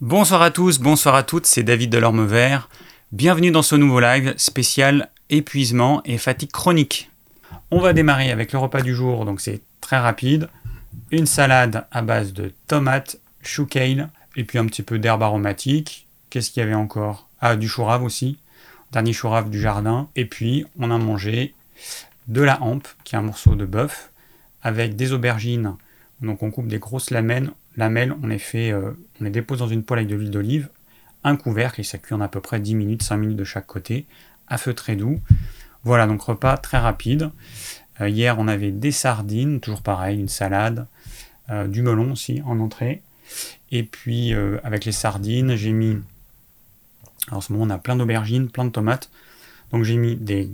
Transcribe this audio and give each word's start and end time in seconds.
Bonsoir 0.00 0.42
à 0.42 0.50
tous, 0.50 0.80
bonsoir 0.80 1.14
à 1.14 1.22
toutes, 1.22 1.46
c'est 1.46 1.62
David 1.62 1.88
Delorme 1.88 2.26
Vert. 2.26 2.68
Bienvenue 3.12 3.52
dans 3.52 3.62
ce 3.62 3.76
nouveau 3.76 4.00
live 4.00 4.34
spécial 4.36 5.08
épuisement 5.30 6.02
et 6.04 6.18
fatigue 6.18 6.50
chronique. 6.50 7.12
On 7.70 7.78
va 7.78 7.92
démarrer 7.92 8.32
avec 8.32 8.52
le 8.52 8.58
repas 8.58 8.82
du 8.82 8.92
jour, 8.92 9.24
donc 9.24 9.40
c'est 9.40 9.60
très 9.80 9.98
rapide. 9.98 10.48
Une 11.12 11.26
salade 11.26 11.86
à 11.92 12.02
base 12.02 12.32
de 12.32 12.52
tomates, 12.66 13.20
chou 13.40 13.66
kale 13.66 14.10
et 14.34 14.42
puis 14.42 14.58
un 14.58 14.66
petit 14.66 14.82
peu 14.82 14.98
d'herbe 14.98 15.22
aromatique. 15.22 16.08
Qu'est-ce 16.28 16.50
qu'il 16.50 16.60
y 16.60 16.66
avait 16.66 16.74
encore? 16.74 17.28
Ah, 17.40 17.54
du 17.54 17.68
chou 17.68 17.84
rave 17.84 18.02
aussi. 18.02 18.38
Dernier 18.90 19.12
chou 19.12 19.28
rave 19.28 19.48
du 19.48 19.60
jardin. 19.60 20.08
Et 20.16 20.24
puis, 20.24 20.66
on 20.76 20.90
a 20.90 20.98
mangé 20.98 21.54
de 22.26 22.42
la 22.42 22.60
hampe, 22.64 22.88
qui 23.04 23.14
est 23.14 23.18
un 23.18 23.22
morceau 23.22 23.54
de 23.54 23.64
bœuf, 23.64 24.10
avec 24.60 24.96
des 24.96 25.12
aubergines. 25.12 25.76
Donc, 26.20 26.42
on 26.42 26.50
coupe 26.50 26.66
des 26.66 26.80
grosses 26.80 27.10
lamelles. 27.10 27.52
Lamelles 27.76 28.14
on, 28.22 28.26
les 28.26 28.38
fait, 28.38 28.72
euh, 28.72 28.92
on 29.20 29.24
les 29.24 29.30
dépose 29.30 29.58
dans 29.58 29.68
une 29.68 29.82
poêle 29.82 30.00
avec 30.00 30.10
de 30.10 30.16
l'huile 30.16 30.30
d'olive, 30.30 30.68
un 31.22 31.36
couvercle, 31.36 31.80
et 31.80 31.84
ça 31.84 31.98
cuit 31.98 32.14
en 32.14 32.20
à 32.20 32.28
peu 32.28 32.40
près 32.40 32.60
10 32.60 32.74
minutes, 32.74 33.02
5 33.02 33.16
minutes 33.16 33.36
de 33.36 33.44
chaque 33.44 33.66
côté, 33.66 34.06
à 34.48 34.58
feu 34.58 34.74
très 34.74 34.96
doux. 34.96 35.20
Voilà, 35.84 36.06
donc 36.06 36.22
repas 36.22 36.56
très 36.56 36.78
rapide. 36.78 37.30
Euh, 38.00 38.08
hier, 38.08 38.38
on 38.38 38.48
avait 38.48 38.70
des 38.70 38.92
sardines, 38.92 39.60
toujours 39.60 39.82
pareil, 39.82 40.18
une 40.18 40.28
salade, 40.28 40.86
euh, 41.50 41.66
du 41.66 41.82
melon 41.82 42.12
aussi 42.12 42.42
en 42.44 42.60
entrée. 42.60 43.02
Et 43.70 43.82
puis, 43.82 44.32
avec 44.62 44.84
les 44.84 44.92
sardines, 44.92 45.56
j'ai 45.56 45.72
mis. 45.72 45.96
Alors, 47.26 47.38
en 47.38 47.40
ce 47.40 47.52
moment, 47.52 47.64
on 47.64 47.70
a 47.70 47.78
plein 47.78 47.96
d'aubergines, 47.96 48.48
plein 48.48 48.66
de 48.66 48.70
tomates. 48.70 49.10
Donc, 49.72 49.82
j'ai 49.82 49.96
mis 49.96 50.14
des 50.14 50.50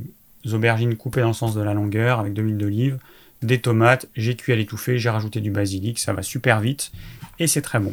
aubergines 0.52 0.96
coupées 0.96 1.20
dans 1.20 1.28
le 1.28 1.34
sens 1.34 1.54
de 1.54 1.60
la 1.60 1.74
longueur 1.74 2.20
avec 2.20 2.32
de 2.32 2.40
l'huile 2.40 2.56
d'olive, 2.56 2.98
des 3.42 3.60
tomates, 3.60 4.06
j'ai 4.16 4.36
cuit 4.36 4.52
à 4.52 4.56
l'étouffer, 4.56 4.98
j'ai 4.98 5.10
rajouté 5.10 5.40
du 5.40 5.50
basilic, 5.50 5.98
ça 5.98 6.12
va 6.12 6.22
super 6.22 6.60
vite 6.60 6.92
et 7.40 7.48
c'est 7.48 7.62
très 7.62 7.80
bon. 7.80 7.92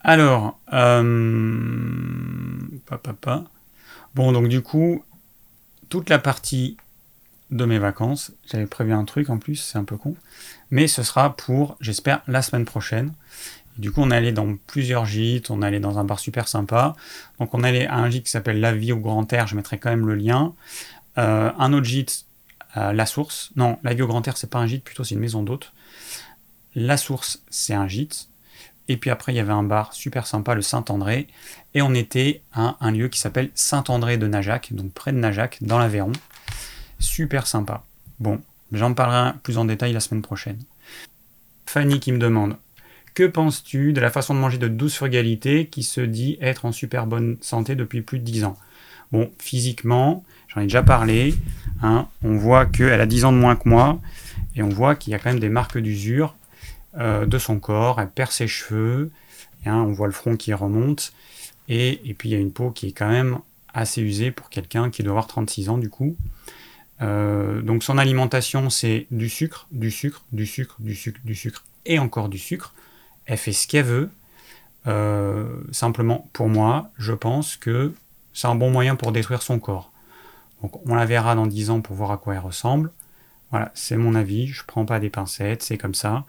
Alors, 0.00 0.60
euh, 0.72 1.10
bon 4.14 4.32
donc 4.32 4.48
du 4.48 4.60
coup, 4.60 5.02
toute 5.88 6.10
la 6.10 6.18
partie 6.18 6.76
de 7.50 7.64
mes 7.64 7.78
vacances, 7.78 8.32
j'avais 8.46 8.66
prévu 8.66 8.92
un 8.92 9.04
truc 9.04 9.30
en 9.30 9.38
plus, 9.38 9.56
c'est 9.56 9.78
un 9.78 9.84
peu 9.84 9.96
con, 9.96 10.14
mais 10.70 10.86
ce 10.86 11.02
sera 11.02 11.34
pour, 11.34 11.76
j'espère, 11.80 12.20
la 12.28 12.42
semaine 12.42 12.66
prochaine. 12.66 13.12
Du 13.78 13.90
coup, 13.90 14.02
on 14.02 14.10
est 14.10 14.16
allé 14.16 14.30
dans 14.30 14.56
plusieurs 14.66 15.06
gîtes, 15.06 15.50
on 15.50 15.62
allé 15.62 15.80
dans 15.80 15.98
un 15.98 16.04
bar 16.04 16.20
super 16.20 16.46
sympa. 16.46 16.94
Donc, 17.40 17.54
on 17.54 17.64
allé 17.64 17.86
à 17.86 17.96
un 17.96 18.08
gîte 18.08 18.26
qui 18.26 18.30
s'appelle 18.30 18.60
La 18.60 18.72
Vie 18.72 18.92
au 18.92 18.98
Grand 18.98 19.32
Air, 19.32 19.48
je 19.48 19.56
mettrai 19.56 19.78
quand 19.78 19.90
même 19.90 20.06
le 20.06 20.14
lien. 20.14 20.52
Euh, 21.18 21.50
un 21.58 21.72
autre 21.72 21.86
gîte, 21.86 22.26
La 22.76 23.04
Source. 23.04 23.50
Non, 23.56 23.78
La 23.82 23.94
Vie 23.94 24.02
au 24.02 24.06
Grand 24.06 24.26
Air, 24.28 24.36
c'est 24.36 24.48
pas 24.50 24.60
un 24.60 24.66
gîte, 24.68 24.84
plutôt 24.84 25.02
c'est 25.02 25.16
une 25.16 25.20
maison 25.20 25.42
d'hôte. 25.42 25.72
La 26.74 26.96
Source, 26.96 27.42
c'est 27.50 27.74
un 27.74 27.88
gîte. 27.88 28.28
Et 28.88 28.96
puis 28.96 29.10
après, 29.10 29.32
il 29.32 29.36
y 29.36 29.40
avait 29.40 29.52
un 29.52 29.62
bar 29.62 29.92
super 29.92 30.26
sympa, 30.26 30.54
le 30.54 30.62
Saint-André. 30.62 31.28
Et 31.74 31.82
on 31.82 31.94
était 31.94 32.42
à 32.52 32.76
un 32.80 32.90
lieu 32.90 33.08
qui 33.08 33.18
s'appelle 33.18 33.50
Saint-André 33.54 34.18
de 34.18 34.26
Najac, 34.26 34.72
donc 34.72 34.92
près 34.92 35.12
de 35.12 35.18
Najac, 35.18 35.58
dans 35.62 35.78
l'Aveyron. 35.78 36.12
Super 36.98 37.46
sympa. 37.46 37.84
Bon, 38.18 38.40
j'en 38.72 38.92
parlerai 38.92 39.32
plus 39.42 39.58
en 39.58 39.64
détail 39.64 39.92
la 39.92 40.00
semaine 40.00 40.22
prochaine. 40.22 40.58
Fanny 41.66 42.00
qui 42.00 42.12
me 42.12 42.18
demande 42.18 42.56
que 43.14 43.24
penses-tu 43.24 43.92
de 43.92 44.00
la 44.00 44.10
façon 44.10 44.34
de 44.34 44.40
manger 44.40 44.58
de 44.58 44.66
douce 44.66 44.96
frugalité 44.96 45.66
qui 45.68 45.84
se 45.84 46.00
dit 46.00 46.36
être 46.40 46.64
en 46.64 46.72
super 46.72 47.06
bonne 47.06 47.36
santé 47.40 47.76
depuis 47.76 48.02
plus 48.02 48.18
de 48.18 48.24
10 48.24 48.44
ans? 48.44 48.56
Bon, 49.12 49.30
physiquement, 49.38 50.24
j'en 50.48 50.60
ai 50.60 50.64
déjà 50.64 50.82
parlé, 50.82 51.34
hein, 51.80 52.08
on 52.24 52.36
voit 52.36 52.66
qu'elle 52.66 53.00
a 53.00 53.06
10 53.06 53.24
ans 53.24 53.32
de 53.32 53.36
moins 53.36 53.54
que 53.54 53.68
moi, 53.68 54.00
et 54.56 54.62
on 54.62 54.68
voit 54.68 54.96
qu'il 54.96 55.12
y 55.12 55.14
a 55.14 55.20
quand 55.20 55.30
même 55.30 55.38
des 55.38 55.48
marques 55.48 55.78
d'usure 55.78 56.34
euh, 56.98 57.26
de 57.26 57.38
son 57.38 57.58
corps, 57.58 58.00
elle 58.00 58.10
perd 58.10 58.30
ses 58.30 58.46
cheveux, 58.46 59.10
hein, 59.66 59.76
on 59.76 59.92
voit 59.92 60.06
le 60.06 60.12
front 60.12 60.36
qui 60.36 60.52
remonte, 60.52 61.12
et, 61.68 62.14
puis 62.18 62.28
il 62.30 62.32
y 62.32 62.36
a 62.36 62.38
une 62.38 62.52
peau 62.52 62.70
qui 62.70 62.88
est 62.88 62.92
quand 62.92 63.08
même 63.08 63.38
assez 63.72 64.02
usée 64.02 64.30
pour 64.30 64.50
quelqu'un 64.50 64.90
qui 64.90 65.02
doit 65.02 65.12
avoir 65.12 65.26
36 65.26 65.68
ans 65.68 65.78
du 65.78 65.88
coup. 65.88 66.16
Euh, 67.02 67.60
donc 67.60 67.82
son 67.82 67.98
alimentation 67.98 68.70
c'est 68.70 69.06
du 69.10 69.28
sucre, 69.28 69.66
du 69.72 69.90
sucre, 69.90 70.24
du 70.30 70.46
sucre, 70.46 70.76
du 70.78 70.94
sucre, 70.94 71.20
du 71.24 71.34
sucre 71.34 71.64
et 71.86 71.98
encore 71.98 72.28
du 72.28 72.38
sucre 72.38 72.72
elle 73.26 73.38
fait 73.38 73.52
ce 73.52 73.66
qu'elle 73.66 73.84
veut. 73.84 74.10
Euh, 74.86 75.62
simplement, 75.72 76.28
pour 76.32 76.48
moi, 76.48 76.90
je 76.98 77.12
pense 77.12 77.56
que 77.56 77.94
c'est 78.32 78.48
un 78.48 78.54
bon 78.54 78.70
moyen 78.70 78.96
pour 78.96 79.12
détruire 79.12 79.42
son 79.42 79.58
corps. 79.58 79.90
Donc, 80.62 80.86
on 80.88 80.94
la 80.94 81.06
verra 81.06 81.34
dans 81.34 81.46
10 81.46 81.70
ans 81.70 81.80
pour 81.80 81.96
voir 81.96 82.10
à 82.10 82.18
quoi 82.18 82.34
elle 82.34 82.40
ressemble. 82.40 82.90
Voilà, 83.54 83.70
c'est 83.74 83.96
mon 83.96 84.16
avis. 84.16 84.48
Je 84.48 84.64
prends 84.66 84.84
pas 84.84 84.98
des 84.98 85.10
pincettes, 85.10 85.62
c'est 85.62 85.78
comme 85.78 85.94
ça. 85.94 86.24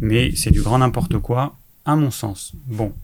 Mais 0.00 0.34
c'est 0.34 0.50
du 0.50 0.62
grand 0.62 0.78
n'importe 0.78 1.18
quoi, 1.18 1.54
à 1.84 1.96
mon 1.96 2.10
sens. 2.10 2.54
Bon, 2.64 2.94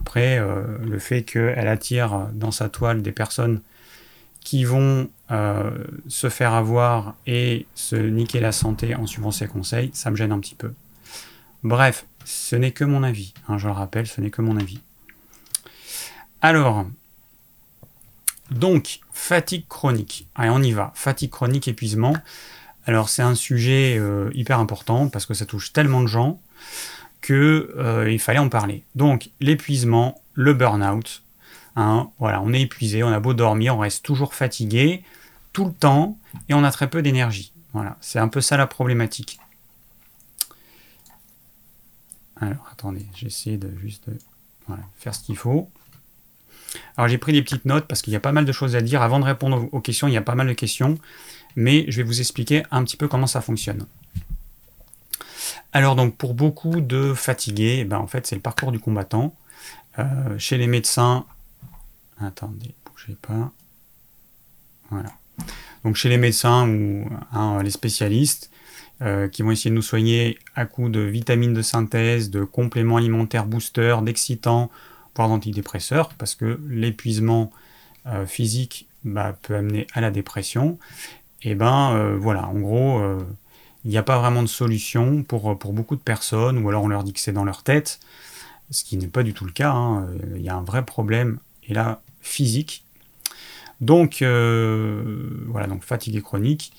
après, 0.00 0.38
euh, 0.38 0.78
le 0.78 0.98
fait 0.98 1.24
qu'elle 1.24 1.68
attire 1.68 2.30
dans 2.32 2.52
sa 2.52 2.70
toile 2.70 3.02
des 3.02 3.12
personnes 3.12 3.60
qui 4.40 4.64
vont 4.64 5.10
euh, 5.30 5.70
se 6.06 6.30
faire 6.30 6.54
avoir 6.54 7.16
et 7.26 7.66
se 7.74 7.96
niquer 7.96 8.40
la 8.40 8.50
santé 8.50 8.94
en 8.94 9.06
suivant 9.06 9.30
ses 9.30 9.46
conseils, 9.46 9.90
ça 9.92 10.10
me 10.10 10.16
gêne 10.16 10.32
un 10.32 10.40
petit 10.40 10.54
peu. 10.54 10.72
Bref, 11.62 12.06
ce 12.24 12.56
n'est 12.56 12.72
que 12.72 12.84
mon 12.84 13.02
avis. 13.02 13.34
Hein, 13.46 13.58
je 13.58 13.66
le 13.66 13.74
rappelle, 13.74 14.06
ce 14.06 14.22
n'est 14.22 14.30
que 14.30 14.40
mon 14.40 14.56
avis. 14.56 14.80
Alors, 16.40 16.86
donc, 18.50 19.00
fatigue 19.12 19.68
chronique. 19.68 20.26
Allez, 20.34 20.48
on 20.48 20.62
y 20.62 20.72
va. 20.72 20.92
Fatigue 20.94 21.28
chronique, 21.28 21.68
épuisement. 21.68 22.14
Alors, 22.88 23.10
c'est 23.10 23.20
un 23.20 23.34
sujet 23.34 23.98
euh, 23.98 24.30
hyper 24.32 24.58
important 24.58 25.10
parce 25.10 25.26
que 25.26 25.34
ça 25.34 25.44
touche 25.44 25.74
tellement 25.74 26.00
de 26.00 26.06
gens 26.06 26.40
qu'il 27.20 27.34
euh, 27.34 28.18
fallait 28.18 28.38
en 28.38 28.48
parler. 28.48 28.82
Donc, 28.94 29.28
l'épuisement, 29.40 30.22
le 30.32 30.54
burn-out. 30.54 31.22
Hein, 31.76 32.08
voilà, 32.18 32.40
on 32.40 32.50
est 32.54 32.62
épuisé, 32.62 33.02
on 33.02 33.12
a 33.12 33.20
beau 33.20 33.34
dormir, 33.34 33.76
on 33.76 33.80
reste 33.80 34.06
toujours 34.06 34.34
fatigué 34.34 35.02
tout 35.52 35.66
le 35.66 35.72
temps 35.72 36.16
et 36.48 36.54
on 36.54 36.64
a 36.64 36.70
très 36.70 36.88
peu 36.88 37.02
d'énergie. 37.02 37.52
Voilà, 37.74 37.98
c'est 38.00 38.20
un 38.20 38.28
peu 38.28 38.40
ça 38.40 38.56
la 38.56 38.66
problématique. 38.66 39.38
Alors, 42.40 42.66
attendez, 42.72 43.04
j'essaie 43.14 43.58
de 43.58 43.70
juste 43.76 44.06
faire 44.96 45.14
ce 45.14 45.22
qu'il 45.22 45.36
faut. 45.36 45.70
Alors, 46.96 47.08
j'ai 47.08 47.18
pris 47.18 47.32
des 47.32 47.42
petites 47.42 47.66
notes 47.66 47.86
parce 47.86 48.00
qu'il 48.00 48.14
y 48.14 48.16
a 48.16 48.20
pas 48.20 48.32
mal 48.32 48.46
de 48.46 48.52
choses 48.52 48.76
à 48.76 48.80
dire. 48.80 49.02
Avant 49.02 49.20
de 49.20 49.24
répondre 49.26 49.68
aux 49.72 49.80
questions, 49.80 50.08
il 50.08 50.14
y 50.14 50.16
a 50.16 50.22
pas 50.22 50.34
mal 50.34 50.46
de 50.46 50.54
questions, 50.54 50.98
mais 51.58 51.84
je 51.88 51.96
vais 51.96 52.04
vous 52.04 52.20
expliquer 52.20 52.62
un 52.70 52.84
petit 52.84 52.96
peu 52.96 53.08
comment 53.08 53.26
ça 53.26 53.40
fonctionne. 53.40 53.84
Alors, 55.72 55.96
donc, 55.96 56.16
pour 56.16 56.34
beaucoup 56.34 56.80
de 56.80 57.12
fatigués, 57.14 57.78
eh 57.80 57.84
ben, 57.84 57.98
en 57.98 58.06
fait, 58.06 58.28
c'est 58.28 58.36
le 58.36 58.40
parcours 58.40 58.70
du 58.70 58.78
combattant. 58.78 59.34
Euh, 59.98 60.38
chez 60.38 60.56
les 60.56 60.68
médecins, 60.68 61.26
attendez, 62.20 62.74
bougez 62.86 63.16
pas. 63.20 63.50
Voilà. 64.90 65.10
Donc, 65.84 65.96
chez 65.96 66.08
les 66.08 66.16
médecins 66.16 66.68
ou 66.68 67.08
hein, 67.32 67.60
les 67.64 67.72
spécialistes, 67.72 68.50
euh, 69.02 69.26
qui 69.26 69.42
vont 69.42 69.50
essayer 69.50 69.70
de 69.70 69.74
nous 69.74 69.82
soigner 69.82 70.38
à 70.54 70.64
coup 70.64 70.88
de 70.88 71.00
vitamines 71.00 71.54
de 71.54 71.62
synthèse, 71.62 72.30
de 72.30 72.44
compléments 72.44 72.98
alimentaires 72.98 73.46
boosters, 73.46 74.02
d'excitants, 74.02 74.70
voire 75.16 75.28
d'antidépresseurs, 75.28 76.10
parce 76.14 76.36
que 76.36 76.60
l'épuisement 76.68 77.50
euh, 78.06 78.26
physique 78.26 78.88
bah, 79.02 79.36
peut 79.42 79.56
amener 79.56 79.88
à 79.92 80.00
la 80.00 80.12
dépression. 80.12 80.78
Et 81.42 81.54
ben 81.54 81.92
euh, 81.94 82.16
voilà, 82.16 82.46
en 82.48 82.58
gros, 82.58 83.00
il 83.84 83.90
n'y 83.90 83.98
a 83.98 84.02
pas 84.02 84.18
vraiment 84.18 84.42
de 84.42 84.48
solution 84.48 85.22
pour, 85.22 85.58
pour 85.58 85.72
beaucoup 85.72 85.96
de 85.96 86.02
personnes, 86.02 86.58
ou 86.58 86.68
alors 86.68 86.82
on 86.82 86.88
leur 86.88 87.04
dit 87.04 87.12
que 87.12 87.20
c'est 87.20 87.32
dans 87.32 87.44
leur 87.44 87.62
tête, 87.62 88.00
ce 88.70 88.84
qui 88.84 88.96
n'est 88.96 89.06
pas 89.06 89.22
du 89.22 89.34
tout 89.34 89.44
le 89.44 89.52
cas. 89.52 89.70
Hein. 89.70 90.08
Il 90.36 90.42
y 90.42 90.48
a 90.48 90.54
un 90.56 90.62
vrai 90.62 90.84
problème, 90.84 91.38
et 91.68 91.74
là, 91.74 92.00
physique. 92.20 92.84
Donc, 93.80 94.18
voilà, 94.20 95.66
donc 95.68 95.84
fatigué 95.84 96.20
chronique, 96.22 96.72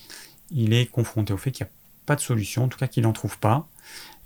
il 0.52 0.74
est 0.74 0.86
confronté 0.86 1.34
au 1.34 1.38
fait 1.38 1.52
qu'il 1.52 1.66
y 1.66 1.70
a 1.70 1.72
de 2.16 2.22
solution, 2.22 2.66
en 2.66 2.68
tout 2.68 2.78
cas 2.78 2.88
qu'il 2.88 3.04
n'en 3.04 3.14
trouve 3.14 3.38
pas. 3.40 3.68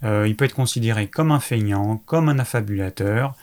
Euh, 0.03 0.27
il 0.27 0.35
peut 0.35 0.45
être 0.45 0.55
considéré 0.55 1.07
comme 1.07 1.31
un 1.31 1.39
feignant, 1.39 1.97
comme 2.05 2.29
un 2.29 2.39
affabulateur. 2.39 3.36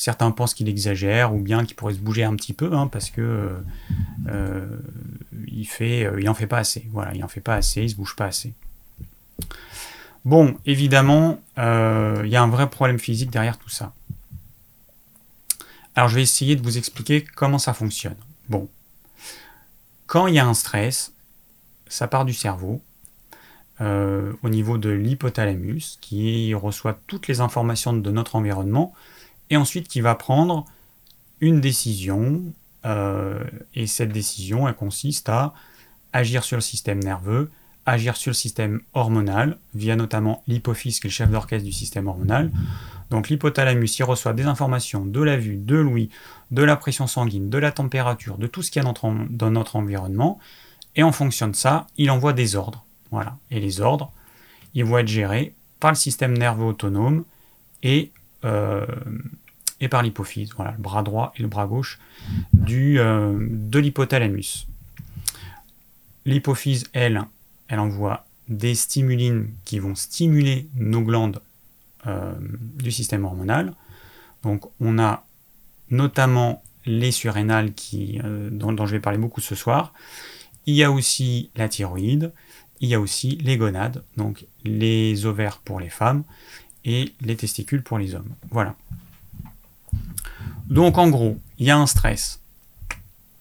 Certains 0.00 0.30
pensent 0.30 0.54
qu'il 0.54 0.66
exagère 0.66 1.34
ou 1.34 1.40
bien 1.40 1.66
qu'il 1.66 1.76
pourrait 1.76 1.92
se 1.92 1.98
bouger 1.98 2.24
un 2.24 2.34
petit 2.34 2.54
peu 2.54 2.72
hein, 2.72 2.86
parce 2.86 3.10
que 3.10 3.20
euh, 3.20 3.48
euh, 4.28 4.78
il 5.46 5.66
fait, 5.66 6.08
en 6.26 6.32
fait 6.32 6.46
pas 6.46 6.56
assez. 6.56 6.88
Voilà, 6.90 7.14
il 7.14 7.22
en 7.22 7.28
fait 7.28 7.42
pas 7.42 7.56
assez, 7.56 7.82
il 7.82 7.90
se 7.90 7.96
bouge 7.96 8.16
pas 8.16 8.24
assez. 8.24 8.54
Bon, 10.24 10.56
évidemment, 10.64 11.38
il 11.58 12.28
y 12.28 12.36
a 12.36 12.42
un 12.42 12.48
vrai 12.48 12.70
problème 12.70 12.98
physique 12.98 13.28
derrière 13.28 13.58
tout 13.58 13.68
ça. 13.68 13.92
Alors, 15.94 16.08
je 16.08 16.14
vais 16.14 16.22
essayer 16.22 16.56
de 16.56 16.62
vous 16.62 16.78
expliquer 16.78 17.22
comment 17.22 17.58
ça 17.58 17.74
fonctionne. 17.74 18.16
Bon, 18.48 18.70
quand 20.06 20.28
il 20.28 20.34
y 20.34 20.38
a 20.38 20.46
un 20.46 20.54
stress, 20.54 21.12
ça 21.88 22.08
part 22.08 22.24
du 22.24 22.32
cerveau 22.32 22.80
euh, 23.82 24.32
au 24.42 24.48
niveau 24.48 24.78
de 24.78 24.88
l'hypothalamus 24.88 25.98
qui 26.00 26.54
reçoit 26.54 26.98
toutes 27.06 27.28
les 27.28 27.42
informations 27.42 27.92
de 27.92 28.10
notre 28.10 28.36
environnement 28.36 28.94
et 29.50 29.56
ensuite 29.56 29.88
qui 29.88 30.00
va 30.00 30.14
prendre 30.14 30.64
une 31.40 31.60
décision 31.60 32.42
euh, 32.86 33.44
et 33.74 33.86
cette 33.86 34.12
décision 34.12 34.68
elle 34.68 34.74
consiste 34.74 35.28
à 35.28 35.52
agir 36.12 36.44
sur 36.44 36.56
le 36.56 36.62
système 36.62 37.02
nerveux, 37.02 37.50
agir 37.86 38.16
sur 38.16 38.30
le 38.30 38.34
système 38.34 38.80
hormonal 38.94 39.58
via 39.74 39.96
notamment 39.96 40.42
l'hypophyse 40.46 41.00
qui 41.00 41.06
est 41.06 41.10
le 41.10 41.14
chef 41.14 41.30
d'orchestre 41.30 41.64
du 41.64 41.72
système 41.72 42.06
hormonal. 42.06 42.50
Donc 43.10 43.28
l'hypothalamus, 43.28 43.98
il 43.98 44.04
reçoit 44.04 44.32
des 44.32 44.44
informations 44.44 45.04
de 45.04 45.20
la 45.20 45.36
vue, 45.36 45.56
de 45.56 45.76
l'ouïe, 45.76 46.10
de 46.50 46.62
la 46.62 46.76
pression 46.76 47.06
sanguine, 47.06 47.50
de 47.50 47.58
la 47.58 47.72
température, 47.72 48.38
de 48.38 48.46
tout 48.46 48.62
ce 48.62 48.70
qu'il 48.70 48.82
y 48.82 48.86
a 48.86 48.92
dans 49.30 49.50
notre 49.50 49.76
environnement. 49.76 50.38
Et 50.94 51.02
en 51.02 51.12
fonction 51.12 51.48
de 51.48 51.56
ça, 51.56 51.86
il 51.96 52.10
envoie 52.10 52.32
des 52.32 52.56
ordres. 52.56 52.84
Voilà. 53.10 53.36
Et 53.50 53.58
les 53.58 53.80
ordres, 53.80 54.12
ils 54.74 54.84
vont 54.84 54.98
être 54.98 55.08
gérés 55.08 55.54
par 55.80 55.90
le 55.90 55.96
système 55.96 56.36
nerveux 56.36 56.64
autonome 56.64 57.24
et, 57.82 58.12
et 59.80 59.88
par 59.88 60.02
l'hypophyse. 60.02 60.50
Voilà, 60.54 60.72
le 60.72 60.82
bras 60.82 61.02
droit 61.02 61.32
et 61.36 61.42
le 61.42 61.48
bras 61.48 61.66
gauche 61.66 61.98
du, 62.52 62.98
euh, 62.98 63.36
de 63.40 63.78
l'hypothalamus. 63.78 64.66
L'hypophyse, 66.26 66.84
elle, 66.92 67.22
elle 67.68 67.80
envoie 67.80 68.26
des 68.48 68.74
stimulines 68.74 69.48
qui 69.64 69.78
vont 69.78 69.94
stimuler 69.94 70.68
nos 70.74 71.00
glandes 71.00 71.40
euh, 72.06 72.34
du 72.78 72.90
système 72.90 73.24
hormonal. 73.24 73.74
Donc 74.42 74.70
on 74.80 74.98
a 74.98 75.24
notamment 75.90 76.62
les 76.86 77.10
surrénales 77.10 77.74
qui, 77.74 78.18
dont, 78.50 78.86
je 78.86 78.92
vais 78.92 79.00
parler 79.00 79.18
beaucoup 79.18 79.40
ce 79.40 79.54
soir. 79.54 79.92
Il 80.66 80.74
y 80.74 80.82
a 80.82 80.90
aussi 80.90 81.50
la 81.56 81.68
thyroïde, 81.68 82.32
il 82.80 82.88
y 82.88 82.94
a 82.94 83.00
aussi 83.00 83.36
les 83.36 83.56
gonades, 83.58 84.02
donc 84.16 84.46
les 84.64 85.26
ovaires 85.26 85.58
pour 85.58 85.78
les 85.78 85.90
femmes 85.90 86.24
et 86.84 87.12
les 87.20 87.36
testicules 87.36 87.82
pour 87.82 87.98
les 87.98 88.14
hommes. 88.14 88.32
Voilà. 88.50 88.74
Donc 90.66 90.98
en 90.98 91.08
gros, 91.08 91.38
il 91.58 91.66
y 91.66 91.70
a 91.70 91.76
un 91.76 91.86
stress. 91.86 92.40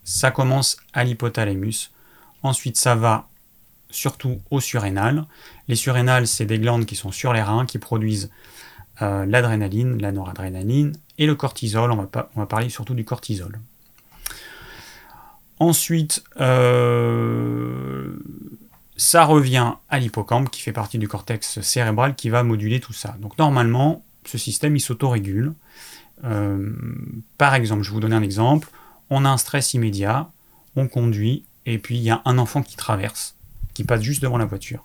Ça 0.04 0.32
commence 0.32 0.78
à 0.94 1.04
l'hypothalamus. 1.04 1.92
Ensuite, 2.42 2.78
ça 2.78 2.96
va 2.96 3.28
surtout 3.92 4.42
aux 4.50 4.60
surrénales. 4.60 5.26
Les 5.68 5.76
surrénales, 5.76 6.28
c'est 6.28 6.46
des 6.46 6.60
glandes 6.60 6.86
qui 6.86 6.96
sont 6.96 7.12
sur 7.12 7.34
les 7.34 7.42
reins, 7.42 7.66
qui 7.66 7.78
produisent 7.78 8.30
euh, 9.02 9.26
l'adrénaline, 9.26 10.02
la 10.02 10.12
noradrénaline 10.12 10.94
et 11.18 11.26
le 11.26 11.36
cortisol. 11.36 11.92
On 11.92 11.96
va, 11.96 12.08
pas, 12.08 12.30
on 12.36 12.40
va 12.40 12.46
parler 12.46 12.70
surtout 12.70 12.94
du 12.94 13.06
cortisol. 13.06 13.60
Ensuite, 15.60 16.24
euh, 16.40 18.16
ça 19.00 19.24
revient 19.24 19.76
à 19.88 19.98
l'hippocampe 19.98 20.52
qui 20.52 20.62
fait 20.62 20.74
partie 20.74 20.98
du 20.98 21.08
cortex 21.08 21.62
cérébral 21.62 22.16
qui 22.16 22.30
va 22.30 22.44
moduler 22.44 22.82
tout 22.82 22.92
ça. 22.92 23.16
Donc 23.22 23.38
normalement, 23.38 24.04
ce 24.26 24.38
système 24.38 24.76
il 24.76 24.82
s'autorégule. 24.82 25.54
Euh, 26.26 26.76
par 27.38 27.56
exemple, 27.56 27.84
je 27.84 27.92
vous 27.92 28.02
donner 28.02 28.18
un 28.18 28.22
exemple. 28.22 28.68
On 29.10 29.24
a 29.24 29.30
un 29.30 29.38
stress 29.38 29.74
immédiat, 29.74 30.30
on 30.76 30.90
conduit, 30.90 31.46
et 31.66 31.78
puis 31.80 31.96
il 31.96 32.04
y 32.04 32.10
a 32.10 32.22
un 32.26 32.38
enfant 32.38 32.62
qui 32.62 32.76
traverse, 32.76 33.36
qui 33.74 33.86
passe 33.86 34.02
juste 34.02 34.22
devant 34.22 34.38
la 34.38 34.44
voiture. 34.44 34.84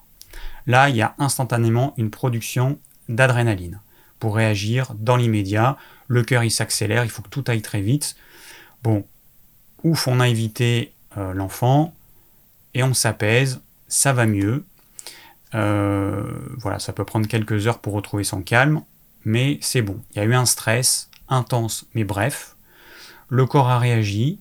Là, 0.69 0.91
il 0.91 0.97
y 0.97 1.03
a 1.03 1.17
instantanément 1.19 1.93
une 1.97 2.11
production 2.11 2.79
d'adrénaline 3.09 3.81
pour 4.21 4.37
réagir 4.37 4.95
dans 4.95 5.17
l'immédiat. 5.17 5.77
Le 6.07 6.23
cœur 6.23 6.45
il 6.45 6.53
s'accélère, 6.53 7.03
il 7.05 7.11
faut 7.11 7.23
que 7.23 7.31
tout 7.31 7.45
aille 7.49 7.63
très 7.63 7.81
vite. 7.81 8.15
Bon, 8.85 9.05
ouf, 9.83 10.07
on 10.07 10.21
a 10.21 10.29
évité 10.29 10.93
euh, 11.19 11.35
l'enfant 11.35 11.93
et 12.75 12.85
on 12.85 12.95
s'apaise, 12.95 13.61
ça 13.89 14.13
va 14.13 14.27
mieux. 14.27 14.65
Euh, 15.55 16.25
voilà, 16.59 16.79
ça 16.79 16.93
peut 16.93 17.05
prendre 17.05 17.29
quelques 17.29 17.67
heures 17.67 17.79
pour 17.79 17.93
retrouver 17.93 18.25
son 18.25 18.43
calme, 18.43 18.83
mais 19.25 19.59
c'est 19.61 19.83
bon. 19.83 20.01
Il 20.13 20.19
y 20.19 20.21
a 20.21 20.25
eu 20.25 20.35
un 20.35 20.47
stress 20.47 21.11
intense, 21.29 21.87
mais 21.95 22.05
bref. 22.05 22.57
Le 23.29 23.47
corps 23.47 23.69
a 23.69 23.79
réagi, 23.79 24.39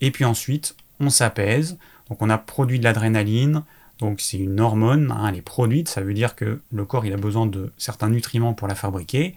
et 0.00 0.10
puis 0.10 0.24
ensuite, 0.24 0.76
on 1.00 1.10
s'apaise. 1.10 1.78
Donc 2.08 2.22
on 2.22 2.30
a 2.30 2.38
produit 2.38 2.78
de 2.78 2.84
l'adrénaline, 2.84 3.62
donc 3.98 4.20
c'est 4.20 4.38
une 4.38 4.60
hormone, 4.60 5.12
hein, 5.12 5.28
elle 5.28 5.36
est 5.36 5.42
produite, 5.42 5.88
ça 5.88 6.00
veut 6.00 6.14
dire 6.14 6.34
que 6.34 6.60
le 6.72 6.84
corps 6.84 7.04
a 7.04 7.16
besoin 7.16 7.46
de 7.46 7.72
certains 7.76 8.08
nutriments 8.08 8.54
pour 8.54 8.66
la 8.66 8.74
fabriquer. 8.74 9.36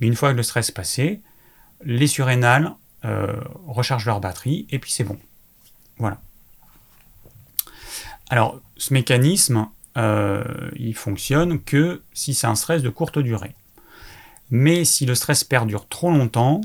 Mais 0.00 0.06
une 0.06 0.14
fois 0.14 0.32
que 0.32 0.36
le 0.36 0.42
stress 0.42 0.70
passé, 0.70 1.20
les 1.84 2.06
surrénales 2.06 2.74
euh, 3.04 3.34
rechargent 3.66 4.06
leur 4.06 4.20
batterie 4.20 4.66
et 4.70 4.78
puis 4.78 4.90
c'est 4.90 5.04
bon. 5.04 5.18
Voilà. 5.98 6.20
Alors, 8.28 8.60
ce 8.76 8.92
mécanisme, 8.92 9.68
euh, 9.96 10.42
il 10.76 10.94
fonctionne 10.94 11.60
que 11.60 12.02
si 12.12 12.34
c'est 12.34 12.46
un 12.46 12.54
stress 12.54 12.82
de 12.82 12.88
courte 12.88 13.18
durée. 13.18 13.54
Mais 14.50 14.84
si 14.84 15.06
le 15.06 15.14
stress 15.14 15.44
perdure 15.44 15.88
trop 15.88 16.10
longtemps, 16.10 16.60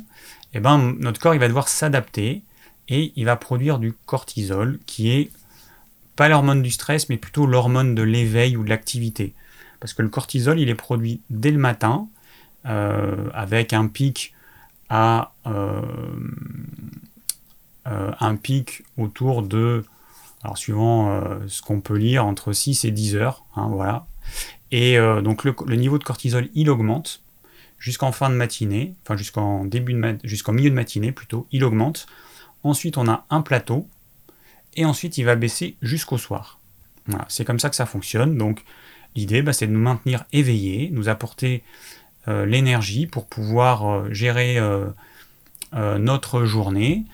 eh 0.53 0.59
ben, 0.59 0.95
notre 0.99 1.19
corps 1.19 1.33
il 1.33 1.39
va 1.39 1.47
devoir 1.47 1.67
s'adapter 1.67 2.43
et 2.89 3.13
il 3.15 3.25
va 3.25 3.35
produire 3.35 3.79
du 3.79 3.93
cortisol, 4.05 4.79
qui 4.85 5.11
est 5.11 5.31
pas 6.15 6.27
l'hormone 6.27 6.61
du 6.61 6.71
stress, 6.71 7.09
mais 7.09 7.17
plutôt 7.17 7.45
l'hormone 7.45 7.95
de 7.95 8.01
l'éveil 8.01 8.57
ou 8.57 8.63
de 8.63 8.69
l'activité. 8.69 9.33
Parce 9.79 9.93
que 9.93 10.01
le 10.01 10.09
cortisol, 10.09 10.59
il 10.59 10.69
est 10.69 10.75
produit 10.75 11.21
dès 11.29 11.51
le 11.51 11.57
matin, 11.57 12.07
euh, 12.65 13.29
avec 13.33 13.73
un 13.73 13.87
pic 13.87 14.33
à 14.89 15.33
euh, 15.47 15.81
un 17.85 18.35
pic 18.35 18.83
autour 18.97 19.41
de, 19.41 19.85
alors 20.43 20.57
suivant 20.57 21.11
euh, 21.11 21.39
ce 21.47 21.61
qu'on 21.61 21.81
peut 21.81 21.97
lire, 21.97 22.25
entre 22.25 22.53
6 22.53 22.85
et 22.85 22.91
10 22.91 23.15
heures. 23.15 23.45
Hein, 23.55 23.69
voilà. 23.71 24.05
Et 24.71 24.97
donc 25.21 25.43
le, 25.43 25.75
niveau 25.75 25.97
de 25.97 26.03
cortisol, 26.05 26.47
il 26.53 26.69
augmente 26.69 27.21
jusqu'en 27.77 28.13
fin 28.13 28.29
de 28.29 28.35
matinée, 28.35 28.95
enfin 29.03 29.17
jusqu'en 29.17 29.65
début 29.65 29.93
de 29.93 30.17
jusqu'en 30.23 30.53
milieu 30.53 30.69
de 30.69 30.75
matinée 30.75 31.11
plutôt, 31.11 31.45
il 31.51 31.65
augmente. 31.65 32.05
Ensuite, 32.63 32.97
on 32.97 33.09
a 33.09 33.25
un 33.29 33.41
plateau, 33.41 33.89
et 34.75 34.85
ensuite 34.85 35.17
il 35.17 35.25
va 35.25 35.35
baisser 35.35 35.75
jusqu'au 35.81 36.17
soir. 36.17 36.59
Voilà, 37.07 37.25
c'est 37.27 37.43
comme 37.43 37.59
ça 37.59 37.69
que 37.69 37.75
ça 37.75 37.85
fonctionne. 37.85 38.37
Donc 38.37 38.63
l'idée, 39.15 39.41
bah, 39.41 39.51
c'est 39.51 39.67
de 39.67 39.73
nous 39.73 39.79
maintenir 39.79 40.23
éveillés, 40.31 40.89
nous 40.93 41.09
apporter 41.09 41.63
euh, 42.27 42.45
l'énergie 42.45 43.07
pour 43.07 43.25
pouvoir 43.27 43.89
euh, 43.89 44.13
gérer 44.13 44.57
euh, 44.57 44.87
notre 45.97 46.45
journée. 46.45 47.05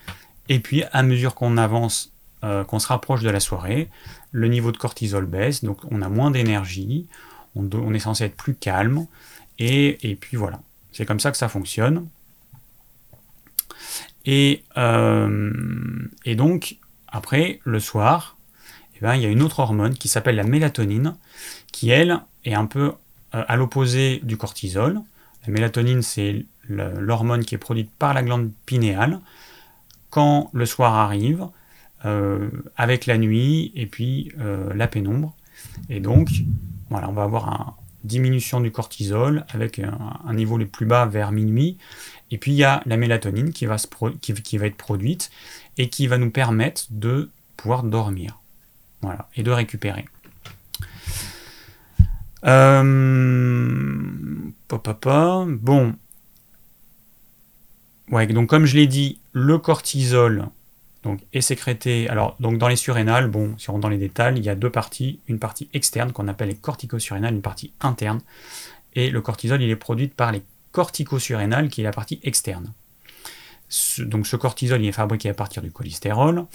Et 0.50 0.60
puis, 0.60 0.84
à 0.92 1.04
mesure 1.04 1.36
qu'on 1.36 1.58
avance, 1.58 2.12
qu'on 2.42 2.80
se 2.80 2.88
rapproche 2.88 3.24
de 3.24 3.30
la 3.30 3.40
soirée, 3.40 3.90
le 4.32 4.48
niveau 4.48 4.72
de 4.72 4.78
cortisol 4.78 5.26
baisse, 5.26 5.64
donc 5.64 5.80
on 5.92 6.02
a 6.02 6.10
moins 6.10 6.32
d'énergie, 6.32 7.08
on, 7.56 7.94
est 7.94 8.00
censé 8.00 8.26
être 8.26 8.38
plus 8.38 8.56
calme, 8.56 9.08
et, 9.60 10.18
puis 10.22 10.38
voilà. 10.38 10.62
C'est 10.92 11.06
comme 11.06 11.20
ça 11.20 11.32
que 11.32 11.38
ça 11.38 11.50
fonctionne. 11.50 12.08
Et, 14.26 14.64
et 16.26 16.36
donc, 16.36 16.78
après, 17.08 17.60
le 17.64 17.80
soir, 17.80 18.38
eh 18.98 19.00
ben, 19.02 19.16
il 19.16 19.22
y 19.22 19.26
a 19.26 19.30
une 19.30 19.42
autre 19.42 19.60
hormone 19.60 19.94
qui 19.94 20.08
s'appelle 20.08 20.36
la 20.36 20.44
mélatonine, 20.44 21.16
qui 21.72 21.90
elle 21.90 22.20
est 22.46 22.56
un 22.56 22.66
peu 22.66 22.94
euh, 23.36 23.44
à 23.48 23.56
l'opposé 23.56 24.20
du 24.24 24.38
cortisol. 24.38 25.02
La 25.46 25.54
mélatonine, 25.54 26.02
c'est 26.02 26.46
l'hormone 26.68 27.46
qui 27.46 27.56
est 27.56 27.60
produite 27.60 27.92
par 27.92 28.14
la 28.14 28.24
glande 28.24 28.52
pinéale 28.66 29.20
quand 30.10 30.50
le 30.54 30.66
soir 30.66 30.96
arrive, 30.96 31.42
euh, 31.42 31.48
avec 32.04 33.06
la 33.06 33.18
nuit 33.18 33.72
et 33.76 33.86
puis 33.86 34.32
euh, 34.40 34.74
la 34.74 34.88
pénombre. 34.88 35.36
Et 35.90 36.00
donc, 36.00 36.30
voilà, 36.90 37.10
on 37.10 37.14
va 37.14 37.24
avoir 37.24 37.48
une 38.04 38.10
diminution 38.10 38.62
du 38.62 38.72
cortisol 38.72 39.46
avec 39.50 39.80
un, 39.80 40.34
niveau 40.34 40.58
le 40.58 40.68
plus 40.68 40.86
bas 40.86 41.06
vers 41.06 41.32
minuit. 41.32 41.78
Et 42.30 42.38
puis 42.38 42.52
il 42.52 42.56
y 42.56 42.64
a 42.64 42.82
la 42.86 42.98
mélatonine 42.98 43.52
qui 43.52 43.66
va, 43.66 43.78
se 43.78 43.88
qui 44.22 44.58
va 44.58 44.66
être 44.68 44.78
produite 44.78 45.30
et 45.78 45.90
qui 45.90 46.08
va 46.08 46.18
nous 46.18 46.30
permettre 46.30 46.84
de 46.92 47.30
pouvoir 47.56 47.84
dormir. 47.84 48.40
Voilà, 49.02 49.30
et 49.36 49.44
de 49.44 49.52
récupérer. 49.52 50.06
Euh, 52.46 52.84
bon. 55.60 55.96
Ouais, 58.10 58.28
donc 58.28 58.50
comme 58.50 58.66
je 58.66 58.76
l'ai 58.76 58.88
dit, 58.88 59.20
le 59.34 59.58
cortisol 59.58 60.50
donc, 61.08 61.22
est 61.32 61.42
sécrété. 61.42 62.10
Alors, 62.10 62.36
donc 62.40 62.58
dans 62.58 62.68
les 62.68 62.76
surrénales, 62.76 63.30
bon, 63.30 63.58
si 63.58 63.70
on 63.70 63.74
rentre 63.74 63.84
dans 63.84 63.90
les 63.90 63.98
détails, 63.98 64.36
il 64.38 64.44
y 64.44 64.50
a 64.50 64.56
deux 64.56 64.70
parties. 64.70 65.20
Une 65.28 65.40
partie 65.40 65.70
externe 65.74 66.12
qu'on 66.12 66.28
appelle 66.28 66.50
les 66.50 66.56
corticosurrénales, 66.56 67.34
une 67.34 67.42
partie 67.42 67.72
interne. 67.80 68.20
Et 68.94 69.10
le 69.10 69.22
cortisol, 69.22 69.62
il 69.62 69.70
est 69.70 69.76
produit 69.78 70.10
par 70.10 70.32
les 70.32 70.44
corticosurrénales, 70.74 71.70
qui 71.70 71.82
est 71.82 71.84
la 71.86 71.92
partie 71.92 72.20
externe. 72.24 72.74
donc 74.00 74.28
ce 74.28 74.36
cortisol, 74.36 74.82
il 74.82 74.88
est 74.88 74.92
fabriqué 74.92 75.30
à 75.30 75.34
partir 75.34 75.62
du 75.62 75.72
cholestérol. 75.72 76.46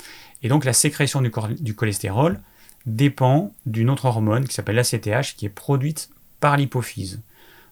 Et 0.43 0.49
donc 0.49 0.65
la 0.65 0.75
sécrétion 0.75 1.23
du, 1.23 1.33
du 1.61 1.75
cholestérol, 1.75 2.39
dépend 2.85 3.53
d'une 3.65 3.91
autre 3.91 4.05
hormone 4.05 4.47
qui 4.47 4.55
s'appelle 4.55 4.77
l'ACTH 4.77 5.37
qui 5.37 5.47
est 5.47 5.55
produite 5.55 6.11
par 6.41 6.57
l'hypophyse. 6.57 7.21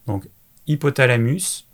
Donc 0.07 0.27
hypothalamus, 0.67 1.67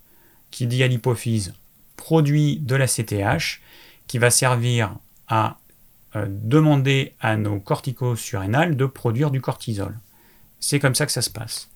qui 0.50 0.66
dit 0.66 0.82
à 0.82 0.88
l'hypophyse, 0.88 1.54
produit 1.96 2.58
de 2.58 2.74
l'ACTH 2.74 3.60
qui 4.06 4.18
va 4.18 4.30
servir 4.30 4.94
à 5.28 5.58
euh, 6.14 6.26
demander 6.28 7.14
à 7.20 7.36
nos 7.36 7.58
corticosurrénales 7.60 8.76
de 8.76 8.86
produire 8.86 9.30
du 9.30 9.40
cortisol. 9.40 9.98
C'est 10.60 10.78
comme 10.78 10.94
ça 10.94 11.04
que 11.06 11.12
ça 11.12 11.22
se 11.22 11.30
passe. 11.30 11.68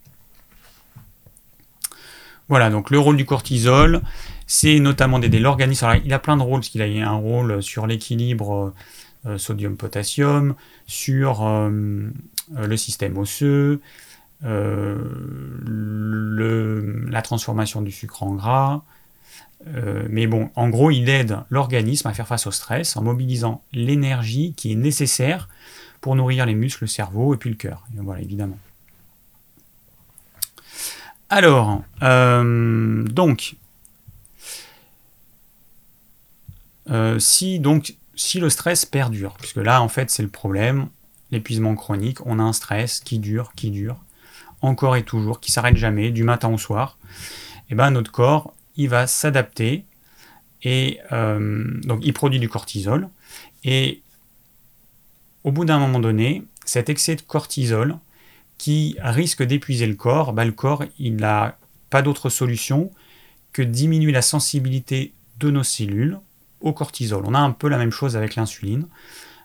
Voilà, 2.49 2.71
donc 2.71 2.91
le 2.91 2.99
rôle 2.99 3.17
du 3.17 3.27
cortisol, 3.27 4.03
c'est 4.47 4.81
notamment 4.81 5.19
d'aider 5.19 5.39
l'organisme. 5.39 6.01
Il 6.05 6.13
a 6.13 6.19
plein 6.19 6.37
de 6.37 6.43
rôles, 6.43 6.61
parce 6.61 6.69
qu'il 6.69 6.83
a 6.83 6.87
un 7.09 7.15
rôle 7.15 7.63
sur 7.63 7.87
l'équilibre 7.87 8.73
euh, 9.27 9.39
sodium-potassium, 9.39 10.55
sur 10.87 11.47
euh, 11.47 12.11
le 12.57 12.77
système 12.77 13.19
osseux, 13.19 13.81
la 14.43 14.97
transformation 17.23 17.83
du 17.83 17.93
sucre 17.93 18.23
en 18.23 18.35
gras. 18.35 18.83
Mais 19.67 20.27
bon, 20.27 20.51
en 20.55 20.69
gros, 20.69 20.91
il 20.91 21.09
aide 21.09 21.39
l'organisme 21.51 22.09
à 22.09 22.15
faire 22.15 22.27
face 22.27 22.47
au 22.47 22.51
stress 22.51 22.97
en 22.97 23.03
mobilisant 23.03 23.63
l'énergie 23.73 24.55
qui 24.57 24.73
est 24.73 24.77
nécessaire 24.77 25.49
pour 26.01 26.17
nourrir 26.17 26.47
les 26.47 26.55
muscles, 26.55 26.85
le 26.85 26.89
cerveau 26.89 27.35
et 27.35 27.37
puis 27.37 27.51
le 27.51 27.57
cœur. 27.57 27.87
voilà, 27.95 28.23
évidemment. 28.23 28.59
Alors, 31.29 31.83
donc, 32.01 33.57
si 37.19 37.61
donc 37.61 37.95
si 38.21 38.39
le 38.39 38.51
stress 38.51 38.85
perdure, 38.85 39.35
puisque 39.39 39.57
là 39.57 39.81
en 39.81 39.89
fait 39.89 40.11
c'est 40.11 40.23
le 40.23 40.29
problème, 40.29 40.89
l'épuisement 41.31 41.75
chronique, 41.75 42.25
on 42.27 42.39
a 42.39 42.43
un 42.43 42.53
stress 42.53 43.01
qui 43.01 43.19
dure, 43.19 43.53
qui 43.57 43.71
dure, 43.71 43.97
encore 44.61 44.97
et 44.97 45.03
toujours, 45.03 45.41
qui 45.41 45.51
s'arrête 45.51 45.77
jamais, 45.77 46.11
du 46.11 46.23
matin 46.23 46.51
au 46.51 46.59
soir, 46.59 46.99
et 47.03 47.71
eh 47.71 47.75
ben 47.75 47.91
notre 47.91 48.13
corps 48.13 48.55
il 48.81 48.89
va 48.89 49.07
s'adapter 49.07 49.85
et 50.63 51.01
euh, 51.13 51.67
donc 51.83 52.01
il 52.03 52.15
produit 52.15 52.39
du 52.39 52.49
cortisol 52.49 53.11
et 53.63 54.01
au 55.45 55.53
bout 55.53 55.67
d'un 55.67 55.79
moment 55.79 56.01
donné, 56.01 56.45
cet 56.65 56.89
excès 56.89 57.15
de 57.15 57.21
cortisol 57.21 57.99
qui 58.57 58.97
risque 59.03 59.43
d'épuiser 59.43 59.87
le 59.87 59.97
corps, 59.97 60.33
ben, 60.33 60.47
le 60.47 60.53
corps 60.53 60.85
il 60.99 61.17
n'a 61.17 61.59
pas 61.91 62.01
d'autre 62.01 62.31
solution 62.31 62.91
que 63.53 63.61
diminuer 63.61 64.13
la 64.13 64.23
sensibilité 64.23 65.13
de 65.39 65.51
nos 65.51 65.63
cellules 65.63 66.19
au 66.63 66.73
cortisol. 66.73 67.25
On 67.27 67.35
a 67.35 67.39
un 67.39 67.51
peu 67.51 67.69
la 67.69 67.77
même 67.77 67.93
chose 67.93 68.17
avec 68.17 68.35
l'insuline. 68.35 68.87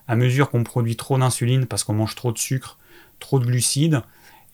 À 0.07 0.15
mesure 0.15 0.49
qu'on 0.49 0.63
produit 0.63 0.95
trop 0.95 1.17
d'insuline 1.17 1.65
parce 1.65 1.83
qu'on 1.83 1.93
mange 1.93 2.15
trop 2.15 2.31
de 2.31 2.37
sucre, 2.37 2.77
trop 3.19 3.39
de 3.39 3.45
glucides, 3.45 4.01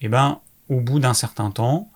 et 0.01 0.05
eh 0.05 0.09
ben, 0.09 0.39
au 0.69 0.79
bout 0.79 0.99
d'un 0.99 1.13
certain 1.13 1.51
temps, 1.51 1.91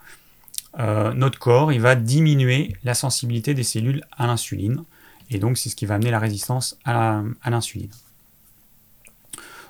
euh, 0.80 1.14
notre 1.14 1.40
corps 1.40 1.72
il 1.72 1.82
va 1.82 1.96
diminuer 1.96 2.76
la 2.84 2.94
sensibilité 2.94 3.54
des 3.54 3.64
cellules 3.64 4.04
à 4.12 4.28
l'insuline. 4.28 4.84
Et 5.32 5.40
donc, 5.40 5.58
c'est 5.58 5.70
ce 5.70 5.76
qui 5.76 5.86
va 5.86 5.96
amener 5.96 6.12
la 6.12 6.20
résistance 6.20 6.78
à 6.86 7.24
l'insuline. 7.48 7.90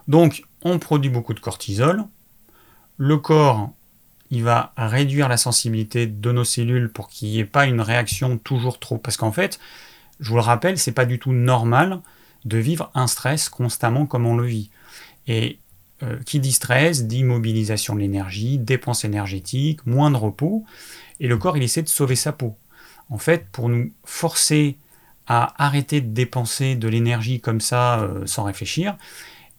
Donc, 0.07 0.43
on 0.63 0.79
produit 0.79 1.09
beaucoup 1.09 1.33
de 1.33 1.39
cortisol. 1.39 2.03
Le 2.97 3.17
corps, 3.17 3.71
il 4.31 4.43
va 4.43 4.73
réduire 4.75 5.29
la 5.29 5.37
sensibilité 5.37 6.07
de 6.07 6.31
nos 6.31 6.43
cellules 6.43 6.91
pour 6.91 7.07
qu'il 7.07 7.29
n'y 7.29 7.39
ait 7.39 7.45
pas 7.45 7.65
une 7.65 7.81
réaction 7.81 8.37
toujours 8.37 8.79
trop. 8.79 8.97
Parce 8.97 9.17
qu'en 9.17 9.31
fait, 9.31 9.59
je 10.19 10.29
vous 10.29 10.35
le 10.35 10.41
rappelle, 10.41 10.77
c'est 10.77 10.91
pas 10.91 11.05
du 11.05 11.19
tout 11.19 11.31
normal 11.31 12.01
de 12.43 12.57
vivre 12.57 12.91
un 12.93 13.07
stress 13.07 13.49
constamment 13.49 14.05
comme 14.05 14.25
on 14.25 14.35
le 14.35 14.45
vit. 14.45 14.69
Euh, 16.05 16.17
qui 16.25 16.39
dit 16.39 16.51
stress 16.51 17.05
dit 17.05 17.23
de 17.23 17.97
l'énergie, 17.97 18.57
dépenses 18.57 19.03
énergétiques, 19.03 19.85
moins 19.85 20.11
de 20.11 20.17
repos, 20.17 20.63
et 21.19 21.27
le 21.27 21.37
corps 21.37 21.57
il 21.57 21.63
essaie 21.63 21.83
de 21.83 21.89
sauver 21.89 22.15
sa 22.15 22.31
peau. 22.31 22.55
En 23.09 23.17
fait, 23.17 23.47
pour 23.51 23.69
nous 23.69 23.91
forcer 24.03 24.77
à 25.27 25.53
arrêter 25.63 26.01
de 26.01 26.13
dépenser 26.13 26.75
de 26.75 26.87
l'énergie 26.87 27.39
comme 27.39 27.61
ça 27.61 28.01
euh, 28.01 28.25
sans 28.25 28.43
réfléchir, 28.43 28.97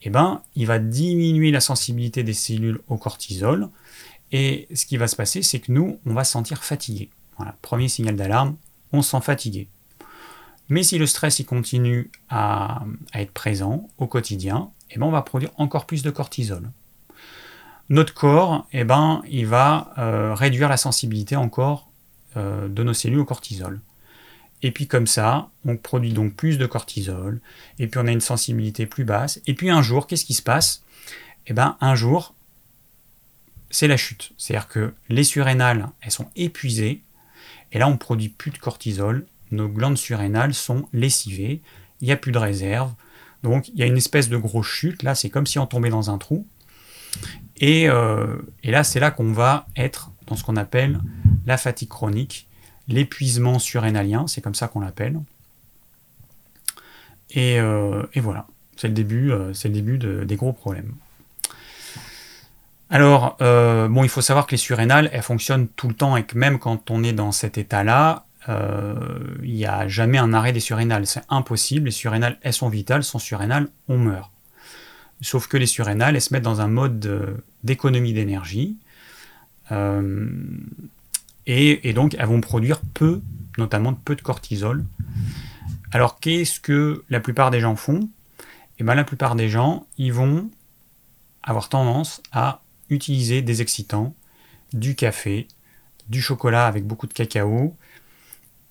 eh 0.03 0.11
ben, 0.11 0.43
il 0.55 0.67
va 0.67 0.79
diminuer 0.79 1.51
la 1.51 1.61
sensibilité 1.61 2.23
des 2.23 2.35
cellules 2.35 2.81
au 2.89 2.97
cortisol, 2.97 3.69
et 4.33 4.69
ce 4.75 4.87
qui 4.87 4.97
va 4.97 5.09
se 5.09 5.17
passer, 5.17 5.43
c'est 5.43 5.61
que 5.61 5.73
nous, 5.73 5.99
on 6.07 6.15
va 6.15 6.25
se 6.25 6.33
sentir 6.33 6.65
fatigué. 6.65 7.11
Voilà, 7.37 7.57
premier 7.63 7.89
signal 7.89 8.17
d'alarme, 8.17 8.57
on 8.93 9.03
se 9.03 9.11
sent 9.11 9.21
fatigué. 9.21 9.69
Mais 10.69 10.83
si 10.83 10.99
le 10.99 11.07
stress 11.07 11.39
il 11.39 11.45
continue 11.45 12.11
à, 12.29 12.85
être 13.15 13.31
présent 13.31 13.89
au 13.99 14.07
quotidien, 14.07 14.71
eh 14.91 14.99
ben 14.99 15.07
on 15.07 15.11
va 15.11 15.23
produire 15.23 15.51
encore 15.57 15.87
plus 15.87 16.03
de 16.03 16.11
cortisol. 16.11 16.71
Notre 17.89 18.15
corps, 18.15 18.67
eh 18.73 18.85
ben, 18.85 19.23
il 19.29 19.47
va 19.47 19.93
euh, 19.99 20.35
réduire 20.35 20.69
la 20.69 20.77
sensibilité 20.77 21.37
encore 21.37 21.89
euh, 22.37 22.69
de 22.69 22.83
nos 22.83 22.95
cellules 22.95 23.21
au 23.21 23.25
cortisol. 23.25 23.81
Et 24.63 24.73
puis 24.73 24.89
comme 24.89 25.07
ça, 25.07 25.51
on 25.65 25.77
produit 25.77 26.13
donc 26.13 26.35
plus 26.35 26.59
de 26.59 26.67
cortisol, 26.67 27.41
et 27.79 27.87
puis 27.87 28.01
on 28.03 28.07
a 28.07 28.13
une 28.13 28.21
sensibilité 28.21 28.87
plus 28.87 29.05
basse. 29.05 29.41
Et 29.47 29.55
puis 29.55 29.71
un 29.71 29.83
jour, 29.83 30.07
qu'est-ce 30.07 30.25
qui 30.25 30.35
se 30.35 30.43
passe? 30.43 30.83
Eh 31.47 31.53
ben, 31.53 31.77
un 31.81 31.95
jour, 31.95 32.35
c'est 33.71 33.87
la 33.87 33.97
chute. 33.97 34.33
C'est-à-dire 34.37 34.69
que 34.69 34.93
les 35.09 35.25
surrénales, 35.25 35.89
elles 36.01 36.11
sont 36.11 36.29
épuisées, 36.35 37.03
et 37.71 37.79
là, 37.79 37.89
on 37.89 37.97
produit 37.97 38.31
plus 38.31 38.51
de 38.51 38.59
cortisol, 38.59 39.27
nos 39.53 39.69
glandes 39.69 39.99
surrénales 39.99 40.55
sont 40.55 40.89
lessivées, 40.93 41.61
il 42.01 42.07
n'y 42.07 42.13
a 42.13 42.17
plus 42.17 42.33
de 42.33 42.39
réserve, 42.39 42.93
donc 43.47 43.69
il 43.69 43.77
y 43.77 43.83
a 43.83 43.87
une 43.87 43.97
espèce 43.97 44.29
de 44.29 44.37
grosse 44.37 44.67
chute, 44.67 45.03
là 45.03 45.15
c'est 45.15 45.31
comme 45.31 45.47
si 45.47 45.59
on 45.59 45.67
tombait 45.67 45.91
dans 45.91 46.11
un 46.11 46.19
trou, 46.19 46.47
et, 47.57 47.89
euh, 47.89 48.37
là 48.65 48.85
c'est 48.85 49.01
là 49.01 49.11
qu'on 49.11 49.33
va 49.33 49.67
être 49.77 50.11
dans 50.27 50.37
ce 50.37 50.45
qu'on 50.45 50.57
appelle 50.57 51.01
la 51.47 51.57
fatigue 51.57 51.89
chronique, 51.89 52.49
l'épuisement 52.89 53.59
surrénalien, 53.59 54.27
c'est 54.27 54.41
comme 54.41 54.55
ça 54.55 54.69
qu'on 54.69 54.81
l'appelle, 54.81 55.21
et, 57.31 57.59
euh, 57.61 58.03
voilà, 58.17 58.47
c'est 58.77 58.89
le 58.89 58.95
début, 58.95 59.31
euh, 59.31 59.55
c'est 59.55 59.69
le 59.69 59.75
début 59.75 59.99
des 59.99 60.37
gros 60.37 60.53
problèmes. 60.53 60.95
Alors, 62.91 63.37
bon, 63.39 64.05
il 64.05 64.09
faut 64.09 64.21
savoir 64.21 64.47
que 64.47 64.53
les 64.53 64.59
surrénales, 64.59 65.11
elles 65.13 65.23
fonctionnent 65.23 65.69
tout 65.69 65.89
le 65.89 65.95
temps 65.95 66.17
et 66.17 66.25
que 66.25 66.39
même 66.39 66.59
quand 66.59 66.91
on 66.91 67.03
est 67.03 67.13
dans 67.13 67.33
cet 67.33 67.59
état-là, 67.59 68.26
euh, 68.49 69.19
il 69.43 69.55
n'y 69.55 69.67
a 69.67 69.89
jamais 69.89 70.19
un 70.19 70.33
arrêt 70.33 70.53
des 70.53 70.61
surrénales. 70.61 71.07
C'est 71.07 71.23
impossible. 71.29 71.87
Les 71.87 71.93
surrénales, 71.93 72.39
elles 72.43 72.53
sont 72.53 72.69
vitales. 72.69 73.05
Sans 73.05 73.19
surrénales, 73.19 73.69
on 73.89 73.99
meurt. 73.99 74.31
Sauf 75.21 75.47
que 75.47 75.57
les 75.57 75.67
surrénales, 75.67 76.15
elles 76.15 76.23
se 76.23 76.33
mettent 76.33 76.43
dans 76.43 76.61
un 76.61 76.69
mode 76.69 77.43
d'économie 77.65 78.13
d'énergie. 78.13 78.77
Euh, 79.73 80.29
et, 81.47 81.93
donc, 81.93 82.17
elles 82.19 82.27
vont 82.27 82.41
produire 82.41 82.81
peu, 82.95 83.21
notamment 83.57 83.95
peu 83.95 84.17
de 84.17 84.23
cortisol. 84.23 84.85
Alors, 85.93 86.19
qu'est-ce 86.19 86.61
que 86.61 87.05
la 87.09 87.21
plupart 87.21 87.51
des 87.51 87.61
gens 87.61 87.77
font? 87.77 88.09
Eh 88.79 88.85
bien, 88.85 88.95
la 88.95 89.05
plupart 89.05 89.37
des 89.37 89.49
gens, 89.49 89.87
ils 89.97 90.13
vont 90.13 90.51
avoir 91.43 91.69
tendance 91.69 92.21
à 92.33 92.63
utiliser 92.91 93.43
des 93.43 93.63
excitants, 93.63 94.15
du 94.73 94.97
café, 94.97 95.47
du 96.09 96.21
chocolat 96.21 96.67
avec 96.67 96.85
beaucoup 96.85 97.07
de 97.07 97.13
cacao, 97.13 97.77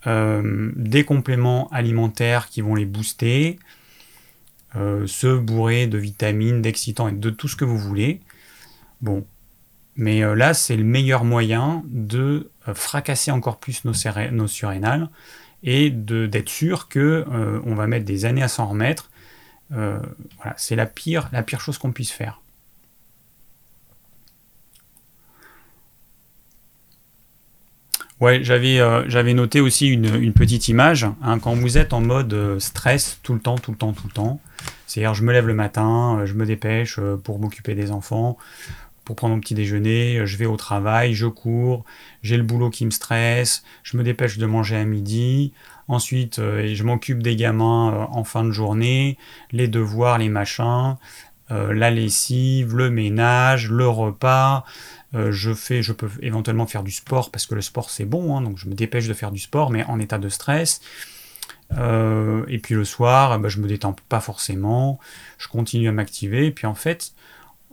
euh, 0.07 0.71
des 0.75 1.03
compléments 1.03 1.67
alimentaires 1.69 2.49
qui 2.49 2.61
vont 2.61 2.75
les 2.75 2.85
booster, 2.85 3.57
euh, 4.75 5.07
se 5.07 5.35
bourrer 5.35 5.87
de 5.87 5.97
vitamines, 5.97 6.61
d'excitants 6.61 7.07
et 7.07 7.13
de 7.13 7.29
tout 7.29 7.47
ce 7.47 7.55
que 7.55 7.65
vous 7.65 7.77
voulez. 7.77 8.21
Bon, 9.01 9.25
mais 9.95 10.23
euh, 10.23 10.35
là, 10.35 10.53
c'est 10.53 10.77
le 10.77 10.83
meilleur 10.83 11.23
moyen 11.23 11.83
de 11.87 12.51
fracasser 12.73 13.31
encore 13.31 13.59
plus 13.59 13.83
nos, 13.85 13.93
surrénales 14.47 15.09
et 15.63 15.89
d'être 15.89 16.49
sûr 16.49 16.87
que 16.87 17.25
on 17.63 17.75
va 17.75 17.87
mettre 17.87 18.05
des 18.05 18.25
années 18.25 18.43
à 18.43 18.47
s'en 18.47 18.67
remettre. 18.67 19.09
c'est 20.57 20.75
la 20.75 20.85
pire 20.85 21.29
chose 21.59 21.77
qu'on 21.77 21.91
puisse 21.91 22.11
faire. 22.11 22.41
Ouais, 28.21 28.41
j'avais 28.43 28.79
euh, 28.79 29.03
j'avais 29.09 29.33
noté 29.33 29.59
aussi 29.59 29.87
une, 29.87 30.31
petite 30.31 30.69
image. 30.69 31.05
Hein, 31.21 31.37
quand 31.39 31.53
vous 31.53 31.77
êtes 31.77 31.91
en 31.91 31.99
mode 31.99 32.33
euh, 32.33 32.59
stress 32.59 33.19
tout 33.23 33.33
le 33.33 33.41
temps, 33.41 33.57
tout 33.57 33.71
le 33.71 33.77
temps, 33.77 33.91
tout 33.91 34.07
le 34.07 34.13
temps, 34.13 34.39
c'est-à-dire 34.87 35.13
je 35.13 35.23
me 35.23 35.33
lève 35.33 35.47
le 35.47 35.53
matin, 35.53 36.19
euh, 36.19 36.25
je 36.25 36.33
me 36.33 36.45
dépêche 36.45 36.97
pour 37.25 37.39
m'occuper 37.39 37.75
des 37.75 37.91
enfants, 37.91 38.37
pour 39.03 39.17
prendre 39.17 39.35
mon 39.35 39.41
petit 39.41 39.53
déjeuner, 39.53 40.25
je 40.25 40.37
vais 40.37 40.45
au 40.45 40.55
travail, 40.55 41.13
je 41.13 41.27
cours, 41.27 41.83
j'ai 42.23 42.37
le 42.37 42.43
boulot 42.43 42.69
qui 42.69 42.85
me 42.85 42.91
stresse, 42.91 43.63
je 43.83 43.97
me 43.97 44.03
dépêche 44.03 44.37
de 44.37 44.45
manger 44.45 44.77
à 44.77 44.85
midi, 44.85 45.51
ensuite 45.89 46.37
je 46.37 46.83
m'occupe 46.83 47.21
des 47.21 47.35
gamins 47.35 48.07
en 48.11 48.23
fin 48.23 48.45
de 48.45 48.51
journée, 48.51 49.17
les 49.51 49.67
devoirs, 49.67 50.19
les 50.19 50.29
machins, 50.29 50.95
la 51.49 51.91
lessive, 51.91 52.75
le 52.75 52.89
ménage, 52.89 53.69
le 53.69 53.87
repas, 53.87 54.65
euh, 55.15 55.31
je, 55.31 55.53
fais, 55.53 55.81
je 55.81 55.93
peux 55.93 56.09
éventuellement 56.21 56.67
faire 56.67 56.83
du 56.83 56.91
sport 56.91 57.31
parce 57.31 57.45
que 57.45 57.55
le 57.55 57.61
sport 57.61 57.89
c'est 57.89 58.05
bon, 58.05 58.35
hein, 58.35 58.41
donc 58.41 58.57
je 58.57 58.67
me 58.67 58.73
dépêche 58.73 59.07
de 59.07 59.13
faire 59.13 59.31
du 59.31 59.39
sport, 59.39 59.69
mais 59.69 59.83
en 59.85 59.99
état 59.99 60.17
de 60.17 60.29
stress. 60.29 60.81
Euh, 61.73 62.43
et 62.47 62.59
puis 62.59 62.75
le 62.75 62.83
soir, 62.83 63.33
je 63.33 63.37
ben, 63.39 63.49
je 63.49 63.59
me 63.59 63.67
détends 63.67 63.95
pas 64.09 64.19
forcément, 64.19 64.99
je 65.37 65.47
continue 65.47 65.87
à 65.87 65.91
m'activer, 65.91 66.47
et 66.47 66.51
puis 66.51 66.67
en 66.67 66.75
fait, 66.75 67.13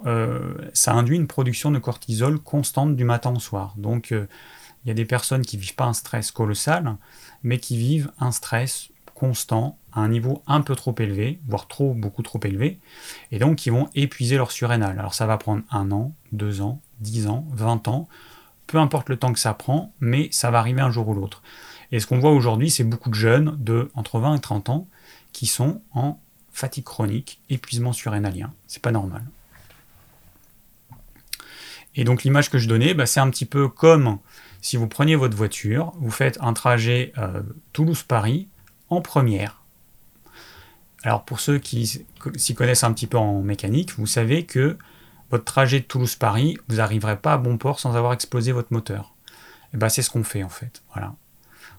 euh, 0.07 0.55
ça 0.73 0.93
induit 0.93 1.17
une 1.17 1.27
production 1.27 1.71
de 1.71 1.79
cortisol 1.79 2.39
constante 2.39 2.97
du 2.97 3.05
matin 3.05 3.33
au 3.35 3.41
soir. 3.41 3.75
Donc 3.77 4.11
il 4.13 4.89
y 4.89 4.91
a 4.91 4.95
des 4.95 5.05
personnes 5.05 5.43
qui 5.43 5.57
vivent 5.57 5.75
pas 5.75 5.87
un 5.87 5.95
stress 5.95 6.31
colossal, 6.31 6.97
mais 7.43 7.59
qui 7.59 7.77
vivent 7.77 8.13
un 8.21 8.31
stress 8.31 8.91
constant 9.15 9.79
à 9.93 10.01
un 10.01 10.09
niveau 10.09 10.43
un 10.47 10.61
peu 10.61 10.75
trop 10.75 10.95
élevé, 10.99 11.39
voire 11.47 11.69
trop, 11.69 11.95
beaucoup 11.95 12.23
trop 12.23 12.41
élevé, 12.45 12.79
et 13.31 13.39
donc 13.39 13.57
qui 13.57 13.71
vont 13.71 13.89
épuiser 13.95 14.37
leur 14.37 14.51
surrénal. 14.51 14.99
Alors 14.99 15.15
ça 15.15 15.27
va 15.27 15.39
prendre 15.39 15.63
un 15.71 15.91
an, 15.93 16.13
deux 16.33 16.61
ans, 16.61 16.81
10 17.01 17.27
ans, 17.29 17.47
20 17.53 17.89
ans, 17.89 18.09
peu 18.67 18.79
importe 18.79 19.09
le 19.09 19.17
temps 19.17 19.33
que 19.33 19.39
ça 19.39 19.55
prend, 19.55 19.93
mais 20.01 20.29
ça 20.33 20.51
va 20.51 20.59
arriver 20.59 20.81
un 20.81 20.91
jour 20.91 21.09
ou 21.09 21.15
l'autre. 21.15 21.43
Et 21.91 22.01
ce 22.01 22.07
qu'on 22.07 22.19
voit 22.19 22.33
aujourd'hui, 22.33 22.71
c'est 22.71 22.85
beaucoup 22.85 23.11
de 23.11 23.15
jeunes 23.15 23.57
de 23.59 23.91
entre 23.95 24.19
20 24.19 24.37
et 24.37 24.41
30 24.41 24.71
ans 24.71 24.89
qui 25.33 25.47
sont 25.47 25.83
en 25.93 26.19
fatigue 26.53 26.85
chronique, 26.85 27.41
épuisement 27.51 27.93
surrénalien. 27.93 28.53
C'est 28.67 28.83
pas 28.83 28.93
normal. 28.93 29.25
Et 31.95 32.05
donc 32.05 32.23
l'image 32.23 32.51
que 32.51 32.59
je 32.59 32.69
donnais, 32.69 32.95
bah, 32.95 33.07
c'est 33.07 33.21
un 33.21 33.29
petit 33.29 33.45
peu 33.45 33.69
comme 33.69 34.19
si 34.63 34.77
vous 34.77 34.87
preniez 34.87 35.17
votre 35.17 35.37
voiture, 35.37 35.93
vous 35.97 36.11
faites 36.11 36.39
un 36.41 36.53
trajet 36.53 37.13
euh, 37.19 37.43
Toulouse-Paris 37.73 38.49
en 38.89 39.01
première. 39.01 39.62
Alors 41.05 41.25
pour 41.25 41.41
ceux 41.41 41.59
qui 41.59 42.05
s'y 42.37 42.55
connaissent 42.55 42.85
un 42.85 42.93
petit 42.93 43.07
peu 43.07 43.19
en 43.19 43.43
mécanique, 43.43 43.93
vous 43.99 44.07
savez 44.07 44.45
que 44.45 44.77
votre 45.31 45.45
trajet 45.45 45.81
de 45.81 45.85
Toulouse-Paris, 45.85 46.59
vous 46.69 46.77
n'arriverez 46.77 47.17
pas 47.17 47.35
à 47.35 47.39
bon 47.39 47.57
port 47.57 47.81
sans 47.81 47.97
avoir 47.97 48.13
explosé 48.13 48.53
votre 48.53 48.73
moteur. 48.73 49.15
Et 49.75 49.77
ben 49.77 49.89
c'est 49.89 50.03
ce 50.03 50.11
qu'on 50.11 50.25
fait 50.25 50.43
en 50.43 50.49
fait. 50.49 50.83
Voilà. 50.93 51.15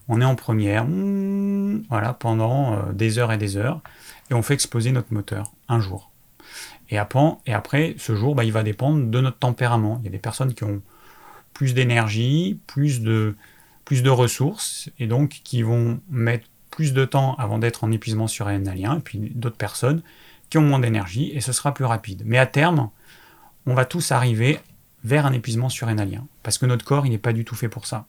On 0.09 0.19
est 0.19 0.25
en 0.25 0.35
première, 0.35 0.85
hmm, 0.85 1.83
voilà, 1.89 2.13
pendant 2.13 2.73
euh, 2.73 2.91
des 2.91 3.19
heures 3.19 3.31
et 3.31 3.37
des 3.37 3.55
heures, 3.55 3.81
et 4.29 4.33
on 4.33 4.41
fait 4.41 4.53
exploser 4.53 4.91
notre 4.91 5.13
moteur 5.13 5.53
un 5.69 5.79
jour. 5.79 6.11
Et 6.89 6.97
après, 6.97 7.37
et 7.45 7.53
après 7.53 7.95
ce 7.97 8.15
jour, 8.15 8.35
bah, 8.35 8.43
il 8.43 8.51
va 8.51 8.63
dépendre 8.63 9.05
de 9.09 9.21
notre 9.21 9.37
tempérament. 9.37 9.99
Il 10.01 10.05
y 10.05 10.07
a 10.09 10.11
des 10.11 10.17
personnes 10.17 10.53
qui 10.53 10.65
ont 10.65 10.81
plus 11.53 11.73
d'énergie, 11.73 12.59
plus 12.67 13.01
de, 13.01 13.35
plus 13.85 14.03
de 14.03 14.09
ressources, 14.09 14.89
et 14.99 15.07
donc 15.07 15.41
qui 15.43 15.61
vont 15.61 16.01
mettre 16.09 16.47
plus 16.73 16.93
de 16.93 17.05
temps 17.05 17.35
avant 17.35 17.59
d'être 17.59 17.83
en 17.83 17.91
épuisement 17.91 18.27
surrénalien, 18.27 18.97
et 18.97 18.99
puis 18.99 19.19
d'autres 19.35 19.57
personnes 19.57 20.01
qui 20.49 20.57
ont 20.57 20.61
moins 20.61 20.79
d'énergie, 20.79 21.31
et 21.33 21.39
ce 21.39 21.51
sera 21.51 21.73
plus 21.73 21.85
rapide. 21.85 22.23
Mais 22.25 22.39
à 22.39 22.47
terme, 22.47 22.89
on 23.65 23.75
va 23.75 23.85
tous 23.85 24.11
arriver 24.11 24.59
vers 25.03 25.25
un 25.25 25.33
épuisement 25.33 25.69
surrénalien, 25.69 26.25
parce 26.41 26.57
que 26.57 26.65
notre 26.65 26.83
corps, 26.83 27.05
il 27.05 27.11
n'est 27.11 27.17
pas 27.17 27.33
du 27.33 27.45
tout 27.45 27.55
fait 27.55 27.69
pour 27.69 27.85
ça. 27.85 28.05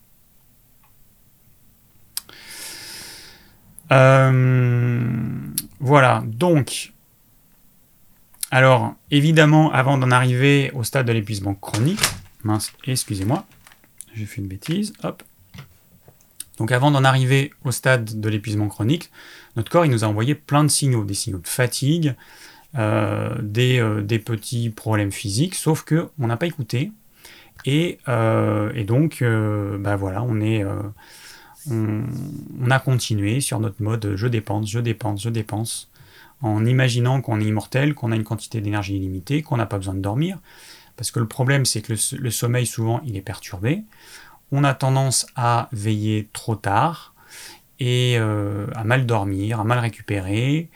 Euh, 3.93 5.03
voilà, 5.81 6.23
donc, 6.27 6.93
alors, 8.51 8.95
évidemment, 9.11 9.73
avant 9.73 9.99
d'en 9.99 10.11
arriver 10.11 10.71
au 10.75 10.85
stade 10.85 11.07
de 11.07 11.13
l'épuisement 11.13 11.55
chronique, 11.55 12.01
mince, 12.45 12.73
excusez-moi, 12.87 13.45
j'ai 14.15 14.25
fait 14.25 14.41
une 14.41 14.49
bêtise, 14.49 14.95
hop. 15.03 15.23
Donc 16.59 16.73
avant 16.73 16.91
d'en 16.91 17.05
arriver 17.05 17.53
au 17.65 17.71
stade 17.71 18.21
de 18.21 18.29
l'épuisement 18.29 18.69
chronique, 18.69 19.11
notre 19.57 19.71
corps 19.71 19.85
il 19.85 19.91
nous 19.91 20.05
a 20.05 20.07
envoyé 20.07 20.35
plein 20.35 20.65
de 20.65 20.69
signaux, 20.69 21.05
des 21.05 21.15
signaux 21.15 21.39
de 21.39 21.49
fatigue, 21.49 22.15
euh, 22.77 23.37
euh, 23.57 24.03
des, 24.03 24.19
petits 24.19 24.71
problèmes 24.71 25.13
physiques, 25.13 25.55
sauf 25.55 25.85
que 25.85 26.09
on 26.19 26.27
n'a 26.27 26.37
pas 26.37 26.47
écouté. 26.47 26.91
Et, 27.67 27.99
euh, 28.09 28.85
donc, 28.85 29.25
bah 29.79 29.97
voilà, 29.97 30.23
on 30.23 30.41
est, 30.41 30.65
on, 31.71 32.71
a 32.71 32.79
continué 32.81 33.41
sur 33.41 33.61
notre 33.61 33.83
mode 33.83 34.15
je 34.17 34.27
dépense, 34.27 34.69
je 34.69 34.81
dépense, 34.81 35.23
je 35.23 35.29
dépense, 35.29 35.91
en 36.43 36.65
imaginant 36.67 37.21
qu'on 37.21 37.41
est 37.41 37.45
immortel, 37.45 37.95
qu'on 37.95 38.13
a 38.13 38.17
une 38.17 38.25
quantité 38.25 38.61
d'énergie 38.61 38.97
illimitée, 38.97 39.43
qu'on 39.43 39.57
n'a 39.57 39.67
pas 39.67 39.79
besoin 39.79 39.95
de 39.95 40.01
dormir. 40.01 40.39
Parce 40.97 41.11
que 41.11 41.19
le 41.19 41.27
problème, 41.27 41.65
c'est 41.65 41.83
que 41.83 41.93
le, 41.93 42.31
sommeil, 42.31 42.67
souvent, 42.67 43.01
il 43.05 43.17
est 43.17 43.23
perturbé. 43.23 43.83
On 44.53 44.65
a 44.65 44.75
tendance 44.75 45.27
à 45.37 45.69
veiller 45.73 46.29
trop 46.33 46.57
tard 46.57 47.15
et 47.81 48.17
euh, 48.19 48.67
à 48.75 48.85
mal 48.85 49.07
dormir, 49.07 49.61
à 49.61 49.65
mal 49.65 49.79
récupérer. 49.79 50.69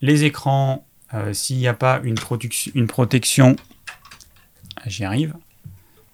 Les 0.00 0.24
écrans, 0.24 0.86
euh, 1.14 1.32
s'il 1.32 1.58
n'y 1.58 1.68
a 1.68 1.74
pas 1.74 2.00
une, 2.02 2.16
protection, 2.16 3.56
j'y 4.86 5.04
arrive, 5.04 5.34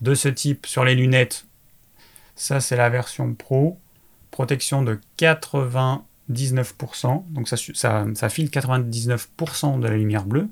de 0.00 0.14
ce 0.14 0.28
type 0.28 0.66
sur 0.66 0.84
les 0.84 0.94
lunettes, 0.94 1.46
ça 2.34 2.60
c'est 2.60 2.76
la 2.76 2.88
version 2.88 3.34
pro, 3.34 3.78
protection 4.30 4.82
de 4.82 4.98
99%, 5.18 7.24
donc 7.30 7.48
ça, 7.48 7.56
ça, 7.74 8.28
file 8.28 8.48
99% 8.48 9.80
de 9.80 9.88
la 9.88 9.96
lumière 9.96 10.24
bleue. 10.24 10.48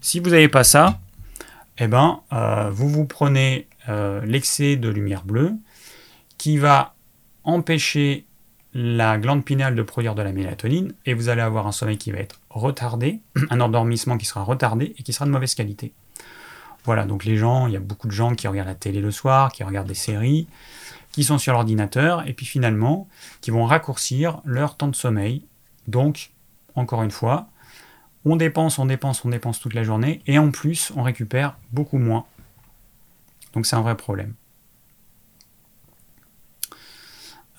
Si 0.00 0.20
vous 0.20 0.30
n'avez 0.30 0.48
pas 0.48 0.64
ça, 0.64 1.00
eh 1.78 1.88
ben, 1.88 2.20
euh, 2.32 2.70
vous 2.70 2.88
vous 2.88 3.04
prenez 3.04 3.66
l'excès 4.24 4.76
de 4.76 4.90
lumière 4.90 5.24
bleue 5.24 5.54
qui 6.38 6.56
va 6.56 6.94
empêcher 7.44 8.24
la 8.74 9.18
glande 9.18 9.44
pinale 9.44 9.74
de 9.74 9.82
produire 9.82 10.14
de 10.14 10.22
la 10.22 10.32
mélatonine 10.32 10.92
et 11.06 11.14
vous 11.14 11.28
allez 11.28 11.40
avoir 11.40 11.66
un 11.66 11.72
sommeil 11.72 11.98
qui 11.98 12.12
va 12.12 12.18
être 12.18 12.40
retardé, 12.50 13.20
un 13.50 13.60
endormissement 13.60 14.18
qui 14.18 14.26
sera 14.26 14.42
retardé 14.42 14.94
et 14.98 15.02
qui 15.02 15.12
sera 15.12 15.26
de 15.26 15.30
mauvaise 15.30 15.54
qualité. 15.54 15.92
Voilà, 16.84 17.04
donc 17.04 17.24
les 17.24 17.36
gens, 17.36 17.66
il 17.66 17.74
y 17.74 17.76
a 17.76 17.80
beaucoup 17.80 18.06
de 18.06 18.12
gens 18.12 18.34
qui 18.34 18.46
regardent 18.46 18.68
la 18.68 18.74
télé 18.74 19.00
le 19.00 19.10
soir, 19.10 19.52
qui 19.52 19.64
regardent 19.64 19.88
des 19.88 19.94
séries, 19.94 20.46
qui 21.12 21.24
sont 21.24 21.38
sur 21.38 21.52
l'ordinateur 21.52 22.26
et 22.26 22.32
puis 22.32 22.46
finalement 22.46 23.08
qui 23.40 23.50
vont 23.50 23.64
raccourcir 23.64 24.40
leur 24.44 24.76
temps 24.76 24.88
de 24.88 24.96
sommeil. 24.96 25.44
Donc, 25.86 26.30
encore 26.74 27.02
une 27.02 27.10
fois, 27.10 27.48
on 28.24 28.36
dépense, 28.36 28.78
on 28.78 28.86
dépense, 28.86 29.24
on 29.24 29.30
dépense 29.30 29.60
toute 29.60 29.74
la 29.74 29.82
journée, 29.82 30.22
et 30.26 30.38
en 30.38 30.50
plus, 30.50 30.92
on 30.96 31.02
récupère 31.02 31.56
beaucoup 31.72 31.98
moins. 31.98 32.26
Donc 33.54 33.66
c'est 33.66 33.76
un 33.76 33.80
vrai 33.80 33.96
problème. 33.96 34.34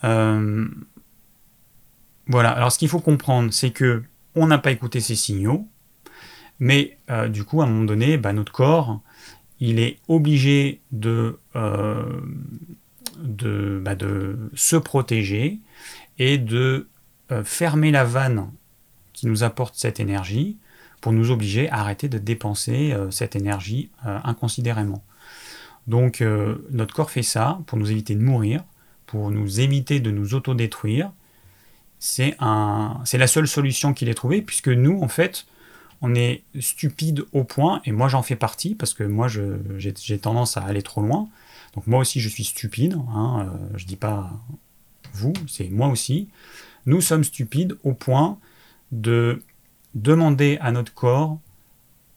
Euh, 0.04 0.68
voilà, 2.26 2.50
alors 2.50 2.72
ce 2.72 2.78
qu'il 2.78 2.88
faut 2.88 3.00
comprendre, 3.00 3.52
c'est 3.52 3.70
que 3.70 4.02
on 4.34 4.46
n'a 4.46 4.58
pas 4.58 4.70
écouté 4.70 5.00
ces 5.00 5.16
signaux, 5.16 5.66
mais 6.58 6.98
euh, 7.10 7.28
du 7.28 7.44
coup, 7.44 7.60
à 7.60 7.64
un 7.64 7.68
moment 7.68 7.84
donné, 7.84 8.16
bah, 8.16 8.32
notre 8.32 8.52
corps, 8.52 9.00
il 9.58 9.78
est 9.78 9.98
obligé 10.08 10.80
de, 10.92 11.38
euh, 11.56 12.20
bah, 13.18 13.96
se 14.54 14.76
protéger 14.76 15.58
et 16.18 16.38
de 16.38 16.86
fermer 17.44 17.92
la 17.92 18.04
vanne 18.04 18.50
qui 19.12 19.28
nous 19.28 19.44
apporte 19.44 19.76
cette 19.76 20.00
énergie 20.00 20.56
pour 21.00 21.12
nous 21.12 21.30
obliger 21.30 21.68
à 21.68 21.80
arrêter 21.80 22.08
de 22.08 22.18
dépenser 22.18 22.92
cette 23.10 23.36
énergie 23.36 23.88
inconsidérément. 24.02 25.04
Donc 25.86 26.24
notre 26.70 26.92
corps 26.92 27.12
fait 27.12 27.22
ça 27.22 27.60
pour 27.66 27.78
nous 27.78 27.88
éviter 27.92 28.16
de 28.16 28.20
mourir, 28.20 28.64
pour 29.10 29.32
nous 29.32 29.58
éviter 29.58 29.98
de 29.98 30.12
nous 30.12 30.34
autodétruire. 30.34 31.10
C'est 31.98 32.36
un, 32.38 33.00
c'est 33.04 33.18
la 33.18 33.26
seule 33.26 33.48
solution 33.48 33.92
qu'il 33.92 34.08
ait 34.08 34.14
trouvée, 34.14 34.40
puisque 34.40 34.68
nous, 34.68 35.02
en 35.02 35.08
fait, 35.08 35.46
on 36.00 36.14
est 36.14 36.44
stupide 36.60 37.24
au 37.32 37.42
point, 37.42 37.82
et 37.84 37.92
moi 37.92 38.06
j'en 38.06 38.22
fais 38.22 38.36
partie, 38.36 38.76
parce 38.76 38.94
que 38.94 39.02
moi 39.02 39.26
j'ai, 39.28 40.18
tendance 40.18 40.56
à 40.56 40.62
aller 40.62 40.82
trop 40.82 41.02
loin. 41.02 41.28
Donc 41.74 41.88
moi 41.88 42.00
aussi 42.00 42.20
je 42.20 42.28
suis 42.28 42.44
stupide, 42.44 42.96
hein, 43.14 43.52
je 43.74 43.84
dis 43.84 43.96
pas 43.96 44.30
vous, 45.12 45.32
c'est 45.48 45.68
moi 45.68 45.88
aussi. 45.88 46.28
Nous 46.86 47.00
sommes 47.00 47.24
stupides 47.24 47.76
au 47.82 47.92
point 47.92 48.38
de 48.92 49.42
demander 49.94 50.56
à 50.60 50.70
notre 50.70 50.94
corps 50.94 51.38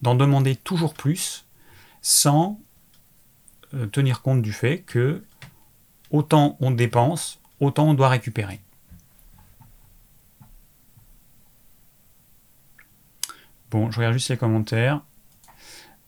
d'en 0.01 0.15
demander 0.15 0.56
toujours 0.56 0.93
plus 0.93 1.45
sans 2.01 2.60
euh, 3.73 3.88
tenir 3.88 4.21
compte 4.21 4.41
du 4.41 4.53
fait 4.53 4.79
que 4.79 5.23
autant 6.13 6.56
on 6.62 6.71
dépense, 6.71 7.41
autant 7.60 7.89
on 7.89 7.93
doit 7.93 8.08
récupérer. 8.08 8.62
Bon, 13.69 13.91
je 13.91 13.97
regarde 13.97 14.13
juste 14.13 14.30
les 14.30 14.38
commentaires. 14.38 15.02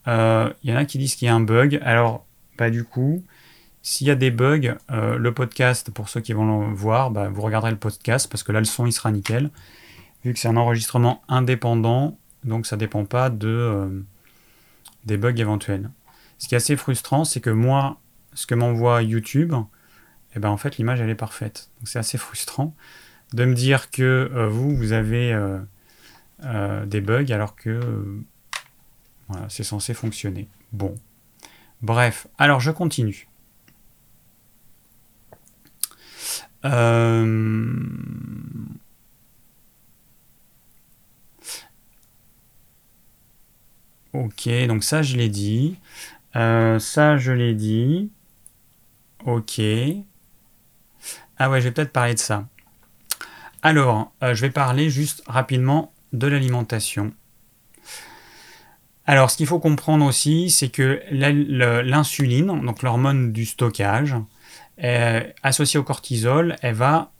Il 0.05 0.11
euh, 0.11 0.53
y 0.63 0.71
en 0.71 0.75
a 0.75 0.85
qui 0.85 0.99
disent 0.99 1.15
qu'il 1.15 1.25
y 1.25 1.29
a 1.29 1.35
un 1.35 1.41
bug. 1.41 1.79
Alors, 1.83 2.25
pas 2.57 2.69
du 2.69 2.83
coup, 2.83 3.23
s'il 3.81 4.05
y 4.05 4.11
a 4.11 4.15
des 4.15 4.29
bugs, 4.29 4.75
euh, 4.91 5.17
le 5.17 5.33
podcast, 5.33 5.89
pour 5.89 6.07
ceux 6.07 6.21
qui 6.21 6.33
vont 6.33 6.67
le 6.67 6.73
voir, 6.75 7.09
bah, 7.09 7.27
vous 7.27 7.41
regarderez 7.41 7.71
le 7.71 7.77
podcast 7.77 8.29
parce 8.29 8.43
que 8.43 8.51
là, 8.51 8.59
le 8.59 8.65
son, 8.65 8.85
il 8.85 8.93
sera 8.93 9.11
nickel 9.11 9.49
vu 10.23 10.33
que 10.33 10.39
c'est 10.39 10.47
un 10.47 10.57
enregistrement 10.57 11.21
indépendant, 11.27 12.17
donc 12.43 12.65
ça 12.65 12.75
ne 12.75 12.79
dépend 12.79 13.05
pas 13.05 13.29
de, 13.29 13.47
euh, 13.47 14.01
des 15.05 15.17
bugs 15.17 15.35
éventuels. 15.35 15.89
Ce 16.37 16.47
qui 16.47 16.55
est 16.55 16.57
assez 16.57 16.75
frustrant, 16.75 17.25
c'est 17.25 17.41
que 17.41 17.51
moi, 17.51 17.99
ce 18.33 18.47
que 18.47 18.55
m'envoie 18.55 19.03
YouTube, 19.03 19.53
eh 20.35 20.39
ben 20.39 20.49
en 20.49 20.57
fait 20.57 20.77
l'image 20.77 21.01
elle 21.01 21.09
est 21.09 21.15
parfaite. 21.15 21.69
Donc 21.79 21.87
c'est 21.87 21.99
assez 21.99 22.17
frustrant 22.17 22.75
de 23.33 23.45
me 23.45 23.53
dire 23.53 23.89
que 23.91 24.29
euh, 24.33 24.47
vous, 24.47 24.75
vous 24.75 24.91
avez 24.91 25.33
euh, 26.43 26.85
des 26.85 27.01
bugs 27.01 27.31
alors 27.31 27.55
que 27.55 27.79
voilà, 29.27 29.47
c'est 29.49 29.63
censé 29.63 29.93
fonctionner. 29.93 30.47
Bon. 30.71 30.95
Bref, 31.81 32.27
alors 32.37 32.59
je 32.59 32.71
continue. 32.71 33.27
Euh, 36.65 37.73
Ok, 44.15 44.47
donc 44.67 44.83
ça 44.83 45.01
je 45.01 45.17
l'ai 45.17 45.27
dit. 45.29 45.77
Euh, 46.37 46.79
ça 46.79 47.17
je 47.17 47.31
l'ai 47.33 47.53
dit. 47.53 48.11
Ok. 49.25 49.59
Ah 51.37 51.49
ouais, 51.49 51.59
je 51.59 51.65
vais 51.65 51.71
peut-être 51.71 51.91
parler 51.91 52.13
de 52.13 52.19
ça. 52.19 52.47
Alors, 53.61 54.13
euh, 54.23 54.33
je 54.33 54.41
vais 54.41 54.51
parler 54.51 54.89
juste 54.89 55.23
rapidement 55.27 55.93
de 56.13 56.27
l'alimentation. 56.27 57.13
Alors, 59.05 59.29
ce 59.29 59.37
qu'il 59.37 59.47
faut 59.47 59.59
comprendre 59.59 60.05
aussi, 60.05 60.49
c'est 60.49 60.69
que 60.69 61.01
l'insuline, 61.11 62.47
donc 62.63 62.81
l'hormone 62.81 63.31
du 63.31 63.45
stockage, 63.45 64.15
associée 65.43 65.79
au 65.79 65.83
cortisol, 65.83 66.55
elle 66.61 66.73
va 66.73 67.11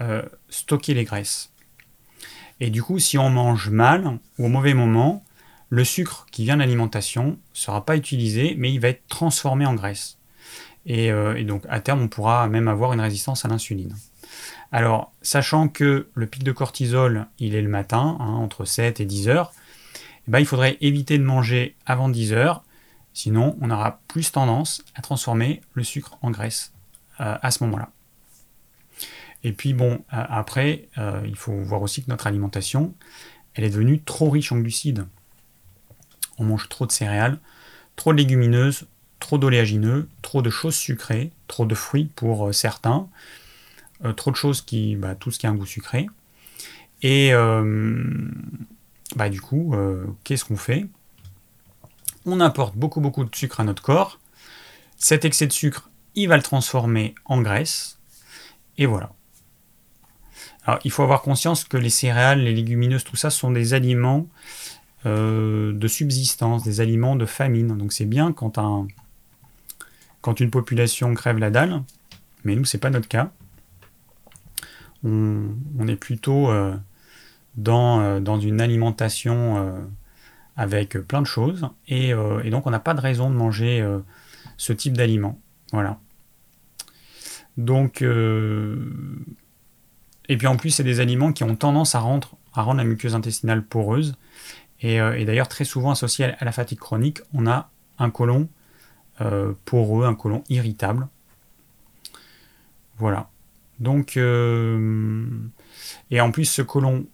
euh, 0.00 0.22
stocker 0.48 0.94
les 0.94 1.04
graisses. 1.04 1.52
Et 2.58 2.70
du 2.70 2.82
coup, 2.82 2.98
si 2.98 3.18
on 3.18 3.28
mange 3.28 3.68
mal 3.68 4.18
ou 4.38 4.46
au 4.46 4.48
mauvais 4.48 4.72
moment, 4.72 5.22
le 5.68 5.84
sucre 5.84 6.26
qui 6.30 6.44
vient 6.44 6.54
de 6.54 6.60
l'alimentation 6.60 7.26
ne 7.26 7.36
sera 7.52 7.84
pas 7.84 7.96
utilisé, 7.96 8.54
mais 8.56 8.72
il 8.72 8.80
va 8.80 8.88
être 8.88 9.06
transformé 9.08 9.66
en 9.66 9.74
graisse. 9.74 10.18
Et, 10.86 11.10
euh, 11.10 11.42
donc 11.44 11.64
à 11.68 11.80
terme, 11.80 12.02
on 12.02 12.08
pourra 12.08 12.48
même 12.48 12.68
avoir 12.68 12.92
une 12.92 13.00
résistance 13.00 13.44
à 13.44 13.48
l'insuline. 13.48 13.94
Alors, 14.72 15.12
sachant 15.22 15.68
que 15.68 16.08
le 16.14 16.26
pic 16.26 16.44
de 16.44 16.52
cortisol, 16.52 17.26
il 17.38 17.54
est 17.54 17.62
le 17.62 17.68
matin, 17.68 18.16
hein, 18.20 18.34
entre 18.34 18.64
7 18.64 19.00
et 19.00 19.04
10 19.04 19.28
heures, 19.28 19.52
eh 20.28 20.30
ben, 20.30 20.38
il 20.38 20.46
faudrait 20.46 20.78
éviter 20.80 21.18
de 21.18 21.24
manger 21.24 21.76
avant 21.86 22.08
10 22.08 22.32
heures, 22.32 22.62
sinon 23.12 23.56
on 23.60 23.70
aura 23.70 24.00
plus 24.06 24.30
tendance 24.30 24.84
à 24.94 25.02
transformer 25.02 25.60
le 25.74 25.82
sucre 25.82 26.18
en 26.22 26.30
graisse 26.30 26.72
euh, 27.20 27.36
à 27.42 27.50
ce 27.50 27.64
moment-là. 27.64 27.90
Et 29.42 29.52
puis 29.52 29.72
bon, 29.72 30.04
après, 30.10 30.88
euh, 30.98 31.22
il 31.26 31.36
faut 31.36 31.56
voir 31.62 31.80
aussi 31.80 32.04
que 32.04 32.10
notre 32.10 32.26
alimentation, 32.26 32.94
elle 33.54 33.64
est 33.64 33.70
devenue 33.70 34.00
trop 34.02 34.28
riche 34.28 34.52
en 34.52 34.58
glucides. 34.58 35.06
On 36.38 36.44
mange 36.44 36.68
trop 36.68 36.86
de 36.86 36.92
céréales, 36.92 37.38
trop 37.96 38.12
de 38.12 38.18
légumineuses, 38.18 38.86
trop 39.30 39.38
d'oléagineux, 39.38 40.08
trop 40.22 40.42
de 40.42 40.50
choses 40.50 40.74
sucrées, 40.74 41.30
trop 41.46 41.64
de 41.64 41.76
fruits 41.76 42.10
pour 42.16 42.48
euh, 42.48 42.52
certains, 42.52 43.06
euh, 44.04 44.12
trop 44.12 44.32
de 44.32 44.36
choses 44.36 44.60
qui, 44.60 44.96
bah, 44.96 45.14
tout 45.14 45.30
ce 45.30 45.38
qui 45.38 45.46
a 45.46 45.50
un 45.50 45.54
goût 45.54 45.66
sucré. 45.66 46.08
Et 47.02 47.30
bah, 49.14 49.28
du 49.28 49.40
coup, 49.40 49.74
qu'est-ce 50.24 50.44
qu'on 50.44 50.56
fait? 50.56 50.86
On 52.26 52.40
apporte 52.40 52.76
beaucoup 52.76 53.00
beaucoup 53.00 53.24
de 53.24 53.34
sucre 53.34 53.60
à 53.60 53.64
notre 53.64 53.82
corps. 53.82 54.18
Cet 54.96 55.24
excès 55.24 55.46
de 55.46 55.52
sucre, 55.52 55.88
il 56.16 56.28
va 56.28 56.36
le 56.36 56.42
transformer 56.42 57.14
en 57.24 57.40
graisse. 57.40 57.98
Et 58.78 58.86
voilà. 58.86 59.12
Alors, 60.66 60.80
il 60.84 60.90
faut 60.90 61.04
avoir 61.04 61.22
conscience 61.22 61.62
que 61.62 61.76
les 61.76 61.88
céréales, 61.88 62.42
les 62.42 62.52
légumineuses, 62.52 63.04
tout 63.04 63.16
ça 63.16 63.30
sont 63.30 63.52
des 63.52 63.74
aliments 63.74 64.26
euh, 65.06 65.72
de 65.72 65.88
subsistance, 65.88 66.62
des 66.62 66.82
aliments 66.82 67.16
de 67.16 67.24
famine. 67.24 67.78
Donc 67.78 67.94
c'est 67.94 68.04
bien 68.04 68.32
quand, 68.32 68.58
un, 68.58 68.86
quand 70.20 70.40
une 70.40 70.50
population 70.50 71.14
crève 71.14 71.38
la 71.38 71.50
dalle, 71.50 71.82
mais 72.44 72.54
nous, 72.56 72.64
c'est 72.64 72.78
pas 72.78 72.90
notre 72.90 73.08
cas. 73.08 73.32
On, 75.02 75.88
est 75.88 75.96
plutôt 75.96 76.50
euh, 76.50 76.76
dans, 77.56 78.00
euh, 78.00 78.20
dans, 78.20 78.38
une 78.38 78.60
alimentation 78.60 79.82
avec 80.56 80.98
plein 80.98 81.22
de 81.22 81.26
choses, 81.26 81.68
et, 81.88 82.12
donc 82.50 82.66
on 82.66 82.70
n'a 82.70 82.80
pas 82.80 82.92
de 82.92 83.00
raison 83.00 83.30
de 83.30 83.34
manger 83.34 83.86
ce 84.58 84.74
type 84.74 84.94
d'aliments. 84.94 85.40
Voilà. 85.72 85.98
Donc, 87.56 88.04
et 90.30 90.36
puis 90.36 90.46
en 90.46 90.56
plus, 90.56 90.70
c'est 90.70 90.84
des 90.84 91.00
aliments 91.00 91.32
qui 91.32 91.42
ont 91.42 91.56
tendance 91.56 91.96
à 91.96 91.98
rendre, 91.98 92.36
à 92.54 92.62
rendre 92.62 92.78
la 92.78 92.84
muqueuse 92.84 93.16
intestinale 93.16 93.64
poreuse. 93.64 94.14
Et, 94.80 95.00
euh, 95.00 95.24
d'ailleurs, 95.24 95.48
très 95.48 95.64
souvent 95.64 95.90
associé 95.90 96.26
à 96.26 96.44
la 96.44 96.52
fatigue 96.52 96.78
chronique, 96.78 97.18
on 97.34 97.48
a 97.48 97.68
un 97.98 98.10
côlon 98.10 98.48
euh, 99.20 99.52
poreux, 99.64 100.06
un 100.06 100.14
côlon 100.14 100.42
irritable. 100.48 101.08
Voilà. 102.98 103.30
Donc, 103.78 104.16
euh, 104.16 105.26
et 106.10 106.20
en 106.20 106.30
plus, 106.30 106.44
ce 106.44 106.62
côlon 106.62 107.06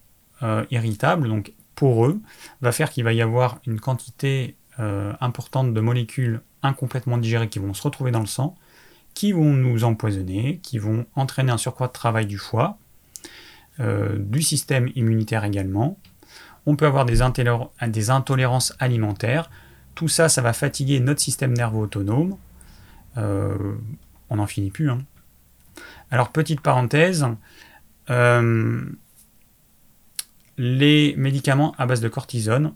irritable, 0.70 1.28
donc 1.28 1.54
poreux, 1.74 2.20
va 2.60 2.70
faire 2.70 2.90
qu'il 2.90 3.04
va 3.04 3.14
y 3.14 3.22
avoir 3.22 3.58
une 3.66 3.80
quantité 3.80 4.54
importante 4.78 5.72
de 5.72 5.80
molécules 5.80 6.42
incomplètement 6.62 7.16
digérées 7.16 7.48
qui 7.48 7.58
vont 7.58 7.72
se 7.72 7.82
retrouver 7.82 8.10
dans 8.10 8.20
le 8.20 8.26
sang, 8.26 8.54
qui 9.14 9.32
vont 9.32 9.54
nous 9.54 9.84
empoisonner, 9.84 10.60
qui 10.62 10.78
vont 10.78 11.06
entraîner 11.14 11.50
un 11.50 11.56
surcroît 11.56 11.86
de 11.86 11.92
travail 11.92 12.26
du 12.26 12.36
foie, 12.36 12.78
euh, 13.78 14.16
du 14.18 14.42
système 14.42 14.90
immunitaire 14.94 15.44
également. 15.44 15.98
On 16.64 16.76
peut 16.76 16.86
avoir 16.86 17.04
des, 17.04 17.20
intolérances 17.20 18.74
alimentaires. 18.78 19.50
Tout 19.96 20.06
ça, 20.06 20.28
ça 20.28 20.42
va 20.42 20.52
fatiguer 20.52 21.00
notre 21.00 21.20
système 21.20 21.52
nerveux 21.52 21.80
autonome. 21.80 22.36
Euh, 23.16 23.74
on 24.30 24.36
n'en 24.36 24.46
finit 24.46 24.70
plus. 24.70 24.88
Hein. 24.88 24.98
Alors, 26.12 26.30
petite 26.30 26.60
parenthèse, 26.60 27.26
euh, 28.10 28.84
les 30.56 31.14
médicaments 31.16 31.74
à 31.78 31.86
base 31.86 32.00
de 32.00 32.08
cortisone, 32.08 32.74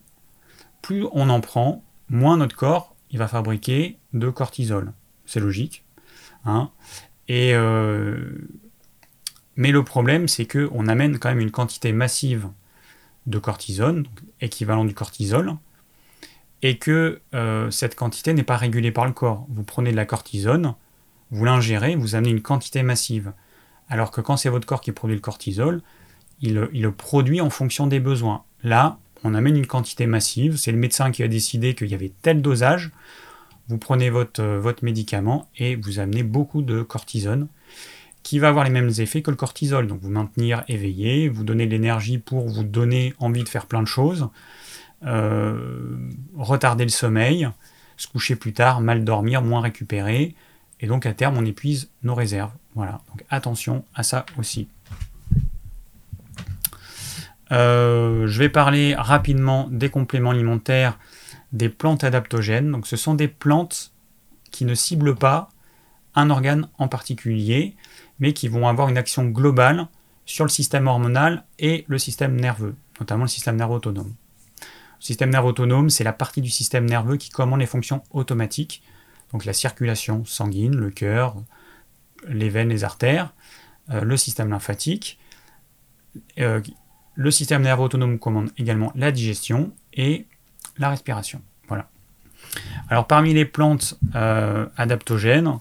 plus 0.83 1.07
on 1.13 1.31
en 1.31 1.41
prend, 1.41 1.85
moins 2.09 2.37
notre 2.37 2.57
corps 2.57 2.97
va 3.15 3.29
fabriquer 3.29 3.99
de 4.13 4.29
cortisol. 4.29 4.93
C'est 5.27 5.41
logique. 5.41 5.85
Hein. 6.45 6.71
Et 7.29 7.55
mais 9.61 9.73
le 9.73 9.85
problème, 9.85 10.27
c'est 10.27 10.47
qu'on 10.47 10.89
amène 10.89 11.19
quand 11.19 11.29
même 11.29 11.41
une 11.41 11.51
quantité 11.51 11.93
massive 11.93 12.49
de 13.27 13.39
cortisone, 13.39 14.07
équivalent 14.41 14.87
du 14.87 14.95
cortisol, 14.95 15.55
et 16.62 16.79
que 16.79 17.20
euh, 17.35 17.70
cette 17.70 17.94
quantité 17.94 18.35
n'est 18.35 18.42
pas 18.42 18.57
régulée 18.57 18.92
par 18.92 19.07
le 19.07 19.12
corps. 19.12 19.46
Vous 19.49 19.62
prenez 19.62 19.90
de 19.90 19.96
la 19.96 20.05
cortisone, 20.05 20.75
vous 21.31 21.44
l'ingérez, 21.44 21.96
vous 21.96 22.14
amenez 22.14 22.31
une 22.31 22.42
quantité 22.42 22.83
massive. 22.83 23.33
Alors 23.88 24.11
que 24.11 24.20
quand 24.20 24.37
c'est 24.37 24.49
votre 24.49 24.66
corps 24.66 24.81
qui 24.81 24.92
produit 24.92 25.16
le 25.16 25.23
cortisol, 25.23 25.83
il, 26.40 26.55
le 26.55 26.92
produit 26.92 27.40
en 27.40 27.51
fonction 27.51 27.87
des 27.87 28.01
besoins. 28.01 28.44
Là, 28.62 28.99
on 29.25 29.35
amène 29.35 29.57
une 29.57 29.66
quantité 29.66 30.07
massive, 30.07 30.57
c'est 30.57 30.73
le 30.73 30.79
médecin 30.79 31.11
qui 31.11 31.23
a 31.23 31.29
décidé 31.29 31.75
qu'il 31.75 31.88
y 31.88 31.94
avait 31.94 32.12
tel 32.23 32.40
dosage, 32.40 32.90
vous 33.68 33.79
prenez 33.79 34.11
votre, 34.11 34.42
euh, 34.42 34.59
votre 34.59 34.85
médicament 34.85 35.49
et 35.57 35.77
vous 35.77 35.99
amenez 35.99 36.23
beaucoup 36.23 36.62
de 36.62 36.83
cortisone 36.83 37.49
qui 38.23 38.38
va 38.38 38.49
avoir 38.49 38.64
les 38.64 38.70
mêmes 38.70 38.90
effets 38.99 39.23
que 39.23 39.31
le 39.31 39.37
cortisol. 39.37 39.87
Donc 39.87 40.01
vous 40.01 40.11
maintenir 40.11 40.64
éveillé, 40.68 41.29
vous 41.29 41.44
donner 41.44 41.66
de 41.66 41.70
l'énergie 41.70 42.18
pour 42.18 42.49
vous 42.49 42.64
donner 42.64 43.14
envie 43.18 43.44
de 43.44 43.49
faire 43.49 43.66
plein 43.66 43.83
de 43.83 43.88
choses, 43.88 44.29
retarder 45.03 46.85
le 46.85 46.91
sommeil, 46.91 47.49
se 47.97 48.09
coucher 48.09 48.37
plus 48.37 48.53
tard, 48.53 48.81
mal 48.81 49.05
dormir, 49.05 49.43
moins 49.43 49.61
récupérer, 49.61 50.35
et 50.81 50.87
donc 50.87 51.07
à 51.07 51.13
terme 51.13 51.37
on 51.37 51.45
épuise 51.45 51.91
nos 52.03 52.15
réserves. 52.15 52.53
Voilà, 52.75 53.01
donc 53.09 53.25
attention 53.31 53.85
à 53.95 54.03
ça 54.03 54.25
aussi. 54.39 54.69
Euh, 57.53 58.27
je 58.29 58.39
vais 58.39 58.49
parler 58.49 58.95
rapidement 58.95 59.69
des 59.71 59.89
compléments 59.89 60.31
alimentaires 60.31 60.99
des 61.53 61.69
plantes 61.69 62.05
adaptogènes. 62.05 62.71
Donc 62.71 62.87
ce 62.87 62.97
sont 62.97 63.15
des 63.15 63.29
plantes 63.29 63.93
qui 64.51 64.65
ne 64.65 64.75
ciblent 64.75 65.17
pas 65.17 65.51
un 66.15 66.31
organe 66.31 66.69
en 66.79 66.89
particulier, 66.89 67.77
mais 68.19 68.33
qui 68.33 68.49
vont 68.49 68.69
avoir 68.69 68.89
une 68.89 68.99
action 68.99 69.25
globale 69.27 69.89
sur 70.27 70.45
le 70.45 70.51
système 70.51 70.87
hormonal 70.87 71.45
et 71.59 71.85
le 71.89 71.99
système 71.99 72.41
nerveux, 72.41 72.77
notamment 73.01 73.25
le 73.25 73.29
système 73.29 73.57
nerveux 73.57 73.77
autonome. 73.77 74.13
Le 75.01 75.05
système 75.05 75.31
nerveux 75.31 75.49
autonome, 75.49 75.89
c'est 75.89 76.05
la 76.05 76.13
partie 76.13 76.43
du 76.43 76.51
système 76.51 76.85
nerveux 76.85 77.17
qui 77.17 77.31
commande 77.31 77.61
les 77.61 77.67
fonctions 77.67 78.03
automatiques, 78.11 78.83
donc 79.33 79.47
la 79.47 79.55
circulation 79.55 80.27
sanguine, 80.27 80.77
le 80.77 80.91
cœur, 80.91 81.37
les 82.29 82.51
veines, 82.51 82.69
les 82.69 82.85
artères, 82.85 83.33
euh, 83.91 84.03
le 84.03 84.17
système 84.19 84.51
lymphatique. 84.51 85.19
Euh, 86.39 86.61
le 87.15 87.31
système 87.31 87.63
nerveux 87.63 87.85
autonome 87.85 88.19
commande 88.19 88.51
également 88.59 88.93
la 88.95 89.11
digestion 89.11 89.73
et 89.95 90.27
la 90.77 90.91
respiration. 90.91 91.41
Voilà. 91.69 91.89
Alors 92.91 93.07
parmi 93.07 93.33
les 93.33 93.47
plantes 93.47 93.99
euh, 94.15 94.67
adaptogènes, 94.77 95.61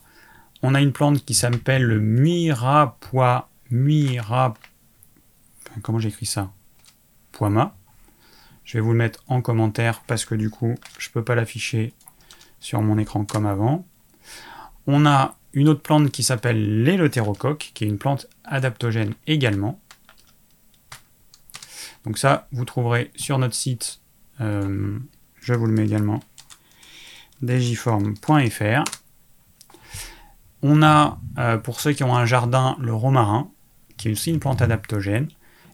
on 0.61 0.75
a 0.75 0.81
une 0.81 0.91
plante 0.91 1.23
qui 1.23 1.33
s'appelle 1.33 1.83
le 1.83 1.99
Mirapois. 1.99 3.49
Mira. 3.71 4.53
Comment 5.81 5.99
j'écris 5.99 6.25
ça? 6.25 6.51
Poima. 7.31 7.78
Je 8.69 8.77
vais 8.77 8.81
vous 8.81 8.91
le 8.91 8.99
mettre 8.99 9.23
en 9.27 9.41
commentaire 9.41 10.03
parce 10.05 10.25
que 10.25 10.35
du 10.35 10.51
coup, 10.51 10.75
je 10.99 11.09
ne 11.09 11.13
peux 11.13 11.23
pas 11.23 11.33
l'afficher 11.33 11.91
sur 12.59 12.83
mon 12.83 12.99
écran 12.99 13.25
comme 13.25 13.47
avant. 13.47 13.83
On 14.85 15.07
a 15.07 15.37
une 15.53 15.69
autre 15.69 15.81
plante 15.81 16.11
qui 16.11 16.21
s'appelle 16.21 16.83
l'éleutérocoque, 16.83 17.71
qui 17.73 17.85
est 17.85 17.87
une 17.87 17.97
plante 17.97 18.27
adaptogène 18.45 19.15
également. 19.25 19.79
Donc 22.05 22.19
ça, 22.19 22.47
vous 22.51 22.63
trouverez 22.63 23.09
sur 23.15 23.39
notre 23.39 23.55
site, 23.55 24.01
euh, 24.39 24.99
je 25.41 25.55
vous 25.55 25.65
le 25.65 25.73
mets 25.73 25.85
également, 25.85 26.19
digiform.fr. 27.41 28.83
On 30.61 30.83
a, 30.83 31.19
euh, 31.39 31.57
pour 31.57 31.79
ceux 31.79 31.93
qui 31.93 32.03
ont 32.03 32.15
un 32.15 32.27
jardin, 32.27 32.77
le 32.79 32.93
romarin, 32.93 33.49
qui 33.97 34.09
est 34.09 34.11
aussi 34.11 34.29
une 34.29 34.39
plante 34.39 34.61
adaptogène, 34.61 35.27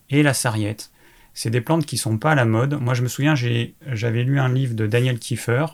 et 0.10 0.24
la 0.24 0.34
sarriette. 0.34 0.92
C'est 1.36 1.52
des 1.52 1.62
plantes 1.62 1.86
qui 1.86 1.98
sont 1.98 2.18
pas 2.18 2.32
à 2.32 2.36
la 2.36 2.46
mode. 2.46 2.82
Moi, 2.82 2.96
je 2.96 3.04
me 3.04 3.08
souviens, 3.08 3.36
j'avais 3.36 4.24
lu 4.24 4.40
un 4.40 4.52
livre 4.52 4.74
de 4.74 4.88
Daniel 4.88 5.20
Kiefer, 5.20 5.66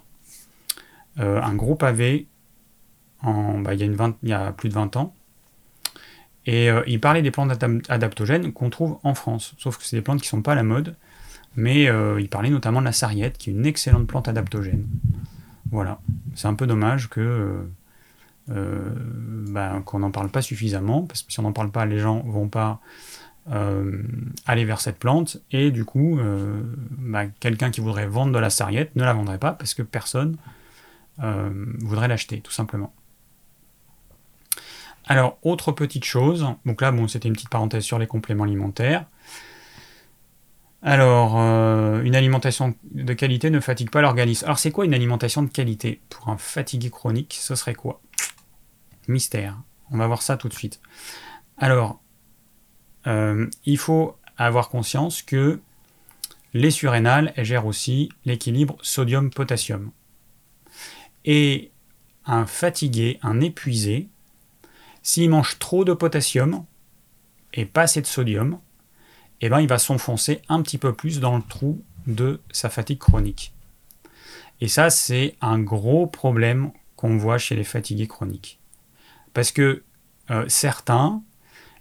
euh, 1.19 1.41
un 1.41 1.55
gros 1.55 1.75
pavé, 1.75 2.27
bah, 3.23 3.73
il, 3.73 3.79
y 4.23 4.33
a 4.33 4.51
plus 4.51 4.67
de 4.67 4.73
20 4.73 4.97
ans. 4.97 5.15
Et 6.45 6.69
euh, 6.69 6.81
il 6.87 6.99
parlait 6.99 7.21
des 7.21 7.31
plantes 7.31 7.51
adaptogènes 7.87 8.51
qu'on 8.51 8.69
trouve 8.69 8.97
en 9.03 9.13
France. 9.13 9.53
Sauf 9.57 9.77
que 9.77 9.85
c'est 9.85 9.95
des 9.95 10.01
plantes 10.01 10.21
qui 10.21 10.27
sont 10.27 10.41
pas 10.41 10.51
à 10.51 10.55
la 10.55 10.63
mode. 10.63 10.97
Mais 11.55 11.83
il 12.19 12.29
parlait 12.29 12.49
notamment 12.49 12.79
de 12.79 12.85
la 12.85 12.93
sarriette, 12.93 13.37
qui 13.37 13.49
est 13.49 13.53
une 13.53 13.65
excellente 13.65 14.07
plante 14.07 14.27
adaptogène. 14.27 14.87
Voilà. 15.69 16.01
C'est 16.33 16.47
un 16.47 16.53
peu 16.53 16.65
dommage 16.65 17.09
que 17.09 17.65
euh, 18.49 18.89
bah, 19.49 19.81
qu'on 19.85 19.99
n'en 19.99 20.11
parle 20.11 20.29
pas 20.29 20.41
suffisamment, 20.41 21.03
parce 21.03 21.21
que 21.21 21.31
si 21.31 21.39
on 21.39 21.43
n'en 21.43 21.53
parle 21.53 21.71
pas, 21.71 21.85
les 21.85 21.99
gens 21.99 22.19
vont 22.21 22.47
pas 22.47 22.81
euh, 23.49 24.03
aller 24.45 24.65
vers 24.65 24.79
cette 24.79 24.99
plante 24.99 25.37
et 25.51 25.71
du 25.71 25.83
coup, 25.83 26.19
euh, 26.19 26.61
bah, 26.91 27.25
quelqu'un 27.39 27.71
qui 27.71 27.81
voudrait 27.81 28.05
vendre 28.05 28.31
de 28.31 28.37
la 28.37 28.51
sarriette 28.51 28.95
ne 28.95 29.03
la 29.03 29.13
vendrait 29.13 29.39
pas 29.39 29.53
parce 29.53 29.73
que 29.73 29.81
personne 29.81 30.37
euh, 31.23 31.49
voudrait 31.79 32.07
l'acheter, 32.07 32.41
tout 32.41 32.51
simplement. 32.51 32.93
Alors, 35.07 35.39
autre 35.41 35.71
petite 35.71 36.05
chose, 36.05 36.45
donc 36.65 36.81
là, 36.81 36.91
bon, 36.91 37.07
c'était 37.07 37.27
une 37.27 37.33
petite 37.33 37.49
parenthèse 37.49 37.83
sur 37.83 37.97
les 37.97 38.05
compléments 38.05 38.43
alimentaires. 38.43 39.05
Alors, 40.83 41.37
une 41.37 42.15
alimentation 42.15 42.75
de 42.91 43.13
qualité 43.13 43.49
ne 43.49 43.59
fatigue 43.59 43.89
pas 43.89 44.01
l'organisme. 44.01 44.45
Alors, 44.45 44.57
c'est 44.57 44.71
quoi 44.71 44.85
une 44.85 44.93
alimentation 44.93 45.43
de 45.43 45.49
qualité? 45.49 46.01
Pour 46.09 46.29
un 46.29 46.37
fatigué 46.37 46.89
chronique, 46.89 47.37
ce 47.39 47.55
serait 47.55 47.75
quoi? 47.75 48.01
Mystère. 49.07 49.57
On 49.91 49.97
va 49.97 50.07
voir 50.07 50.21
ça 50.21 50.37
tout 50.37 50.47
de 50.47 50.53
suite. 50.53 50.79
Alors, 51.57 52.00
euh, 53.07 53.47
il 53.65 53.77
faut 53.77 54.15
avoir 54.37 54.69
conscience 54.69 55.21
que 55.21 55.59
les 56.53 56.71
surrénales 56.71 57.33
gèrent 57.37 57.65
aussi 57.65 58.09
l'équilibre 58.25 58.77
sodium-potassium. 58.81 59.91
Et 61.25 61.71
un 62.25 62.45
fatigué, 62.45 63.19
un 63.21 63.39
épuisé, 63.41 64.09
s'il 65.03 65.29
mange 65.29 65.59
trop 65.59 65.85
de 65.85 65.93
potassium 65.93 66.65
et 67.53 67.65
pas 67.65 67.83
assez 67.83 68.01
de 68.01 68.07
sodium, 68.07 68.59
eh 69.41 69.49
ben, 69.49 69.59
il 69.59 69.67
va 69.67 69.79
s'enfoncer 69.79 70.41
un 70.49 70.61
petit 70.61 70.77
peu 70.77 70.93
plus 70.93 71.19
dans 71.19 71.35
le 71.35 71.43
trou 71.43 71.83
de 72.07 72.39
sa 72.51 72.69
fatigue 72.69 72.99
chronique. 72.99 73.53
Et 74.59 74.67
ça, 74.67 74.89
c'est 74.89 75.35
un 75.41 75.59
gros 75.59 76.05
problème 76.05 76.71
qu'on 76.95 77.17
voit 77.17 77.39
chez 77.39 77.55
les 77.55 77.63
fatigués 77.63 78.07
chroniques. 78.07 78.59
Parce 79.33 79.51
que 79.51 79.83
euh, 80.29 80.45
certains, 80.47 81.23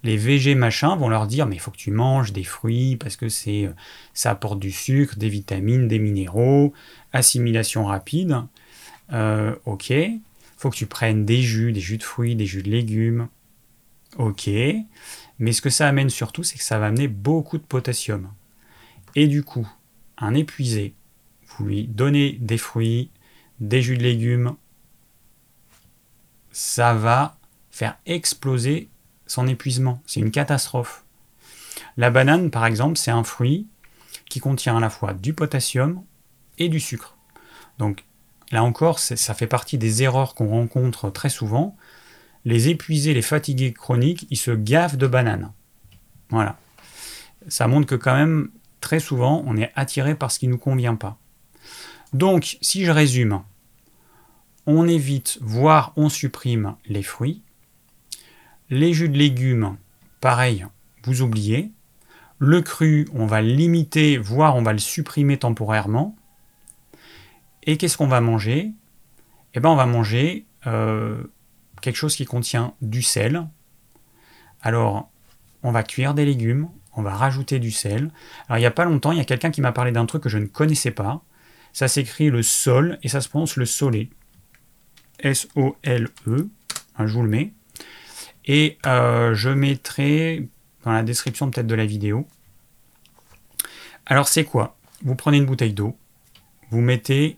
les 0.02 0.16
VG 0.16 0.54
machin 0.54 0.96
vont 0.96 1.08
leur 1.08 1.26
dire 1.26 1.46
mais 1.46 1.56
il 1.56 1.58
faut 1.58 1.70
que 1.70 1.76
tu 1.76 1.90
manges 1.90 2.32
des 2.32 2.44
fruits 2.44 2.96
parce 2.96 3.16
que 3.16 3.28
c'est 3.28 3.66
euh, 3.66 3.72
ça 4.14 4.30
apporte 4.30 4.58
du 4.58 4.72
sucre, 4.72 5.16
des 5.16 5.28
vitamines, 5.28 5.88
des 5.88 5.98
minéraux, 5.98 6.72
assimilation 7.12 7.84
rapide. 7.84 8.42
Euh, 9.12 9.54
ok, 9.64 9.92
faut 10.56 10.70
que 10.70 10.76
tu 10.76 10.86
prennes 10.86 11.24
des 11.24 11.42
jus, 11.42 11.72
des 11.72 11.80
jus 11.80 11.98
de 11.98 12.02
fruits, 12.02 12.36
des 12.36 12.46
jus 12.46 12.62
de 12.62 12.70
légumes. 12.70 13.28
Ok, 14.16 14.50
mais 15.38 15.52
ce 15.52 15.62
que 15.62 15.70
ça 15.70 15.88
amène 15.88 16.10
surtout, 16.10 16.42
c'est 16.42 16.58
que 16.58 16.64
ça 16.64 16.78
va 16.78 16.86
amener 16.86 17.08
beaucoup 17.08 17.58
de 17.58 17.62
potassium. 17.62 18.30
Et 19.14 19.26
du 19.26 19.42
coup, 19.42 19.68
un 20.18 20.34
épuisé, 20.34 20.94
vous 21.46 21.64
lui 21.64 21.86
donnez 21.86 22.32
des 22.40 22.58
fruits, 22.58 23.10
des 23.60 23.82
jus 23.82 23.96
de 23.96 24.02
légumes, 24.02 24.54
ça 26.52 26.94
va 26.94 27.36
faire 27.70 27.98
exploser 28.06 28.88
son 29.30 29.46
épuisement. 29.46 30.02
C'est 30.06 30.18
une 30.18 30.32
catastrophe. 30.32 31.04
La 31.96 32.10
banane, 32.10 32.50
par 32.50 32.66
exemple, 32.66 32.98
c'est 32.98 33.12
un 33.12 33.22
fruit 33.22 33.68
qui 34.28 34.40
contient 34.40 34.76
à 34.76 34.80
la 34.80 34.90
fois 34.90 35.14
du 35.14 35.34
potassium 35.34 36.02
et 36.58 36.68
du 36.68 36.80
sucre. 36.80 37.16
Donc 37.78 38.04
là 38.50 38.64
encore, 38.64 38.98
ça 38.98 39.34
fait 39.34 39.46
partie 39.46 39.78
des 39.78 40.02
erreurs 40.02 40.34
qu'on 40.34 40.48
rencontre 40.48 41.10
très 41.10 41.28
souvent. 41.28 41.76
Les 42.44 42.70
épuisés, 42.70 43.14
les 43.14 43.22
fatigués 43.22 43.72
chroniques, 43.72 44.26
ils 44.30 44.36
se 44.36 44.50
gavent 44.50 44.96
de 44.96 45.06
bananes. 45.06 45.52
Voilà. 46.30 46.58
Ça 47.46 47.68
montre 47.68 47.86
que 47.86 47.94
quand 47.94 48.16
même, 48.16 48.50
très 48.80 48.98
souvent, 48.98 49.44
on 49.46 49.56
est 49.56 49.70
attiré 49.76 50.16
par 50.16 50.32
ce 50.32 50.40
qui 50.40 50.48
ne 50.48 50.54
nous 50.54 50.58
convient 50.58 50.96
pas. 50.96 51.18
Donc, 52.12 52.58
si 52.62 52.84
je 52.84 52.90
résume, 52.90 53.42
on 54.66 54.88
évite, 54.88 55.38
voire 55.40 55.92
on 55.94 56.08
supprime 56.08 56.74
les 56.86 57.04
fruits, 57.04 57.42
les 58.70 58.94
jus 58.94 59.08
de 59.08 59.18
légumes, 59.18 59.76
pareil, 60.20 60.66
vous 61.04 61.22
oubliez. 61.22 61.72
Le 62.38 62.62
cru, 62.62 63.08
on 63.12 63.26
va 63.26 63.42
limiter, 63.42 64.16
voire 64.16 64.56
on 64.56 64.62
va 64.62 64.72
le 64.72 64.78
supprimer 64.78 65.36
temporairement. 65.36 66.16
Et 67.64 67.76
qu'est-ce 67.76 67.98
qu'on 67.98 68.06
va 68.06 68.20
manger? 68.20 68.72
Eh 69.54 69.60
bien, 69.60 69.70
on 69.70 69.76
va 69.76 69.86
manger 69.86 70.46
euh, 70.66 71.22
quelque 71.82 71.96
chose 71.96 72.16
qui 72.16 72.24
contient 72.24 72.74
du 72.80 73.02
sel. 73.02 73.46
Alors, 74.62 75.10
on 75.62 75.72
va 75.72 75.82
cuire 75.82 76.14
des 76.14 76.24
légumes, 76.24 76.68
on 76.94 77.02
va 77.02 77.14
rajouter 77.14 77.58
du 77.58 77.70
sel. 77.70 78.10
Alors, 78.48 78.58
il 78.58 78.60
n'y 78.60 78.66
a 78.66 78.70
pas 78.70 78.84
longtemps, 78.84 79.12
il 79.12 79.18
y 79.18 79.20
a 79.20 79.24
quelqu'un 79.24 79.50
qui 79.50 79.60
m'a 79.60 79.72
parlé 79.72 79.92
d'un 79.92 80.06
truc 80.06 80.22
que 80.22 80.28
je 80.28 80.38
ne 80.38 80.46
connaissais 80.46 80.92
pas. 80.92 81.22
Ça 81.72 81.88
s'écrit 81.88 82.30
le 82.30 82.42
sol 82.42 82.98
et 83.02 83.08
ça 83.08 83.20
se 83.20 83.28
prononce 83.28 83.56
le 83.56 83.66
solet. 83.66 84.08
S-O-L-E. 85.18 86.48
Je 86.98 87.12
vous 87.12 87.22
le 87.22 87.28
mets. 87.28 87.52
Et 88.52 88.78
euh, 88.84 89.32
je 89.32 89.48
mettrai 89.48 90.48
dans 90.84 90.90
la 90.90 91.04
description 91.04 91.48
peut-être 91.48 91.68
de 91.68 91.74
la 91.76 91.86
vidéo. 91.86 92.26
Alors 94.06 94.26
c'est 94.26 94.42
quoi? 94.42 94.76
Vous 95.04 95.14
prenez 95.14 95.36
une 95.36 95.46
bouteille 95.46 95.72
d'eau, 95.72 95.96
vous 96.72 96.80
mettez, 96.80 97.36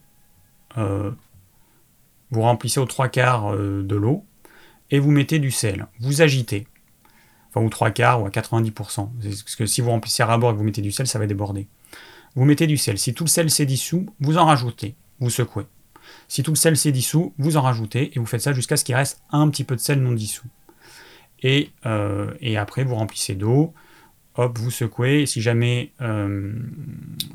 euh, 0.79 1.11
vous 2.31 2.41
remplissez 2.41 2.81
aux 2.81 2.87
trois 2.87 3.09
quarts 3.09 3.53
euh, 3.53 3.83
de 3.83 3.95
l'eau 3.95 4.25
et 4.91 5.01
vous 5.01 5.11
mettez 5.11 5.39
du 5.39 5.51
sel. 5.51 5.87
Vous 6.01 6.23
agitez, 6.23 6.67
enfin 7.51 7.61
ou 7.61 7.69
trois 7.69 7.91
quarts 7.91 8.23
ou 8.23 8.25
à 8.25 8.31
90%. 8.31 8.73
Parce 8.73 9.57
que 9.57 9.67
si 9.67 9.83
vous 9.83 9.91
remplissez 9.91 10.23
à 10.23 10.39
bord 10.39 10.53
et 10.53 10.55
que 10.55 10.59
vous 10.61 10.65
mettez 10.65 10.81
du 10.81 10.93
sel, 10.93 11.07
ça 11.07 11.19
va 11.19 11.27
déborder. 11.27 11.69
Vous 12.37 12.47
mettez 12.47 12.67
du 12.67 12.79
sel. 12.79 12.97
Si 12.99 13.13
tout 13.13 13.25
le 13.25 13.29
sel 13.29 13.51
s'est 13.51 13.67
dissous, 13.67 14.07
vous 14.21 14.39
en 14.39 14.47
rajoutez. 14.47 14.95
Vous 15.21 15.29
secouez. 15.29 15.67
Si 16.27 16.43
tout 16.43 16.53
le 16.53 16.57
sel 16.57 16.75
s'est 16.79 16.91
dissous, 16.91 17.35
vous 17.37 17.59
en 17.59 17.61
rajoutez 17.61 18.17
et 18.17 18.19
vous 18.19 18.25
faites 18.25 18.41
ça 18.41 18.55
jusqu'à 18.55 18.79
ce 18.79 18.85
qu'il 18.85 18.95
reste 18.95 19.21
un 19.31 19.51
petit 19.51 19.65
peu 19.65 19.77
de 19.77 19.81
sel 19.83 20.01
non 20.01 20.13
dissous. 20.13 20.49
Euh, 21.45 22.33
et, 22.41 22.57
après 22.57 22.85
vous 22.85 22.95
remplissez 22.95 23.35
d'eau, 23.35 23.75
hop, 24.37 24.59
vous 24.59 24.71
secouez, 24.71 25.27
si 25.27 25.41
jamais 25.41 25.93
euh, 26.01 26.53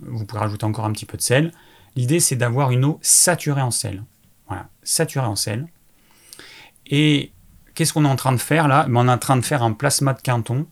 vous 0.03 0.25
pouvez 0.25 0.39
rajouter 0.39 0.65
encore 0.65 0.85
un 0.85 0.91
petit 0.91 1.05
peu 1.05 1.17
de 1.17 1.21
sel. 1.21 1.51
L'idée 1.95 2.19
c'est 2.19 2.35
d'avoir 2.35 2.71
une 2.71 2.85
eau 2.85 2.99
saturée 3.01 3.61
en 3.61 3.71
sel. 3.71 4.03
Voilà, 4.47 4.69
saturée 4.83 5.25
en 5.25 5.35
sel. 5.35 5.67
Et 6.85 7.31
qu'est-ce 7.75 7.91
qu'on 7.93 8.05
est 8.05 8.09
en 8.09 8.15
train 8.15 8.31
de 8.31 8.37
faire 8.37 8.67
là? 8.67 8.85
Ben, 8.87 8.95
On 8.97 9.07
est 9.07 9.11
en 9.11 9.17
train 9.17 9.37
de 9.37 9.43
faire 9.43 9.61
un 9.63 9.73
plasma 9.73 10.13
de 10.13 10.21
Quinton 10.21 10.65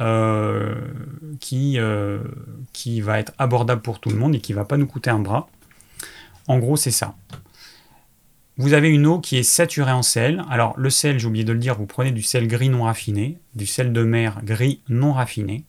euh, 0.00 0.74
qui, 1.40 1.78
qui 2.72 3.00
va 3.00 3.18
être 3.18 3.32
abordable 3.38 3.82
pour 3.82 3.98
tout 3.98 4.10
le 4.10 4.16
monde 4.16 4.36
et 4.36 4.40
qui 4.40 4.52
va 4.52 4.64
pas 4.64 4.76
nous 4.76 4.86
coûter 4.86 5.10
un 5.10 5.18
bras. 5.18 5.48
En 6.46 6.58
gros, 6.58 6.76
c'est 6.76 6.90
ça. 6.90 7.14
Vous 8.58 8.74
avez 8.74 8.88
une 8.90 9.06
eau 9.06 9.18
qui 9.18 9.38
est 9.38 9.42
saturée 9.42 9.92
en 9.92 10.02
sel. 10.02 10.44
Alors 10.50 10.74
le 10.78 10.90
sel, 10.90 11.18
j'ai 11.18 11.26
oublié 11.26 11.44
de 11.44 11.52
le 11.52 11.58
dire, 11.58 11.76
vous 11.76 11.86
prenez 11.86 12.12
du 12.12 12.22
sel 12.22 12.46
gris 12.46 12.68
non 12.68 12.84
raffiné, 12.84 13.38
du 13.54 13.66
sel 13.66 13.92
de 13.92 14.02
mer 14.02 14.40
gris 14.44 14.80
non 14.88 15.12
raffiné. 15.12 15.64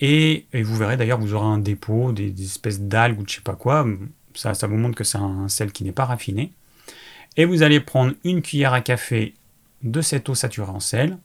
Et, 0.00 0.46
vous 0.54 0.76
verrez 0.76 0.96
d'ailleurs, 0.96 1.18
vous 1.18 1.34
aurez 1.34 1.46
un 1.46 1.58
dépôt, 1.58 2.12
des, 2.12 2.32
espèces 2.40 2.80
d'algues 2.80 3.18
ou 3.18 3.24
de 3.24 3.28
je 3.28 3.36
sais 3.36 3.40
pas 3.40 3.56
quoi. 3.56 3.84
Ça, 4.34 4.54
ça 4.54 4.68
vous 4.68 4.76
montre 4.76 4.96
que 4.96 5.02
c'est 5.02 5.18
un 5.18 5.48
sel 5.48 5.72
qui 5.72 5.82
n'est 5.82 5.92
pas 5.92 6.04
raffiné. 6.04 6.52
Et 7.36 7.44
vous 7.44 7.62
allez 7.62 7.80
prendre 7.80 8.14
une 8.24 8.40
cuillère 8.40 8.72
à 8.72 8.80
café 8.80 9.34
de 9.82 10.00
cette 10.00 10.28
eau 10.28 10.34
saturée 10.36 10.70
en 10.70 10.80
sel. 10.80 11.18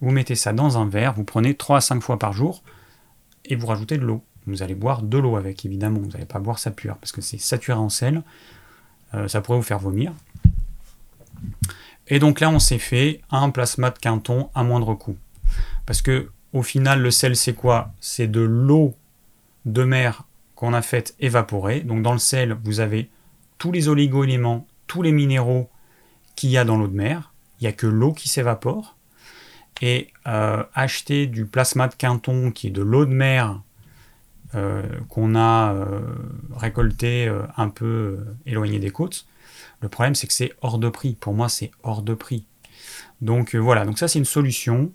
Vous 0.00 0.10
mettez 0.10 0.34
ça 0.34 0.52
dans 0.52 0.78
un 0.78 0.86
verre, 0.86 1.14
vous 1.14 1.24
prenez 1.24 1.54
3 1.54 1.78
à 1.78 1.80
5 1.80 2.00
fois 2.00 2.18
par 2.18 2.32
jour 2.32 2.62
et 3.46 3.56
vous 3.56 3.66
rajoutez 3.66 3.96
de 3.96 4.04
l'eau. 4.04 4.22
Vous 4.46 4.62
allez 4.62 4.74
boire 4.74 5.02
de 5.02 5.18
l'eau 5.18 5.36
avec, 5.36 5.64
évidemment. 5.64 6.00
Vous 6.00 6.10
n'allez 6.10 6.24
pas 6.24 6.38
boire 6.38 6.58
ça 6.58 6.70
pure 6.70 6.96
parce 6.96 7.12
que 7.12 7.20
c'est 7.20 7.38
saturé 7.38 7.78
en 7.78 7.88
sel. 7.88 8.22
Euh, 9.14 9.28
ça 9.28 9.40
pourrait 9.40 9.58
vous 9.58 9.64
faire 9.64 9.78
vomir. 9.78 10.12
Et 12.08 12.18
donc 12.18 12.40
là, 12.40 12.50
on 12.50 12.58
s'est 12.58 12.78
fait 12.78 13.20
un 13.30 13.50
plasma 13.50 13.90
de 13.90 13.98
quinton 13.98 14.50
à 14.54 14.62
moindre 14.64 14.94
coût. 14.94 15.16
Parce 15.86 16.02
que 16.02 16.30
au 16.52 16.62
final, 16.62 17.00
le 17.00 17.10
sel, 17.10 17.36
c'est 17.36 17.54
quoi? 17.54 17.92
C'est 18.00 18.26
de 18.26 18.40
l'eau 18.40 18.94
de 19.66 19.84
mer 19.84 20.24
qu'on 20.54 20.72
a 20.72 20.82
fait 20.82 21.14
évaporer. 21.20 21.80
Donc 21.80 22.02
dans 22.02 22.12
le 22.12 22.18
sel, 22.18 22.56
vous 22.64 22.80
avez 22.80 23.10
tous 23.58 23.72
les 23.72 23.88
oligo-éléments, 23.88 24.66
tous 24.86 25.02
les 25.02 25.12
minéraux 25.12 25.68
qu'il 26.36 26.50
y 26.50 26.58
a 26.58 26.64
dans 26.64 26.76
l'eau 26.76 26.88
de 26.88 26.96
mer. 26.96 27.32
Il 27.60 27.64
n'y 27.64 27.68
a 27.68 27.72
que 27.72 27.86
l'eau 27.86 28.12
qui 28.12 28.28
s'évapore. 28.28 28.96
Et 29.80 30.08
euh, 30.26 30.64
acheter 30.74 31.26
du 31.26 31.46
plasma 31.46 31.86
de 31.86 31.94
quinton 31.94 32.50
qui 32.50 32.68
est 32.68 32.70
de 32.70 32.82
l'eau 32.82 33.04
de 33.04 33.12
mer 33.12 33.60
qu'on 35.08 35.34
a 35.34 35.72
euh, 35.74 36.00
récolté 36.54 37.28
euh, 37.28 37.42
un 37.56 37.68
peu 37.68 38.18
éloigné 38.46 38.78
des 38.78 38.90
côtes. 38.90 39.26
Le 39.80 39.88
problème, 39.88 40.14
c'est 40.14 40.26
que 40.26 40.32
c'est 40.32 40.52
hors 40.62 40.78
de 40.78 40.88
prix. 40.88 41.14
Pour 41.14 41.34
moi, 41.34 41.48
c'est 41.48 41.70
hors 41.82 42.02
de 42.02 42.14
prix. 42.14 42.44
Donc 43.20 43.54
voilà, 43.54 43.84
donc 43.84 43.98
ça 43.98 44.08
c'est 44.08 44.18
une 44.18 44.24
solution 44.24 44.92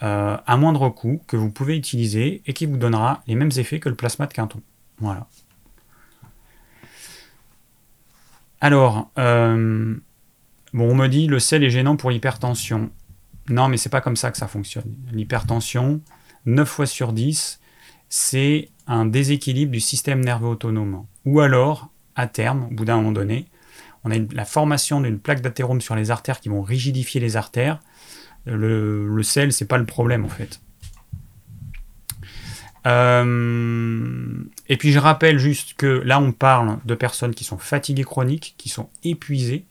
à 0.00 0.56
moindre 0.58 0.90
coût 0.90 1.22
que 1.26 1.34
vous 1.34 1.50
pouvez 1.50 1.78
utiliser 1.78 2.42
et 2.44 2.52
qui 2.52 2.66
vous 2.66 2.76
donnera 2.76 3.22
les 3.26 3.34
mêmes 3.34 3.52
effets 3.56 3.80
que 3.80 3.88
le 3.88 3.94
plasma 3.94 4.26
de 4.26 4.34
Quinton. 4.34 4.60
Voilà. 4.98 5.28
Alors, 8.60 9.10
bon, 9.16 10.00
on 10.74 10.94
me 10.94 11.06
dit 11.06 11.26
le 11.26 11.38
sel 11.38 11.64
est 11.64 11.70
gênant 11.70 11.96
pour 11.96 12.10
l'hypertension. 12.10 12.90
Non, 13.48 13.68
mais 13.68 13.78
c'est 13.78 13.88
pas 13.88 14.02
comme 14.02 14.16
ça 14.16 14.30
que 14.30 14.36
ça 14.36 14.46
fonctionne. 14.46 14.94
L'hypertension, 15.10 16.02
9 16.44 16.68
fois 16.68 16.86
sur 16.86 17.14
10, 17.14 17.60
c'est 18.08 18.68
un 18.86 19.06
déséquilibre 19.06 19.72
du 19.72 19.80
système 19.80 20.24
nerveux 20.24 20.48
autonome. 20.48 21.06
Ou 21.24 21.40
alors, 21.40 21.90
à 22.16 22.26
terme, 22.26 22.68
au 22.70 22.74
bout 22.74 22.84
d'un 22.84 22.96
moment 22.96 23.12
donné, 23.12 23.46
on 24.04 24.10
a 24.10 24.16
la 24.32 24.44
formation 24.44 25.00
d'une 25.00 25.18
plaque 25.18 25.40
d'athérome 25.40 25.80
sur 25.80 25.94
les 25.94 26.10
artères 26.10 26.40
qui 26.40 26.48
vont 26.48 26.62
rigidifier 26.62 27.20
les 27.20 27.36
artères. 27.36 27.80
Le, 28.44 29.08
le 29.08 29.22
sel, 29.22 29.52
c'est 29.52 29.64
pas 29.64 29.78
le 29.78 29.86
problème 29.86 30.24
en 30.24 30.28
fait. 30.28 30.60
Euh, 32.86 34.44
et 34.68 34.76
puis 34.76 34.92
je 34.92 34.98
rappelle 34.98 35.38
juste 35.38 35.74
que 35.74 35.86
là 35.86 36.20
on 36.20 36.32
parle 36.32 36.78
de 36.84 36.94
personnes 36.94 37.34
qui 37.34 37.44
sont 37.44 37.56
fatiguées 37.56 38.04
chroniques, 38.04 38.54
qui 38.58 38.68
sont 38.68 38.90
épuisées, 39.02 39.64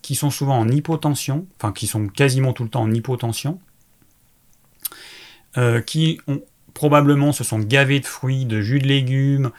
qui 0.00 0.14
sont 0.14 0.30
souvent 0.30 0.58
en 0.58 0.68
hypotension, 0.68 1.46
enfin 1.56 1.72
qui 1.72 1.86
sont 1.86 2.08
quasiment 2.08 2.54
tout 2.54 2.64
le 2.64 2.70
temps 2.70 2.82
en 2.82 2.92
hypotension, 2.92 3.60
euh, 5.58 5.82
qui 5.82 6.20
ont 6.26 6.40
probablement 6.74 7.32
se 7.32 7.44
sont 7.44 7.60
gavés 7.60 8.00
de 8.00 8.06
fruits, 8.06 8.44
de 8.44 8.60
jus 8.60 8.80
de 8.80 8.86
légumes, 8.86 9.50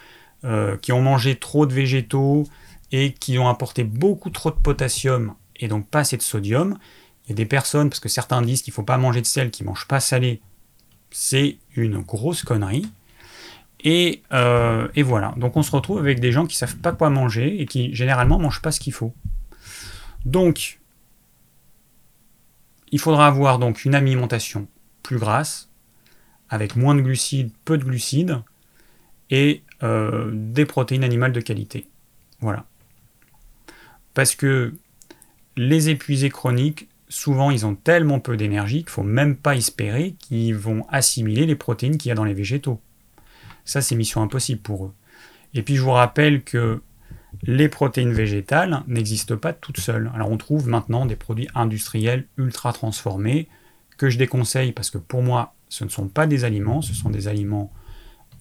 euh, 0.44 0.78
qui 0.78 0.92
ont 0.92 1.02
mangé 1.02 1.36
trop 1.36 1.66
de 1.66 1.74
végétaux 1.74 2.44
et 2.92 3.14
qui 3.14 3.40
ont 3.40 3.48
apporté 3.48 3.84
beaucoup 3.84 4.30
trop 4.30 4.52
de 4.52 4.56
potassium 4.56 5.34
et 5.56 5.68
donc 5.68 5.88
pas 5.88 6.00
assez 6.00 6.18
de 6.18 6.22
sodium. 6.22 6.78
Il 7.26 7.30
y 7.30 7.34
a 7.34 7.36
des 7.36 7.46
personnes, 7.46 7.90
parce 7.90 8.00
que 8.00 8.10
certains 8.10 8.42
disent 8.42 8.62
qu'il 8.62 8.72
ne 8.72 8.76
faut 8.76 8.84
pas 8.84 8.98
manger 8.98 9.22
de 9.22 9.26
sel, 9.26 9.50
qui 9.50 9.64
ne 9.64 9.70
mangent 9.70 9.88
pas 9.88 10.00
salé. 10.00 10.42
C'est 11.10 11.58
une 11.76 12.00
grosse 12.00 12.44
connerie. 12.44 12.88
Et, 13.84 14.22
euh, 14.34 14.88
et, 14.96 15.04
voilà. 15.04 15.34
Donc 15.38 15.58
on 15.58 15.64
se 15.64 15.72
retrouve 15.72 16.00
avec 16.00 16.20
des 16.20 16.32
gens 16.32 16.46
qui 16.46 16.56
ne 16.56 16.68
savent 16.68 16.78
pas 16.78 16.92
quoi 16.92 17.10
manger 17.10 17.62
et 17.62 17.66
qui 17.66 17.96
généralement 17.96 18.38
ne 18.38 18.44
mangent 18.44 18.62
pas 18.62 18.72
ce 18.72 18.80
qu'il 18.80 18.94
faut. 18.94 19.14
Donc, 20.26 20.80
il 22.92 23.00
faudra 23.00 23.28
avoir 23.28 23.60
donc 23.60 23.86
une 23.86 23.96
alimentation 23.96 24.68
plus 25.04 25.18
grasse, 25.18 25.70
avec 26.50 26.76
moins 26.76 26.96
de 26.96 27.02
glucides, 27.02 27.52
peu 27.66 27.78
de 27.78 27.84
glucides, 27.84 28.42
et 29.30 29.64
euh, 29.84 30.30
des 30.34 30.66
protéines 30.66 31.04
animales 31.04 31.32
de 31.32 31.42
qualité. 31.42 31.88
Voilà. 32.40 32.66
Parce 34.14 34.36
que 34.36 34.74
les 35.58 35.90
épuisés 35.90 36.30
chroniques, 36.30 36.88
souvent 37.10 37.52
ils 37.52 37.66
ont 37.66 37.76
tellement 37.76 38.20
peu 38.20 38.38
d'énergie 38.38 38.80
qu'il 38.80 38.88
ne 38.88 38.92
faut 38.92 39.04
même 39.04 39.36
pas 39.36 39.56
espérer 39.56 40.16
qu'ils 40.20 40.56
vont 40.56 40.86
assimiler 40.90 41.46
les 41.46 41.56
protéines 41.56 41.98
qu'il 41.98 42.10
y 42.10 42.12
a 42.12 42.16
dans 42.16 42.24
les 42.24 42.34
végétaux. 42.34 42.80
Ça, 43.64 43.82
c'est 43.82 43.96
mission 43.96 44.22
impossible 44.22 44.62
pour 44.62 44.86
eux. 44.86 44.94
Et 45.54 45.64
puis 45.64 45.76
je 45.76 45.82
vous 45.82 45.92
rappelle 45.92 46.44
que 46.44 46.82
les 47.44 47.68
protéines 47.68 48.14
végétales 48.14 48.84
n'existent 48.88 49.38
pas 49.38 49.54
toutes 49.54 49.80
seules. 49.80 50.12
Alors 50.14 50.30
on 50.30 50.38
trouve 50.38 50.68
maintenant 50.68 51.06
des 51.06 51.16
produits 51.16 51.50
industriels 51.56 52.26
ultra 52.38 52.74
transformés 52.74 53.48
que 53.98 54.10
je 54.10 54.18
déconseille 54.18 54.72
parce 54.72 54.92
que 54.92 54.98
pour 54.98 55.24
moi, 55.24 55.55
ce 55.70 55.84
ne 55.84 55.90
sont 55.90 56.08
pas 56.08 56.28
des 56.28 56.44
aliments, 56.44 56.82
ce 56.82 56.94
sont 56.94 57.10
des 57.10 57.28
aliments 57.28 57.72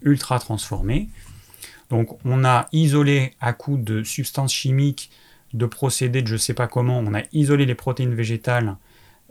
ultra 0.02 0.38
transformés. 0.38 1.08
Donc 1.90 2.18
on 2.24 2.44
a 2.44 2.68
isolé 2.72 3.34
à 3.40 3.52
coup 3.52 3.76
de 3.76 4.02
substances 4.02 4.52
chimiques, 4.52 5.10
de 5.52 5.66
procédés 5.66 6.22
de 6.22 6.26
je 6.26 6.34
ne 6.34 6.38
sais 6.38 6.54
pas 6.54 6.66
comment, 6.66 6.98
on 6.98 7.14
a 7.14 7.22
isolé 7.32 7.66
les 7.66 7.74
protéines 7.74 8.14
végétales 8.14 8.76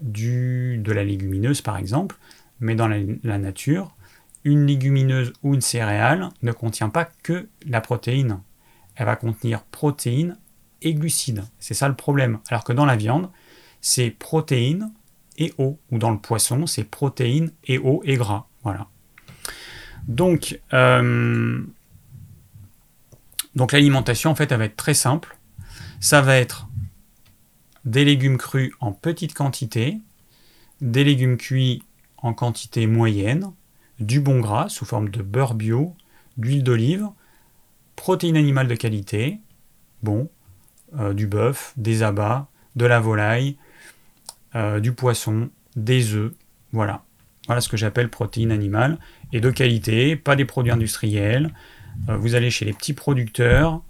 du, 0.01 0.79
de 0.83 0.91
la 0.91 1.03
légumineuse 1.03 1.61
par 1.61 1.77
exemple, 1.77 2.17
mais 2.59 2.75
dans 2.75 2.87
la 2.87 3.37
nature, 3.37 3.95
une 4.43 4.65
légumineuse 4.65 5.33
ou 5.43 5.53
une 5.53 5.61
céréale 5.61 6.29
ne 6.41 6.51
contient 6.51 6.89
pas 6.89 7.05
que 7.05 7.47
la 7.65 7.81
protéine. 7.81 8.39
Elle 8.95 9.05
va 9.05 9.15
contenir 9.15 9.63
protéines 9.63 10.37
et 10.81 10.93
glucides. 10.93 11.43
C'est 11.59 11.73
ça 11.73 11.87
le 11.87 11.95
problème. 11.95 12.39
Alors 12.49 12.63
que 12.63 12.73
dans 12.73 12.85
la 12.85 12.95
viande, 12.95 13.29
c'est 13.81 14.11
protéines 14.11 14.91
et 15.37 15.53
eau. 15.57 15.79
Ou 15.91 15.97
dans 15.97 16.11
le 16.11 16.19
poisson, 16.19 16.65
c'est 16.65 16.83
protéines 16.83 17.51
et 17.65 17.77
eau 17.77 18.01
et 18.05 18.15
gras. 18.15 18.47
Voilà. 18.63 18.87
Donc, 20.07 20.59
euh, 20.73 21.61
donc 23.55 23.71
l'alimentation, 23.71 24.31
en 24.31 24.35
fait, 24.35 24.51
elle 24.51 24.59
va 24.59 24.65
être 24.65 24.75
très 24.75 24.93
simple. 24.93 25.37
Ça 25.99 26.21
va 26.21 26.37
être 26.37 26.67
des 27.85 28.05
légumes 28.05 28.37
crus 28.37 28.73
en 28.79 28.91
petite 28.91 29.33
quantité, 29.33 29.99
des 30.81 31.03
légumes 31.03 31.37
cuits 31.37 31.83
en 32.17 32.33
quantité 32.33 32.87
moyenne, 32.87 33.51
du 33.99 34.19
bon 34.19 34.39
gras 34.39 34.69
sous 34.69 34.85
forme 34.85 35.09
de 35.09 35.21
beurre 35.21 35.53
bio, 35.53 35.95
d'huile 36.37 36.63
d'olive, 36.63 37.07
protéines 37.95 38.37
animales 38.37 38.67
de 38.67 38.75
qualité, 38.75 39.39
bon, 40.01 40.29
euh, 40.97 41.13
du 41.13 41.27
bœuf, 41.27 41.73
des 41.77 42.03
abats, 42.03 42.47
de 42.75 42.85
la 42.85 42.99
volaille, 42.99 43.57
euh, 44.55 44.79
du 44.79 44.91
poisson, 44.91 45.49
des 45.75 46.13
œufs, 46.13 46.31
voilà. 46.71 47.03
Voilà 47.47 47.61
ce 47.61 47.67
que 47.67 47.77
j'appelle 47.77 48.09
protéines 48.09 48.51
animales 48.51 48.97
et 49.33 49.41
de 49.41 49.51
qualité, 49.51 50.15
pas 50.15 50.35
des 50.35 50.45
produits 50.45 50.71
industriels. 50.71 51.51
Euh, 52.09 52.15
vous 52.15 52.35
allez 52.35 52.49
chez 52.49 52.65
les 52.65 52.73
petits 52.73 52.93
producteurs, 52.93 53.81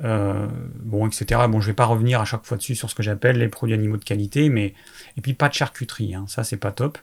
bon, 0.00 1.06
etc. 1.06 1.42
Bon, 1.48 1.60
je 1.60 1.66
vais 1.66 1.74
pas 1.74 1.84
revenir 1.84 2.20
à 2.20 2.24
chaque 2.24 2.44
fois 2.44 2.56
dessus 2.56 2.74
sur 2.74 2.88
ce 2.88 2.94
que 2.94 3.02
j'appelle 3.02 3.38
les 3.38 3.48
produits 3.48 3.74
animaux 3.74 3.96
de 3.96 4.04
qualité, 4.04 4.48
mais 4.48 4.74
et 5.16 5.20
puis 5.20 5.34
pas 5.34 5.48
de 5.48 5.54
charcuterie, 5.54 6.14
hein, 6.14 6.24
ça 6.28 6.44
c'est 6.44 6.56
pas 6.56 6.70
top. 6.70 6.98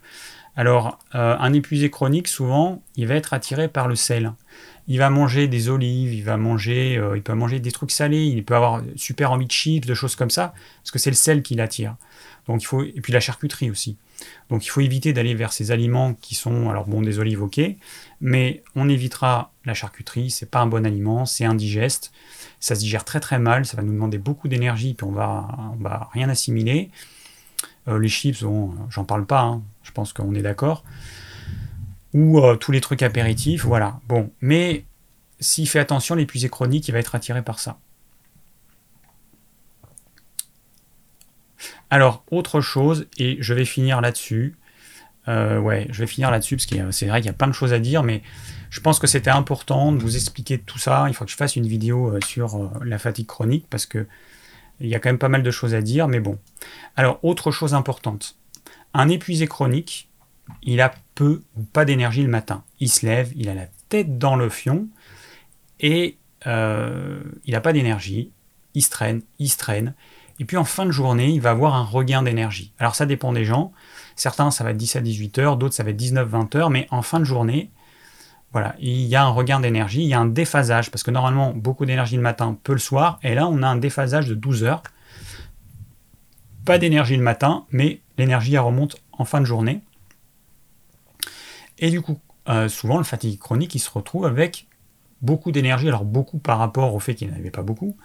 Alors, 0.58 0.98
un 1.12 1.52
épuisé 1.52 1.90
chronique, 1.90 2.28
souvent, 2.28 2.82
il 2.96 3.06
va 3.06 3.14
être 3.14 3.34
attiré 3.34 3.68
par 3.68 3.88
le 3.88 3.94
sel 3.94 4.32
il 4.88 4.98
va 4.98 5.10
manger 5.10 5.48
des 5.48 5.68
olives, 5.68 6.14
il 6.14 6.22
va 6.22 6.36
manger, 6.36 6.96
euh, 6.96 7.16
il 7.16 7.22
peut 7.22 7.34
manger 7.34 7.58
des 7.58 7.72
trucs 7.72 7.90
salés, 7.90 8.26
il 8.26 8.44
peut 8.44 8.54
avoir 8.54 8.82
super 8.94 9.32
envie 9.32 9.46
de 9.46 9.50
chips, 9.50 9.86
de 9.86 9.94
choses 9.94 10.14
comme 10.14 10.30
ça, 10.30 10.54
parce 10.82 10.90
que 10.90 10.98
c'est 10.98 11.10
le 11.10 11.16
sel 11.16 11.42
qui 11.42 11.54
l'attire. 11.54 11.96
Et 12.48 13.00
puis 13.00 13.12
la 13.12 13.20
charcuterie 13.20 13.70
aussi. 13.70 13.96
Donc 14.48 14.64
il 14.64 14.68
faut 14.68 14.80
éviter 14.80 15.12
d'aller 15.12 15.34
vers 15.34 15.52
ces 15.52 15.70
aliments 15.70 16.14
qui 16.14 16.34
sont 16.34 16.70
alors 16.70 16.86
bon 16.86 17.02
des 17.02 17.18
olives 17.18 17.42
ok, 17.42 17.60
mais 18.20 18.62
on 18.74 18.88
évitera 18.88 19.52
la 19.64 19.74
charcuterie, 19.74 20.30
c'est 20.30 20.50
pas 20.50 20.60
un 20.60 20.66
bon 20.66 20.86
aliment, 20.86 21.26
c'est 21.26 21.44
indigeste, 21.44 22.12
ça 22.60 22.74
se 22.74 22.80
digère 22.80 23.04
très 23.04 23.20
très 23.20 23.38
mal, 23.38 23.66
ça 23.66 23.76
va 23.76 23.82
nous 23.82 23.92
demander 23.92 24.18
beaucoup 24.18 24.48
d'énergie 24.48 24.94
puis 24.94 25.06
on 25.06 25.12
va 25.12 25.48
on 25.74 25.82
va 25.82 26.08
rien 26.12 26.28
assimiler. 26.28 26.90
Euh, 27.88 27.98
les 27.98 28.08
chips, 28.08 28.42
bon, 28.42 28.74
j'en 28.90 29.04
parle 29.04 29.26
pas, 29.26 29.42
hein. 29.42 29.62
je 29.82 29.92
pense 29.92 30.12
qu'on 30.12 30.34
est 30.34 30.42
d'accord 30.42 30.82
ou 32.16 32.40
euh, 32.40 32.56
tous 32.56 32.72
les 32.72 32.80
trucs 32.80 33.02
apéritifs, 33.02 33.66
voilà. 33.66 34.00
Bon, 34.08 34.30
mais 34.40 34.84
s'il 35.38 35.68
fait 35.68 35.78
attention, 35.78 36.14
l'épuisé 36.14 36.48
chronique, 36.48 36.88
il 36.88 36.92
va 36.92 36.98
être 36.98 37.14
attiré 37.14 37.42
par 37.42 37.58
ça. 37.58 37.78
Alors, 41.90 42.24
autre 42.30 42.60
chose, 42.60 43.06
et 43.18 43.36
je 43.40 43.54
vais 43.54 43.64
finir 43.64 44.00
là-dessus. 44.00 44.56
Euh, 45.28 45.58
ouais, 45.58 45.86
je 45.90 46.00
vais 46.00 46.06
finir 46.06 46.30
là-dessus 46.30 46.56
parce 46.56 46.66
que 46.66 46.90
c'est 46.90 47.06
vrai 47.06 47.20
qu'il 47.20 47.26
y 47.26 47.30
a 47.30 47.36
plein 47.36 47.48
de 47.48 47.52
choses 47.52 47.72
à 47.72 47.78
dire, 47.78 48.02
mais 48.02 48.22
je 48.70 48.80
pense 48.80 48.98
que 48.98 49.06
c'était 49.06 49.30
important 49.30 49.92
de 49.92 49.98
vous 49.98 50.16
expliquer 50.16 50.58
tout 50.58 50.78
ça. 50.78 51.06
Il 51.08 51.14
faut 51.14 51.24
que 51.24 51.30
je 51.30 51.36
fasse 51.36 51.56
une 51.56 51.66
vidéo 51.66 52.08
euh, 52.08 52.20
sur 52.24 52.70
la 52.84 52.98
fatigue 52.98 53.26
chronique 53.26 53.66
parce 53.68 53.86
que 53.86 54.06
il 54.80 54.88
y 54.88 54.94
a 54.94 55.00
quand 55.00 55.08
même 55.08 55.18
pas 55.18 55.28
mal 55.28 55.42
de 55.42 55.50
choses 55.50 55.74
à 55.74 55.80
dire, 55.80 56.06
mais 56.06 56.20
bon. 56.20 56.38
Alors, 56.96 57.18
autre 57.22 57.50
chose 57.50 57.74
importante. 57.74 58.36
Un 58.92 59.08
épuisé 59.08 59.46
chronique, 59.46 60.08
il 60.62 60.80
a 60.80 60.92
peu 61.14 61.42
ou 61.56 61.62
pas 61.62 61.84
d'énergie 61.84 62.22
le 62.22 62.28
matin. 62.28 62.62
Il 62.80 62.90
se 62.90 63.06
lève, 63.06 63.32
il 63.36 63.48
a 63.48 63.54
la 63.54 63.66
tête 63.88 64.18
dans 64.18 64.36
le 64.36 64.48
fion 64.48 64.88
et 65.80 66.18
euh, 66.46 67.20
il 67.44 67.52
n'a 67.52 67.60
pas 67.60 67.72
d'énergie. 67.72 68.30
Il 68.74 68.82
se 68.82 68.90
traîne, 68.90 69.22
il 69.38 69.48
se 69.48 69.56
traîne. 69.56 69.94
Et 70.38 70.44
puis 70.44 70.56
en 70.56 70.64
fin 70.64 70.86
de 70.86 70.90
journée, 70.90 71.30
il 71.30 71.40
va 71.40 71.50
avoir 71.50 71.74
un 71.74 71.84
regain 71.84 72.22
d'énergie. 72.22 72.72
Alors 72.78 72.94
ça 72.94 73.06
dépend 73.06 73.32
des 73.32 73.44
gens. 73.44 73.72
Certains, 74.16 74.50
ça 74.50 74.64
va 74.64 74.70
être 74.70 74.76
10 74.76 74.96
à 74.96 75.00
18 75.00 75.38
heures, 75.38 75.56
d'autres, 75.56 75.74
ça 75.74 75.82
va 75.82 75.90
être 75.90 76.00
19-20 76.00 76.56
heures, 76.56 76.70
mais 76.70 76.86
en 76.90 77.02
fin 77.02 77.20
de 77.20 77.24
journée, 77.24 77.70
voilà, 78.52 78.74
il 78.78 79.02
y 79.02 79.16
a 79.16 79.22
un 79.22 79.28
regain 79.28 79.60
d'énergie, 79.60 80.02
il 80.02 80.08
y 80.08 80.14
a 80.14 80.20
un 80.20 80.26
déphasage, 80.26 80.90
parce 80.90 81.02
que 81.02 81.10
normalement, 81.10 81.52
beaucoup 81.52 81.84
d'énergie 81.84 82.16
le 82.16 82.22
matin, 82.22 82.56
peu 82.62 82.72
le 82.72 82.78
soir, 82.78 83.18
et 83.22 83.34
là, 83.34 83.46
on 83.46 83.62
a 83.62 83.66
un 83.66 83.76
déphasage 83.76 84.26
de 84.28 84.34
12 84.34 84.64
heures. 84.64 84.82
Pas 86.64 86.78
d'énergie 86.78 87.16
le 87.16 87.22
matin, 87.22 87.66
mais 87.70 88.00
l'énergie, 88.16 88.56
remonte 88.56 88.96
en 89.12 89.26
fin 89.26 89.40
de 89.40 89.44
journée. 89.44 89.82
Et 91.78 91.90
du 91.90 92.00
coup, 92.00 92.18
euh, 92.48 92.68
souvent, 92.68 92.96
le 92.96 93.04
fatigue 93.04 93.38
chronique, 93.38 93.74
il 93.74 93.78
se 93.78 93.90
retrouve 93.90 94.24
avec 94.24 94.66
beaucoup 95.20 95.52
d'énergie. 95.52 95.88
Alors, 95.88 96.04
beaucoup 96.04 96.38
par 96.38 96.58
rapport 96.58 96.94
au 96.94 96.98
fait 96.98 97.14
qu'il 97.14 97.30
n'avait 97.30 97.50
pas 97.50 97.62
beaucoup, 97.62 97.96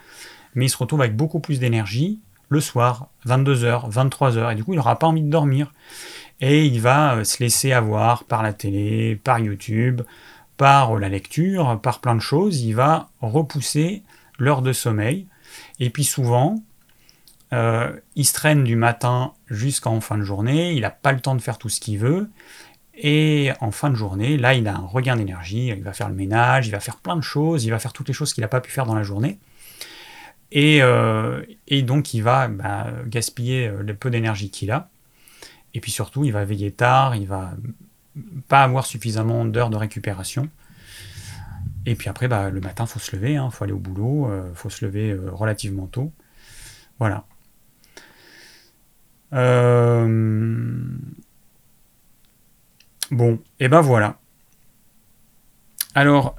mais 0.56 0.66
il 0.66 0.70
se 0.70 0.78
retrouve 0.78 1.02
avec 1.02 1.16
beaucoup 1.16 1.40
plus 1.40 1.60
d'énergie 1.60 2.20
le 2.50 2.60
soir, 2.60 3.08
22h, 3.26 3.90
23h, 3.92 4.52
et 4.52 4.56
du 4.56 4.64
coup, 4.64 4.74
il 4.74 4.78
n'aura 4.78 5.00
pas 5.00 5.08
envie 5.08 5.22
de 5.22 5.30
dormir. 5.30 5.72
Et 6.42 6.66
il 6.66 6.82
va 6.82 7.16
euh, 7.16 7.24
se 7.24 7.42
laisser 7.42 7.72
avoir 7.72 8.26
par 8.26 8.44
la 8.44 8.52
télé, 8.52 9.16
par 9.16 9.40
YouTube, 9.40 10.02
par 10.58 10.98
la 10.98 11.08
lecture, 11.08 11.80
par 11.82 12.02
plein 12.02 12.16
de 12.16 12.20
choses. 12.20 12.62
Il 12.62 12.74
va 12.74 13.10
repousser 13.22 14.04
l'heure 14.38 14.62
de 14.62 14.74
sommeil. 14.74 15.28
Et 15.80 15.90
puis 15.90 16.04
souvent, 16.04 16.62
euh, 17.54 17.92
il 18.16 18.26
se 18.26 18.34
traîne 18.34 18.64
du 18.64 18.76
matin 18.76 19.34
jusqu'en 19.50 20.02
fin 20.02 20.18
de 20.18 20.24
journée, 20.24 20.74
il 20.74 20.82
n'a 20.82 20.90
pas 20.90 21.12
le 21.12 21.20
temps 21.20 21.36
de 21.36 21.42
faire 21.42 21.58
tout 21.58 21.70
ce 21.70 21.80
qu'il 21.80 22.00
veut, 22.00 22.30
et 22.96 23.52
en 23.62 23.72
fin 23.72 23.90
de 23.90 23.96
journée, 23.96 24.38
là, 24.38 24.54
il 24.54 24.68
a 24.68 24.76
un 24.76 24.86
regain 24.86 25.16
d'énergie, 25.16 25.68
il 25.68 25.84
va 25.84 25.94
faire 25.94 26.10
le 26.10 26.16
ménage, 26.16 26.68
il 26.68 26.72
va 26.72 26.80
faire 26.80 26.98
plein 26.98 27.16
de 27.16 27.22
choses, 27.22 27.66
il 27.66 27.72
va 27.72 27.80
faire 27.80 27.94
toutes 27.94 28.08
les 28.08 28.14
choses 28.14 28.34
qu'il 28.34 28.42
n'a 28.42 28.48
pas 28.48 28.62
pu 28.62 28.72
faire 28.72 28.86
dans 28.86 28.96
la 28.96 29.04
journée. 29.04 29.40
Et, 30.52 30.80
euh, 30.82 31.44
donc, 31.84 32.14
il 32.14 32.22
va 32.22 32.48
bah, 32.48 32.88
gaspiller 33.06 33.68
euh, 33.68 33.84
le 33.84 33.96
peu 33.96 34.10
d'énergie 34.10 34.50
qu'il 34.50 34.72
a. 34.72 34.90
Et 35.74 35.80
puis 35.80 35.92
surtout, 35.92 36.26
il 36.26 36.32
va 36.32 36.44
veiller 36.44 36.72
tard, 36.72 37.16
il 37.16 37.28
va 37.28 37.54
pas 38.50 38.64
avoir 38.64 38.86
suffisamment 38.86 39.46
d'heures 39.46 39.70
de 39.70 39.78
récupération. 39.78 40.50
Et 41.86 41.96
puis 41.96 42.10
après, 42.10 42.28
bah, 42.28 42.50
le 42.50 42.60
matin, 42.60 42.84
il 42.86 42.90
faut 42.90 43.00
se 43.00 43.16
lever, 43.16 43.34
il 43.34 43.38
hein, 43.38 43.50
faut 43.50 43.64
aller 43.64 43.74
au 43.74 43.80
boulot, 43.80 44.28
il 44.28 44.32
euh, 44.32 44.54
faut 44.54 44.70
se 44.70 44.86
lever 44.86 45.18
relativement 45.32 45.88
tôt. 45.88 46.12
Voilà. 47.00 47.26
Bon, 53.12 53.40
et 53.60 53.68
ben 53.70 53.82
voilà. 53.82 54.20
Alors, 55.96 56.36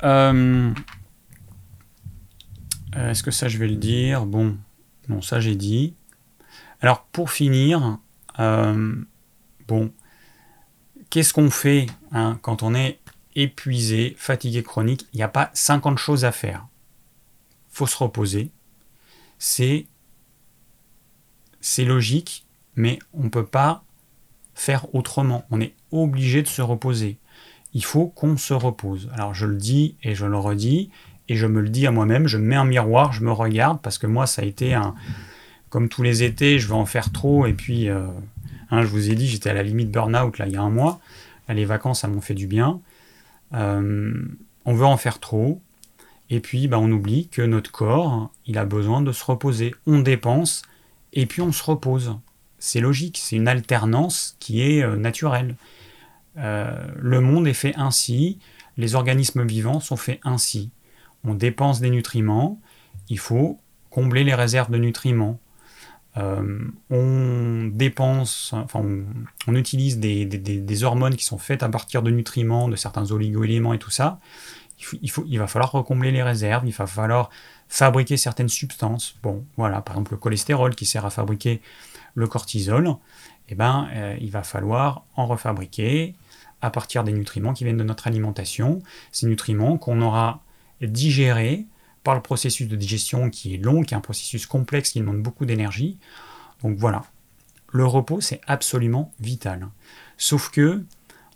euh, 2.96 3.10
est-ce 3.10 3.22
que 3.22 3.30
ça 3.30 3.48
je 3.48 3.58
vais 3.58 3.68
le 3.68 3.76
dire? 3.76 4.26
Bon, 4.26 4.56
non, 5.08 5.22
ça 5.22 5.40
j'ai 5.40 5.56
dit. 5.56 5.94
Alors, 6.80 7.04
pour 7.04 7.30
finir, 7.30 7.98
euh, 8.38 8.94
bon, 9.68 9.92
qu'est-ce 11.10 11.32
qu'on 11.32 11.50
fait 11.50 11.86
hein, 12.10 12.38
quand 12.42 12.62
on 12.62 12.74
est 12.74 12.98
épuisé, 13.34 14.14
fatigué 14.18 14.62
chronique? 14.62 15.06
Il 15.12 15.18
n'y 15.18 15.22
a 15.22 15.28
pas 15.28 15.50
50 15.54 15.98
choses 15.98 16.24
à 16.24 16.32
faire. 16.32 16.66
faut 17.70 17.86
se 17.86 17.96
reposer. 17.96 18.50
C'est 19.38 19.86
logique, 21.78 22.46
mais 22.74 22.98
on 23.12 23.24
ne 23.24 23.28
peut 23.28 23.46
pas 23.46 23.84
faire 24.54 24.94
autrement. 24.94 25.44
On 25.50 25.60
est 25.60 25.74
obligé 25.90 26.42
de 26.42 26.48
se 26.48 26.62
reposer. 26.62 27.18
Il 27.74 27.84
faut 27.84 28.08
qu'on 28.08 28.36
se 28.36 28.54
repose. 28.54 29.10
Alors 29.14 29.34
je 29.34 29.46
le 29.46 29.56
dis 29.56 29.96
et 30.02 30.14
je 30.14 30.26
le 30.26 30.36
redis, 30.36 30.90
et 31.28 31.36
je 31.36 31.46
me 31.46 31.60
le 31.60 31.68
dis 31.68 31.86
à 31.86 31.90
moi-même, 31.90 32.26
je 32.26 32.38
mets 32.38 32.56
un 32.56 32.64
miroir, 32.64 33.12
je 33.12 33.22
me 33.22 33.32
regarde, 33.32 33.80
parce 33.80 33.98
que 33.98 34.06
moi 34.06 34.26
ça 34.26 34.42
a 34.42 34.44
été 34.44 34.74
un... 34.74 34.94
Comme 35.70 35.88
tous 35.88 36.02
les 36.02 36.22
étés, 36.22 36.58
je 36.58 36.68
vais 36.68 36.74
en 36.74 36.84
faire 36.84 37.12
trop, 37.12 37.46
et 37.46 37.54
puis, 37.54 37.88
euh, 37.88 38.06
hein, 38.70 38.82
je 38.82 38.88
vous 38.88 39.10
ai 39.10 39.14
dit, 39.14 39.26
j'étais 39.26 39.48
à 39.48 39.54
la 39.54 39.62
limite 39.62 39.90
burn-out 39.90 40.36
là 40.36 40.46
il 40.46 40.52
y 40.52 40.56
a 40.56 40.62
un 40.62 40.68
mois. 40.68 41.00
Les 41.48 41.64
vacances, 41.64 42.00
ça 42.00 42.08
m'ont 42.08 42.20
fait 42.20 42.34
du 42.34 42.46
bien. 42.46 42.80
Euh, 43.54 44.12
on 44.66 44.74
veut 44.74 44.84
en 44.84 44.98
faire 44.98 45.18
trop, 45.18 45.62
et 46.28 46.40
puis 46.40 46.68
bah, 46.68 46.78
on 46.78 46.90
oublie 46.90 47.28
que 47.28 47.40
notre 47.40 47.70
corps, 47.70 48.30
il 48.46 48.58
a 48.58 48.66
besoin 48.66 49.00
de 49.00 49.12
se 49.12 49.24
reposer. 49.24 49.74
On 49.86 50.00
dépense, 50.00 50.62
et 51.14 51.24
puis 51.24 51.40
on 51.40 51.52
se 51.52 51.62
repose. 51.62 52.16
C'est 52.58 52.80
logique, 52.80 53.18
c'est 53.18 53.36
une 53.36 53.48
alternance 53.48 54.36
qui 54.40 54.60
est 54.60 54.82
euh, 54.82 54.96
naturelle. 54.96 55.56
Le 56.36 57.20
monde 57.20 57.46
est 57.46 57.52
fait 57.54 57.74
ainsi, 57.76 58.38
les 58.76 58.94
organismes 58.94 59.46
vivants 59.46 59.80
sont 59.80 59.96
faits 59.96 60.20
ainsi. 60.22 60.70
On 61.24 61.34
dépense 61.34 61.80
des 61.80 61.90
nutriments, 61.90 62.60
il 63.08 63.18
faut 63.18 63.58
combler 63.90 64.24
les 64.24 64.34
réserves 64.34 64.70
de 64.70 64.78
nutriments. 64.78 65.38
Euh, 66.18 66.58
on 66.90 67.70
dépense, 67.72 68.52
enfin 68.52 68.84
on, 69.46 69.54
utilise 69.54 69.98
des, 69.98 70.84
hormones 70.84 71.16
qui 71.16 71.24
sont 71.24 71.38
faites 71.38 71.62
à 71.62 71.68
partir 71.68 72.02
de 72.02 72.10
nutriments, 72.10 72.68
de 72.68 72.76
certains 72.76 73.10
oligo-éléments 73.10 73.72
et 73.72 73.78
tout 73.78 73.90
ça. 73.90 74.20
Il, 75.00 75.10
faut, 75.10 75.24
va 75.24 75.46
falloir 75.46 75.70
recombler 75.70 76.10
les 76.10 76.22
réserves, 76.22 76.64
il 76.66 76.72
va 76.72 76.86
falloir 76.86 77.30
fabriquer 77.68 78.16
certaines 78.16 78.48
substances. 78.48 79.14
Bon, 79.22 79.44
voilà, 79.56 79.80
par 79.80 79.94
exemple 79.94 80.12
le 80.12 80.18
cholestérol 80.18 80.74
qui 80.74 80.86
sert 80.86 81.06
à 81.06 81.10
fabriquer 81.10 81.62
le 82.14 82.26
cortisol, 82.26 82.96
eh 83.48 83.54
ben, 83.54 83.88
euh, 83.94 84.16
il 84.20 84.30
va 84.30 84.42
falloir 84.42 85.04
en 85.16 85.26
refabriquer 85.26 86.14
à 86.62 86.70
partir 86.70 87.04
des 87.04 87.12
nutriments 87.12 87.54
qui 87.54 87.64
viennent 87.64 87.76
de 87.76 87.84
notre 87.84 88.06
alimentation. 88.06 88.82
Ces 89.12 89.26
nutriments 89.26 89.78
qu'on 89.78 90.00
aura 90.00 90.42
digérés 90.88 91.66
par 92.04 92.14
le 92.14 92.20
processus 92.20 92.68
de 92.68 92.76
digestion 92.76 93.30
qui 93.30 93.54
est 93.54 93.58
long, 93.58 93.82
qui 93.82 93.94
est 93.94 93.96
un 93.96 94.00
processus 94.00 94.46
complexe 94.46 94.90
qui 94.90 95.00
demande 95.00 95.22
beaucoup 95.22 95.46
d'énergie. 95.46 95.98
Donc 96.62 96.76
voilà, 96.78 97.04
le 97.70 97.86
repos 97.86 98.20
c'est 98.20 98.40
absolument 98.46 99.12
vital. 99.20 99.68
Sauf 100.16 100.50
que 100.50 100.84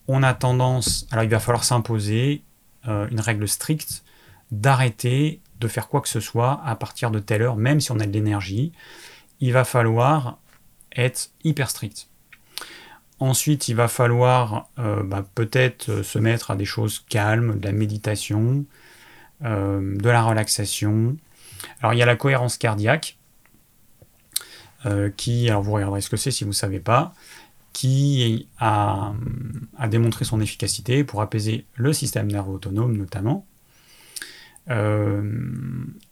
on 0.08 0.22
a 0.22 0.34
tendance, 0.34 1.06
alors 1.10 1.24
il 1.24 1.30
va 1.30 1.40
falloir 1.40 1.64
s'imposer 1.64 2.42
euh, 2.86 3.08
une 3.10 3.20
règle 3.20 3.48
stricte 3.48 4.04
d'arrêter 4.52 5.40
de 5.58 5.68
faire 5.68 5.88
quoi 5.88 6.00
que 6.00 6.08
ce 6.08 6.20
soit 6.20 6.60
à 6.64 6.76
partir 6.76 7.10
de 7.10 7.18
telle 7.18 7.42
heure, 7.42 7.56
même 7.56 7.80
si 7.80 7.90
on 7.90 7.98
a 7.98 8.06
de 8.06 8.12
l'énergie. 8.12 8.72
Il 9.40 9.52
va 9.52 9.64
falloir 9.64 10.38
être 10.94 11.30
hyper 11.44 11.70
strict. 11.70 12.08
Ensuite, 13.18 13.68
il 13.68 13.74
va 13.74 13.88
falloir 13.88 14.68
euh, 14.78 15.02
bah, 15.02 15.26
peut-être 15.34 16.02
se 16.02 16.18
mettre 16.18 16.50
à 16.50 16.56
des 16.56 16.64
choses 16.64 17.04
calmes, 17.08 17.58
de 17.58 17.66
la 17.66 17.72
méditation, 17.72 18.66
de 19.40 20.08
la 20.08 20.22
relaxation. 20.22 21.16
Alors, 21.80 21.94
il 21.94 21.98
y 21.98 22.02
a 22.02 22.06
la 22.06 22.16
cohérence 22.16 22.58
cardiaque, 22.58 23.18
qui, 25.16 25.50
alors 25.50 25.62
vous 25.62 25.72
regarderez 25.72 26.00
ce 26.00 26.08
que 26.08 26.16
c'est 26.16 26.30
si 26.30 26.44
vous 26.44 26.50
ne 26.50 26.54
savez 26.54 26.80
pas, 26.80 27.14
qui 27.76 28.48
a, 28.58 29.12
démontré 29.90 30.24
son 30.24 30.40
efficacité 30.40 31.04
pour 31.04 31.20
apaiser 31.20 31.66
le 31.74 31.92
système 31.92 32.26
nerveux 32.26 32.54
autonome 32.54 32.96
notamment. 32.96 33.44
Euh, 34.70 35.30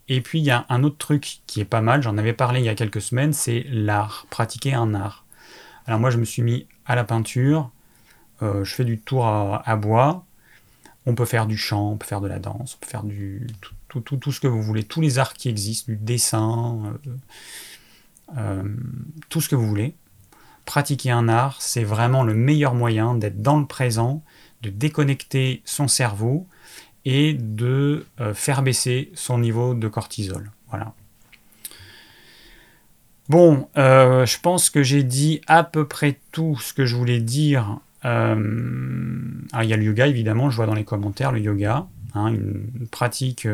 et 0.09 0.20
puis 0.20 0.41
il 0.41 0.45
y 0.45 0.51
a 0.51 0.66
un 0.68 0.85
autre 0.85 0.99
truc 0.99 1.39
qui 1.47 1.62
est 1.62 1.64
pas 1.64 1.81
mal, 1.81 2.03
j'en 2.03 2.18
avais 2.18 2.35
parlé 2.35 2.61
il 2.61 2.66
y 2.66 2.68
a 2.68 2.75
quelques 2.75 3.01
semaines, 3.01 3.33
c'est 3.33 3.64
l'art, 3.70 4.27
pratiquer 4.29 4.75
un 4.75 4.95
art. 4.95 5.25
Alors 5.87 5.99
moi 5.99 6.11
je 6.11 6.18
me 6.18 6.27
suis 6.27 6.43
mis 6.43 6.66
à 6.85 6.97
la 6.97 7.05
peinture, 7.05 7.70
euh, 8.43 8.62
je 8.62 8.75
fais 8.75 8.85
du 8.85 9.01
tour 9.01 9.27
à, 9.27 9.77
bois, 9.77 10.24
on 11.07 11.14
peut 11.14 11.24
faire 11.24 11.46
du 11.46 11.57
chant, 11.57 11.92
on 11.92 11.96
peut 11.96 12.07
faire 12.07 12.20
de 12.20 12.28
la 12.28 12.38
danse, 12.38 12.76
on 12.76 12.84
peut 12.84 12.90
faire 12.90 13.02
du 13.05 13.46
tout, 13.88 14.32
ce 14.32 14.40
que 14.40 14.46
vous 14.46 14.62
voulez, 14.62 14.84
tous 14.84 15.00
les 15.00 15.18
arts 15.18 15.34
qui 15.34 15.48
existent, 15.48 15.92
du 15.92 15.96
dessin, 15.96 16.98
euh, 18.36 18.62
tout 19.28 19.40
ce 19.40 19.48
que 19.48 19.57
vous 19.57 19.66
voulez. 19.66 19.94
Pratiquer 20.64 21.11
un 21.11 21.28
art, 21.28 21.61
c'est 21.61 21.84
vraiment 21.84 22.22
le 22.22 22.34
meilleur 22.34 22.74
moyen 22.74 23.14
d'être 23.14 23.42
dans 23.42 23.59
le 23.59 23.66
présent, 23.66 24.22
de 24.62 24.70
déconnecter 24.70 25.62
son 25.66 25.88
cerveau 25.88 26.46
et 27.05 27.34
de 27.34 28.07
euh, 28.20 28.32
faire 28.32 28.62
baisser 28.62 29.12
son 29.14 29.38
niveau 29.38 29.74
de 29.74 29.88
cortisol. 29.88 30.50
Voilà. 30.70 30.94
Bon, 33.28 33.68
euh, 33.76 34.26
je 34.26 34.38
pense 34.40 34.70
que 34.70 34.82
j'ai 34.82 35.02
dit 35.02 35.40
à 35.46 35.64
peu 35.64 35.86
près 35.86 36.18
tout 36.32 36.59
ce 36.61 36.72
que 36.74 36.84
je 36.84 36.96
voulais 36.96 37.20
dire. 37.20 37.78
Euh, 38.05 38.34
il 39.62 39.68
y 39.68 39.72
a 39.72 39.76
le 39.76 39.84
yoga, 39.84 40.07
évidemment, 40.07 40.50
je 40.50 40.57
vois 40.57 40.66
dans 40.66 40.74
les 40.74 40.84
commentaires 40.84 41.32
le 41.32 41.40
yoga, 41.40 41.86
hein, 42.14 42.28
une, 42.28 42.86
pratique 42.90 43.48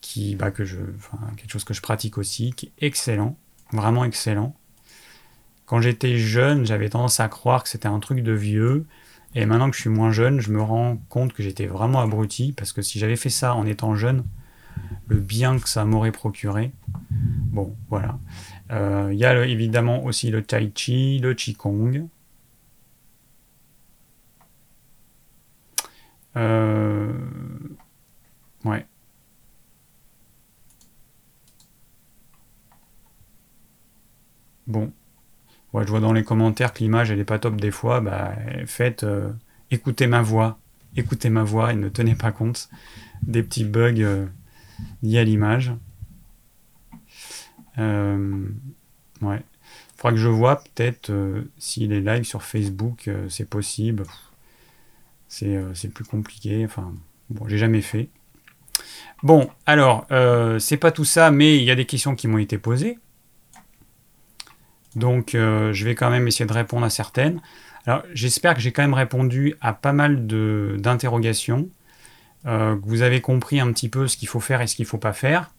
qui, 0.00 0.36
bah, 0.36 0.50
que 0.50 0.64
je, 0.64 0.76
quelque 1.36 1.50
chose 1.50 1.64
que 1.64 1.74
je 1.74 1.82
pratique 1.82 2.18
aussi, 2.18 2.52
qui 2.52 2.66
est 2.66 2.86
excellent, 2.86 3.36
vraiment 3.72 4.04
excellent. 4.04 4.54
Quand 5.66 5.80
j'étais 5.80 6.18
jeune, 6.18 6.66
j'avais 6.66 6.90
tendance 6.90 7.20
à 7.20 7.28
croire 7.28 7.62
que 7.62 7.68
c'était 7.68 7.88
un 7.88 7.98
truc 7.98 8.22
de 8.22 8.32
vieux, 8.32 8.84
et 9.34 9.46
maintenant 9.46 9.70
que 9.70 9.76
je 9.76 9.80
suis 9.80 9.90
moins 9.90 10.12
jeune, 10.12 10.40
je 10.40 10.50
me 10.50 10.62
rends 10.62 10.98
compte 11.08 11.32
que 11.32 11.42
j'étais 11.42 11.66
vraiment 11.66 12.00
abruti, 12.00 12.52
parce 12.52 12.72
que 12.72 12.82
si 12.82 12.98
j'avais 12.98 13.16
fait 13.16 13.30
ça 13.30 13.54
en 13.54 13.66
étant 13.66 13.96
jeune, 13.96 14.24
le 15.08 15.18
bien 15.18 15.58
que 15.58 15.68
ça 15.68 15.84
m'aurait 15.84 16.12
procuré. 16.12 16.72
Bon, 17.00 17.74
voilà. 17.88 18.18
Euh, 18.70 19.10
il 19.12 19.18
y 19.18 19.24
a 19.24 19.44
évidemment 19.46 20.04
aussi 20.04 20.30
le 20.30 20.42
tai 20.42 20.70
chi, 20.74 21.18
le 21.18 21.34
qigong. 21.34 22.08
Euh, 26.36 27.12
ouais. 28.64 28.86
Bon, 34.66 34.92
je 35.82 35.88
vois 35.88 36.00
dans 36.00 36.12
les 36.12 36.22
commentaires 36.22 36.72
que 36.72 36.78
l'image 36.78 37.10
elle 37.10 37.18
est 37.18 37.24
pas 37.24 37.38
top 37.38 37.56
des 37.56 37.70
fois, 37.70 38.00
bah, 38.00 38.34
faites, 38.66 39.02
euh, 39.02 39.30
écoutez 39.70 40.06
ma 40.06 40.22
voix, 40.22 40.58
écoutez 40.96 41.30
ma 41.30 41.42
voix 41.42 41.72
et 41.72 41.76
ne 41.76 41.88
tenez 41.88 42.14
pas 42.14 42.30
compte 42.30 42.68
des 43.22 43.42
petits 43.42 43.64
bugs 43.64 44.00
euh, 44.00 44.26
liés 45.02 45.18
à 45.18 45.24
l'image. 45.24 45.72
Euh, 47.78 48.46
ouais. 49.22 49.42
Faudra 49.96 50.12
que 50.12 50.18
je 50.18 50.28
vois 50.28 50.62
peut-être 50.62 51.12
si 51.58 51.88
les 51.88 52.00
lives 52.00 52.24
sur 52.24 52.42
Facebook 52.42 53.10
c'est 53.28 53.48
possible. 53.48 54.04
C'est 55.74 55.88
plus 55.92 56.04
compliqué. 56.04 56.64
Enfin, 56.64 56.92
bon, 57.30 57.48
j'ai 57.48 57.58
jamais 57.58 57.80
fait. 57.80 58.08
Bon, 59.22 59.48
alors, 59.66 60.06
c'est 60.58 60.76
pas 60.76 60.92
tout 60.92 61.04
ça, 61.04 61.30
mais 61.30 61.56
il 61.56 61.64
y 61.64 61.70
a 61.70 61.74
des 61.74 61.86
questions 61.86 62.14
qui 62.14 62.28
m'ont 62.28 62.38
été 62.38 62.58
posées. 62.58 62.98
Donc 64.96 65.34
euh, 65.34 65.72
je 65.72 65.84
vais 65.84 65.94
quand 65.94 66.10
même 66.10 66.28
essayer 66.28 66.46
de 66.46 66.52
répondre 66.52 66.84
à 66.84 66.90
certaines. 66.90 67.40
Alors 67.86 68.02
j'espère 68.12 68.54
que 68.54 68.60
j'ai 68.60 68.72
quand 68.72 68.82
même 68.82 68.94
répondu 68.94 69.54
à 69.60 69.72
pas 69.72 69.92
mal 69.92 70.26
d'interrogations, 70.26 71.68
euh, 72.46 72.76
que 72.76 72.86
vous 72.86 73.02
avez 73.02 73.20
compris 73.20 73.60
un 73.60 73.72
petit 73.72 73.88
peu 73.88 74.06
ce 74.06 74.16
qu'il 74.16 74.28
faut 74.28 74.40
faire 74.40 74.60
et 74.60 74.66
ce 74.66 74.76
qu'il 74.76 74.84
ne 74.84 74.88
faut 74.88 74.98
pas 74.98 75.12
faire. 75.12 75.50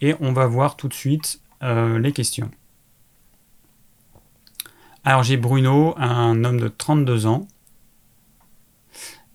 Et 0.00 0.14
on 0.20 0.32
va 0.32 0.46
voir 0.46 0.76
tout 0.76 0.88
de 0.88 0.94
suite 0.94 1.40
euh, 1.62 1.98
les 1.98 2.12
questions. 2.12 2.50
Alors 5.04 5.22
j'ai 5.22 5.36
Bruno, 5.36 5.94
un 5.98 6.44
homme 6.44 6.60
de 6.60 6.68
32 6.68 7.26
ans. 7.26 7.48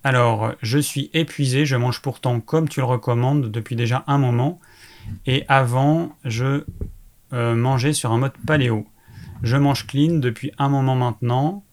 Alors, 0.04 0.54
je 0.62 0.80
suis 0.80 1.10
épuisé, 1.14 1.66
je 1.66 1.76
mange 1.76 2.02
pourtant 2.02 2.40
comme 2.40 2.70
tu 2.70 2.80
le 2.80 2.86
recommandes 2.86 3.52
depuis 3.52 3.76
déjà 3.76 4.04
un 4.08 4.18
moment. 4.18 4.60
Et 5.26 5.44
avant, 5.48 6.16
je 6.24 6.64
mangeais 7.32 7.94
sur 7.94 8.12
un 8.12 8.18
mode 8.18 8.38
paléo. 8.46 8.88
Je 9.44 9.58
mange 9.58 9.86
clean 9.86 10.16
depuis 10.16 10.52
un 10.58 10.70
moment 10.70 10.96
maintenant. 10.96 11.64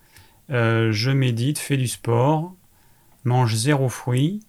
Euh, 0.51 0.93
je 0.93 1.11
médite, 1.11 1.59
fais 1.59 1.77
du 1.77 1.89
sport, 1.89 2.55
mange 3.25 3.55
zéro 3.55 3.89
fruit. 3.89 4.41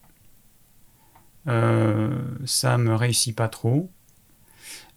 Euh, 1.47 2.21
ça 2.45 2.77
me 2.77 2.95
réussit 2.95 3.35
pas 3.35 3.47
trop. 3.47 3.89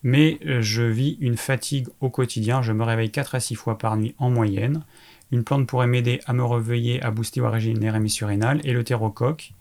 Mais 0.03 0.39
euh, 0.47 0.63
je 0.63 0.83
vis 0.83 1.17
une 1.21 1.37
fatigue 1.37 1.89
au 2.01 2.11
quotidien. 2.11 2.63
Je 2.63 2.73
me 2.73 2.85
réveille 2.85 3.11
4 3.11 3.35
à 3.35 3.41
6 3.41 3.55
fois 3.55 3.79
par 3.79 3.97
nuit 3.97 4.15
en 4.19 4.31
moyenne. 4.31 4.83
Une 5.31 5.45
plante 5.45 5.67
pourrait 5.67 5.87
m'aider 5.87 6.21
à 6.27 6.33
me 6.33 6.45
réveiller, 6.45 7.03
à 7.03 7.11
booster 7.11 7.41
ou 7.41 7.47
à 7.47 7.51
régénérer 7.51 8.01
mes 8.01 8.09
surrénales. 8.09 8.61
Et 8.65 8.73
le 8.73 8.85
terrocoque. 8.85 9.53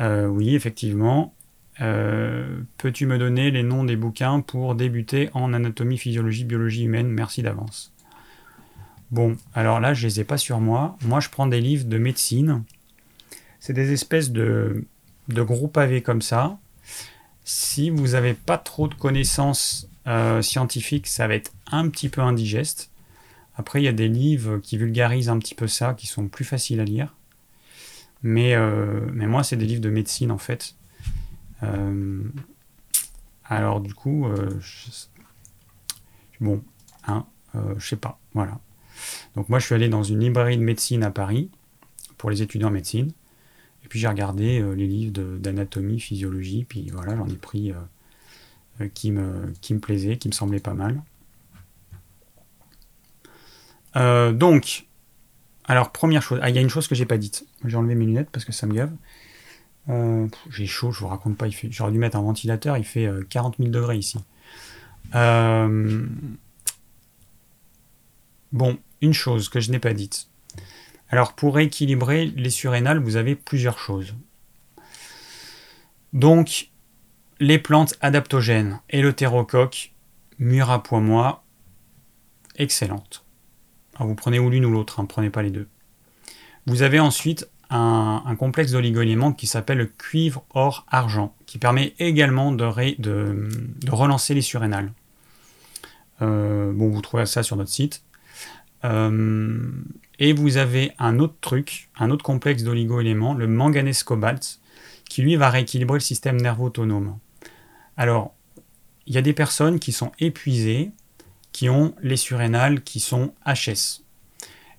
Euh, 0.00 0.26
oui, 0.26 0.54
effectivement. 0.54 1.34
Euh, 1.80 2.60
peux-tu 2.78 3.06
me 3.06 3.18
donner 3.18 3.50
les 3.50 3.62
noms 3.62 3.84
des 3.84 3.96
bouquins 3.96 4.40
pour 4.40 4.74
débuter 4.74 5.30
en 5.34 5.52
anatomie, 5.52 5.98
physiologie, 5.98 6.44
biologie 6.44 6.84
humaine? 6.84 7.08
Merci 7.08 7.42
d'avance. 7.42 7.92
Bon, 9.10 9.36
alors 9.54 9.80
là, 9.80 9.92
je 9.92 10.06
les 10.06 10.20
ai 10.20 10.24
pas 10.24 10.38
sur 10.38 10.60
moi. 10.60 10.96
Moi, 11.02 11.20
je 11.20 11.28
prends 11.28 11.46
des 11.46 11.60
livres 11.60 11.86
de 11.86 11.98
médecine. 11.98 12.62
C'est 13.58 13.72
des 13.72 13.92
espèces 13.92 14.30
de, 14.30 14.84
de 15.28 15.42
gros 15.42 15.68
pavés 15.68 16.02
comme 16.02 16.22
ça. 16.22 16.58
Si 17.44 17.90
vous 17.90 18.08
n'avez 18.08 18.34
pas 18.34 18.58
trop 18.58 18.88
de 18.88 18.94
connaissances 18.94 19.88
euh, 20.06 20.42
scientifiques, 20.42 21.06
ça 21.06 21.26
va 21.26 21.34
être 21.34 21.52
un 21.70 21.88
petit 21.88 22.08
peu 22.08 22.20
indigeste. 22.20 22.89
Après, 23.60 23.82
il 23.82 23.84
y 23.84 23.88
a 23.88 23.92
des 23.92 24.08
livres 24.08 24.56
qui 24.56 24.78
vulgarisent 24.78 25.28
un 25.28 25.38
petit 25.38 25.54
peu 25.54 25.66
ça, 25.66 25.92
qui 25.92 26.06
sont 26.06 26.28
plus 26.28 26.46
faciles 26.46 26.80
à 26.80 26.84
lire. 26.84 27.14
Mais, 28.22 28.54
euh, 28.54 29.02
mais 29.12 29.26
moi, 29.26 29.44
c'est 29.44 29.56
des 29.56 29.66
livres 29.66 29.82
de 29.82 29.90
médecine, 29.90 30.30
en 30.30 30.38
fait. 30.38 30.76
Euh, 31.62 32.22
alors, 33.44 33.82
du 33.82 33.92
coup, 33.92 34.26
bon, 36.40 36.62
hein, 37.06 37.26
je 37.76 37.86
sais 37.86 37.96
pas, 37.96 38.18
voilà. 38.32 38.58
Donc 39.36 39.50
moi, 39.50 39.58
je 39.58 39.66
suis 39.66 39.74
allé 39.74 39.90
dans 39.90 40.04
une 40.04 40.20
librairie 40.20 40.56
de 40.56 40.62
médecine 40.62 41.02
à 41.02 41.10
Paris, 41.10 41.50
pour 42.16 42.30
les 42.30 42.40
étudiants 42.40 42.68
en 42.68 42.72
médecine. 42.72 43.12
Et 43.84 43.88
puis 43.88 43.98
j'ai 43.98 44.08
regardé 44.08 44.62
les 44.74 44.86
livres 44.86 45.12
d'anatomie, 45.36 46.00
physiologie, 46.00 46.64
puis 46.64 46.88
voilà, 46.88 47.14
j'en 47.14 47.26
ai 47.26 47.36
pris 47.36 47.74
qui, 48.94 49.10
me, 49.10 49.52
qui 49.60 49.74
me 49.74 49.80
plaisait, 49.80 50.16
qui 50.16 50.28
me 50.28 50.32
semblait 50.32 50.60
pas 50.60 50.72
mal. 50.72 51.02
Euh, 53.96 54.32
donc, 54.32 54.86
alors 55.64 55.92
première 55.92 56.22
chose, 56.22 56.40
ah, 56.42 56.50
il 56.50 56.56
y 56.56 56.58
a 56.58 56.62
une 56.62 56.68
chose 56.68 56.88
que 56.88 56.94
j'ai 56.94 57.06
pas 57.06 57.18
dite. 57.18 57.46
J'ai 57.64 57.76
enlevé 57.76 57.94
mes 57.94 58.06
lunettes 58.06 58.30
parce 58.30 58.44
que 58.44 58.52
ça 58.52 58.66
me 58.66 58.74
gave. 58.74 58.92
Euh, 59.88 60.28
j'ai 60.50 60.66
chaud, 60.66 60.92
je 60.92 61.00
vous 61.00 61.08
raconte 61.08 61.36
pas. 61.36 61.46
J'aurais 61.48 61.92
dû 61.92 61.98
mettre 61.98 62.16
un 62.16 62.22
ventilateur, 62.22 62.76
il 62.76 62.84
fait 62.84 63.08
40 63.28 63.54
euh, 63.54 63.64
000 63.64 63.72
degrés 63.72 63.96
ici. 63.96 64.18
bon, 68.52 68.78
une 69.00 69.14
chose 69.14 69.48
que 69.48 69.60
je 69.60 69.70
n'ai 69.70 69.78
pas 69.78 69.94
dite. 69.94 70.28
Alors 71.08 71.34
pour 71.34 71.58
équilibrer 71.58 72.26
les 72.26 72.50
surrénales, 72.50 72.98
vous 72.98 73.16
avez 73.16 73.34
plusieurs 73.34 73.78
choses. 73.78 74.14
Donc, 76.12 76.70
les 77.38 77.58
plantes 77.58 77.94
adaptogènes 78.00 78.80
et 78.90 79.00
le 79.00 79.12
terrocoque, 79.12 79.92
mûr 80.38 80.70
à 80.70 80.82
poids 80.82 81.00
moi, 81.00 81.44
vous 84.04 84.14
prenez 84.14 84.38
ou 84.38 84.50
l'une 84.50 84.64
ou 84.64 84.70
l'autre, 84.70 85.00
ne 85.00 85.04
hein, 85.04 85.06
prenez 85.06 85.30
pas 85.30 85.42
les 85.42 85.50
deux. 85.50 85.68
Vous 86.66 86.82
avez 86.82 87.00
ensuite 87.00 87.48
un, 87.70 88.34
complexe 88.36 88.72
d'oligo-éléments 88.72 89.32
qui 89.32 89.46
s'appelle 89.46 89.78
le 89.78 89.86
cuivre 89.86 90.44
or 90.50 90.86
argent, 90.90 91.34
qui 91.46 91.58
permet 91.58 91.94
également 91.98 92.52
de, 92.52 92.64
relancer 93.88 94.34
les 94.34 94.42
surrénales. 94.42 94.92
Euh, 96.22 96.72
bon, 96.72 96.90
vous 96.90 97.00
trouvez 97.00 97.26
ça 97.26 97.42
sur 97.42 97.56
notre 97.56 97.70
site. 97.70 98.02
Euh, 98.84 99.70
et 100.18 100.32
vous 100.32 100.56
avez 100.56 100.92
un 100.98 101.18
autre 101.18 101.34
truc, 101.40 101.90
un 101.98 102.10
autre 102.10 102.24
complexe 102.24 102.62
d'oligo-éléments, 102.62 103.34
le 103.34 103.46
manganèse 103.46 104.02
cobalt, 104.02 104.60
qui 105.08 105.22
lui 105.22 105.36
va 105.36 105.50
rééquilibrer 105.50 105.96
le 105.96 106.00
système 106.00 106.40
nerveux 106.40 106.64
autonome. 106.64 107.18
Alors, 107.96 108.34
il 109.06 109.14
y 109.14 109.18
a 109.18 109.22
des 109.22 109.32
personnes 109.32 109.78
qui 109.78 109.92
sont 109.92 110.12
épuisées, 110.18 110.92
qui 111.52 111.68
ont 111.68 111.94
les 112.02 112.16
surrénales 112.16 112.82
qui 112.82 113.00
sont 113.00 113.34
HS. 113.46 114.02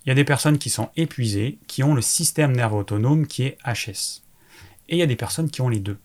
Il 0.04 0.08
y 0.08 0.10
a 0.10 0.14
des 0.14 0.24
personnes 0.24 0.58
qui 0.58 0.70
sont 0.70 0.90
épuisées, 0.96 1.58
qui 1.66 1.82
ont 1.82 1.94
le 1.94 2.02
système 2.02 2.52
nerveux 2.52 2.78
autonome 2.78 3.26
qui 3.26 3.44
est 3.44 3.58
HS. 3.64 4.22
Et 4.88 4.96
il 4.96 4.98
y 4.98 5.02
a 5.02 5.06
des 5.06 5.16
personnes 5.16 5.50
qui 5.50 5.60
ont 5.60 5.68
les 5.68 5.78
deux. 5.78 5.98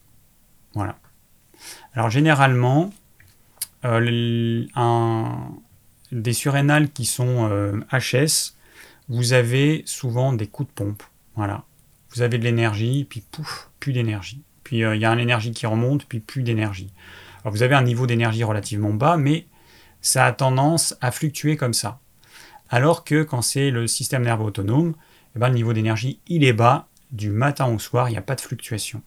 Voilà. 0.73 0.99
Alors 1.93 2.09
généralement, 2.09 2.93
euh, 3.85 4.65
des 6.11 6.33
surrénales 6.33 6.91
qui 6.91 7.05
sont 7.05 7.49
HS, 7.91 8.13
euh, 8.13 8.27
vous 9.09 9.33
avez 9.33 9.83
souvent 9.85 10.33
des 10.33 10.47
coups 10.47 10.69
de 10.69 10.73
pompe. 10.73 11.03
Voilà. 11.35 11.63
Vous 12.11 12.21
avez 12.21 12.37
de 12.37 12.43
l'énergie, 12.43 13.05
puis 13.09 13.21
pouf, 13.21 13.69
plus 13.79 13.93
d'énergie 13.93 14.41
puis 14.67 14.83
euh, 14.83 14.97
il 14.97 15.01
y 15.01 15.05
a 15.05 15.15
l'énergie 15.15 15.51
qui 15.51 15.65
remonte, 15.65 16.05
puis 16.05 16.19
plus 16.19 16.43
d'énergie. 16.43 16.91
Vous 17.45 17.63
avez 17.63 17.73
un 17.73 17.83
niveau 17.83 18.05
d'énergie 18.05 18.43
relativement 18.43 18.89
bas, 18.89 19.15
mais 19.15 19.45
ça 20.01 20.25
a 20.25 20.31
tendance 20.31 20.95
à 21.01 21.11
fluctuer 21.11 21.57
comme 21.57 21.73
ça. 21.73 21.99
Alors 22.69 23.03
que 23.03 23.23
quand 23.23 23.41
c'est 23.41 23.71
le 23.71 23.87
système 23.87 24.23
nerveux 24.23 24.45
autonome, 24.45 24.95
eh 25.35 25.39
ben, 25.39 25.49
le 25.49 25.55
niveau 25.55 25.73
d'énergie 25.73 26.19
il 26.27 26.43
est 26.43 26.53
bas 26.53 26.87
du 27.11 27.29
matin 27.29 27.67
au 27.67 27.79
soir, 27.79 28.09
il 28.09 28.13
n'y 28.13 28.17
a 28.17 28.21
pas 28.21 28.35
de 28.35 28.41
fluctuation. 28.41 29.01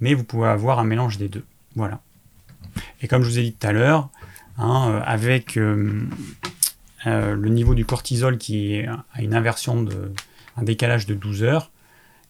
Mais 0.00 0.14
vous 0.14 0.24
pouvez 0.24 0.48
avoir 0.48 0.78
un 0.78 0.84
mélange 0.84 1.18
des 1.18 1.28
deux. 1.28 1.44
Voilà. 1.74 2.00
Et 3.00 3.08
comme 3.08 3.22
je 3.22 3.28
vous 3.28 3.38
ai 3.38 3.42
dit 3.42 3.52
tout 3.52 3.66
à 3.66 3.72
l'heure, 3.72 4.08
hein, 4.58 4.90
euh, 4.90 5.00
avec 5.04 5.56
euh, 5.56 6.06
le 7.04 7.48
niveau 7.48 7.74
du 7.74 7.84
cortisol 7.84 8.38
qui 8.38 8.80
a 8.80 9.22
une 9.22 9.34
inversion 9.34 9.82
de 9.82 10.12
un 10.56 10.62
décalage 10.62 11.06
de 11.06 11.14
12 11.14 11.42
heures, 11.42 11.70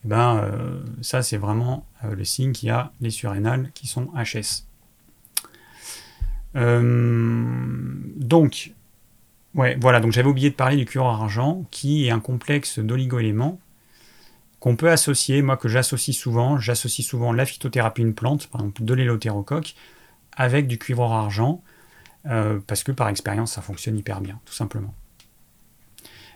eh 0.05 0.07
ben, 0.07 0.37
euh, 0.37 0.79
ça 1.01 1.21
c'est 1.21 1.37
vraiment 1.37 1.85
euh, 2.03 2.15
le 2.15 2.23
signe 2.23 2.51
qu'il 2.51 2.67
y 2.67 2.71
a 2.71 2.91
les 3.01 3.09
surrénales 3.09 3.71
qui 3.73 3.87
sont 3.87 4.09
HS. 4.15 4.66
Euh, 6.55 7.45
donc, 8.15 8.73
ouais, 9.55 9.77
voilà, 9.79 9.99
donc 9.99 10.11
j'avais 10.11 10.29
oublié 10.29 10.49
de 10.49 10.55
parler 10.55 10.77
du 10.77 10.85
cuir 10.85 11.05
argent, 11.05 11.65
qui 11.71 12.07
est 12.07 12.11
un 12.11 12.19
complexe 12.19 12.79
d'oligo-éléments 12.79 13.59
qu'on 14.59 14.75
peut 14.75 14.89
associer, 14.89 15.43
moi 15.43 15.55
que 15.55 15.67
j'associe 15.67 16.17
souvent, 16.17 16.57
j'associe 16.57 17.05
souvent 17.05 17.31
la 17.31 17.45
phytothérapie 17.45 18.01
une 18.01 18.15
plante, 18.15 18.47
par 18.47 18.61
exemple 18.61 18.83
de 18.83 18.93
l'élothérocoque, 18.95 19.75
avec 20.35 20.67
du 20.67 20.79
cuivre 20.79 21.03
argent, 21.03 21.61
parce 22.23 22.83
que 22.83 22.91
par 22.91 23.07
expérience 23.07 23.53
ça 23.53 23.61
fonctionne 23.61 23.97
hyper 23.97 24.19
bien, 24.19 24.39
tout 24.45 24.53
simplement. 24.53 24.95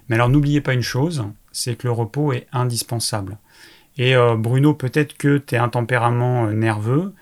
Mais 0.08 0.16
alors 0.16 0.30
n'oubliez 0.30 0.62
pas 0.62 0.74
une 0.74 0.84
chose, 0.84 1.26
c'est 1.52 1.76
que 1.76 1.88
le 1.88 1.92
repos 1.92 2.34
est 2.34 2.48
indispensable. 2.52 3.38
Et 3.98 4.16
euh, 4.16 4.36
Bruno, 4.36 4.74
peut-être 4.74 5.18
que 5.18 5.38
tu 5.38 5.56
un 5.56 5.70
tempérament 5.70 6.48
euh, 6.48 6.54
nerveux, 6.54 7.14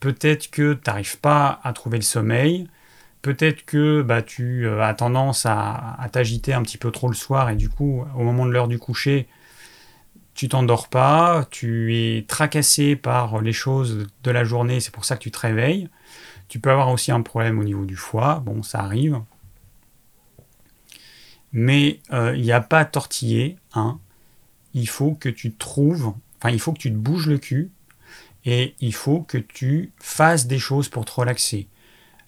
peut-être 0.00 0.50
que 0.50 0.74
tu 0.74 0.80
n'arrives 0.86 1.18
pas 1.18 1.60
à 1.62 1.72
trouver 1.72 1.98
le 1.98 2.04
sommeil, 2.04 2.68
peut-être 3.22 3.64
que 3.64 4.02
bah, 4.02 4.22
tu 4.22 4.66
euh, 4.66 4.82
as 4.82 4.94
tendance 4.94 5.46
à, 5.46 5.98
t'agiter 6.12 6.52
un 6.54 6.62
petit 6.62 6.78
peu 6.78 6.90
trop 6.90 7.08
le 7.08 7.14
soir 7.14 7.50
et 7.50 7.56
du 7.56 7.68
coup, 7.68 8.04
au 8.14 8.22
moment 8.22 8.46
de 8.46 8.50
l'heure 8.50 8.68
du 8.68 8.78
coucher, 8.78 9.28
tu 10.34 10.48
t'endors 10.48 10.88
pas, 10.88 11.46
tu 11.50 11.94
es 11.94 12.24
tracassé 12.26 12.96
par 12.96 13.40
les 13.42 13.52
choses 13.52 14.06
de 14.22 14.30
la 14.30 14.44
journée, 14.44 14.80
c'est 14.80 14.92
pour 14.92 15.04
ça 15.04 15.16
que 15.16 15.22
tu 15.22 15.30
te 15.30 15.38
réveilles. 15.38 15.88
Tu 16.48 16.60
peux 16.60 16.70
avoir 16.70 16.90
aussi 16.90 17.12
un 17.12 17.22
problème 17.22 17.58
au 17.58 17.64
niveau 17.64 17.84
du 17.84 17.96
foie, 17.96 18.40
bon, 18.44 18.62
ça 18.62 18.80
arrive. 18.80 19.20
Mais 21.52 22.00
il 22.12 22.42
n'y 22.42 22.52
a 22.52 22.60
pas 22.60 22.80
à 22.80 22.84
tortiller, 22.84 23.56
hein 23.74 23.98
il 24.74 24.88
faut 24.88 25.14
que 25.14 25.28
tu 25.28 25.52
trouves, 25.52 26.14
enfin, 26.38 26.50
il 26.50 26.60
faut 26.60 26.72
que 26.72 26.78
tu 26.78 26.90
te 26.90 26.96
bouges 26.96 27.28
le 27.28 27.38
cul 27.38 27.70
et 28.44 28.74
il 28.80 28.94
faut 28.94 29.20
que 29.20 29.38
tu 29.38 29.92
fasses 29.98 30.46
des 30.46 30.58
choses 30.58 30.88
pour 30.88 31.04
te 31.04 31.12
relaxer. 31.12 31.68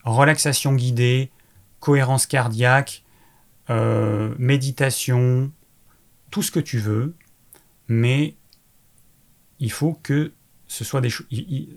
Relaxation 0.04 0.74
guidée, 0.74 1.30
cohérence 1.80 2.26
cardiaque, 2.26 3.04
euh, 3.70 4.34
méditation, 4.38 5.52
tout 6.30 6.42
ce 6.42 6.50
que 6.50 6.60
tu 6.60 6.78
veux, 6.78 7.14
mais 7.88 8.34
il 9.60 9.70
faut 9.70 9.94
que 10.02 10.32
ce 10.66 10.84
soit 10.84 11.00
des 11.00 11.10
choses. 11.10 11.26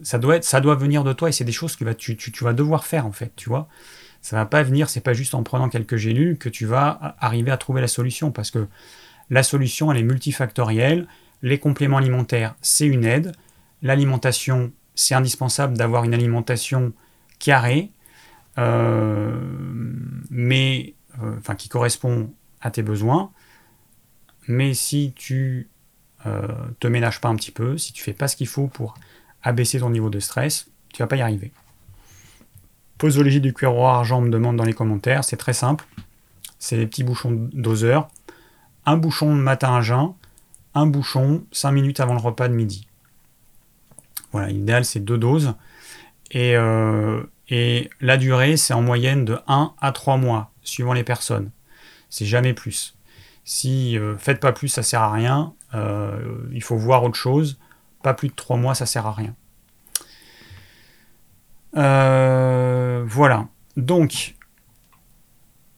Ça 0.03 0.17
doit, 0.17 0.41
ça 0.41 0.61
doit 0.61 0.75
venir 0.75 1.03
de 1.03 1.13
toi 1.13 1.29
et 1.29 1.31
c'est 1.31 1.43
des 1.43 1.51
choses 1.51 1.75
que 1.75 1.91
tu, 1.93 2.15
tu, 2.17 2.43
vas 2.43 2.53
devoir 2.53 2.85
faire 2.85 3.05
en 3.05 3.11
fait, 3.11 3.33
tu 3.35 3.49
vois. 3.49 3.67
Ça 4.21 4.37
va 4.37 4.45
pas 4.45 4.63
venir, 4.63 4.89
c'est 4.89 5.01
pas 5.01 5.13
juste 5.13 5.35
en 5.35 5.43
prenant 5.43 5.69
quelques 5.69 5.97
gélules 5.97 6.37
que 6.37 6.49
tu 6.49 6.65
vas 6.65 7.15
arriver 7.19 7.51
à 7.51 7.57
trouver 7.57 7.81
la 7.81 7.87
solution 7.87 8.31
parce 8.31 8.49
que 8.49 8.67
la 9.29 9.43
solution, 9.43 9.91
elle 9.91 9.99
est 9.99 10.03
multifactorielle. 10.03 11.07
Les 11.41 11.59
compléments 11.59 11.97
alimentaires, 11.97 12.55
c'est 12.61 12.87
une 12.87 13.05
aide. 13.05 13.33
L'alimentation, 13.81 14.71
c'est 14.95 15.15
indispensable 15.15 15.77
d'avoir 15.77 16.03
une 16.03 16.13
alimentation 16.13 16.93
carrée, 17.39 17.91
euh, 18.57 19.37
mais 20.29 20.93
euh, 21.21 21.35
enfin 21.37 21.55
qui 21.55 21.69
correspond 21.69 22.33
à 22.61 22.71
tes 22.71 22.83
besoins. 22.83 23.31
Mais 24.47 24.73
si 24.73 25.13
tu 25.15 25.69
euh, 26.25 26.47
te 26.79 26.87
ménages 26.87 27.21
pas 27.21 27.29
un 27.29 27.35
petit 27.35 27.51
peu, 27.51 27.77
si 27.77 27.93
tu 27.93 28.03
fais 28.03 28.13
pas 28.13 28.27
ce 28.27 28.35
qu'il 28.35 28.47
faut 28.47 28.67
pour 28.67 28.95
abaisser 29.43 29.79
ton 29.79 29.89
niveau 29.89 30.09
de 30.09 30.19
stress, 30.19 30.67
tu 30.93 31.01
vas 31.01 31.07
pas 31.07 31.17
y 31.17 31.21
arriver. 31.21 31.51
Posologie 32.97 33.41
du 33.41 33.53
cuir 33.53 33.71
argent 33.71 34.21
me 34.21 34.29
demande 34.29 34.55
dans 34.55 34.63
les 34.63 34.73
commentaires, 34.73 35.23
c'est 35.23 35.37
très 35.37 35.53
simple. 35.53 35.85
C'est 36.57 36.77
des 36.77 36.87
petits 36.87 37.03
bouchons 37.03 37.49
doseurs 37.53 38.07
un 38.85 38.97
bouchon 38.97 39.35
le 39.35 39.41
matin 39.41 39.75
à 39.75 39.81
jeun, 39.81 40.13
un 40.73 40.85
bouchon 40.85 41.43
5 41.51 41.71
minutes 41.71 41.99
avant 41.99 42.13
le 42.13 42.19
repas 42.19 42.47
de 42.47 42.53
midi. 42.53 42.87
Voilà, 44.35 44.49
l'idéal 44.49 44.83
c'est 44.83 44.99
deux 44.99 45.17
doses. 45.17 45.53
Et, 46.29 46.57
euh, 46.57 47.23
et 47.47 47.89
la 48.01 48.17
durée, 48.17 48.57
c'est 48.57 48.73
en 48.73 48.81
moyenne 48.81 49.23
de 49.23 49.39
1 49.47 49.73
à 49.79 49.93
3 49.93 50.17
mois, 50.17 50.51
suivant 50.61 50.91
les 50.91 51.05
personnes. 51.05 51.51
C'est 52.09 52.25
jamais 52.25 52.53
plus. 52.53 52.97
Si 53.45 53.97
euh, 53.97 54.17
faites 54.17 54.41
pas 54.41 54.51
plus, 54.51 54.67
ça 54.67 54.83
sert 54.83 55.01
à 55.01 55.13
rien. 55.13 55.53
Euh, 55.73 56.19
il 56.51 56.61
faut 56.61 56.75
voir 56.75 57.05
autre 57.05 57.15
chose. 57.15 57.57
pas 58.03 58.13
plus 58.13 58.27
de 58.27 58.33
3 58.33 58.57
mois, 58.57 58.75
ça 58.75 58.85
sert 58.85 59.05
à 59.05 59.13
rien. 59.13 59.33
Voilà. 63.07 63.47
Donc, 63.77 64.35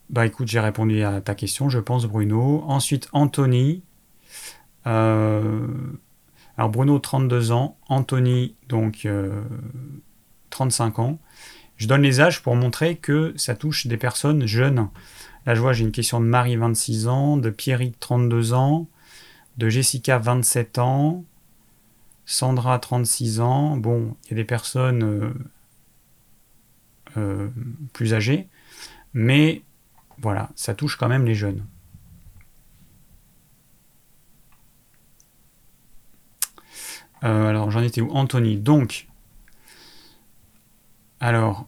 bah 0.09 0.25
écoute, 0.25 0.47
j'ai 0.47 0.59
répondu 0.59 1.03
à 1.03 1.21
ta 1.21 1.35
question, 1.35 1.69
je 1.69 1.77
pense, 1.77 2.07
Bruno. 2.07 2.63
Ensuite, 2.65 3.07
Anthony. 3.11 3.83
Alors, 6.57 6.69
Bruno, 6.69 6.97
32 6.99 7.51
ans. 7.51 7.77
Anthony, 7.87 8.55
donc, 8.67 9.07
35 10.49 10.99
ans. 10.99 11.19
Je 11.77 11.87
donne 11.87 12.01
les 12.01 12.19
âges 12.19 12.41
pour 12.41 12.55
montrer 12.55 12.97
que 12.97 13.33
ça 13.37 13.55
touche 13.55 13.85
des 13.87 13.97
personnes 13.97 14.45
jeunes. 14.47 14.89
Là, 15.45 15.55
je 15.55 15.61
vois, 15.61 15.73
j'ai 15.73 15.83
une 15.83 15.91
question 15.91 16.19
de 16.19 16.25
Marie, 16.25 16.55
26 16.55 17.07
ans, 17.07 17.37
de 17.37 17.49
Pierrick, 17.49 17.99
32 17.99 18.53
ans, 18.53 18.87
de 19.57 19.69
Jessica, 19.69 20.17
27 20.17 20.79
ans, 20.79 21.23
Sandra, 22.25 22.79
36 22.79 23.39
ans. 23.39 23.77
Bon, 23.77 24.15
il 24.25 24.31
y 24.31 24.33
a 24.33 24.35
des 24.35 24.43
personnes 24.43 25.03
euh, 25.03 25.33
euh, 27.17 27.47
plus 27.93 28.15
âgées, 28.15 28.47
mais 29.13 29.61
voilà, 30.17 30.49
ça 30.55 30.73
touche 30.73 30.97
quand 30.97 31.07
même 31.07 31.25
les 31.25 31.35
jeunes. 31.35 31.63
Euh, 37.23 37.47
alors, 37.49 37.71
j'en 37.71 37.81
étais 37.81 38.01
où 38.01 38.11
Anthony. 38.11 38.57
Donc, 38.57 39.07
alors, 41.19 41.67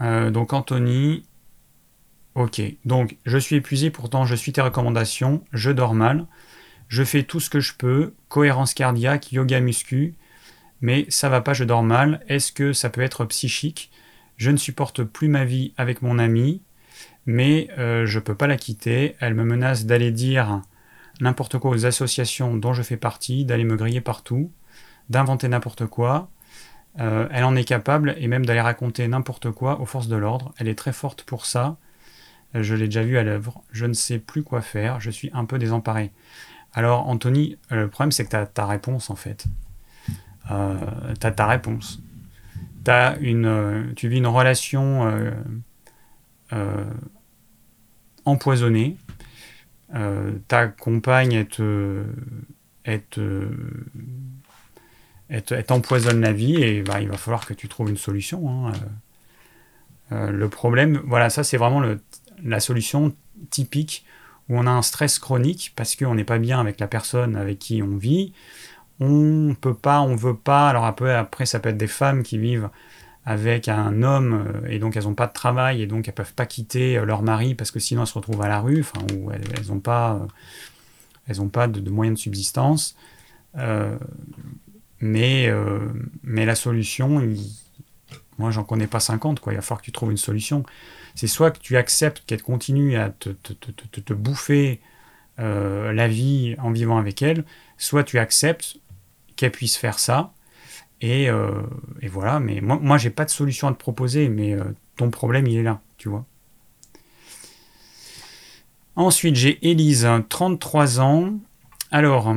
euh, 0.00 0.30
donc 0.30 0.52
Anthony, 0.52 1.24
ok. 2.34 2.62
Donc, 2.84 3.16
je 3.26 3.38
suis 3.38 3.56
épuisé, 3.56 3.90
pourtant 3.90 4.24
je 4.24 4.34
suis 4.34 4.52
tes 4.52 4.60
recommandations, 4.60 5.42
je 5.52 5.70
dors 5.70 5.94
mal, 5.94 6.26
je 6.88 7.02
fais 7.02 7.24
tout 7.24 7.40
ce 7.40 7.50
que 7.50 7.60
je 7.60 7.74
peux, 7.74 8.14
cohérence 8.28 8.74
cardiaque, 8.74 9.32
yoga 9.32 9.60
muscu, 9.60 10.14
mais 10.80 11.06
ça 11.08 11.28
va 11.28 11.40
pas, 11.40 11.54
je 11.54 11.64
dors 11.64 11.82
mal. 11.82 12.20
Est-ce 12.28 12.52
que 12.52 12.72
ça 12.72 12.90
peut 12.90 13.00
être 13.00 13.24
psychique? 13.26 13.90
Je 14.36 14.50
ne 14.50 14.56
supporte 14.56 15.02
plus 15.02 15.28
ma 15.28 15.44
vie 15.44 15.72
avec 15.76 16.02
mon 16.02 16.18
amie, 16.18 16.62
mais 17.24 17.68
euh, 17.78 18.06
je 18.06 18.20
peux 18.20 18.34
pas 18.34 18.46
la 18.46 18.56
quitter. 18.56 19.16
Elle 19.20 19.34
me 19.34 19.44
menace 19.44 19.86
d'aller 19.86 20.12
dire 20.12 20.62
n'importe 21.20 21.58
quoi 21.58 21.70
aux 21.70 21.86
associations 21.86 22.56
dont 22.56 22.72
je 22.72 22.82
fais 22.82 22.96
partie, 22.96 23.44
d'aller 23.44 23.64
me 23.64 23.76
griller 23.76 24.00
partout 24.00 24.50
d'inventer 25.08 25.48
n'importe 25.48 25.86
quoi. 25.86 26.30
Euh, 26.98 27.28
elle 27.30 27.44
en 27.44 27.54
est 27.56 27.64
capable 27.64 28.14
et 28.18 28.26
même 28.26 28.46
d'aller 28.46 28.60
raconter 28.60 29.06
n'importe 29.06 29.50
quoi 29.50 29.80
aux 29.80 29.86
forces 29.86 30.08
de 30.08 30.16
l'ordre. 30.16 30.54
Elle 30.58 30.68
est 30.68 30.74
très 30.74 30.92
forte 30.92 31.24
pour 31.24 31.46
ça. 31.46 31.76
Euh, 32.54 32.62
je 32.62 32.74
l'ai 32.74 32.86
déjà 32.86 33.02
vu 33.02 33.18
à 33.18 33.22
l'œuvre. 33.22 33.62
Je 33.72 33.86
ne 33.86 33.92
sais 33.92 34.18
plus 34.18 34.42
quoi 34.42 34.62
faire. 34.62 35.00
Je 35.00 35.10
suis 35.10 35.30
un 35.34 35.44
peu 35.44 35.58
désemparé. 35.58 36.12
Alors, 36.72 37.08
Anthony, 37.08 37.58
euh, 37.72 37.82
le 37.82 37.88
problème, 37.88 38.12
c'est 38.12 38.24
que 38.24 38.30
tu 38.30 38.36
as 38.36 38.46
ta 38.46 38.66
réponse, 38.66 39.10
en 39.10 39.16
fait. 39.16 39.46
Tu 40.48 40.52
as 41.26 41.30
ta 41.32 41.46
réponse. 41.46 42.00
Tu 42.84 44.08
vis 44.08 44.18
une 44.18 44.26
relation 44.28 45.12
empoisonnée. 48.24 48.96
Ta 50.48 50.68
compagne, 50.68 51.46
elle 55.28 55.64
t'empoisonne 55.66 56.20
la 56.20 56.32
vie 56.32 56.62
et 56.62 56.82
bah, 56.82 57.00
il 57.00 57.08
va 57.08 57.16
falloir 57.16 57.46
que 57.46 57.54
tu 57.54 57.68
trouves 57.68 57.90
une 57.90 57.96
solution. 57.96 58.48
Hein. 58.48 58.72
Euh, 58.72 58.76
euh, 60.12 60.30
le 60.30 60.48
problème, 60.48 61.02
voilà, 61.04 61.30
ça 61.30 61.42
c'est 61.42 61.56
vraiment 61.56 61.82
la 62.44 62.60
solution 62.60 63.14
typique 63.50 64.04
où 64.48 64.56
on 64.58 64.66
a 64.66 64.70
un 64.70 64.82
stress 64.82 65.18
chronique 65.18 65.72
parce 65.74 65.96
qu'on 65.96 66.14
n'est 66.14 66.24
pas 66.24 66.38
bien 66.38 66.60
avec 66.60 66.78
la 66.78 66.86
personne 66.86 67.36
avec 67.36 67.58
qui 67.58 67.82
on 67.82 67.96
vit. 67.96 68.32
On 69.00 69.54
peut 69.60 69.74
pas, 69.74 70.00
on 70.00 70.14
veut 70.14 70.36
pas. 70.36 70.68
Alors 70.68 70.84
après, 70.84 71.14
après, 71.14 71.44
ça 71.44 71.60
peut 71.60 71.68
être 71.68 71.76
des 71.76 71.86
femmes 71.86 72.22
qui 72.22 72.38
vivent 72.38 72.70
avec 73.26 73.68
un 73.68 74.02
homme 74.02 74.46
euh, 74.46 74.68
et 74.68 74.78
donc 74.78 74.96
elles 74.96 75.04
n'ont 75.04 75.14
pas 75.14 75.26
de 75.26 75.32
travail 75.32 75.82
et 75.82 75.86
donc 75.86 76.08
elles 76.08 76.14
peuvent 76.14 76.34
pas 76.34 76.46
quitter 76.46 76.98
leur 77.04 77.22
mari 77.22 77.54
parce 77.54 77.70
que 77.70 77.80
sinon 77.80 78.02
elles 78.02 78.06
se 78.06 78.14
retrouvent 78.14 78.42
à 78.42 78.48
la 78.48 78.60
rue, 78.60 78.80
enfin, 78.80 79.04
ou 79.14 79.30
elles 79.30 79.66
n'ont 79.68 79.80
pas, 79.80 80.26
elles 81.26 81.42
ont 81.42 81.48
pas 81.48 81.66
de, 81.66 81.90
moyens 81.90 82.16
de 82.16 82.22
subsistance. 82.22 82.96
Mais, 85.00 85.48
euh, 85.48 85.92
mais 86.22 86.46
la 86.46 86.54
solution, 86.54 87.22
moi 88.38 88.50
j'en 88.50 88.64
connais 88.64 88.86
pas 88.86 89.00
50, 89.00 89.40
quoi. 89.40 89.52
il 89.52 89.56
va 89.56 89.62
falloir 89.62 89.80
que 89.80 89.84
tu 89.84 89.92
trouves 89.92 90.10
une 90.10 90.16
solution. 90.16 90.64
C'est 91.14 91.26
soit 91.26 91.50
que 91.50 91.58
tu 91.58 91.76
acceptes 91.76 92.22
qu'elle 92.26 92.42
continue 92.42 92.96
à 92.96 93.10
te, 93.10 94.12
bouffer 94.12 94.80
euh, 95.38 95.92
la 95.92 96.08
vie 96.08 96.56
en 96.58 96.70
vivant 96.70 96.98
avec 96.98 97.22
elle, 97.22 97.44
soit 97.78 98.04
tu 98.04 98.18
acceptes 98.18 98.78
qu'elle 99.36 99.52
puisse 99.52 99.76
faire 99.76 99.98
ça. 99.98 100.32
Et, 101.00 101.28
euh, 101.28 101.62
et, 102.00 102.08
voilà, 102.08 102.40
mais 102.40 102.60
moi, 102.60 102.78
moi 102.80 102.98
j'ai 102.98 103.10
pas 103.10 103.24
de 103.24 103.30
solution 103.30 103.68
à 103.68 103.72
te 103.72 103.78
proposer, 103.78 104.28
mais 104.28 104.56
ton 104.96 105.10
problème 105.10 105.46
il 105.46 105.58
est 105.58 105.62
là, 105.62 105.80
tu 105.98 106.08
vois. 106.08 106.24
Ensuite, 108.96 109.36
j'ai 109.36 109.58
Élise, 109.68 110.08
33 110.30 111.00
ans. 111.00 111.34
Alors, 111.90 112.34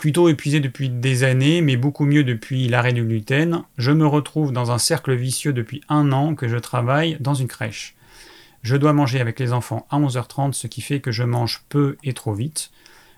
plutôt 0.00 0.28
épuisé 0.28 0.60
depuis 0.60 0.88
des 0.88 1.24
années, 1.24 1.60
mais 1.60 1.76
beaucoup 1.76 2.06
mieux 2.06 2.24
depuis 2.24 2.68
l'arrêt 2.68 2.94
du 2.94 3.04
gluten, 3.04 3.64
je 3.76 3.90
me 3.90 4.06
retrouve 4.06 4.50
dans 4.50 4.70
un 4.70 4.78
cercle 4.78 5.14
vicieux 5.14 5.52
depuis 5.52 5.82
un 5.90 6.12
an 6.12 6.34
que 6.34 6.48
je 6.48 6.56
travaille 6.56 7.18
dans 7.20 7.34
une 7.34 7.48
crèche. 7.48 7.96
Je 8.62 8.76
dois 8.76 8.92
manger 8.94 9.20
avec 9.20 9.38
les 9.38 9.52
enfants 9.52 9.86
à 9.90 9.98
11h30, 9.98 10.54
ce 10.54 10.68
qui 10.68 10.80
fait 10.80 11.00
que 11.00 11.10
je 11.10 11.22
mange 11.22 11.64
peu 11.68 11.98
et 12.02 12.14
trop 12.14 12.32
vite. 12.32 12.70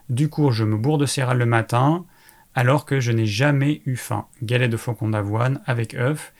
Du 0.09 0.29
coup, 0.29 0.51
je 0.51 0.65
me 0.65 0.77
bourre 0.77 0.99
de 0.99 1.07
céréales 1.07 1.39
le 1.39 1.47
matin, 1.47 2.05
alors 2.55 2.85
que 2.85 3.01
je 3.01 3.13
n'ai 3.13 3.27
jamais 3.27 3.83
eu 3.87 3.97
faim. 3.97 4.27
Galette 4.43 4.71
de 4.71 4.77
flocons 4.77 5.09
d'avoine 5.09 5.61
avec 5.67 5.95
œufs. 5.95 6.33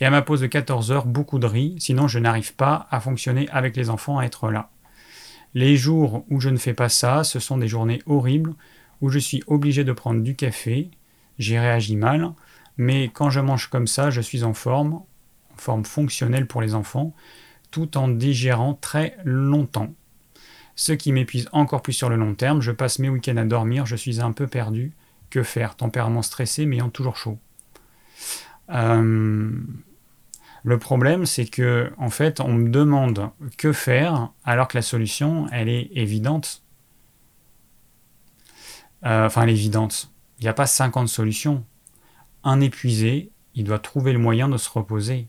Et 0.00 0.04
à 0.04 0.10
ma 0.10 0.22
pause 0.22 0.40
de 0.40 0.46
14h, 0.46 1.06
beaucoup 1.06 1.38
de 1.38 1.46
riz, 1.46 1.76
sinon 1.78 2.08
je 2.08 2.18
n'arrive 2.18 2.54
pas 2.54 2.86
à 2.90 3.00
fonctionner 3.00 3.48
avec 3.50 3.76
les 3.76 3.90
enfants, 3.90 4.18
à 4.18 4.24
être 4.24 4.50
là. 4.50 4.70
Les 5.54 5.76
jours 5.76 6.24
où 6.30 6.40
je 6.40 6.48
ne 6.48 6.56
fais 6.56 6.74
pas 6.74 6.88
ça, 6.88 7.22
ce 7.22 7.38
sont 7.38 7.58
des 7.58 7.68
journées 7.68 8.02
horribles 8.06 8.54
où 9.00 9.08
je 9.08 9.18
suis 9.18 9.42
obligé 9.46 9.84
de 9.84 9.92
prendre 9.92 10.22
du 10.22 10.34
café, 10.34 10.90
j'ai 11.38 11.58
réagi 11.58 11.96
mal, 11.96 12.32
mais 12.76 13.08
quand 13.12 13.30
je 13.30 13.40
mange 13.40 13.68
comme 13.68 13.86
ça, 13.86 14.10
je 14.10 14.20
suis 14.20 14.42
en 14.42 14.54
forme, 14.54 14.94
en 14.94 15.56
forme 15.56 15.84
fonctionnelle 15.84 16.46
pour 16.46 16.60
les 16.60 16.74
enfants, 16.74 17.14
tout 17.70 17.96
en 17.96 18.08
digérant 18.08 18.74
très 18.74 19.16
longtemps. 19.24 19.92
Ce 20.76 20.92
qui 20.92 21.12
m'épuise 21.12 21.48
encore 21.52 21.82
plus 21.82 21.92
sur 21.92 22.08
le 22.08 22.16
long 22.16 22.34
terme, 22.34 22.60
je 22.60 22.72
passe 22.72 22.98
mes 22.98 23.08
week-ends 23.08 23.36
à 23.36 23.44
dormir, 23.44 23.86
je 23.86 23.96
suis 23.96 24.20
un 24.20 24.32
peu 24.32 24.48
perdu. 24.48 24.92
Que 25.34 25.42
faire 25.42 25.74
Tempérament 25.74 26.22
stressé, 26.22 26.64
mais 26.64 26.76
ayant 26.76 26.90
toujours 26.90 27.16
chaud. 27.16 27.40
Euh, 28.70 29.50
le 30.62 30.78
problème, 30.78 31.26
c'est 31.26 31.46
que, 31.46 31.92
en 31.98 32.08
fait, 32.08 32.38
on 32.38 32.52
me 32.52 32.68
demande 32.68 33.30
que 33.58 33.72
faire, 33.72 34.30
alors 34.44 34.68
que 34.68 34.78
la 34.78 34.82
solution, 34.82 35.48
elle 35.50 35.68
est 35.68 35.90
évidente. 35.92 36.62
Euh, 39.04 39.26
enfin, 39.26 39.42
elle 39.42 39.48
est 39.48 39.54
évidente. 39.54 40.12
Il 40.38 40.44
n'y 40.44 40.48
a 40.48 40.54
pas 40.54 40.68
50 40.68 41.08
solutions. 41.08 41.64
Un 42.44 42.60
épuisé, 42.60 43.32
il 43.56 43.64
doit 43.64 43.80
trouver 43.80 44.12
le 44.12 44.20
moyen 44.20 44.48
de 44.48 44.56
se 44.56 44.70
reposer. 44.70 45.26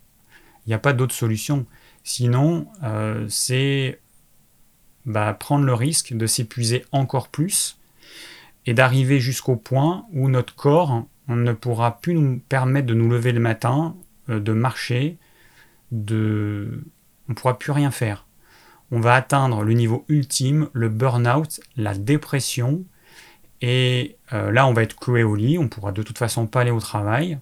Il 0.68 0.70
n'y 0.70 0.76
a 0.76 0.80
pas 0.80 0.94
d'autre 0.94 1.16
solution. 1.16 1.66
Sinon, 2.04 2.68
euh, 2.84 3.26
c'est 3.28 4.00
bah, 5.08 5.34
prendre 5.34 5.66
le 5.66 5.74
risque 5.74 6.14
de 6.14 6.28
s'épuiser 6.28 6.86
encore 6.92 7.30
plus 7.30 7.80
et 8.66 8.74
d'arriver 8.74 9.20
jusqu'au 9.20 9.56
point 9.56 10.06
où 10.14 10.30
notre 10.30 10.56
corps 10.56 11.06
ne 11.28 11.54
pourra 11.54 12.00
plus 12.00 12.14
nous 12.14 12.40
permettre 12.40 12.88
de 12.88 12.94
nous 12.94 13.10
lever 13.10 13.32
le 13.32 13.40
matin, 13.40 13.96
euh, 14.30 14.40
de 14.40 14.54
marcher, 14.54 15.18
de... 15.92 16.84
on 17.28 17.32
ne 17.32 17.36
pourra 17.36 17.58
plus 17.58 17.72
rien 17.72 17.92
faire. 17.92 18.26
On 18.92 19.00
va 19.00 19.16
atteindre 19.16 19.64
le 19.64 19.74
niveau 19.74 20.06
ultime, 20.08 20.70
le 20.74 20.90
burn-out, 20.90 21.60
la 21.76 21.96
dépression, 21.96 22.86
et 23.62 24.18
euh, 24.34 24.52
là, 24.52 24.68
on 24.68 24.74
va 24.74 24.84
être 24.84 24.96
cloué 24.96 25.24
au 25.24 25.36
lit, 25.36 25.58
on 25.58 25.68
pourra 25.68 25.92
de 25.92 26.04
toute 26.04 26.18
façon 26.18 26.48
pas 26.48 26.62
aller 26.62 26.72
au 26.72 26.80
travail. 26.80 27.40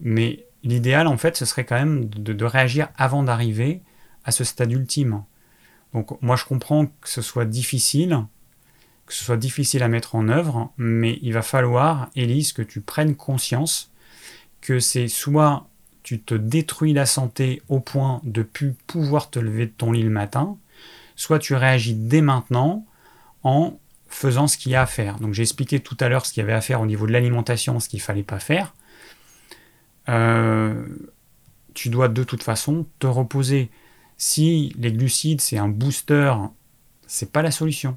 Mais 0.00 0.46
l'idéal, 0.62 1.06
en 1.06 1.16
fait, 1.16 1.36
ce 1.36 1.44
serait 1.44 1.64
quand 1.64 1.76
même 1.76 2.06
de, 2.06 2.44
réagir 2.44 2.88
avant 2.96 3.22
d'arriver 3.22 3.82
à 4.24 4.32
ce 4.32 4.44
stade 4.44 4.72
ultime. 4.72 5.22
Donc 5.94 6.20
moi, 6.22 6.36
je 6.36 6.44
comprends 6.44 6.86
que 6.86 7.08
ce 7.08 7.22
soit 7.22 7.44
difficile, 7.44 8.24
que 9.06 9.14
ce 9.14 9.24
soit 9.24 9.36
difficile 9.36 9.82
à 9.82 9.88
mettre 9.88 10.14
en 10.14 10.28
œuvre, 10.28 10.72
mais 10.76 11.18
il 11.22 11.32
va 11.32 11.42
falloir, 11.42 12.10
Élise, 12.16 12.52
que 12.52 12.62
tu 12.62 12.80
prennes 12.80 13.14
conscience 13.14 13.90
que 14.60 14.80
c'est 14.80 15.06
soit 15.08 15.68
tu 16.02 16.20
te 16.20 16.34
détruis 16.34 16.92
la 16.92 17.06
santé 17.06 17.62
au 17.68 17.80
point 17.80 18.20
de 18.24 18.42
plus 18.42 18.74
pouvoir 18.86 19.30
te 19.30 19.38
lever 19.38 19.66
de 19.66 19.72
ton 19.72 19.92
lit 19.92 20.02
le 20.02 20.10
matin, 20.10 20.56
soit 21.16 21.38
tu 21.38 21.54
réagis 21.54 21.94
dès 21.94 22.20
maintenant 22.20 22.86
en 23.42 23.78
faisant 24.08 24.46
ce 24.46 24.56
qu'il 24.56 24.72
y 24.72 24.74
a 24.76 24.82
à 24.82 24.86
faire. 24.86 25.18
Donc 25.18 25.34
j'ai 25.34 25.42
expliqué 25.42 25.80
tout 25.80 25.96
à 26.00 26.08
l'heure 26.08 26.24
ce 26.26 26.32
qu'il 26.32 26.42
y 26.42 26.44
avait 26.44 26.52
à 26.52 26.60
faire 26.60 26.80
au 26.80 26.86
niveau 26.86 27.06
de 27.06 27.12
l'alimentation, 27.12 27.80
ce 27.80 27.88
qu'il 27.88 28.00
fallait 28.00 28.22
pas 28.22 28.38
faire. 28.38 28.74
Euh, 30.08 30.86
tu 31.74 31.88
dois 31.88 32.08
de 32.08 32.22
toute 32.22 32.42
façon 32.42 32.86
te 32.98 33.06
reposer. 33.06 33.70
Si 34.16 34.74
les 34.78 34.92
glucides 34.92 35.40
c'est 35.40 35.58
un 35.58 35.68
booster, 35.68 36.34
c'est 37.06 37.32
pas 37.32 37.42
la 37.42 37.50
solution. 37.50 37.96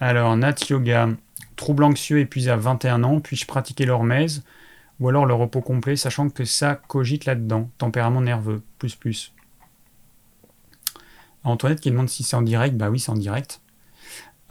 Alors, 0.00 0.34
Nat 0.36 0.54
Yoga, 0.68 1.10
trouble 1.56 1.84
anxieux 1.84 2.20
épuisé 2.20 2.50
à 2.50 2.56
21 2.56 3.04
ans, 3.04 3.20
puis-je 3.20 3.46
pratiquer 3.46 3.84
l'hormèse 3.84 4.42
ou 4.98 5.08
alors 5.08 5.26
le 5.26 5.34
repos 5.34 5.60
complet, 5.62 5.96
sachant 5.96 6.28
que 6.28 6.44
ça 6.44 6.74
cogite 6.74 7.24
là-dedans, 7.24 7.70
tempérament 7.78 8.20
nerveux, 8.20 8.62
plus 8.78 8.96
plus. 8.96 9.32
Antoinette 11.42 11.80
qui 11.80 11.90
demande 11.90 12.10
si 12.10 12.22
c'est 12.22 12.36
en 12.36 12.42
direct, 12.42 12.76
bah 12.76 12.90
oui, 12.90 13.00
c'est 13.00 13.10
en 13.10 13.14
direct. 13.14 13.62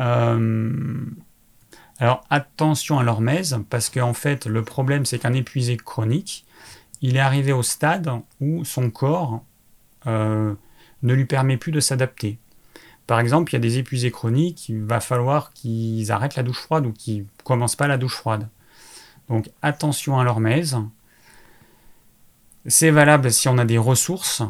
Euh, 0.02 1.06
alors 2.00 2.24
attention 2.30 2.98
à 2.98 3.04
l'hormèse, 3.04 3.60
parce 3.70 3.90
qu'en 3.90 4.14
fait, 4.14 4.48
le 4.48 4.64
problème, 4.64 5.06
c'est 5.06 5.20
qu'un 5.20 5.34
épuisé 5.34 5.78
chronique, 5.78 6.46
il 7.02 7.16
est 7.16 7.20
arrivé 7.22 7.54
au 7.54 7.64
stade 7.64 8.10
où 8.42 8.66
son 8.66 8.90
corps 8.90 9.44
euh, 10.08 10.56
ne 11.04 11.14
lui 11.14 11.26
permet 11.26 11.58
plus 11.58 11.72
de 11.72 11.80
s'adapter. 11.80 12.40
Par 13.10 13.20
exemple, 13.20 13.52
il 13.52 13.56
y 13.56 13.58
a 13.58 13.60
des 13.60 13.80
épuisés 13.80 14.12
chroniques, 14.12 14.70
il 14.70 14.84
va 14.84 15.00
falloir 15.00 15.52
qu'ils 15.54 16.12
arrêtent 16.12 16.36
la 16.36 16.44
douche 16.44 16.60
froide 16.60 16.86
ou 16.86 16.92
qu'ils 16.92 17.26
commencent 17.44 17.76
pas 17.76 17.88
la 17.88 17.98
douche 17.98 18.14
froide. 18.14 18.48
Donc 19.30 19.50
attention 19.64 20.20
à 20.20 20.24
l'hormèse. 20.24 20.78
C'est 22.68 22.92
valable 22.92 23.32
si 23.32 23.48
on 23.48 23.58
a 23.58 23.66
des 23.66 23.80
ressources. 23.80 24.44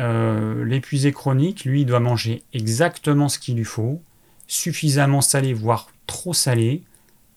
Euh, 0.00 0.64
l'épuisé 0.64 1.12
chronique, 1.12 1.66
lui, 1.66 1.84
doit 1.84 2.00
manger 2.00 2.42
exactement 2.54 3.28
ce 3.28 3.38
qu'il 3.38 3.56
lui 3.56 3.64
faut, 3.64 4.00
suffisamment 4.46 5.20
salé, 5.20 5.52
voire 5.52 5.90
trop 6.06 6.32
salé, 6.32 6.84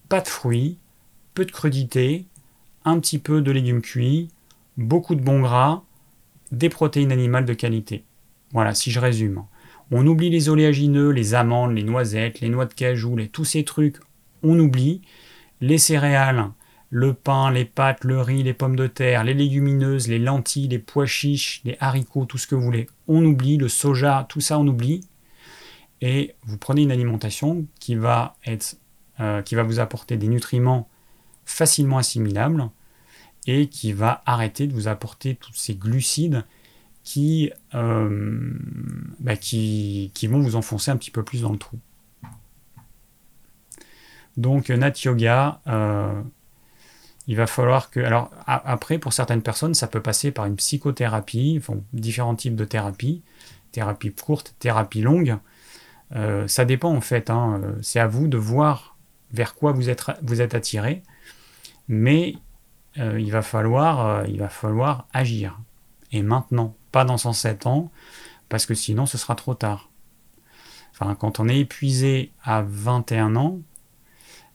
pas 0.07 0.21
de 0.21 0.29
fruits, 0.29 0.77
peu 1.33 1.43
de 1.43 1.51
crudité, 1.51 2.27
un 2.85 2.97
petit 3.01 3.19
peu 3.19 3.41
de 3.41 3.51
légumes 3.51 3.81
cuits, 3.81 4.29
beaucoup 4.77 5.15
de 5.15 5.21
bons 5.21 5.41
gras, 5.41 5.83
des 6.53 6.69
protéines 6.69 7.11
animales 7.11 7.43
de 7.43 7.53
qualité. 7.53 8.05
Voilà, 8.53 8.73
si 8.73 8.89
je 8.89 9.01
résume. 9.01 9.43
On 9.91 10.07
oublie 10.07 10.29
les 10.29 10.47
oléagineux, 10.47 11.09
les 11.09 11.33
amandes, 11.33 11.75
les 11.75 11.83
noisettes, 11.83 12.39
les 12.39 12.47
noix 12.49 12.65
de 12.65 12.73
cajou, 12.73 13.17
tous 13.31 13.43
ces 13.45 13.65
trucs, 13.65 13.97
on 14.41 14.57
oublie. 14.57 15.01
Les 15.59 15.77
céréales, 15.77 16.49
le 16.89 17.13
pain, 17.13 17.51
les 17.51 17.65
pâtes, 17.65 18.03
le 18.03 18.19
riz, 18.19 18.41
les 18.41 18.53
pommes 18.53 18.75
de 18.75 18.87
terre, 18.87 19.23
les 19.23 19.33
légumineuses, 19.33 20.07
les 20.07 20.17
lentilles, 20.17 20.69
les 20.69 20.79
pois 20.79 21.05
chiches, 21.05 21.61
les 21.65 21.77
haricots, 21.79 22.25
tout 22.25 22.37
ce 22.37 22.47
que 22.47 22.55
vous 22.55 22.63
voulez. 22.63 22.87
On 23.07 23.23
oublie 23.25 23.57
le 23.57 23.67
soja, 23.67 24.25
tout 24.29 24.41
ça 24.41 24.57
on 24.57 24.67
oublie. 24.67 25.01
Et 26.01 26.35
vous 26.43 26.57
prenez 26.57 26.81
une 26.81 26.91
alimentation 26.91 27.65
qui 27.79 27.95
va, 27.95 28.35
euh, 29.19 29.41
qui 29.43 29.55
va 29.55 29.63
vous 29.63 29.79
apporter 29.79 30.17
des 30.17 30.27
nutriments 30.27 30.89
facilement 31.45 31.97
assimilables 31.97 32.69
et 33.45 33.67
qui 33.67 33.93
va 33.93 34.23
arrêter 34.25 34.67
de 34.67 34.73
vous 34.73 34.87
apporter 34.87 35.35
tous 35.35 35.53
ces 35.53 35.75
glucides 35.75 36.43
qui, 37.03 37.51
euh, 37.73 38.53
bah, 39.19 39.35
qui, 39.35 40.11
qui, 40.13 40.27
vont 40.27 40.39
vous 40.39 40.55
enfoncer 40.55 40.91
un 40.91 40.97
petit 40.97 41.11
peu 41.11 41.23
plus 41.23 41.41
dans 41.41 41.51
le 41.51 41.57
trou. 41.57 41.79
Donc 44.37 44.69
Nat 44.69 44.93
Yoga, 45.03 45.61
euh, 45.67 46.21
il 47.27 47.35
va 47.35 47.47
falloir 47.47 47.89
que... 47.89 47.99
Alors 47.99 48.31
après, 48.45 48.97
pour 48.97 49.13
certaines 49.13 49.41
personnes, 49.41 49.73
ça 49.73 49.87
peut 49.87 50.01
passer 50.01 50.31
par 50.31 50.45
une 50.45 50.55
psychothérapie, 50.55 51.61
différents 51.93 52.35
types 52.35 52.55
de 52.55 52.65
thérapies, 52.65 53.23
thérapie 53.71 54.13
courte, 54.13 54.55
thérapie 54.59 55.01
longue. 55.01 55.37
Euh, 56.15 56.47
ça 56.47 56.65
dépend 56.65 56.93
en 56.93 57.01
fait, 57.01 57.29
hein. 57.29 57.61
c'est 57.81 57.99
à 57.99 58.07
vous 58.07 58.27
de 58.27 58.37
voir 58.37 58.97
vers 59.31 59.55
quoi 59.55 59.71
vous 59.71 59.89
êtes, 59.89 60.05
vous 60.21 60.41
êtes 60.41 60.55
attiré, 60.55 61.03
mais 61.87 62.35
il, 62.97 63.31
va 63.31 63.41
falloir, 63.41 64.27
il 64.27 64.39
va 64.39 64.49
falloir 64.49 65.07
agir. 65.13 65.57
Et 66.11 66.21
maintenant, 66.21 66.75
pas 66.91 67.05
dans 67.05 67.17
107 67.17 67.65
ans, 67.67 67.91
parce 68.49 68.65
que 68.65 68.73
sinon 68.73 69.05
ce 69.05 69.17
sera 69.17 69.35
trop 69.35 69.55
tard. 69.55 69.89
Enfin, 70.91 71.15
quand 71.15 71.39
on 71.39 71.47
est 71.47 71.59
épuisé 71.59 72.31
à 72.43 72.61
21 72.61 73.35
ans, 73.35 73.59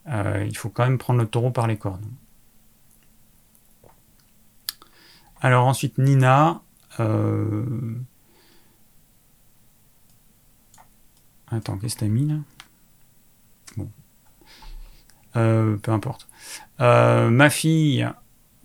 euh, 0.09 0.45
il 0.47 0.57
faut 0.57 0.69
quand 0.69 0.85
même 0.85 0.99
prendre 0.99 1.21
le 1.21 1.27
taureau 1.27 1.51
par 1.51 1.67
les 1.67 1.77
cornes. 1.77 2.09
Alors 5.41 5.67
ensuite, 5.67 5.99
Nina. 5.99 6.63
Euh, 7.01 7.97
attends, 11.49 11.79
qu'est-ce 11.79 11.97
que 11.97 12.01
t'as 12.01 12.07
mis 12.07 12.27
là? 12.27 12.37
Bon. 13.77 13.91
Euh, 15.37 15.77
peu 15.77 15.93
importe. 15.93 16.29
ma 16.79 17.51
fille 17.51 18.09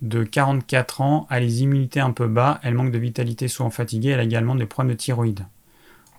de 0.01 0.23
44 0.23 1.01
ans 1.01 1.27
a 1.29 1.39
les 1.39 1.61
immunités 1.61 1.99
un 1.99 2.11
peu 2.11 2.27
bas, 2.27 2.59
elle 2.63 2.73
manque 2.73 2.91
de 2.91 2.97
vitalité, 2.97 3.47
souvent 3.47 3.69
fatiguée, 3.69 4.09
elle 4.09 4.19
a 4.19 4.23
également 4.23 4.55
des 4.55 4.65
problèmes 4.65 4.95
de 4.95 4.99
thyroïde. 4.99 5.45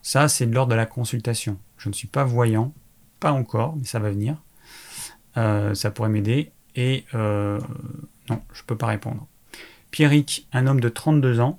Ça, 0.02 0.28
c'est 0.28 0.46
de 0.46 0.54
l'ordre 0.54 0.70
de 0.70 0.76
la 0.76 0.86
consultation. 0.86 1.58
Je 1.78 1.88
ne 1.88 1.94
suis 1.94 2.08
pas 2.08 2.24
voyant, 2.24 2.72
pas 3.20 3.32
encore, 3.32 3.76
mais 3.76 3.84
ça 3.84 3.98
va 3.98 4.10
venir. 4.10 4.36
Euh, 5.36 5.74
ça 5.74 5.90
pourrait 5.90 6.08
m'aider. 6.08 6.50
Et 6.76 7.04
euh, 7.14 7.58
non, 8.28 8.40
je 8.52 8.62
ne 8.62 8.66
peux 8.66 8.76
pas 8.76 8.86
répondre. 8.86 9.26
Pierrick, 9.90 10.46
un 10.52 10.66
homme 10.66 10.80
de 10.80 10.88
32 10.88 11.40
ans. 11.40 11.58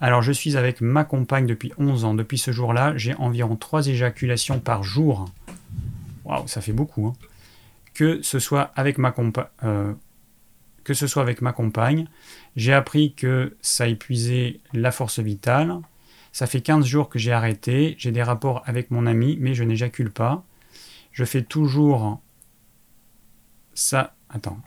Alors, 0.00 0.22
je 0.22 0.32
suis 0.32 0.56
avec 0.56 0.80
ma 0.80 1.04
compagne 1.04 1.46
depuis 1.46 1.72
11 1.78 2.04
ans. 2.04 2.14
Depuis 2.14 2.38
ce 2.38 2.50
jour-là, 2.50 2.96
j'ai 2.96 3.14
environ 3.14 3.56
3 3.56 3.86
éjaculations 3.88 4.58
par 4.58 4.82
jour. 4.82 5.26
Waouh, 6.24 6.48
ça 6.48 6.60
fait 6.60 6.72
beaucoup. 6.72 7.06
Hein. 7.06 7.14
Que 7.94 8.20
ce 8.22 8.38
soit 8.38 8.72
avec 8.74 8.98
ma 8.98 9.12
compagne. 9.12 9.46
Euh, 9.64 9.92
que 10.84 10.94
ce 10.94 11.06
soit 11.06 11.22
avec 11.22 11.42
ma 11.42 11.52
compagne. 11.52 12.08
J'ai 12.56 12.72
appris 12.72 13.14
que 13.14 13.56
ça 13.60 13.88
épuisait 13.88 14.60
la 14.72 14.90
force 14.90 15.18
vitale. 15.18 15.78
Ça 16.32 16.46
fait 16.46 16.60
15 16.60 16.84
jours 16.84 17.08
que 17.08 17.18
j'ai 17.18 17.32
arrêté. 17.32 17.94
J'ai 17.98 18.12
des 18.12 18.22
rapports 18.22 18.62
avec 18.66 18.90
mon 18.90 19.06
ami, 19.06 19.36
mais 19.40 19.54
je 19.54 19.64
n'éjacule 19.64 20.10
pas. 20.10 20.44
Je 21.12 21.24
fais 21.24 21.42
toujours 21.42 22.20
ça. 23.74 24.14
Attends. 24.30 24.60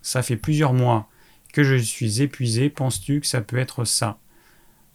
Ça 0.00 0.22
fait 0.22 0.36
plusieurs 0.36 0.72
mois 0.72 1.08
que 1.52 1.62
je 1.62 1.76
suis 1.76 2.22
épuisé. 2.22 2.70
Penses-tu 2.70 3.20
que 3.20 3.26
ça 3.26 3.40
peut 3.40 3.58
être 3.58 3.84
ça? 3.84 4.18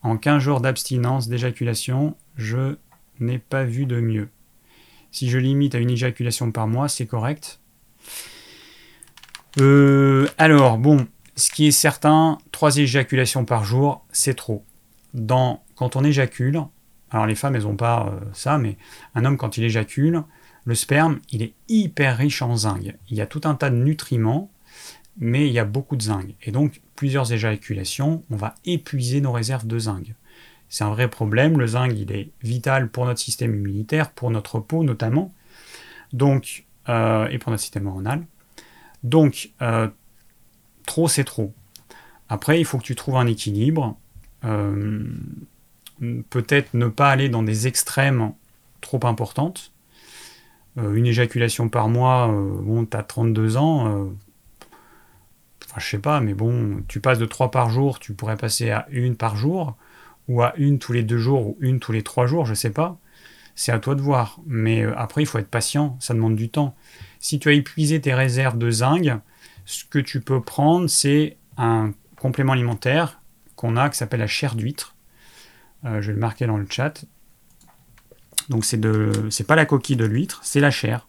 En 0.02 0.18
15 0.18 0.42
jours 0.42 0.62
d'abstinence 0.62 1.28
d'éjaculation, 1.28 2.16
je 2.36 2.78
n'ai 3.20 3.40
pas 3.40 3.64
vu 3.64 3.86
de 3.86 4.00
mieux. 4.00 4.30
Si 5.12 5.30
je 5.30 5.38
limite 5.38 5.76
à 5.76 5.80
une 5.80 5.90
éjaculation 5.90 6.52
par 6.52 6.68
mois, 6.68 6.90
c'est 6.90 7.08
correct 7.08 7.60
euh, 9.60 10.28
alors, 10.38 10.78
bon, 10.78 11.08
ce 11.36 11.50
qui 11.52 11.68
est 11.68 11.72
certain, 11.72 12.38
trois 12.52 12.78
éjaculations 12.78 13.46
par 13.46 13.64
jour, 13.64 14.06
c'est 14.12 14.36
trop. 14.36 14.64
Quand 15.76 15.96
on 15.96 16.04
éjacule, 16.04 16.62
alors 17.12 17.26
les 17.26 17.36
femmes, 17.36 17.56
elles 17.56 17.64
n'ont 17.64 17.76
pas 17.76 18.08
euh, 18.08 18.26
ça, 18.34 18.58
mais 18.58 18.78
un 19.16 19.26
homme, 19.26 19.38
quand 19.38 19.58
il 19.58 19.64
éjacule, 19.64 20.24
le 20.66 20.76
sperme, 20.76 21.20
il 21.32 21.42
est 21.42 21.54
hyper 21.70 22.18
riche 22.18 22.42
en 22.42 22.56
zinc. 22.58 22.94
Il 23.10 23.18
y 23.18 23.22
a 23.22 23.26
tout 23.26 23.42
un 23.46 23.56
tas 23.56 23.70
de 23.70 23.76
nutriments, 23.76 24.52
mais 25.18 25.48
il 25.48 25.54
y 25.54 25.60
a 25.60 25.66
beaucoup 25.66 25.96
de 25.96 26.02
zinc. 26.02 26.36
Et 26.44 26.52
donc, 26.52 26.82
plusieurs 26.96 27.32
éjaculations, 27.32 28.24
on 28.30 28.36
va 28.36 28.56
épuiser 28.66 29.22
nos 29.22 29.32
réserves 29.32 29.66
de 29.66 29.80
zinc. 29.80 30.14
C'est 30.70 30.84
un 30.84 30.90
vrai 30.90 31.08
problème. 31.10 31.58
Le 31.58 31.68
zinc, 31.68 31.94
il 31.96 32.12
est 32.12 32.32
vital 32.44 32.90
pour 32.90 33.06
notre 33.06 33.20
système 33.20 33.56
immunitaire, 33.56 34.12
pour 34.12 34.30
notre 34.30 34.60
peau 34.60 34.84
notamment, 34.84 35.34
donc, 36.12 36.66
euh, 36.90 37.28
et 37.30 37.38
pour 37.38 37.52
notre 37.52 37.64
système 37.64 37.88
hormonal. 37.88 38.26
Donc, 39.04 39.52
euh, 39.62 39.88
trop, 40.86 41.08
c'est 41.08 41.24
trop. 41.24 41.54
Après, 42.30 42.60
il 42.60 42.66
faut 42.66 42.78
que 42.78 42.84
tu 42.84 42.96
trouves 42.96 43.18
un 43.18 43.28
équilibre. 43.28 43.98
Euh, 44.44 45.04
peut-être 46.30 46.74
ne 46.74 46.88
pas 46.88 47.10
aller 47.10 47.30
dans 47.30 47.44
des 47.44 47.68
extrêmes 47.68 48.34
trop 48.82 49.00
importantes. 49.04 49.72
Euh, 50.78 50.94
une 50.94 51.08
éjaculation 51.08 51.70
par 51.70 51.90
mois, 51.90 52.28
bon, 52.28 52.86
tu 52.86 52.98
as 52.98 53.04
32 53.04 53.58
ans. 53.58 54.10
Enfin, 55.66 55.80
je 55.80 55.88
sais 55.88 56.00
pas, 56.00 56.20
mais 56.20 56.34
bon, 56.34 56.84
tu 56.88 57.00
passes 57.00 57.20
de 57.20 57.26
3 57.26 57.52
par 57.52 57.70
jour, 57.70 58.00
tu 58.00 58.14
pourrais 58.14 58.38
passer 58.38 58.72
à 58.72 58.88
une 58.90 59.16
par 59.16 59.36
jour, 59.36 59.76
ou 60.28 60.42
à 60.42 60.54
une 60.58 60.80
tous 60.80 60.94
les 60.94 61.04
deux 61.04 61.18
jours, 61.18 61.48
ou 61.48 61.58
une 61.62 61.80
tous 61.80 61.92
les 61.92 62.04
trois 62.04 62.28
jours, 62.28 62.46
je 62.46 62.54
sais 62.54 62.70
pas. 62.70 62.98
C'est 63.58 63.72
à 63.72 63.80
toi 63.80 63.96
de 63.96 64.02
voir. 64.02 64.40
Mais 64.46 64.84
après, 64.84 65.24
il 65.24 65.26
faut 65.26 65.40
être 65.40 65.50
patient, 65.50 65.98
ça 66.00 66.14
demande 66.14 66.36
du 66.36 66.50
temps. 66.50 66.76
Si 67.20 67.40
tu 67.40 67.50
as 67.50 67.54
épuisé 67.54 68.00
tes 68.00 68.14
réserves 68.14 68.60
de 68.60 68.70
zinc, 68.70 69.10
ce 69.66 69.84
que 69.84 69.98
tu 69.98 70.22
peux 70.22 70.42
prendre, 70.42 70.88
c'est 70.88 71.38
un 71.58 71.92
complément 72.18 72.54
alimentaire 72.54 73.20
qu'on 73.56 73.76
a 73.76 73.90
qui 73.90 73.98
s'appelle 73.98 74.20
la 74.20 74.28
chair 74.28 74.54
d'huître. 74.54 74.96
Euh, 75.86 76.02
je 76.02 76.08
vais 76.08 76.14
le 76.14 76.20
marquer 76.20 76.46
dans 76.46 76.58
le 76.58 76.68
chat. 76.70 77.04
Donc 78.50 78.64
c'est 78.64 78.80
de, 78.80 79.12
c'est 79.32 79.48
pas 79.48 79.56
la 79.56 79.66
coquille 79.66 79.98
de 79.98 80.06
l'huître, 80.06 80.40
c'est 80.44 80.60
la 80.60 80.72
chair. 80.72 81.08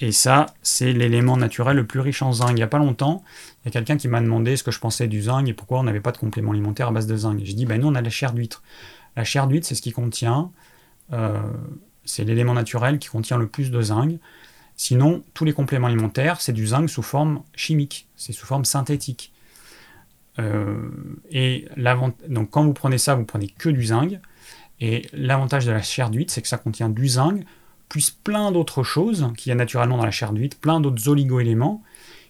Et 0.00 0.10
ça, 0.10 0.46
c'est 0.62 0.92
l'élément 0.92 1.36
naturel 1.36 1.76
le 1.76 1.86
plus 1.86 2.00
riche 2.00 2.22
en 2.22 2.32
zinc. 2.32 2.48
Il 2.48 2.54
n'y 2.54 2.62
a 2.62 2.66
pas 2.66 2.78
longtemps, 2.78 3.22
il 3.62 3.66
y 3.66 3.68
a 3.68 3.72
quelqu'un 3.72 3.98
qui 3.98 4.08
m'a 4.08 4.22
demandé 4.22 4.56
ce 4.56 4.64
que 4.64 4.70
je 4.70 4.80
pensais 4.80 5.06
du 5.06 5.20
zinc 5.20 5.46
et 5.46 5.52
pourquoi 5.52 5.80
on 5.80 5.82
n'avait 5.82 6.00
pas 6.00 6.12
de 6.12 6.18
complément 6.18 6.52
alimentaire 6.52 6.88
à 6.88 6.92
base 6.92 7.06
de 7.06 7.14
zinc. 7.14 7.38
J'ai 7.44 7.52
dit, 7.52 7.66
ben 7.66 7.78
nous, 7.78 7.88
on 7.88 7.94
a 7.94 8.00
la 8.00 8.10
chair 8.10 8.32
d'huître. 8.32 8.62
La 9.16 9.24
chair 9.24 9.46
d'huître, 9.46 9.66
c'est 9.66 9.74
ce 9.74 9.82
qui 9.82 9.92
contient 9.92 10.50
euh, 11.12 11.40
c'est 12.04 12.24
l'élément 12.24 12.54
naturel 12.54 12.98
qui 12.98 13.08
contient 13.08 13.36
le 13.36 13.46
plus 13.46 13.70
de 13.70 13.80
zinc. 13.80 14.18
Sinon, 14.76 15.22
tous 15.34 15.44
les 15.44 15.52
compléments 15.52 15.86
alimentaires, 15.86 16.40
c'est 16.40 16.52
du 16.52 16.66
zinc 16.66 16.88
sous 16.88 17.02
forme 17.02 17.42
chimique, 17.54 18.08
c'est 18.16 18.32
sous 18.32 18.46
forme 18.46 18.64
synthétique. 18.64 19.32
Euh, 20.38 20.90
et 21.30 21.68
donc 22.28 22.50
quand 22.50 22.64
vous 22.64 22.72
prenez 22.72 22.98
ça, 22.98 23.14
vous 23.14 23.24
prenez 23.24 23.48
que 23.48 23.68
du 23.68 23.84
zinc. 23.84 24.18
Et 24.80 25.06
l'avantage 25.12 25.66
de 25.66 25.70
la 25.70 25.82
chair 25.82 26.10
d'huître, 26.10 26.32
c'est 26.32 26.42
que 26.42 26.48
ça 26.48 26.58
contient 26.58 26.88
du 26.88 27.06
zinc 27.06 27.44
plus 27.88 28.10
plein 28.10 28.50
d'autres 28.50 28.82
choses 28.82 29.30
qu'il 29.36 29.50
y 29.50 29.52
a 29.52 29.54
naturellement 29.54 29.98
dans 29.98 30.04
la 30.04 30.10
chair 30.10 30.32
d'huître, 30.32 30.56
plein 30.56 30.80
d'autres 30.80 31.08
oligo-éléments 31.08 31.82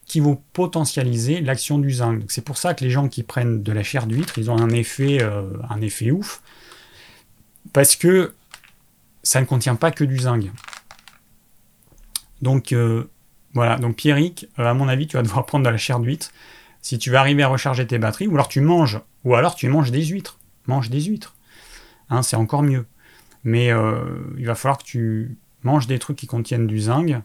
qui 0.04 0.18
vont 0.18 0.42
potentialiser 0.52 1.40
l'action 1.40 1.78
du 1.78 1.92
zinc. 1.92 2.24
C'est 2.28 2.44
pour 2.44 2.58
ça 2.58 2.74
que 2.74 2.82
les 2.82 2.90
gens 2.90 3.08
qui 3.08 3.22
prennent 3.22 3.62
de 3.62 3.72
la 3.72 3.84
chair 3.84 4.08
d'huître, 4.08 4.36
ils 4.38 4.50
ont 4.50 4.58
un 4.58 4.70
effet, 4.70 5.22
euh, 5.22 5.44
un 5.70 5.80
effet 5.80 6.10
ouf, 6.10 6.42
parce 7.72 7.96
que 7.96 8.34
ça 9.22 9.40
ne 9.40 9.46
contient 9.46 9.76
pas 9.76 9.90
que 9.90 10.04
du 10.04 10.18
zinc. 10.18 10.50
Donc 12.40 12.72
euh, 12.72 13.04
voilà, 13.54 13.76
donc 13.76 13.96
Pierrick, 13.96 14.48
euh, 14.58 14.66
à 14.66 14.74
mon 14.74 14.88
avis, 14.88 15.06
tu 15.06 15.16
vas 15.16 15.22
devoir 15.22 15.46
prendre 15.46 15.64
de 15.64 15.70
la 15.70 15.76
chair 15.76 16.00
d'huître 16.00 16.32
si 16.80 16.98
tu 16.98 17.10
veux 17.10 17.16
arriver 17.16 17.44
à 17.44 17.48
recharger 17.48 17.86
tes 17.86 17.98
batteries, 17.98 18.26
ou 18.26 18.34
alors 18.34 18.48
tu 18.48 18.60
manges, 18.60 19.00
ou 19.24 19.36
alors 19.36 19.54
tu 19.54 19.68
manges 19.68 19.92
des 19.92 20.04
huîtres. 20.04 20.38
Mange 20.66 20.90
des 20.90 21.00
huîtres. 21.00 21.36
Hein, 22.10 22.22
c'est 22.22 22.34
encore 22.34 22.64
mieux. 22.64 22.86
Mais 23.44 23.68
il 23.68 24.46
va 24.46 24.54
falloir 24.56 24.78
que 24.78 24.84
tu 24.84 25.36
manges 25.62 25.86
des 25.86 26.00
trucs 26.00 26.16
qui 26.16 26.26
contiennent 26.26 26.66
du 26.66 26.80
zinc 26.80 27.22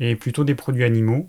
et 0.00 0.16
plutôt 0.16 0.44
des 0.44 0.54
produits 0.54 0.84
animaux 0.84 1.28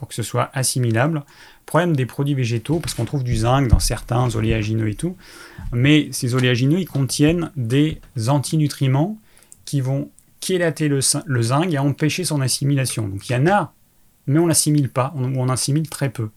pour 0.00 0.08
que 0.08 0.14
ce 0.14 0.22
soit 0.22 0.48
assimilable. 0.54 1.24
Problème 1.66 1.94
des 1.94 2.06
produits 2.06 2.34
végétaux, 2.34 2.80
parce 2.80 2.94
qu'on 2.94 3.04
trouve 3.04 3.22
du 3.22 3.36
zinc 3.36 3.68
dans 3.68 3.78
certains 3.78 4.34
oléagineux 4.34 4.88
et 4.88 4.94
tout, 4.94 5.14
mais 5.72 6.08
ces 6.10 6.34
oléagineux, 6.34 6.80
ils 6.80 6.88
contiennent 6.88 7.52
des 7.54 8.00
antinutriments 8.28 9.18
qui 9.66 9.82
vont 9.82 10.08
chélater 10.42 10.88
le, 10.88 11.02
zinc 11.42 11.70
et 11.70 11.78
empêcher 11.78 12.24
son 12.24 12.40
assimilation. 12.40 13.08
Donc 13.08 13.28
il 13.28 13.34
y 13.34 13.36
en 13.36 13.46
a, 13.46 13.74
mais 14.26 14.38
on 14.38 14.46
l'assimile 14.46 14.88
pas, 14.88 15.12
on, 15.16 15.34
on 15.36 15.50
assimile 15.50 15.88
très 15.90 16.08
peu. 16.08 16.30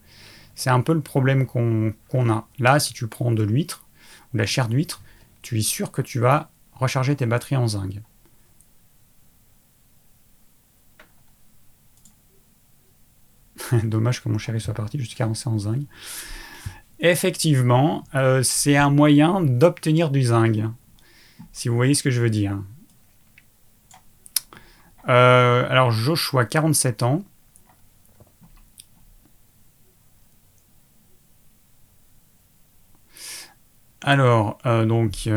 C'est 0.56 0.70
un 0.70 0.82
peu 0.82 0.94
le 0.94 1.00
problème 1.00 1.46
qu'on 1.46 1.94
a. 2.30 2.48
Là, 2.60 2.80
si 2.82 2.94
tu 2.94 3.08
prends 3.08 3.32
de 3.32 3.44
l'huître, 3.44 3.86
ou 4.34 4.38
de 4.38 4.42
la 4.42 4.46
chair 4.46 4.68
d'huître, 4.68 5.02
tu 5.42 5.58
es 5.58 5.62
sûr 5.62 5.92
que 5.92 6.02
tu 6.02 6.20
vas 6.20 6.52
recharger 6.74 7.16
tes 7.16 7.26
batteries 7.26 7.56
en 7.56 7.70
zinc. 7.70 8.02
Dommage 13.84 14.22
que 14.22 14.30
mon 14.30 14.38
chéri 14.38 14.60
soit 14.60 14.74
parti, 14.74 15.04
suis 15.04 15.16
carencé 15.16 15.50
en 15.50 15.58
zinc. 15.58 15.84
Effectivement, 17.00 18.04
euh, 18.16 18.44
c'est 18.44 18.78
un 18.78 18.90
moyen 18.90 19.42
d'obtenir 19.42 20.10
du 20.10 20.24
zinc. 20.24 20.60
Si 21.52 21.68
vous 21.68 21.76
voyez 21.76 21.94
ce 21.94 22.04
que 22.04 22.12
je 22.12 22.22
veux 22.22 22.30
dire. 22.30 22.60
Euh, 25.10 25.68
alors 25.70 25.92
Joshua, 25.92 26.46
47 26.46 27.04
ans. 27.04 27.24
Alors, 34.02 34.58
euh, 34.66 34.86
donc, 34.86 35.30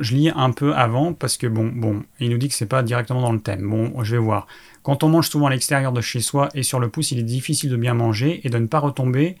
je 0.00 0.14
lis 0.14 0.30
un 0.30 0.50
peu 0.50 0.74
avant 0.74 1.12
parce 1.12 1.36
que 1.36 1.46
bon, 1.46 1.70
bon, 1.72 2.02
il 2.18 2.30
nous 2.30 2.38
dit 2.38 2.48
que 2.48 2.54
c'est 2.54 2.66
pas 2.66 2.82
directement 2.82 3.20
dans 3.20 3.32
le 3.32 3.40
thème. 3.40 3.68
Bon, 3.68 4.02
je 4.02 4.16
vais 4.16 4.22
voir. 4.22 4.46
Quand 4.82 5.04
on 5.04 5.08
mange 5.08 5.28
souvent 5.28 5.46
à 5.46 5.50
l'extérieur 5.50 5.92
de 5.92 6.00
chez 6.00 6.20
soi 6.20 6.48
et 6.54 6.62
sur 6.62 6.80
le 6.80 6.88
pouce, 6.88 7.12
il 7.12 7.18
est 7.18 7.24
difficile 7.24 7.70
de 7.70 7.76
bien 7.76 7.94
manger 7.94 8.40
et 8.44 8.50
de 8.50 8.58
ne 8.58 8.66
pas 8.66 8.80
retomber 8.80 9.36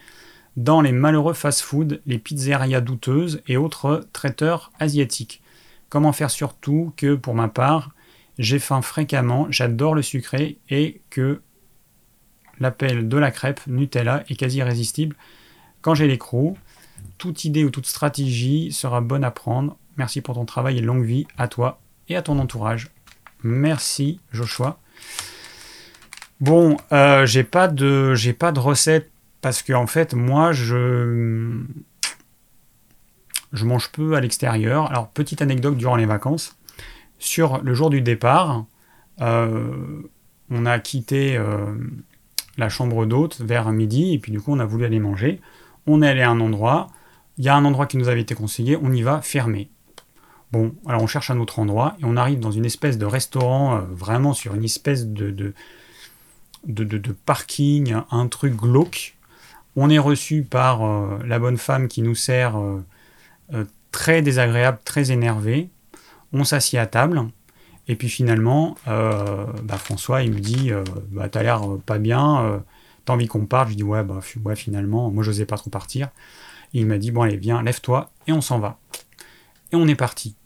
dans 0.56 0.80
les 0.80 0.92
malheureux 0.92 1.34
fast-food, 1.34 2.00
les 2.06 2.18
pizzerias 2.18 2.80
douteuses 2.80 3.42
et 3.46 3.56
autres 3.56 4.06
traiteurs 4.12 4.72
asiatiques. 4.78 5.42
Comment 5.88 6.12
faire 6.12 6.30
surtout 6.30 6.92
que, 6.96 7.14
pour 7.14 7.34
ma 7.34 7.48
part, 7.48 7.90
j'ai 8.38 8.58
faim 8.58 8.82
fréquemment, 8.82 9.46
j'adore 9.50 9.94
le 9.94 10.02
sucré 10.02 10.58
et 10.70 11.00
que 11.10 11.40
l'appel 12.58 13.08
de 13.08 13.16
la 13.16 13.30
crêpe 13.30 13.60
Nutella 13.66 14.24
est 14.28 14.36
quasi 14.36 14.58
irrésistible 14.58 15.16
quand 15.82 15.94
j'ai 15.94 16.08
les 16.08 16.18
crocs. 16.18 16.56
Toute 17.18 17.44
idée 17.44 17.64
ou 17.64 17.70
toute 17.70 17.86
stratégie 17.86 18.72
sera 18.72 19.00
bonne 19.00 19.24
à 19.24 19.30
prendre. 19.30 19.78
Merci 19.96 20.20
pour 20.20 20.34
ton 20.34 20.44
travail 20.44 20.78
et 20.78 20.82
longue 20.82 21.04
vie 21.04 21.26
à 21.38 21.48
toi 21.48 21.80
et 22.08 22.16
à 22.16 22.22
ton 22.22 22.38
entourage. 22.38 22.90
Merci 23.42 24.20
Joshua. 24.32 24.78
Bon, 26.40 26.76
euh, 26.92 27.24
j'ai 27.26 27.44
pas 27.44 27.68
de 27.68 28.58
recette 28.58 29.10
parce 29.40 29.62
que 29.62 29.72
en 29.72 29.86
fait 29.86 30.14
moi 30.14 30.52
je 30.52 31.62
je 33.52 33.64
mange 33.64 33.90
peu 33.90 34.14
à 34.14 34.20
l'extérieur. 34.20 34.90
Alors 34.90 35.08
petite 35.08 35.42
anecdote 35.42 35.76
durant 35.76 35.96
les 35.96 36.06
vacances, 36.06 36.56
sur 37.18 37.62
le 37.62 37.74
jour 37.74 37.90
du 37.90 38.02
départ, 38.02 38.66
euh, 39.20 40.02
on 40.50 40.66
a 40.66 40.78
quitté 40.78 41.36
euh, 41.36 41.74
la 42.58 42.68
chambre 42.68 43.06
d'hôte 43.06 43.40
vers 43.40 43.70
midi 43.72 44.14
et 44.14 44.18
puis 44.18 44.32
du 44.32 44.40
coup 44.40 44.52
on 44.52 44.58
a 44.58 44.66
voulu 44.66 44.84
aller 44.84 45.00
manger. 45.00 45.40
On 45.86 46.02
est 46.02 46.08
allé 46.08 46.22
à 46.22 46.30
un 46.30 46.40
endroit, 46.40 46.88
il 47.38 47.44
y 47.44 47.48
a 47.48 47.54
un 47.54 47.64
endroit 47.64 47.86
qui 47.86 47.96
nous 47.96 48.08
avait 48.08 48.20
été 48.20 48.34
conseillé, 48.34 48.76
on 48.76 48.92
y 48.92 49.02
va 49.02 49.22
fermé. 49.22 49.70
Bon, 50.52 50.74
alors 50.86 51.02
on 51.02 51.06
cherche 51.06 51.30
un 51.30 51.40
autre 51.40 51.58
endroit 51.58 51.96
et 52.00 52.04
on 52.04 52.16
arrive 52.16 52.38
dans 52.38 52.52
une 52.52 52.64
espèce 52.64 52.98
de 52.98 53.06
restaurant, 53.06 53.80
vraiment 53.90 54.32
sur 54.32 54.54
une 54.54 54.64
espèce 54.64 55.06
de 55.06 55.54
de, 56.66 57.12
parking, 57.12 57.96
un 58.10 58.26
truc 58.28 58.54
glauque. 58.54 59.16
On 59.76 59.90
est 59.90 59.98
reçu 59.98 60.42
par 60.42 60.84
euh, 60.84 61.18
la 61.24 61.38
bonne 61.38 61.58
femme 61.58 61.88
qui 61.88 62.02
nous 62.02 62.14
sert 62.14 62.56
euh, 62.58 62.82
euh, 63.52 63.64
très 63.92 64.22
désagréable, 64.22 64.78
très 64.84 65.12
énervé. 65.12 65.68
On 66.32 66.44
s'assied 66.44 66.78
à 66.78 66.86
table. 66.86 67.28
Et 67.88 67.94
puis 67.94 68.08
finalement, 68.08 68.76
bah, 68.84 69.78
François, 69.78 70.22
il 70.22 70.32
me 70.32 70.40
dit 70.40 70.72
bah, 71.12 71.28
T'as 71.28 71.44
l'air 71.44 71.62
pas 71.86 71.98
bien, 71.98 72.60
t'as 73.04 73.12
envie 73.12 73.28
qu'on 73.28 73.46
parte? 73.46 73.70
Je 73.70 73.74
dis 73.76 73.84
Ouais, 73.84 74.02
bah, 74.02 74.18
ouais 74.44 74.56
finalement, 74.56 75.08
moi, 75.12 75.22
j'osais 75.22 75.46
pas 75.46 75.56
trop 75.56 75.70
partir. 75.70 76.08
il 76.72 76.84
m'a 76.86 76.98
dit 76.98 77.12
Bon, 77.12 77.22
allez, 77.22 77.36
viens, 77.36 77.62
lève-toi, 77.62 78.10
et 78.26 78.32
on 78.32 78.40
s'en 78.40 78.58
va. 78.58 78.80
On 79.76 79.88
est 79.88 79.94
parti. 79.94 80.36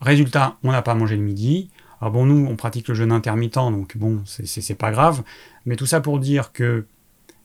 Résultat, 0.00 0.56
on 0.62 0.72
n'a 0.72 0.80
pas 0.80 0.94
mangé 0.94 1.16
le 1.16 1.22
midi. 1.22 1.70
Alors 2.00 2.12
bon, 2.12 2.24
nous, 2.24 2.46
on 2.46 2.56
pratique 2.56 2.88
le 2.88 2.94
jeûne 2.94 3.12
intermittent, 3.12 3.54
donc 3.54 3.96
bon, 3.96 4.22
c'est 4.24 4.74
pas 4.74 4.90
grave. 4.90 5.22
Mais 5.66 5.76
tout 5.76 5.86
ça 5.86 6.00
pour 6.00 6.18
dire 6.18 6.52
que 6.52 6.86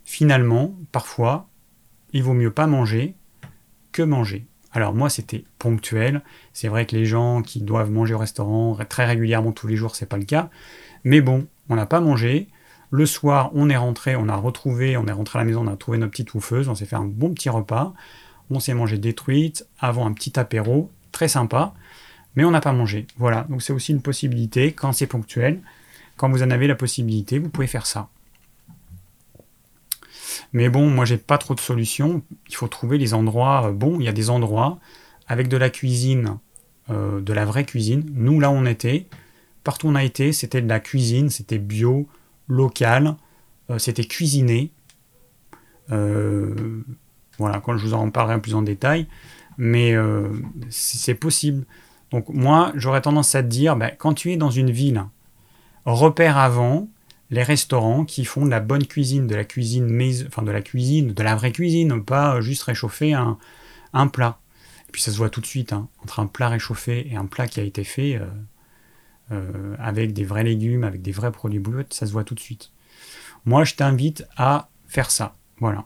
finalement, 0.06 0.74
parfois, 0.92 1.50
il 2.14 2.24
vaut 2.24 2.34
mieux 2.34 2.52
pas 2.52 2.66
manger 2.66 3.16
que 3.92 4.02
manger. 4.02 4.48
Alors 4.72 4.94
moi, 4.94 5.10
c'était 5.10 5.44
ponctuel. 5.58 6.22
C'est 6.54 6.68
vrai 6.68 6.86
que 6.86 6.96
les 6.96 7.06
gens 7.06 7.42
qui 7.42 7.62
doivent 7.62 7.92
manger 7.92 8.14
au 8.14 8.18
restaurant 8.18 8.78
très 8.88 9.06
régulièrement 9.06 9.52
tous 9.52 9.68
les 9.68 9.76
jours, 9.76 9.96
c'est 9.96 10.06
pas 10.06 10.18
le 10.18 10.26
cas. 10.26 10.50
Mais 11.04 11.22
bon, 11.22 11.48
on 11.70 11.76
n'a 11.76 11.86
pas 11.86 12.00
mangé. 12.00 12.48
Le 12.92 13.06
soir, 13.06 13.52
on 13.54 13.70
est 13.70 13.78
rentré, 13.78 14.16
on 14.16 14.30
a 14.30 14.36
retrouvé, 14.36 14.98
on 14.98 15.06
est 15.08 15.12
rentré 15.12 15.40
à 15.40 15.42
la 15.42 15.46
maison, 15.46 15.62
on 15.68 15.72
a 15.72 15.76
trouvé 15.76 15.98
notre 15.98 16.12
petite 16.12 16.34
oufeuse, 16.34 16.70
on 16.70 16.76
s'est 16.76 16.86
fait 16.86 16.96
un 16.96 17.06
bon 17.06 17.34
petit 17.34 17.50
repas. 17.50 17.94
On 18.50 18.60
s'est 18.60 18.74
mangé 18.74 18.98
des 18.98 19.16
avant 19.80 20.06
un 20.06 20.14
petit 20.14 20.40
apéro, 20.40 20.90
très 21.12 21.28
sympa 21.28 21.74
mais 22.36 22.46
on 22.46 22.52
n'a 22.52 22.62
pas 22.62 22.74
mangé. 22.74 23.06
Voilà, 23.18 23.46
donc 23.50 23.62
c'est 23.62 23.74
aussi 23.74 23.92
une 23.92 24.02
possibilité 24.02 24.72
quand 24.72 24.94
c'est 24.94 25.08
ponctuel. 25.08 25.60
Quand 26.16 26.30
vous 26.30 26.44
en 26.44 26.52
avez 26.52 26.68
la 26.68 26.76
possibilité, 26.76 27.40
vous 27.40 27.50
pouvez 27.50 27.68
faire 27.68 27.86
ça. 27.86 28.10
Mais 30.54 30.70
bon, 30.70 30.90
moi 30.90 31.06
j'ai 31.06 31.18
pas 31.18 31.38
trop 31.38 31.54
de 31.56 31.60
solutions. 31.60 32.22
Il 32.48 32.56
faut 32.56 32.68
trouver 32.68 32.98
les 32.98 33.14
endroits 33.14 33.68
euh, 33.68 33.72
bons. 33.72 34.00
Il 34.00 34.06
y 34.06 34.08
a 34.08 34.14
des 34.14 34.30
endroits 34.30 34.80
avec 35.28 35.48
de 35.48 35.58
la 35.58 35.70
cuisine, 35.70 36.38
euh, 36.90 37.20
de 37.22 37.34
la 37.34 37.46
vraie 37.46 37.66
cuisine. 37.66 38.06
Nous 38.14 38.40
là 38.40 38.52
on 38.52 38.66
était, 38.66 39.08
partout 39.64 39.88
on 39.88 39.96
a 39.96 40.04
été, 40.04 40.32
c'était 40.34 40.62
de 40.62 40.70
la 40.70 40.80
cuisine, 40.80 41.30
c'était 41.30 41.60
bio, 41.60 42.08
local, 42.48 43.16
euh, 43.70 43.80
c'était 43.80 44.06
cuisiné. 44.06 44.72
Voilà, 47.40 47.60
quand 47.60 47.78
je 47.78 47.86
vous 47.86 47.94
en 47.94 48.10
parlerai 48.12 48.40
plus 48.40 48.54
en 48.54 48.62
détail, 48.62 49.08
mais 49.58 49.96
c'est 50.70 51.16
possible. 51.16 51.66
Donc 52.12 52.30
moi, 52.30 52.72
j'aurais 52.76 53.02
tendance 53.02 53.34
à 53.36 53.44
te 53.44 53.48
dire, 53.48 53.76
ben, 53.76 53.92
quand 53.98 54.14
tu 54.14 54.32
es 54.32 54.38
dans 54.38 54.52
une 54.52 54.72
ville, 54.72 55.04
repère 55.86 56.38
avant 56.38 56.88
les 57.30 57.44
restaurants 57.44 58.06
qui 58.06 58.26
font 58.26 58.46
de 58.46 58.52
la 58.52 58.60
bonne 58.60 58.86
cuisine, 58.86 59.28
de 59.28 59.36
la 59.36 59.44
cuisine, 59.44 59.86
mais, 59.86 60.26
enfin 60.26 60.42
de 60.42 60.52
la 60.52 60.62
cuisine, 60.62 61.14
de 61.14 61.24
la 61.24 61.36
vraie 61.36 61.52
cuisine, 61.52 62.04
pas 62.04 62.42
juste 62.42 62.64
réchauffer 62.64 63.14
un, 63.14 63.38
plat. 64.08 64.40
Et 64.88 64.92
puis 64.92 65.02
ça 65.02 65.12
se 65.12 65.18
voit 65.18 65.30
tout 65.30 65.42
de 65.42 65.46
suite, 65.46 65.74
hein, 65.74 65.88
entre 66.04 66.20
un 66.20 66.26
plat 66.26 66.50
réchauffé 66.50 67.08
et 67.12 67.16
un 67.16 67.26
plat 67.26 67.48
qui 67.48 67.60
a 67.60 67.64
été 67.64 67.84
fait 67.84 68.16
euh, 68.16 68.26
euh, 69.32 69.76
avec 69.78 70.14
des 70.14 70.24
vrais 70.24 70.44
légumes, 70.44 70.84
avec 70.84 71.02
des 71.04 71.12
vrais 71.12 71.32
produits 71.32 71.60
bruts, 71.60 71.86
ça 71.92 72.08
se 72.08 72.12
voit 72.12 72.24
tout 72.24 72.36
de 72.36 72.40
suite. 72.40 72.72
Moi, 73.46 73.64
je 73.64 73.76
t'invite 73.76 74.26
à 74.36 74.70
faire 74.88 75.12
ça. 75.12 75.36
Voilà. 75.60 75.86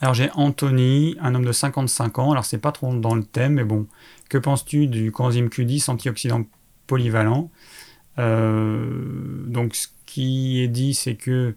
Alors 0.00 0.14
j'ai 0.14 0.30
Anthony, 0.34 1.16
un 1.20 1.34
homme 1.34 1.44
de 1.44 1.52
55 1.52 2.18
ans. 2.18 2.32
Alors 2.32 2.44
c'est 2.44 2.58
pas 2.58 2.72
trop 2.72 2.94
dans 2.94 3.14
le 3.14 3.24
thème, 3.24 3.54
mais 3.54 3.64
bon. 3.64 3.86
Que 4.28 4.38
penses-tu 4.38 4.86
du 4.86 5.10
coenzyme 5.10 5.48
Q10 5.48 5.90
antioxydant 5.90 6.44
polyvalent 6.86 7.50
euh, 8.18 9.44
Donc 9.46 9.74
ce 9.74 9.88
qui 10.04 10.60
est 10.62 10.68
dit, 10.68 10.94
c'est 10.94 11.14
que 11.14 11.54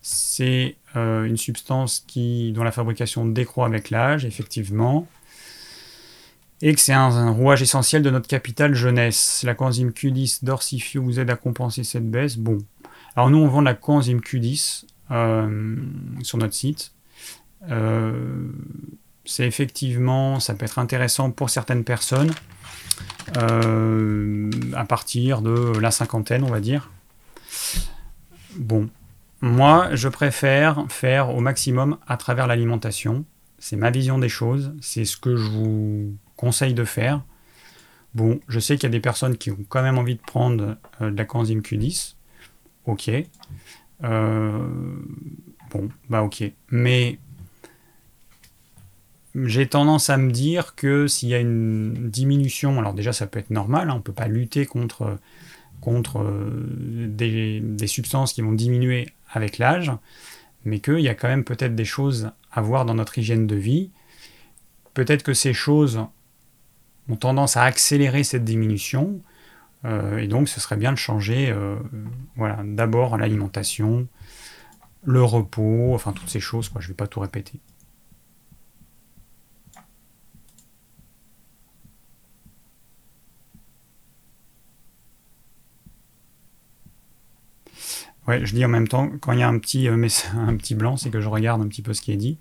c'est 0.00 0.76
euh, 0.96 1.24
une 1.24 1.36
substance 1.36 2.02
qui, 2.06 2.52
dont 2.52 2.64
la 2.64 2.72
fabrication 2.72 3.24
décroît 3.26 3.66
avec 3.66 3.90
l'âge, 3.90 4.24
effectivement, 4.24 5.06
et 6.62 6.74
que 6.74 6.80
c'est 6.80 6.92
un, 6.92 7.30
rouage 7.30 7.60
essentiel 7.60 8.02
de 8.02 8.10
notre 8.10 8.28
capital 8.28 8.74
jeunesse. 8.74 9.42
La 9.44 9.54
coenzyme 9.54 9.90
Q10 9.90 10.44
dorsifio 10.44 11.02
vous 11.02 11.20
aide 11.20 11.28
à 11.28 11.36
compenser 11.36 11.84
cette 11.84 12.10
baisse. 12.10 12.36
Bon, 12.36 12.58
alors 13.16 13.28
nous 13.28 13.38
on 13.38 13.48
vend 13.48 13.60
la 13.60 13.74
coenzyme 13.74 14.20
Q10 14.20 14.84
sur 16.22 16.38
notre 16.38 16.54
site. 16.54 16.92
c'est 19.24 19.46
effectivement, 19.46 20.40
ça 20.40 20.54
peut 20.54 20.64
être 20.64 20.78
intéressant 20.78 21.30
pour 21.30 21.50
certaines 21.50 21.84
personnes 21.84 22.32
à 23.34 24.84
partir 24.84 25.42
de 25.42 25.78
la 25.78 25.90
cinquantaine, 25.90 26.44
on 26.44 26.50
va 26.50 26.60
dire. 26.60 26.90
Bon, 28.56 28.88
moi, 29.40 29.88
je 29.94 30.08
préfère 30.08 30.84
faire 30.88 31.34
au 31.34 31.40
maximum 31.40 31.98
à 32.06 32.16
travers 32.16 32.46
l'alimentation. 32.46 33.24
C'est 33.58 33.76
ma 33.76 33.90
vision 33.90 34.18
des 34.18 34.28
choses, 34.28 34.72
c'est 34.80 35.04
ce 35.04 35.16
que 35.16 35.36
je 35.36 35.48
vous 35.50 36.16
conseille 36.36 36.74
de 36.74 36.84
faire. 36.84 37.22
Bon, 38.14 38.40
je 38.48 38.60
sais 38.60 38.76
qu'il 38.76 38.84
y 38.84 38.86
a 38.86 38.90
des 38.90 39.00
personnes 39.00 39.38
qui 39.38 39.50
ont 39.50 39.64
quand 39.68 39.82
même 39.82 39.98
envie 39.98 40.16
de 40.16 40.20
prendre 40.20 40.76
euh, 41.00 41.10
de 41.10 41.16
la 41.16 41.24
coenzyme 41.24 41.60
Q10. 41.60 42.14
Ok. 42.86 43.10
Euh, 44.04 44.68
bon, 45.70 45.88
bah 46.10 46.22
ok. 46.22 46.44
Mais 46.70 47.18
j'ai 49.34 49.66
tendance 49.66 50.10
à 50.10 50.16
me 50.16 50.30
dire 50.30 50.74
que 50.74 51.06
s'il 51.06 51.30
y 51.30 51.34
a 51.34 51.38
une 51.38 52.10
diminution, 52.10 52.78
alors 52.78 52.92
déjà 52.92 53.12
ça 53.12 53.26
peut 53.26 53.38
être 53.38 53.50
normal, 53.50 53.88
hein, 53.88 53.94
on 53.94 53.98
ne 53.98 54.02
peut 54.02 54.12
pas 54.12 54.28
lutter 54.28 54.66
contre, 54.66 55.18
euh, 55.86 56.66
des, 57.08 57.86
substances 57.86 58.32
qui 58.34 58.42
vont 58.42 58.52
diminuer 58.52 59.08
avec 59.30 59.58
l'âge, 59.58 59.90
mais 60.64 60.80
qu'il 60.80 61.00
y 61.00 61.08
a 61.08 61.14
quand 61.14 61.28
même 61.28 61.44
peut-être 61.44 61.74
des 61.74 61.84
choses 61.84 62.30
à 62.52 62.60
voir 62.60 62.84
dans 62.84 62.94
notre 62.94 63.18
hygiène 63.18 63.46
de 63.46 63.56
vie. 63.56 63.90
Peut-être 64.92 65.22
que 65.22 65.32
ces 65.32 65.54
choses 65.54 66.04
ont 67.08 67.16
tendance 67.16 67.56
à 67.56 67.64
accélérer 67.64 68.24
cette 68.24 68.44
diminution, 68.44 69.20
euh, 69.84 70.18
et 70.18 70.28
donc 70.28 70.48
ce 70.48 70.60
serait 70.60 70.76
bien 70.76 70.92
de 70.92 70.98
changer 70.98 71.50
euh, 71.50 71.76
voilà, 72.36 72.60
d'abord 72.64 73.18
l'alimentation, 73.18 74.06
le 75.04 75.22
repos, 75.22 75.94
enfin 75.94 76.12
toutes 76.12 76.30
ces 76.30 76.40
choses, 76.40 76.68
quoi. 76.68 76.80
je 76.80 76.86
ne 76.88 76.92
vais 76.92 76.96
pas 76.96 77.06
tout 77.06 77.20
répéter. 77.20 77.60
Ouais, 88.28 88.44
je 88.46 88.54
dis 88.54 88.64
en 88.64 88.68
même 88.68 88.86
temps, 88.86 89.10
quand 89.20 89.32
il 89.32 89.40
y 89.40 89.42
a 89.42 89.48
un 89.48 89.58
petit, 89.58 89.88
euh, 89.88 90.08
un 90.36 90.56
petit 90.56 90.74
blanc, 90.74 90.96
c'est 90.96 91.10
que 91.10 91.20
je 91.20 91.28
regarde 91.28 91.60
un 91.60 91.68
petit 91.68 91.82
peu 91.82 91.92
ce 91.92 92.00
qui 92.00 92.12
est 92.12 92.16
dit. 92.16 92.38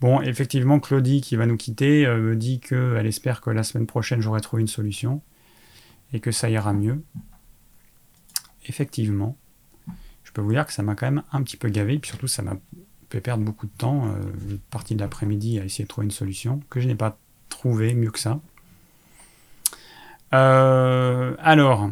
Bon, 0.00 0.20
effectivement, 0.20 0.78
Claudie, 0.78 1.22
qui 1.22 1.36
va 1.36 1.46
nous 1.46 1.56
quitter, 1.56 2.06
euh, 2.06 2.18
me 2.18 2.36
dit 2.36 2.60
qu'elle 2.60 3.06
espère 3.06 3.40
que 3.40 3.50
la 3.50 3.62
semaine 3.62 3.86
prochaine, 3.86 4.20
j'aurai 4.20 4.42
trouvé 4.42 4.60
une 4.60 4.68
solution 4.68 5.22
et 6.12 6.20
que 6.20 6.30
ça 6.30 6.50
ira 6.50 6.74
mieux. 6.74 7.02
Effectivement, 8.66 9.38
je 10.22 10.32
peux 10.32 10.42
vous 10.42 10.52
dire 10.52 10.66
que 10.66 10.72
ça 10.72 10.82
m'a 10.82 10.94
quand 10.94 11.06
même 11.06 11.22
un 11.32 11.42
petit 11.42 11.56
peu 11.56 11.68
gavé, 11.68 11.94
et 11.94 11.98
puis 11.98 12.10
surtout, 12.10 12.26
ça 12.26 12.42
m'a 12.42 12.58
fait 13.08 13.22
perdre 13.22 13.42
beaucoup 13.42 13.66
de 13.66 13.72
temps, 13.78 14.06
euh, 14.06 14.50
une 14.50 14.58
partie 14.58 14.94
de 14.94 15.00
l'après-midi, 15.00 15.58
à 15.58 15.64
essayer 15.64 15.84
de 15.84 15.88
trouver 15.88 16.04
une 16.04 16.10
solution 16.10 16.60
que 16.68 16.80
je 16.80 16.88
n'ai 16.88 16.94
pas 16.94 17.18
trouvé 17.48 17.94
mieux 17.94 18.10
que 18.10 18.18
ça. 18.18 18.40
alors, 20.32 21.90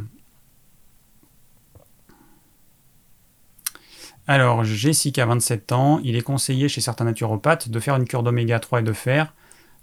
Alors, 4.27 4.65
Jessica, 4.65 5.27
27 5.27 5.73
ans, 5.73 6.01
il 6.03 6.17
est 6.17 6.23
conseillé 6.23 6.69
chez 6.69 6.81
certains 6.81 7.05
naturopathes 7.05 7.69
de 7.69 7.79
faire 7.79 7.97
une 7.97 8.07
cure 8.07 8.23
d'oméga 8.23 8.59
3 8.59 8.81
et 8.81 8.83
de 8.83 8.93
fer 8.95 9.35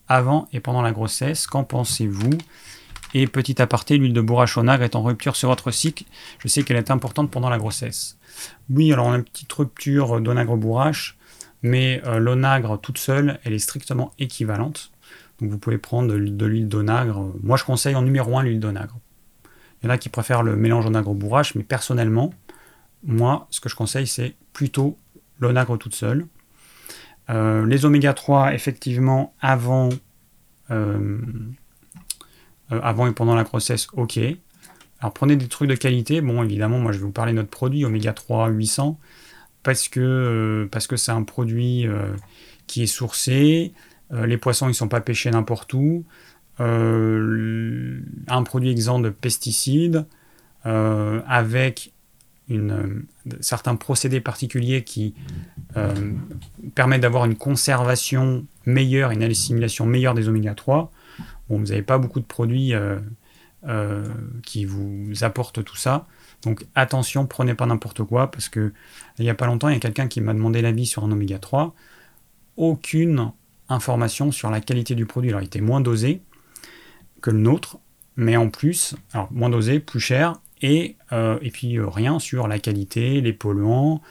avant 0.08 0.48
et 0.52 0.60
pendant 0.60 0.82
la 0.82 0.92
grossesse. 0.92 1.46
Qu'en 1.46 1.64
pensez-vous? 1.64 2.38
Et 3.14 3.28
petit 3.28 3.62
aparté, 3.62 3.98
l'huile 3.98 4.14
de 4.14 4.22
bourrache 4.22 4.58
au 4.58 4.64
nagre 4.64 4.84
est 4.84 4.96
en 4.96 5.04
rupture 5.04 5.36
sur 5.36 5.50
votre 5.50 5.70
cycle. 5.70 6.06
Je 6.40 6.48
sais 6.48 6.64
qu'elle 6.64 6.78
est 6.78 6.90
importante 6.90 7.30
pendant 7.30 7.50
la 7.50 7.60
grossesse. 7.60 8.18
Oui, 8.70 8.92
alors 8.92 9.08
on 9.08 9.12
a 9.12 9.18
une 9.18 9.24
petite 9.24 9.52
rupture 9.54 10.22
d'onagre 10.22 10.56
bourrache, 10.56 11.18
mais 11.62 12.02
euh, 12.06 12.18
l'onagre 12.18 12.80
toute 12.80 12.98
seule, 12.98 13.40
elle 13.44 13.54
est 13.54 13.60
strictement 13.60 14.12
équivalente. 14.18 14.92
Donc 15.40 15.52
vous 15.52 15.58
pouvez 15.60 15.78
prendre 15.78 16.08
de 16.12 16.46
l'huile 16.46 16.68
d'onagre. 16.68 17.32
Moi, 17.44 17.58
je 17.58 17.64
conseille 17.64 17.96
en 17.96 18.02
numéro 18.02 18.38
1 18.38 18.44
l'huile 18.44 18.60
d'onagre. 18.60 18.98
Il 19.82 19.88
y 19.88 19.90
en 19.90 19.94
a 19.94 19.98
qui 19.98 20.10
préfèrent 20.10 20.44
le 20.44 20.56
mélange 20.56 20.86
onagre 20.86 21.14
bourrache, 21.14 21.56
mais 21.56 21.64
personnellement, 21.64 22.34
moi, 23.04 23.48
ce 23.50 23.60
que 23.60 23.70
je 23.70 23.76
conseille, 23.76 24.08
c'est 24.08 24.36
plutôt 24.54 24.98
l'onagre 25.40 25.78
toute 25.78 25.96
seule. 25.96 26.28
Euh, 27.30 27.66
les 27.66 27.86
oméga 27.86 28.14
3, 28.14 28.54
effectivement, 28.54 29.34
avant, 29.40 29.90
euh, 30.70 31.20
euh, 32.72 32.80
avant 32.82 33.08
et 33.08 33.12
pendant 33.12 33.36
la 33.36 33.44
grossesse, 33.44 33.88
ok. 33.94 34.20
Alors 35.00 35.14
prenez 35.14 35.36
des 35.36 35.48
trucs 35.48 35.70
de 35.70 35.76
qualité. 35.76 36.22
Bon, 36.22 36.44
évidemment, 36.44 36.80
moi 36.80 36.92
je 36.92 37.00
vais 37.00 37.06
vous 37.06 37.12
parler 37.12 37.32
de 37.32 37.38
notre 37.38 37.50
produit 37.50 37.86
oméga 37.86 38.14
3 38.14 38.50
800 38.50 39.00
parce 39.64 39.88
que 39.88 40.68
parce 40.72 40.86
que 40.88 40.96
c'est 40.96 41.12
un 41.12 41.24
produit 41.24 41.88
qui 42.68 42.84
est 42.84 42.88
sourcé. 42.88 43.74
les 44.12 44.38
poissons 44.38 44.70
ils 44.70 44.76
sont 44.76 44.88
pas 44.88 45.02
pêchés 45.02 45.32
n'importe 45.32 45.74
où. 45.74 46.06
un 46.60 48.44
produit 48.46 48.70
exempt 48.70 49.00
de 49.00 49.10
pesticides 49.10 50.06
avec 50.64 51.94
une, 52.52 53.06
certains 53.40 53.76
procédés 53.76 54.22
particuliers 54.22 54.84
qui 54.84 55.14
euh, 55.78 56.14
permettent 56.76 57.02
d'avoir 57.02 57.26
une 57.26 57.36
conservation 57.36 58.46
meilleure, 58.66 59.12
une 59.12 59.24
assimilation 59.24 59.86
meilleure 59.86 60.14
des 60.14 60.28
oméga 60.28 60.54
3. 60.54 60.92
Bon, 61.50 61.58
vous 61.58 61.66
n'avez 61.66 61.82
pas 61.82 61.98
beaucoup 61.98 62.20
de 62.20 62.26
produits 62.26 62.74
euh, 62.74 63.00
euh, 63.68 64.08
qui 64.44 64.66
vous 64.66 65.24
apportent 65.24 65.64
tout 65.64 65.76
ça. 65.76 66.08
Donc 66.44 66.66
attention, 66.76 67.26
prenez 67.26 67.54
pas 67.54 67.66
n'importe 67.66 68.04
quoi, 68.04 68.32
parce 68.32 68.50
que 68.50 68.74
il 69.20 69.24
n'y 69.24 69.30
a 69.30 69.36
pas 69.36 69.46
longtemps, 69.46 69.70
il 69.70 69.74
y 69.74 69.78
a 69.78 69.80
quelqu'un 69.80 70.08
qui 70.08 70.22
m'a 70.22 70.34
demandé 70.34 70.62
l'avis 70.62 70.86
sur 70.86 71.04
un 71.04 71.12
oméga 71.12 71.40
3. 71.40 71.74
Aucune 72.58 73.32
information 73.70 74.32
sur 74.32 74.50
la 74.50 74.60
qualité 74.60 74.96
du 74.96 75.06
produit. 75.06 75.30
Alors 75.30 75.42
il 75.42 75.46
était 75.46 75.62
moins 75.62 75.82
dosé 75.82 76.22
que 77.22 77.30
le 77.30 77.38
nôtre, 77.38 77.78
mais 78.16 78.36
en 78.36 78.50
plus, 78.50 78.96
alors 79.14 79.32
moins 79.32 79.50
dosé, 79.50 79.80
plus 79.80 80.00
cher, 80.00 80.34
et, 80.62 80.96
euh, 81.12 81.38
et 81.42 81.52
puis 81.52 81.78
euh, 81.78 81.88
rien 81.88 82.20
sur 82.20 82.48
la 82.48 82.60
qualité, 82.60 83.22
les 83.22 83.34
polluants, 83.34 84.02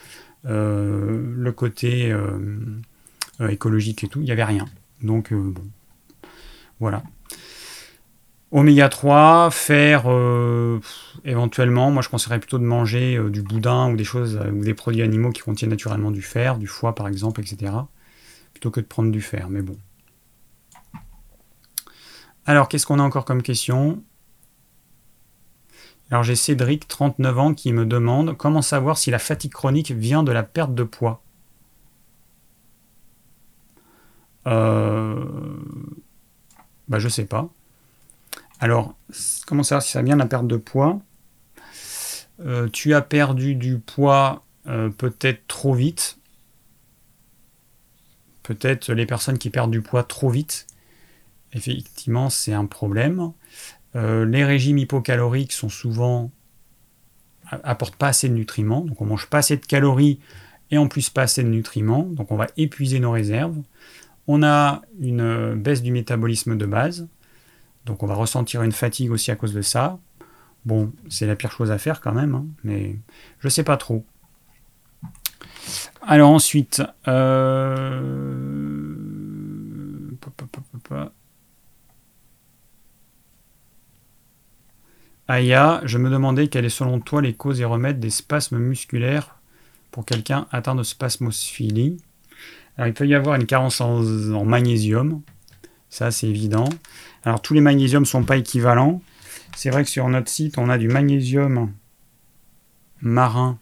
euh, 0.46 1.22
le 1.36 1.53
côté 1.53 2.14
écologique 3.48 4.05
et 4.05 4.09
tout, 4.09 4.20
il 4.20 4.24
n'y 4.24 4.32
avait 4.32 4.44
rien. 4.44 4.66
Donc 5.03 5.32
bon, 5.32 5.62
voilà. 6.78 7.03
Oméga 8.53 8.88
3, 8.88 9.51
faire 9.53 10.07
éventuellement, 11.24 11.90
moi 11.92 12.03
je 12.03 12.09
conseillerais 12.09 12.40
plutôt 12.40 12.59
de 12.59 12.64
manger 12.64 13.18
du 13.30 13.42
boudin 13.42 13.92
ou 13.92 13.96
des 13.96 14.05
choses 14.05 14.40
ou 14.53 14.64
des 14.64 14.74
produits 14.74 15.03
animaux 15.03 15.30
qui 15.30 15.40
contiennent 15.40 15.70
naturellement 15.70 16.11
du 16.11 16.22
fer, 16.22 16.59
du 16.59 16.66
foie 16.66 16.94
par 16.94 17.07
exemple, 17.07 17.40
etc. 17.40 17.72
Plutôt 18.53 18.70
que 18.70 18.80
de 18.80 18.86
prendre 18.86 19.12
du 19.12 19.22
fer, 19.22 19.48
mais 19.48 19.62
bon. 19.62 19.76
Alors 22.44 22.68
qu'est-ce 22.68 22.86
qu'on 22.86 22.98
a 22.98 23.03
encore 23.03 23.24
comme 23.24 23.42
question? 23.42 24.03
Alors 26.11 26.24
j'ai 26.24 26.34
Cédric, 26.36 26.88
39 26.88 27.38
ans, 27.38 27.54
qui 27.54 27.72
me 27.72 27.86
demande 27.86 28.36
comment 28.36 28.62
savoir 28.62 28.98
si 28.98 29.11
la 29.11 29.18
fatigue 29.18 29.52
chronique 29.52 29.92
vient 29.92 30.22
de 30.22 30.32
la 30.32 30.42
perte 30.42 30.74
de 30.74 30.82
poids. 30.82 31.22
Euh... 34.46 35.24
Bah 36.88 36.98
je 36.98 37.08
sais 37.08 37.26
pas. 37.26 37.48
Alors, 38.58 38.94
comment 39.46 39.62
savoir 39.62 39.82
si 39.82 39.92
ça 39.92 40.02
vient 40.02 40.16
de 40.16 40.20
la 40.20 40.26
perte 40.26 40.46
de 40.46 40.56
poids? 40.56 41.00
Euh, 42.40 42.68
Tu 42.68 42.94
as 42.94 43.02
perdu 43.02 43.54
du 43.54 43.78
poids 43.78 44.44
euh, 44.66 44.90
peut-être 44.90 45.46
trop 45.46 45.74
vite. 45.74 46.18
Peut-être 48.42 48.92
les 48.92 49.06
personnes 49.06 49.38
qui 49.38 49.50
perdent 49.50 49.70
du 49.70 49.82
poids 49.82 50.02
trop 50.02 50.28
vite. 50.28 50.66
Effectivement, 51.52 52.30
c'est 52.30 52.52
un 52.52 52.66
problème. 52.66 53.32
Euh, 53.97 54.24
les 54.24 54.45
régimes 54.45 54.78
hypocaloriques 54.78 55.53
sont 55.53 55.68
souvent 55.68 56.30
apportent 57.51 57.97
pas 57.97 58.09
assez 58.09 58.28
de 58.28 58.34
nutriments, 58.34 58.82
donc 58.82 59.01
on 59.01 59.07
mange 59.07 59.26
pas 59.26 59.38
assez 59.38 59.57
de 59.57 59.66
calories 59.66 60.20
et 60.70 60.78
en 60.78 60.86
plus 60.86 61.11
pas 61.11 61.22
assez 61.22 61.43
de 61.43 61.49
nutriments, 61.49 62.05
donc 62.05 62.30
on 62.30 62.36
va 62.36 62.47
épuiser 62.57 63.01
nos 63.01 63.11
réserves. 63.11 63.57
On 64.28 64.45
a 64.45 64.82
une 65.01 65.20
euh, 65.20 65.57
baisse 65.57 65.82
du 65.82 65.91
métabolisme 65.91 66.57
de 66.57 66.66
base, 66.66 67.09
donc 67.86 68.03
on 68.05 68.07
va 68.07 68.14
ressentir 68.14 68.62
une 68.62 68.72
fatigue 68.72 69.11
aussi 69.11 69.32
à 69.32 69.36
cause 69.36 69.53
de 69.53 69.62
ça. 69.62 69.99
Bon, 70.64 70.93
c'est 71.09 71.26
la 71.26 71.34
pire 71.34 71.51
chose 71.51 71.70
à 71.72 71.78
faire 71.78 72.01
quand 72.01 72.12
même, 72.12 72.34
hein, 72.34 72.47
mais 72.62 72.97
je 73.41 73.49
sais 73.49 73.64
pas 73.64 73.76
trop. 73.76 74.05
Alors 76.03 76.30
ensuite, 76.30 76.82
euh... 77.09 78.30
Aya, 85.30 85.80
je 85.84 85.96
me 85.96 86.10
demandais 86.10 86.48
quelles 86.48 86.64
est 86.64 86.70
selon 86.70 86.98
toi 86.98 87.22
les 87.22 87.34
causes 87.34 87.60
et 87.60 87.64
remèdes 87.64 88.00
des 88.00 88.10
spasmes 88.10 88.58
musculaires 88.58 89.36
pour 89.92 90.04
quelqu'un 90.04 90.48
atteint 90.50 90.74
de 90.74 90.82
spasmophilie. 90.82 91.98
Alors 92.76 92.88
il 92.88 92.94
peut 92.94 93.06
y 93.06 93.14
avoir 93.14 93.36
une 93.36 93.46
carence 93.46 93.80
en, 93.80 94.44
magnésium, 94.44 95.22
ça 95.88 96.10
c'est 96.10 96.26
évident. 96.26 96.68
Alors 97.22 97.40
tous 97.40 97.54
les 97.54 97.60
magnésiums 97.60 98.02
ne 98.02 98.08
sont 98.08 98.24
pas 98.24 98.38
équivalents. 98.38 99.02
C'est 99.54 99.70
vrai 99.70 99.84
que 99.84 99.90
sur 99.90 100.08
notre 100.08 100.28
site 100.28 100.58
on 100.58 100.68
a 100.68 100.78
du 100.78 100.88
magnésium 100.88 101.74
marin 103.00 103.56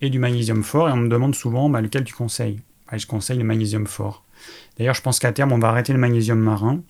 et 0.00 0.10
du 0.10 0.18
magnésium 0.18 0.64
fort, 0.64 0.88
et 0.88 0.92
on 0.92 0.96
me 0.96 1.08
demande 1.08 1.36
souvent 1.36 1.68
bah, 1.68 1.80
lequel 1.80 2.02
tu 2.02 2.14
conseilles? 2.14 2.60
Bah, 2.90 2.98
je 2.98 3.06
conseille 3.06 3.38
le 3.38 3.44
magnésium 3.44 3.86
fort. 3.86 4.24
D'ailleurs, 4.76 4.94
je 4.94 5.02
pense 5.02 5.20
qu'à 5.20 5.30
terme, 5.32 5.52
on 5.52 5.58
va 5.58 5.68
arrêter 5.68 5.92
le 5.92 5.98
magnésium 6.00 6.40
marin, 6.40 6.82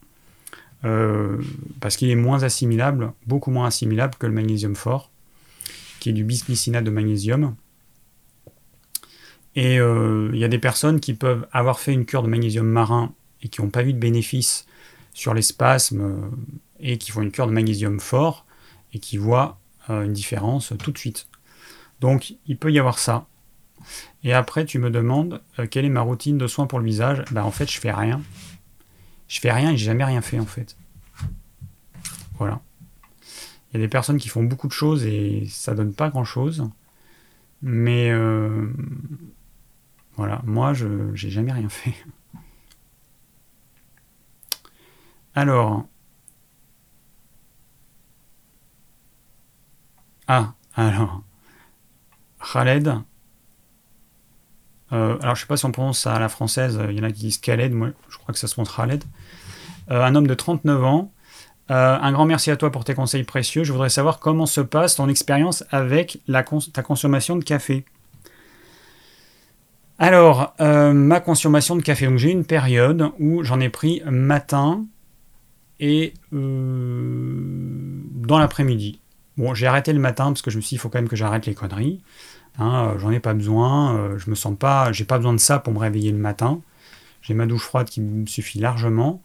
euh, 0.85 1.39
parce 1.81 1.97
qu'il 1.97 2.11
est 2.11 2.15
moins 2.15 2.43
assimilable, 2.43 3.13
beaucoup 3.27 3.51
moins 3.51 3.67
assimilable 3.67 4.15
que 4.19 4.27
le 4.27 4.33
magnésium 4.33 4.77
fort, 4.77 5.11
qui 6.01 6.11
est 6.11 6.13
du 6.13 6.25
bisglycinate 6.25 6.85
de 6.85 6.91
magnésium. 6.91 7.57
Et 9.57 9.81
euh, 9.81 10.31
il 10.33 10.39
y 10.39 10.45
a 10.45 10.49
des 10.49 10.59
personnes 10.59 11.01
qui 11.01 11.15
peuvent 11.15 11.47
avoir 11.53 11.81
fait 11.81 11.93
une 11.93 12.05
cure 12.05 12.23
de 12.23 12.29
magnésium 12.29 12.67
marin 12.67 13.13
et 13.43 13.49
qui 13.49 13.61
n'ont 13.61 13.71
pas 13.71 13.83
eu 13.83 13.93
de 13.93 13.99
bénéfice 13.99 14.67
sur 15.15 15.35
les 15.35 15.43
spasmes 15.43 16.01
euh, 16.01 16.31
et 16.79 16.97
qui 16.99 17.11
font 17.11 17.23
une 17.23 17.33
cure 17.33 17.49
de 17.49 17.53
magnésium 17.53 17.99
fort 17.99 18.47
et 18.93 19.01
qui 19.01 19.17
voient 19.17 19.59
une 19.89 20.13
différence 20.13 20.75
tout 20.79 20.93
de 20.93 20.99
suite. 20.99 21.29
Donc 22.01 22.35
il 22.47 22.59
peut 22.59 22.71
y 22.71 22.79
avoir 22.79 22.99
ça. 22.99 23.27
Et 24.23 24.35
après, 24.35 24.67
tu 24.67 24.79
me 24.79 24.91
demandes 24.91 25.41
quelle 25.71 25.87
est 25.87 25.91
ma 25.91 26.03
routine 26.03 26.37
de 26.37 26.47
soins 26.47 26.67
pour 26.67 26.79
le 26.79 26.85
visage? 26.85 27.25
Ben, 27.31 27.43
en 27.43 27.51
fait, 27.51 27.71
je 27.71 27.81
fais 27.81 27.93
rien. 27.93 28.21
Je 29.29 29.41
fais 29.41 29.53
rien 29.53 29.71
et 29.71 29.77
j'ai 29.77 29.85
jamais 29.87 30.05
rien 30.05 30.23
fait 30.23 30.41
en 30.41 30.47
fait. 30.47 30.77
Voilà. 32.39 32.61
Il 33.71 33.75
y 33.75 33.77
a 33.77 33.81
des 33.81 33.89
personnes 33.89 34.19
qui 34.19 34.29
font 34.29 34.43
beaucoup 34.43 34.69
de 34.69 34.73
choses 34.73 35.05
et 35.05 35.47
ça 35.49 35.75
donne 35.75 35.93
pas 35.95 36.09
grand 36.09 36.25
chose. 36.25 36.69
Mais 37.63 38.11
euh, 38.11 38.73
voilà, 40.17 40.41
moi 40.45 40.73
je 40.73 41.15
j'ai 41.15 41.31
jamais 41.31 41.53
rien 41.53 41.69
fait. 41.69 41.95
Alors. 45.35 45.87
Ah, 50.27 50.55
alors. 50.75 51.23
Khaled. 52.53 53.03
Euh, 54.93 55.19
alors 55.21 55.35
je 55.35 55.43
sais 55.43 55.47
pas 55.47 55.57
si 55.57 55.67
on 55.67 55.73
prononce 55.73 56.07
à 56.07 56.19
la 56.19 56.29
française, 56.29 56.81
il 56.89 56.97
y 56.97 57.01
en 57.01 57.05
a 57.05 57.11
qui 57.11 57.21
disent 57.21 57.39
Khaled, 57.39 57.73
moi 57.73 57.89
je 58.09 58.19
crois 58.19 58.33
que 58.33 58.39
ça 58.39 58.47
se 58.47 58.55
prononce 58.55 58.75
Khaled. 58.75 59.05
Euh, 59.91 60.03
un 60.03 60.15
homme 60.15 60.27
de 60.27 60.35
39 60.35 60.85
ans. 60.85 61.13
Euh, 61.71 61.99
un 62.01 62.13
grand 62.13 62.25
merci 62.25 62.51
à 62.51 62.57
toi 62.57 62.71
pour 62.71 62.85
tes 62.85 62.95
conseils 62.95 63.25
précieux. 63.25 63.65
Je 63.65 63.73
voudrais 63.73 63.91
savoir 63.91 64.19
comment 64.19 64.47
se 64.47 64.61
passe 64.61 64.97
ton 64.97 65.09
expérience 65.09 65.65
avec 65.71 66.19
ta 66.73 66.83
consommation 66.83 67.37
de 67.37 67.45
café. 67.45 67.85
Alors, 69.99 70.55
euh, 70.61 70.93
ma 70.93 71.21
consommation 71.21 71.77
de 71.77 71.83
café, 71.83 72.09
j'ai 72.17 72.31
une 72.31 72.45
période 72.45 73.11
où 73.19 73.43
j'en 73.43 73.61
ai 73.61 73.69
pris 73.69 74.03
matin 74.07 74.85
et 75.81 76.15
dans 76.33 78.39
l'après-midi. 78.39 79.01
Bon, 79.37 79.55
j'ai 79.55 79.67
arrêté 79.67 79.93
le 79.93 80.01
matin 80.01 80.27
parce 80.27 80.43
que 80.43 80.51
je 80.51 80.57
me 80.57 80.63
suis 80.63 80.71
dit, 80.71 80.75
il 80.77 80.79
faut 80.79 80.89
quand 80.89 80.99
même 80.99 81.09
que 81.09 81.17
j'arrête 81.17 81.47
les 81.47 81.55
conneries. 81.55 82.01
Hein, 82.59 82.95
j'en 82.99 83.11
ai 83.11 83.21
pas 83.21 83.35
besoin, 83.35 84.17
je 84.19 84.31
me 84.31 84.35
sens 84.35 84.57
pas, 84.59 84.93
j'ai 84.93 85.05
pas 85.05 85.19
besoin 85.19 85.33
de 85.33 85.39
ça 85.39 85.59
pour 85.59 85.73
me 85.73 85.79
réveiller 85.79 86.11
le 86.11 86.19
matin. 86.19 86.61
J'ai 87.23 87.35
ma 87.35 87.47
douche 87.47 87.63
froide 87.63 87.89
qui 87.89 88.01
me 88.01 88.27
suffit 88.27 88.59
largement. 88.59 89.23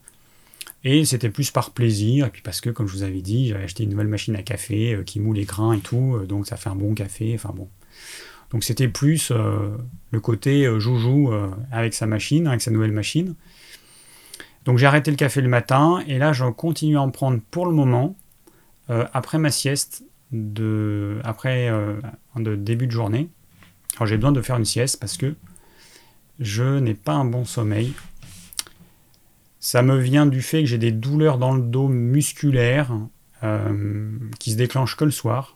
Et 0.86 1.06
c'était 1.06 1.30
plus 1.30 1.50
par 1.50 1.72
plaisir, 1.72 2.28
et 2.28 2.30
puis 2.30 2.42
parce 2.42 2.60
que, 2.60 2.70
comme 2.70 2.88
je 2.88 2.94
vous 2.94 3.04
avais 3.04 3.22
dit, 3.22 3.48
j'avais 3.48 3.64
acheté 3.64 3.84
une 3.84 3.92
nouvelle 3.92 4.08
machine 4.08 4.36
à 4.36 4.44
café 4.44 4.96
euh, 4.96 5.04
qui 5.04 5.20
moule 5.22 5.38
les 5.38 5.46
grains 5.46 5.74
et 5.74 5.80
tout, 5.80 6.18
euh, 6.18 6.26
donc 6.26 6.46
ça 6.46 6.58
fait 6.58 6.70
un 6.70 6.76
bon 6.76 6.94
café, 6.94 7.32
enfin 7.36 7.54
bon. 7.56 7.70
Donc 8.52 8.66
c'était 8.66 8.90
plus 8.90 9.32
euh, 9.32 9.78
le 10.12 10.20
côté 10.20 10.66
joujou 10.80 11.32
avec 11.72 11.94
sa 11.94 12.06
machine, 12.06 12.48
avec 12.48 12.62
sa 12.62 12.70
nouvelle 12.70 12.92
machine. 12.92 13.34
Donc 14.66 14.78
j'ai 14.78 14.86
arrêté 14.86 15.10
le 15.10 15.18
café 15.18 15.42
le 15.42 15.48
matin, 15.48 16.04
et 16.08 16.20
là 16.20 16.34
je 16.34 16.46
continue 16.46 16.98
à 16.98 17.02
en 17.02 17.10
prendre 17.10 17.40
pour 17.50 17.66
le 17.66 17.72
moment, 17.72 18.16
après 18.90 19.40
ma 19.40 19.50
sieste, 19.50 20.04
de, 20.32 21.20
après 21.24 21.72
de 22.42 22.56
début 22.56 22.88
de 22.88 22.92
journée. 22.92 23.30
Alors 23.96 24.08
j'ai 24.08 24.18
besoin 24.18 24.32
de 24.32 24.42
faire 24.42 24.58
une 24.58 24.66
sieste 24.66 25.00
parce 25.00 25.18
que 25.18 25.36
je 26.40 26.80
n'ai 26.80 26.96
pas 26.96 27.14
un 27.14 27.26
bon 27.26 27.46
sommeil 27.46 27.94
ça 29.64 29.82
me 29.82 29.98
vient 29.98 30.26
du 30.26 30.42
fait 30.42 30.60
que 30.60 30.66
j'ai 30.66 30.78
des 30.78 30.92
douleurs 30.92 31.38
dans 31.38 31.54
le 31.54 31.62
dos 31.62 31.88
musculaires 31.88 32.92
euh, 33.44 34.10
qui 34.38 34.52
se 34.52 34.58
déclenchent 34.58 34.98
que 34.98 35.06
le 35.06 35.12
soir. 35.12 35.56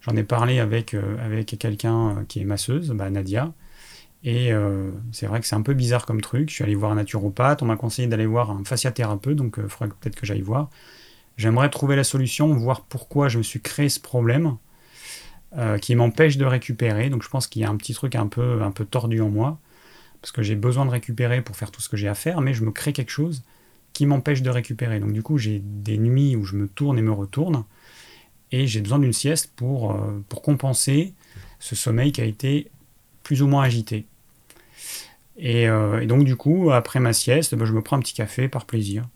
J'en 0.00 0.16
ai 0.16 0.24
parlé 0.24 0.58
avec, 0.58 0.94
euh, 0.94 1.16
avec 1.24 1.56
quelqu'un 1.56 2.08
euh, 2.08 2.24
qui 2.26 2.40
est 2.40 2.44
masseuse, 2.44 2.90
bah, 2.90 3.08
Nadia. 3.10 3.52
Et 4.24 4.52
c'est 5.12 5.26
vrai 5.26 5.40
que 5.40 5.46
c'est 5.46 5.54
un 5.54 5.60
peu 5.60 5.74
bizarre 5.74 6.06
comme 6.06 6.22
truc. 6.22 6.48
Je 6.48 6.54
suis 6.54 6.64
allé 6.64 6.74
voir 6.74 6.90
un 6.90 6.94
naturopathe, 6.94 7.62
on 7.62 7.66
m'a 7.66 7.76
conseillé 7.76 8.08
d'aller 8.08 8.24
voir 8.24 8.50
un 8.50 8.64
fasciathérapeute, 8.64 9.36
donc 9.36 9.56
il 9.62 9.68
faudrait 9.68 9.94
peut-être 10.00 10.16
que 10.16 10.24
j'aille 10.24 10.40
voir. 10.40 10.70
J'aimerais 11.36 11.68
trouver 11.68 11.94
la 11.94 12.04
solution, 12.04 12.54
voir 12.54 12.86
pourquoi 12.86 13.28
je 13.28 13.36
me 13.36 13.42
suis 13.42 13.60
créé 13.60 13.90
ce 13.90 14.00
problème 14.00 14.56
qui 15.80 15.94
m'empêche 15.94 16.36
de 16.36 16.44
récupérer. 16.44 17.10
Donc 17.10 17.22
je 17.22 17.28
pense 17.28 17.46
qu'il 17.46 17.62
y 17.62 17.64
a 17.64 17.70
un 17.70 17.76
petit 17.76 17.94
truc 17.94 18.16
un 18.16 18.26
peu, 18.26 18.62
un 18.62 18.70
peu 18.70 18.84
tordu 18.84 19.20
en 19.20 19.28
moi 19.28 19.58
parce 20.24 20.32
que 20.32 20.42
j'ai 20.42 20.54
besoin 20.54 20.86
de 20.86 20.90
récupérer 20.90 21.42
pour 21.42 21.54
faire 21.54 21.70
tout 21.70 21.82
ce 21.82 21.90
que 21.90 21.98
j'ai 21.98 22.08
à 22.08 22.14
faire, 22.14 22.40
mais 22.40 22.54
je 22.54 22.64
me 22.64 22.70
crée 22.70 22.94
quelque 22.94 23.10
chose 23.10 23.42
qui 23.92 24.06
m'empêche 24.06 24.40
de 24.40 24.48
récupérer. 24.48 24.98
Donc 24.98 25.12
du 25.12 25.22
coup, 25.22 25.36
j'ai 25.36 25.60
des 25.62 25.98
nuits 25.98 26.34
où 26.34 26.44
je 26.44 26.56
me 26.56 26.66
tourne 26.66 26.98
et 26.98 27.02
me 27.02 27.12
retourne, 27.12 27.64
et 28.50 28.66
j'ai 28.66 28.80
besoin 28.80 28.98
d'une 28.98 29.12
sieste 29.12 29.52
pour, 29.54 29.92
euh, 29.92 30.24
compenser 30.42 31.12
ce 31.58 31.76
sommeil 31.76 32.10
qui 32.10 32.22
a 32.22 32.24
été 32.24 32.70
plus 33.22 33.42
ou 33.42 33.48
moins 33.48 33.64
agité. 33.64 34.06
Et, 35.36 35.68
euh, 35.68 36.06
donc 36.06 36.24
du 36.24 36.36
coup, 36.36 36.70
après 36.70 37.00
ma 37.00 37.12
sieste, 37.12 37.54
ben, 37.54 37.66
je 37.66 37.74
me 37.74 37.82
prends 37.82 37.96
un 37.96 38.00
petit 38.00 38.14
café 38.14 38.48
par 38.48 38.64
plaisir. 38.64 39.06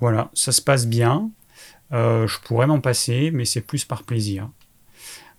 Voilà, 0.00 0.28
ça 0.34 0.50
se 0.50 0.60
passe 0.60 0.88
bien. 0.88 1.30
Euh, 1.92 2.26
je 2.26 2.40
pourrais 2.40 2.66
m'en 2.66 2.80
passer, 2.80 3.30
mais 3.32 3.44
c'est 3.44 3.60
plus 3.60 3.84
par 3.84 4.02
plaisir. 4.02 4.48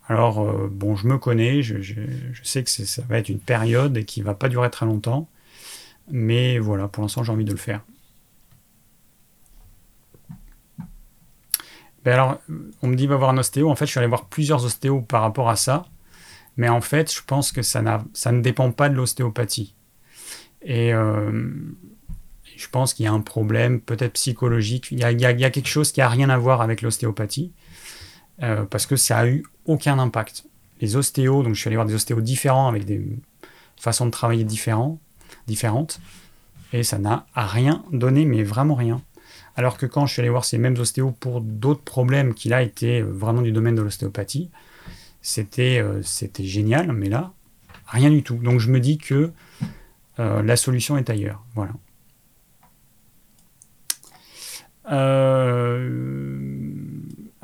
Alors, 0.08 0.42
euh, 0.42 0.68
bon, 0.70 0.96
je 0.96 1.08
me 1.08 1.18
connais, 1.18 1.62
je, 1.62 1.76
sais 2.44 2.64
que 2.64 2.70
ça 2.70 3.02
va 3.08 3.18
être 3.20 3.30
une 3.30 3.40
période 3.40 4.04
qui 4.06 4.22
va 4.22 4.34
pas 4.34 4.50
durer 4.50 4.70
très 4.70 4.86
longtemps, 4.86 5.30
mais 6.12 6.60
voilà, 6.60 6.88
pour 6.88 7.04
l'instant, 7.04 7.24
j'ai 7.24 7.32
envie 7.32 7.46
de 7.46 7.52
le 7.52 7.58
faire. 7.58 7.82
Ben 12.04 12.14
alors, 12.14 12.42
on 12.82 12.88
me 12.88 12.96
dit 12.96 13.08
va 13.08 13.16
voir 13.16 13.30
un 13.30 13.38
ostéo. 13.38 13.70
En 13.70 13.76
fait, 13.76 13.86
je 13.86 13.92
suis 13.92 14.00
allé 14.00 14.08
voir 14.08 14.26
plusieurs 14.26 14.66
ostéos 14.66 15.02
par 15.02 15.22
rapport 15.22 15.50
à 15.50 15.56
ça, 15.56 15.86
mais 16.58 16.68
en 16.68 16.82
fait, 16.82 17.14
je 17.14 17.22
pense 17.26 17.52
que 17.52 17.62
ça, 17.62 17.82
ne 17.82 18.42
dépend 18.42 18.72
pas 18.72 18.90
de 18.90 18.96
l'ostéopathie. 18.96 19.74
Et 20.62 20.94
euh, 20.94 21.50
je 22.58 22.68
pense 22.70 22.94
qu'il 22.94 23.06
y 23.06 23.08
a 23.08 23.12
un 23.12 23.22
problème 23.22 23.80
peut-être 23.80 24.14
psychologique. 24.14 24.90
Il 24.92 25.00
y, 25.00 25.04
a, 25.06 25.50
quelque 25.50 25.68
chose 25.68 25.92
qui 25.92 26.02
a 26.02 26.10
rien 26.10 26.30
à 26.30 26.38
voir 26.38 26.62
avec 26.62 26.82
l'ostéopathie. 26.82 27.52
Euh, 28.42 28.66
parce 28.66 28.86
que 28.86 28.96
ça 28.96 29.20
a 29.20 29.28
eu 29.28 29.44
aucun 29.66 30.00
impact. 30.00 30.46
Les 30.82 30.96
ostéos, 30.96 31.44
donc 31.44 31.54
je 31.54 31.60
suis 31.60 31.68
allé 31.68 31.76
voir 31.76 31.86
des 31.86 31.94
ostéos 31.94 32.22
différents 32.22 32.68
avec 32.68 32.86
des 32.86 33.06
façons 33.78 34.06
de 34.06 34.12
travailler 34.12 34.44
différentes, 34.44 36.00
et 36.74 36.84
ça 36.84 36.98
n'a 36.98 37.26
rien 37.36 37.84
donné, 37.92 38.26
mais 38.26 38.44
vraiment 38.44 38.76
rien. 38.76 39.02
Alors 39.56 39.78
que 39.78 39.86
quand 39.86 40.08
je 40.08 40.14
suis 40.14 40.22
allé 40.22 40.30
voir 40.30 40.46
ces 40.46 40.58
mêmes 40.58 40.78
ostéos 40.80 41.12
pour 41.12 41.42
d'autres 41.42 41.84
problèmes 41.84 42.34
qui 42.34 42.50
là 42.50 42.64
étaient 42.64 43.02
euh, 43.02 43.12
vraiment 43.12 43.42
du 43.42 43.52
domaine 43.52 43.76
de 43.76 43.82
l'ostéopathie, 43.82 44.50
c'était 45.22 45.80
euh, 45.80 46.02
c'était 46.02 46.44
génial, 46.44 46.92
mais 46.92 47.08
là, 47.08 47.32
rien 47.86 48.10
du 48.10 48.24
tout. 48.24 48.36
Donc 48.36 48.60
je 48.60 48.72
me 48.72 48.80
dis 48.80 48.98
que 48.98 49.32
la 50.18 50.56
solution 50.56 50.96
est 50.96 51.10
ailleurs. 51.10 51.44
Voilà. 51.56 51.74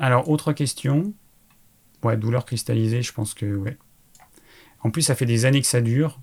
Alors, 0.00 0.30
autre 0.30 0.52
question. 0.54 1.12
Ouais, 2.02 2.16
douleur 2.16 2.46
cristallisée, 2.46 3.02
je 3.02 3.12
pense 3.12 3.34
que 3.34 3.54
ouais. 3.54 3.76
En 4.82 4.90
plus, 4.90 5.02
ça 5.02 5.14
fait 5.14 5.26
des 5.26 5.44
années 5.44 5.60
que 5.60 5.66
ça 5.66 5.82
dure. 5.82 6.18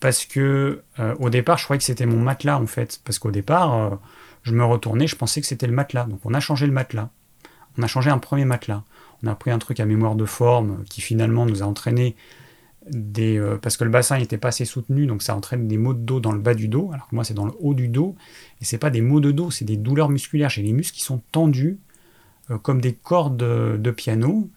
Parce 0.00 0.26
que 0.26 0.82
euh, 0.98 1.14
au 1.18 1.30
départ, 1.30 1.58
je 1.58 1.64
croyais 1.64 1.78
que 1.78 1.84
c'était 1.84 2.06
mon 2.06 2.18
matelas 2.18 2.58
en 2.58 2.66
fait. 2.66 3.00
Parce 3.04 3.18
qu'au 3.18 3.30
départ, 3.30 3.74
euh, 3.74 3.96
je 4.42 4.54
me 4.54 4.64
retournais, 4.64 5.06
je 5.06 5.16
pensais 5.16 5.40
que 5.40 5.46
c'était 5.46 5.66
le 5.66 5.72
matelas. 5.72 6.04
Donc 6.04 6.20
on 6.24 6.34
a 6.34 6.40
changé 6.40 6.66
le 6.66 6.72
matelas. 6.72 7.10
On 7.78 7.82
a 7.82 7.86
changé 7.86 8.10
un 8.10 8.18
premier 8.18 8.44
matelas. 8.44 8.84
On 9.22 9.28
a 9.28 9.34
pris 9.34 9.50
un 9.50 9.58
truc 9.58 9.80
à 9.80 9.86
mémoire 9.86 10.14
de 10.14 10.24
forme 10.26 10.84
qui 10.84 11.00
finalement 11.00 11.46
nous 11.46 11.62
a 11.62 11.66
entraîné 11.66 12.16
des. 12.90 13.38
Euh, 13.38 13.56
parce 13.56 13.76
que 13.78 13.84
le 13.84 13.90
bassin 13.90 14.18
n'était 14.18 14.38
pas 14.38 14.48
assez 14.48 14.66
soutenu, 14.66 15.06
donc 15.06 15.22
ça 15.22 15.34
entraîne 15.34 15.68
des 15.68 15.78
maux 15.78 15.94
de 15.94 16.00
dos 16.00 16.20
dans 16.20 16.32
le 16.32 16.40
bas 16.40 16.54
du 16.54 16.68
dos. 16.68 16.90
Alors 16.92 17.08
que 17.08 17.14
moi, 17.14 17.24
c'est 17.24 17.34
dans 17.34 17.46
le 17.46 17.52
haut 17.60 17.74
du 17.74 17.88
dos. 17.88 18.14
Et 18.60 18.64
c'est 18.64 18.78
pas 18.78 18.90
des 18.90 19.02
maux 19.02 19.20
de 19.20 19.32
dos, 19.32 19.50
c'est 19.50 19.66
des 19.66 19.76
douleurs 19.76 20.10
musculaires. 20.10 20.50
J'ai 20.50 20.62
les 20.62 20.72
muscles 20.72 20.96
qui 20.96 21.04
sont 21.04 21.22
tendus 21.32 21.78
euh, 21.78 21.89
comme 22.58 22.80
des 22.80 22.94
cordes 22.94 23.36
de, 23.36 23.90
piano. 23.90 24.50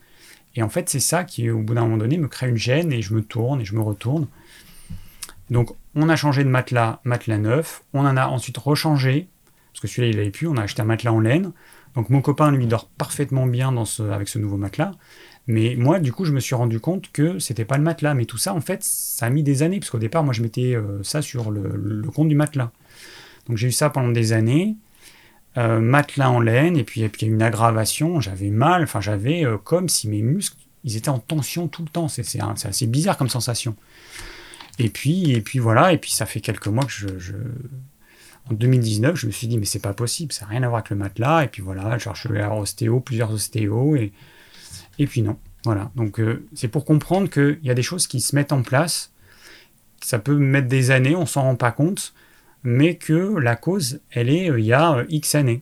Et 0.55 0.63
en 0.63 0.69
fait, 0.69 0.89
c'est 0.89 0.99
ça 0.99 1.23
qui, 1.23 1.49
au 1.49 1.59
bout 1.59 1.73
d'un 1.73 1.81
moment 1.81 1.97
donné, 1.97 2.17
me 2.17 2.27
crée 2.27 2.49
une 2.49 2.57
gêne 2.57 2.91
et 2.93 3.01
je 3.01 3.13
me 3.13 3.23
tourne 3.23 3.61
et 3.61 3.65
je 3.65 3.75
me 3.75 3.81
retourne. 3.81 4.27
Donc, 5.49 5.71
on 5.95 6.09
a 6.09 6.15
changé 6.15 6.43
de 6.43 6.49
matelas, 6.49 6.99
matelas 7.03 7.37
neuf. 7.37 7.83
On 7.93 8.05
en 8.05 8.17
a 8.17 8.27
ensuite 8.27 8.57
rechangé, 8.57 9.27
parce 9.71 9.81
que 9.81 9.87
celui-là, 9.87 10.07
il 10.09 10.17
n'avait 10.17 10.31
plus. 10.31 10.47
On 10.47 10.57
a 10.57 10.63
acheté 10.63 10.81
un 10.81 10.85
matelas 10.85 11.13
en 11.13 11.19
laine. 11.19 11.51
Donc, 11.95 12.09
mon 12.09 12.21
copain, 12.21 12.51
lui, 12.51 12.65
dort 12.65 12.87
parfaitement 12.87 13.45
bien 13.45 13.71
dans 13.71 13.85
ce, 13.85 14.03
avec 14.03 14.27
ce 14.27 14.39
nouveau 14.39 14.57
matelas. 14.57 14.91
Mais 15.45 15.75
moi, 15.77 15.99
du 15.99 16.13
coup, 16.13 16.25
je 16.25 16.31
me 16.31 16.39
suis 16.39 16.55
rendu 16.55 16.79
compte 16.79 17.11
que 17.11 17.37
c'était 17.39 17.65
pas 17.65 17.77
le 17.77 17.83
matelas. 17.83 18.13
Mais 18.13 18.25
tout 18.25 18.37
ça, 18.37 18.53
en 18.53 18.61
fait, 18.61 18.83
ça 18.83 19.27
a 19.27 19.29
mis 19.29 19.43
des 19.43 19.61
années, 19.63 19.79
parce 19.79 19.89
qu'au 19.89 19.99
départ, 19.99 20.23
moi, 20.23 20.33
je 20.33 20.41
mettais 20.41 20.75
euh, 20.75 21.03
ça 21.03 21.21
sur 21.21 21.51
le, 21.51 21.73
le 21.75 22.09
compte 22.09 22.29
du 22.29 22.35
matelas. 22.35 22.71
Donc, 23.47 23.57
j'ai 23.57 23.67
eu 23.67 23.71
ça 23.71 23.89
pendant 23.89 24.11
des 24.11 24.33
années. 24.33 24.77
Euh, 25.57 25.79
matelas 25.79 26.31
en 26.31 26.39
laine, 26.39 26.77
et 26.77 26.83
puis, 26.83 27.01
il 27.01 27.03
y 27.03 27.25
a 27.25 27.27
une 27.27 27.43
aggravation, 27.43 28.19
j'avais 28.19 28.49
mal, 28.49 28.83
enfin 28.83 29.01
j'avais 29.01 29.45
euh, 29.45 29.57
comme 29.57 29.87
si 29.87 30.07
mes 30.07 30.23
muscles 30.23 30.57
ils 30.83 30.97
étaient 30.97 31.09
en 31.09 31.19
tension 31.19 31.67
tout 31.67 31.83
le 31.83 31.89
temps. 31.89 32.07
C'est 32.07 32.39
assez 32.41 32.87
bizarre 32.87 33.17
comme 33.17 33.29
sensation. 33.29 33.75
Et 34.79 34.89
puis, 34.89 35.31
et 35.31 35.41
puis 35.41 35.59
voilà, 35.59 35.93
et 35.93 35.97
puis 35.97 36.11
ça 36.11 36.25
fait 36.25 36.41
quelques 36.41 36.67
mois 36.67 36.83
que 36.85 36.91
je, 36.91 37.35
en 38.49 38.53
2019, 38.53 39.15
je 39.15 39.27
me 39.27 39.31
suis 39.31 39.47
dit, 39.47 39.57
mais 39.57 39.65
c'est 39.65 39.79
pas 39.79 39.93
possible, 39.93 40.33
ça 40.33 40.45
n'a 40.45 40.51
rien 40.51 40.63
à 40.63 40.67
voir 40.67 40.79
avec 40.79 40.89
le 40.89 40.95
matelas. 40.95 41.43
Et 41.43 41.47
puis 41.47 41.61
voilà, 41.61 41.97
je 41.97 42.03
cherche 42.03 42.25
ostéo, 42.25 42.99
plusieurs 42.99 43.31
ostéos, 43.31 43.95
et, 43.95 44.11
et 44.99 45.07
puis 45.07 45.21
non. 45.21 45.37
Voilà, 45.65 45.91
donc 45.95 46.19
euh, 46.19 46.45
c'est 46.53 46.67
pour 46.67 46.83
comprendre 46.83 47.29
qu'il 47.29 47.59
y 47.63 47.69
a 47.69 47.73
des 47.73 47.83
choses 47.83 48.07
qui 48.07 48.19
se 48.19 48.35
mettent 48.35 48.51
en 48.51 48.63
place. 48.63 49.11
Ça 50.01 50.19
peut 50.19 50.35
mettre 50.35 50.67
des 50.67 50.91
années, 50.91 51.15
on 51.15 51.25
s'en 51.25 51.43
rend 51.43 51.55
pas 51.55 51.71
compte, 51.71 52.13
mais 52.63 52.95
que 52.95 53.37
la 53.37 53.55
cause, 53.55 54.01
elle 54.11 54.29
est 54.29 54.49
euh, 54.49 54.59
il 54.59 54.65
y 54.65 54.73
a 54.73 54.93
euh, 54.95 55.05
X 55.09 55.35
années. 55.35 55.61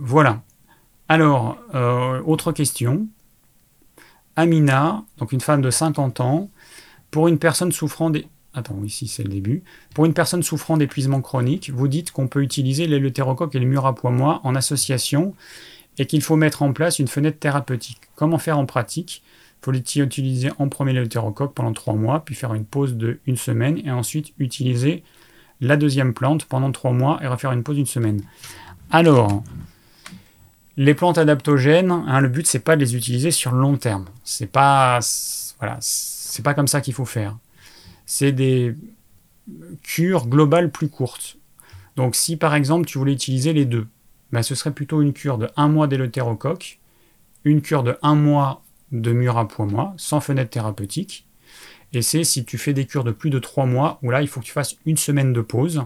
voilà. 0.00 0.42
Alors, 1.08 1.58
autre 2.24 2.52
question. 2.52 3.08
Amina, 4.36 5.02
donc 5.18 5.32
une 5.32 5.40
femme 5.40 5.62
de 5.62 5.70
50 5.70 6.20
ans, 6.20 6.48
pour 7.10 7.28
une 7.28 7.38
personne 7.38 7.72
souffrant 7.72 8.10
des... 8.10 8.26
Attends, 8.52 8.82
ici 8.84 9.08
c'est 9.08 9.24
le 9.24 9.30
début. 9.30 9.64
Pour 9.94 10.04
une 10.04 10.14
personne 10.14 10.42
souffrant 10.44 10.76
d'épuisement 10.76 11.20
chronique, 11.20 11.70
vous 11.70 11.88
dites 11.88 12.12
qu'on 12.12 12.28
peut 12.28 12.42
utiliser 12.42 12.86
l'éleutérocoque 12.86 13.54
et 13.54 13.58
le 13.58 13.66
murapois 13.66 14.40
en 14.44 14.54
association 14.54 15.34
et 15.98 16.06
qu'il 16.06 16.22
faut 16.22 16.36
mettre 16.36 16.62
en 16.62 16.72
place 16.72 16.98
une 16.98 17.08
fenêtre 17.08 17.38
thérapeutique. 17.38 18.00
Comment 18.16 18.38
faire 18.38 18.58
en 18.58 18.66
pratique? 18.66 19.22
Faut 19.64 19.72
utiliser 19.72 20.50
en 20.58 20.68
premier 20.68 20.92
l'éleutérocoque 20.92 21.54
pendant 21.54 21.72
trois 21.72 21.94
mois, 21.94 22.22
puis 22.22 22.34
faire 22.34 22.52
une 22.52 22.66
pause 22.66 22.96
de 22.96 23.18
une 23.24 23.38
semaine 23.38 23.80
et 23.82 23.90
ensuite 23.90 24.34
utiliser 24.38 25.02
la 25.62 25.78
deuxième 25.78 26.12
plante 26.12 26.44
pendant 26.44 26.70
trois 26.70 26.92
mois 26.92 27.18
et 27.22 27.26
refaire 27.26 27.50
une 27.50 27.62
pause 27.62 27.76
d'une 27.76 27.86
semaine. 27.86 28.20
Alors, 28.90 29.42
les 30.76 30.92
plantes 30.92 31.16
adaptogènes, 31.16 31.92
hein, 31.92 32.20
le 32.20 32.28
but 32.28 32.46
c'est 32.46 32.58
pas 32.58 32.76
de 32.76 32.82
les 32.82 32.94
utiliser 32.94 33.30
sur 33.30 33.52
le 33.52 33.60
long 33.60 33.78
terme. 33.78 34.04
C'est 34.22 34.52
pas 34.52 34.98
voilà, 35.58 35.78
pas 36.42 36.52
comme 36.52 36.68
ça 36.68 36.82
qu'il 36.82 36.92
faut 36.92 37.06
faire. 37.06 37.34
C'est 38.04 38.32
des 38.32 38.76
cures 39.82 40.26
globales 40.26 40.70
plus 40.70 40.90
courtes. 40.90 41.38
Donc 41.96 42.16
si 42.16 42.36
par 42.36 42.54
exemple 42.54 42.84
tu 42.84 42.98
voulais 42.98 43.14
utiliser 43.14 43.54
les 43.54 43.64
deux, 43.64 43.86
ben, 44.30 44.42
ce 44.42 44.54
serait 44.54 44.72
plutôt 44.72 45.00
une 45.00 45.14
cure 45.14 45.38
de 45.38 45.48
un 45.56 45.68
mois 45.68 45.86
d'éleutérocoque, 45.86 46.80
une 47.44 47.62
cure 47.62 47.82
de 47.82 47.96
un 48.02 48.14
mois 48.14 48.63
de 48.94 49.12
mur 49.12 49.36
à 49.36 49.46
moi, 49.58 49.92
sans 49.96 50.20
fenêtre 50.20 50.50
thérapeutique. 50.50 51.26
Et 51.92 52.02
c'est 52.02 52.24
si 52.24 52.44
tu 52.44 52.58
fais 52.58 52.72
des 52.72 52.86
cures 52.86 53.04
de 53.04 53.12
plus 53.12 53.30
de 53.30 53.38
trois 53.38 53.66
mois, 53.66 53.98
où 54.02 54.10
là 54.10 54.22
il 54.22 54.28
faut 54.28 54.40
que 54.40 54.46
tu 54.46 54.52
fasses 54.52 54.76
une 54.86 54.96
semaine 54.96 55.32
de 55.32 55.40
pause 55.40 55.84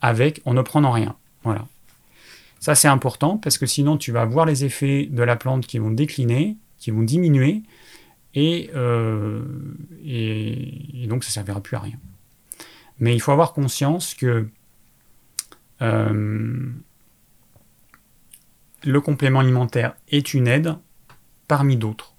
avec 0.00 0.42
en 0.44 0.54
ne 0.54 0.62
prenant 0.62 0.90
rien. 0.90 1.16
Voilà. 1.44 1.66
Ça 2.58 2.74
c'est 2.74 2.88
important 2.88 3.38
parce 3.38 3.58
que 3.58 3.66
sinon 3.66 3.96
tu 3.96 4.12
vas 4.12 4.24
voir 4.24 4.46
les 4.46 4.64
effets 4.64 5.06
de 5.06 5.22
la 5.22 5.36
plante 5.36 5.66
qui 5.66 5.78
vont 5.78 5.90
décliner, 5.90 6.56
qui 6.78 6.90
vont 6.90 7.02
diminuer, 7.02 7.62
euh, 8.36 9.42
et, 10.04 11.02
et, 11.04 11.06
donc 11.06 11.24
ça 11.24 11.28
ne 11.28 11.32
servira 11.32 11.60
plus 11.60 11.76
à 11.76 11.80
rien. 11.80 11.98
Mais 12.98 13.14
il 13.14 13.20
faut 13.20 13.32
avoir 13.32 13.52
conscience 13.52 14.14
que 14.14 14.48
euh, 15.82 16.72
le 18.84 19.00
complément 19.00 19.40
alimentaire 19.40 19.94
est 20.08 20.34
une 20.34 20.46
aide 20.46 20.74
parmi 21.48 21.76
d'autres. 21.76 22.11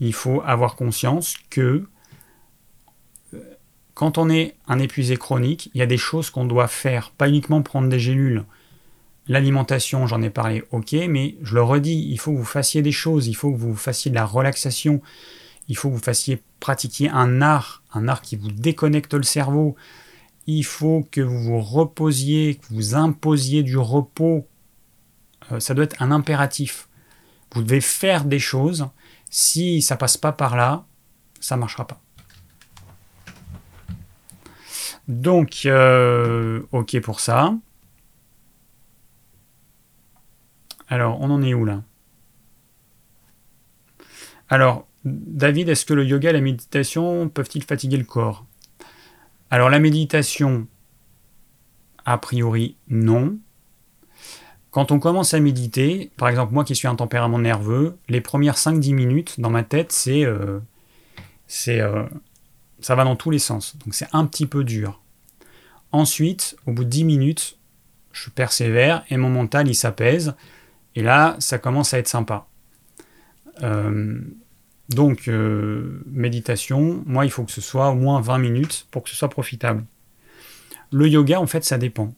Il 0.00 0.12
faut 0.12 0.42
avoir 0.44 0.76
conscience 0.76 1.36
que 1.50 1.86
euh, 3.32 3.38
quand 3.94 4.18
on 4.18 4.28
est 4.28 4.56
un 4.66 4.78
épuisé 4.78 5.16
chronique, 5.16 5.70
il 5.74 5.78
y 5.78 5.82
a 5.82 5.86
des 5.86 5.96
choses 5.96 6.30
qu'on 6.30 6.44
doit 6.44 6.68
faire, 6.68 7.10
pas 7.12 7.28
uniquement 7.28 7.62
prendre 7.62 7.88
des 7.88 8.00
gélules. 8.00 8.44
L'alimentation, 9.26 10.06
j'en 10.06 10.20
ai 10.20 10.30
parlé, 10.30 10.64
ok, 10.70 10.92
mais 11.08 11.36
je 11.42 11.54
le 11.54 11.62
redis, 11.62 12.08
il 12.10 12.18
faut 12.18 12.32
que 12.32 12.38
vous 12.38 12.44
fassiez 12.44 12.82
des 12.82 12.92
choses, 12.92 13.26
il 13.26 13.34
faut 13.34 13.52
que 13.52 13.56
vous 13.56 13.74
fassiez 13.74 14.10
de 14.10 14.16
la 14.16 14.26
relaxation, 14.26 15.00
il 15.68 15.76
faut 15.76 15.88
que 15.88 15.94
vous 15.94 16.00
fassiez 16.00 16.42
pratiquer 16.60 17.08
un 17.08 17.40
art, 17.40 17.82
un 17.94 18.08
art 18.08 18.20
qui 18.20 18.36
vous 18.36 18.50
déconnecte 18.50 19.14
le 19.14 19.22
cerveau, 19.22 19.76
il 20.46 20.64
faut 20.64 21.08
que 21.10 21.22
vous 21.22 21.42
vous 21.42 21.60
reposiez, 21.60 22.56
que 22.56 22.66
vous 22.70 22.94
imposiez 22.94 23.62
du 23.62 23.78
repos, 23.78 24.46
euh, 25.52 25.60
ça 25.60 25.74
doit 25.74 25.84
être 25.84 26.02
un 26.02 26.10
impératif. 26.10 26.88
Vous 27.54 27.62
devez 27.62 27.80
faire 27.80 28.24
des 28.24 28.38
choses, 28.38 28.88
si 29.36 29.82
ça 29.82 29.96
passe 29.96 30.16
pas 30.16 30.30
par 30.30 30.54
là, 30.54 30.84
ça 31.40 31.56
marchera 31.56 31.88
pas. 31.88 32.00
Donc, 35.08 35.62
euh, 35.66 36.62
ok 36.70 37.00
pour 37.00 37.18
ça. 37.18 37.52
Alors, 40.86 41.20
on 41.20 41.30
en 41.30 41.42
est 41.42 41.52
où 41.52 41.64
là? 41.64 41.82
Alors, 44.48 44.86
David, 45.04 45.68
est-ce 45.68 45.84
que 45.84 45.94
le 45.94 46.04
yoga 46.04 46.30
et 46.30 46.34
la 46.34 46.40
méditation 46.40 47.28
peuvent-ils 47.28 47.64
fatiguer 47.64 47.96
le 47.96 48.04
corps? 48.04 48.46
Alors, 49.50 49.68
la 49.68 49.80
méditation, 49.80 50.68
a 52.04 52.18
priori, 52.18 52.76
non. 52.86 53.36
Quand 54.74 54.90
on 54.90 54.98
commence 54.98 55.34
à 55.34 55.38
méditer, 55.38 56.10
par 56.16 56.28
exemple, 56.28 56.52
moi 56.52 56.64
qui 56.64 56.74
suis 56.74 56.88
un 56.88 56.96
tempérament 56.96 57.38
nerveux, 57.38 57.96
les 58.08 58.20
premières 58.20 58.56
5-10 58.56 58.92
minutes 58.92 59.38
dans 59.38 59.48
ma 59.48 59.62
tête, 59.62 59.92
c'est. 59.92 60.24
Euh, 60.24 60.58
euh, 61.68 62.04
ça 62.80 62.96
va 62.96 63.04
dans 63.04 63.14
tous 63.14 63.30
les 63.30 63.38
sens. 63.38 63.78
Donc, 63.78 63.94
c'est 63.94 64.08
un 64.12 64.26
petit 64.26 64.46
peu 64.46 64.64
dur. 64.64 65.00
Ensuite, 65.92 66.56
au 66.66 66.72
bout 66.72 66.82
de 66.82 66.88
10 66.88 67.04
minutes, 67.04 67.56
je 68.10 68.30
persévère 68.30 69.04
et 69.10 69.16
mon 69.16 69.30
mental, 69.30 69.68
il 69.68 69.76
s'apaise. 69.76 70.34
Et 70.96 71.02
là, 71.02 71.36
ça 71.38 71.58
commence 71.58 71.94
à 71.94 72.00
être 72.00 72.08
sympa. 72.08 72.48
Euh, 73.62 74.18
donc, 74.88 75.30
méditation, 76.10 77.04
moi, 77.06 77.24
il 77.24 77.30
faut 77.30 77.44
que 77.44 77.52
ce 77.52 77.60
soit 77.60 77.90
au 77.90 77.94
moins 77.94 78.20
20 78.20 78.38
minutes 78.38 78.88
pour 78.90 79.04
que 79.04 79.10
ce 79.10 79.14
soit 79.14 79.30
profitable. 79.30 79.84
Le 80.90 81.06
yoga, 81.06 81.38
en 81.38 81.46
fait, 81.46 81.64
ça 81.64 81.78
dépend. 81.78 82.12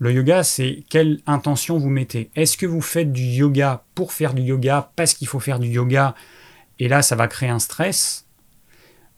Le 0.00 0.14
yoga, 0.14 0.42
c'est 0.44 0.82
quelle 0.88 1.20
intention 1.26 1.76
vous 1.78 1.90
mettez? 1.90 2.30
Est-ce 2.34 2.56
que 2.56 2.64
vous 2.64 2.80
faites 2.80 3.12
du 3.12 3.22
yoga 3.22 3.84
pour 3.94 4.14
faire 4.14 4.32
du 4.32 4.40
yoga, 4.40 4.90
parce 4.96 5.12
qu'il 5.12 5.28
faut 5.28 5.40
faire 5.40 5.58
du 5.58 5.68
yoga, 5.68 6.14
et 6.78 6.88
là, 6.88 7.02
ça 7.02 7.16
va 7.16 7.28
créer 7.28 7.50
un 7.50 7.58
stress? 7.58 8.26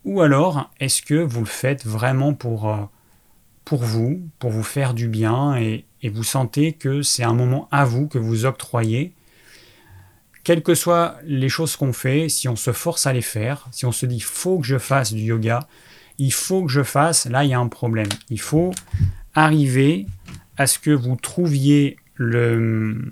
Ou 0.05 0.23
alors, 0.23 0.73
est-ce 0.81 1.01
que 1.01 1.15
vous 1.15 1.39
le 1.39 1.47
faites 1.47 1.87
vraiment 1.87 2.35
pour, 2.35 2.69
euh, 2.69 2.79
pour 3.65 3.85
vous, 3.85 4.29
pour 4.41 4.51
vous 4.51 4.65
faire 4.65 4.93
du 4.93 5.07
bien, 5.07 5.55
et, 5.57 5.85
vous 6.11 6.25
sentez 6.25 6.73
que 6.73 7.03
c'est 7.03 7.23
un 7.23 7.35
moment 7.35 7.69
à 7.71 7.85
vous 7.85 8.09
que 8.09 8.19
vous 8.19 8.45
octroyez? 8.45 9.13
Quelles 10.43 10.65
que 10.65 10.75
soient 10.75 11.17
les 11.23 11.49
choses 11.49 11.77
qu'on 11.77 11.93
fait, 11.93 12.29
si 12.29 12.49
on 12.49 12.57
se 12.57 12.73
force 12.73 13.07
à 13.07 13.13
les 13.13 13.23
faire, 13.23 13.69
si 13.71 13.87
on 13.87 13.93
se 13.93 14.05
dit 14.05 14.19
faut 14.19 14.59
que 14.59 14.67
je 14.67 14.79
fasse 14.79 15.13
du 15.13 15.23
yoga, 15.23 15.61
il 16.19 16.33
faut 16.33 16.65
que 16.65 16.73
je 16.73 16.83
fasse, 16.83 17.27
là 17.27 17.45
il 17.45 17.51
y 17.51 17.55
a 17.55 17.61
un 17.61 17.69
problème. 17.69 18.09
Il 18.31 18.41
faut 18.41 18.73
arriver 19.35 20.07
à 20.57 20.67
ce 20.67 20.79
que 20.79 20.91
vous 20.91 21.17
trouviez 21.17 21.97
le 22.15 23.11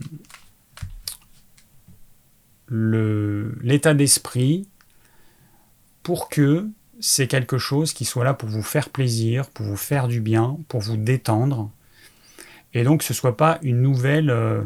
l'état 2.72 3.94
d'esprit 3.94 4.68
pour 6.04 6.28
que 6.28 6.68
c'est 7.00 7.26
quelque 7.26 7.58
chose 7.58 7.92
qui 7.92 8.04
soit 8.04 8.22
là 8.22 8.32
pour 8.32 8.48
vous 8.48 8.62
faire 8.62 8.90
plaisir, 8.90 9.50
pour 9.50 9.66
vous 9.66 9.76
faire 9.76 10.06
du 10.06 10.20
bien, 10.20 10.56
pour 10.68 10.80
vous 10.80 10.96
détendre, 10.96 11.70
et 12.72 12.84
donc 12.84 13.02
ce 13.02 13.14
soit 13.14 13.36
pas 13.36 13.58
une 13.62 13.82
nouvelle, 13.82 14.30
euh, 14.30 14.62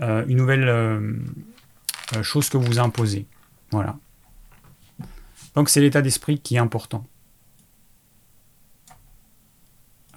euh, 0.00 0.24
euh, 0.28 2.22
chose 2.22 2.48
que 2.48 2.56
vous 2.56 2.78
imposez. 2.78 3.26
Voilà. 3.70 3.96
Donc 5.54 5.68
c'est 5.68 5.80
l'état 5.80 6.02
d'esprit 6.02 6.40
qui 6.40 6.56
est 6.56 6.58
important. 6.58 7.06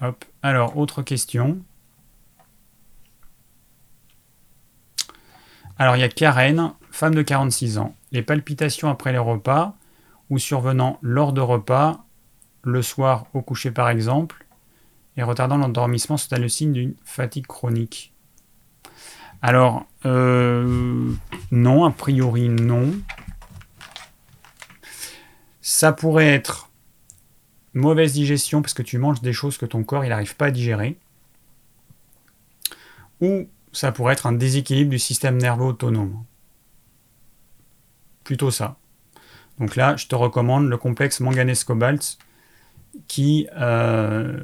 Hop. 0.00 0.24
Alors, 0.42 0.76
autre 0.76 1.02
question. 1.02 1.62
Alors, 5.78 5.96
il 5.96 6.00
y 6.00 6.04
a 6.04 6.08
Karen, 6.08 6.72
femme 6.90 7.14
de 7.14 7.22
46 7.22 7.78
ans. 7.78 7.96
Les 8.12 8.22
palpitations 8.22 8.88
après 8.88 9.10
les 9.10 9.18
repas 9.18 9.74
ou 10.30 10.38
survenant 10.38 10.98
lors 11.02 11.32
de 11.32 11.40
repas, 11.40 12.04
le 12.62 12.80
soir 12.80 13.26
au 13.34 13.42
coucher 13.42 13.70
par 13.70 13.90
exemple, 13.90 14.46
et 15.16 15.22
retardant 15.22 15.56
l'endormissement 15.56 16.16
sont 16.16 16.36
le 16.36 16.48
signe 16.48 16.72
d'une 16.72 16.94
fatigue 17.04 17.46
chronique 17.46 18.12
Alors, 19.42 19.86
euh, 20.06 21.12
non, 21.50 21.84
a 21.84 21.90
priori 21.90 22.48
non. 22.48 22.92
Ça 25.60 25.92
pourrait 25.92 26.28
être 26.28 26.70
mauvaise 27.74 28.12
digestion 28.12 28.62
parce 28.62 28.74
que 28.74 28.82
tu 28.82 28.98
manges 28.98 29.22
des 29.22 29.32
choses 29.32 29.58
que 29.58 29.66
ton 29.66 29.82
corps 29.82 30.04
n'arrive 30.04 30.36
pas 30.36 30.46
à 30.46 30.50
digérer. 30.50 30.98
Ou 33.20 33.48
ça 33.74 33.92
pourrait 33.92 34.14
être 34.14 34.26
un 34.26 34.32
déséquilibre 34.32 34.90
du 34.90 34.98
système 34.98 35.36
nerveux 35.36 35.66
autonome. 35.66 36.24
Plutôt 38.22 38.50
ça. 38.50 38.78
Donc 39.58 39.76
là, 39.76 39.96
je 39.96 40.06
te 40.06 40.14
recommande 40.14 40.68
le 40.68 40.76
complexe 40.78 41.20
manganèse-cobalt 41.20 42.18
qui, 43.08 43.48
euh, 43.56 44.40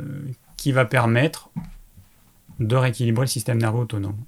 qui 0.57 0.73
va 0.73 0.85
permettre 0.85 1.51
de 2.59 2.77
rééquilibrer 2.77 3.25
le 3.25 3.29
système 3.29 3.59
nerveux 3.59 3.81
autonome. 3.81 4.19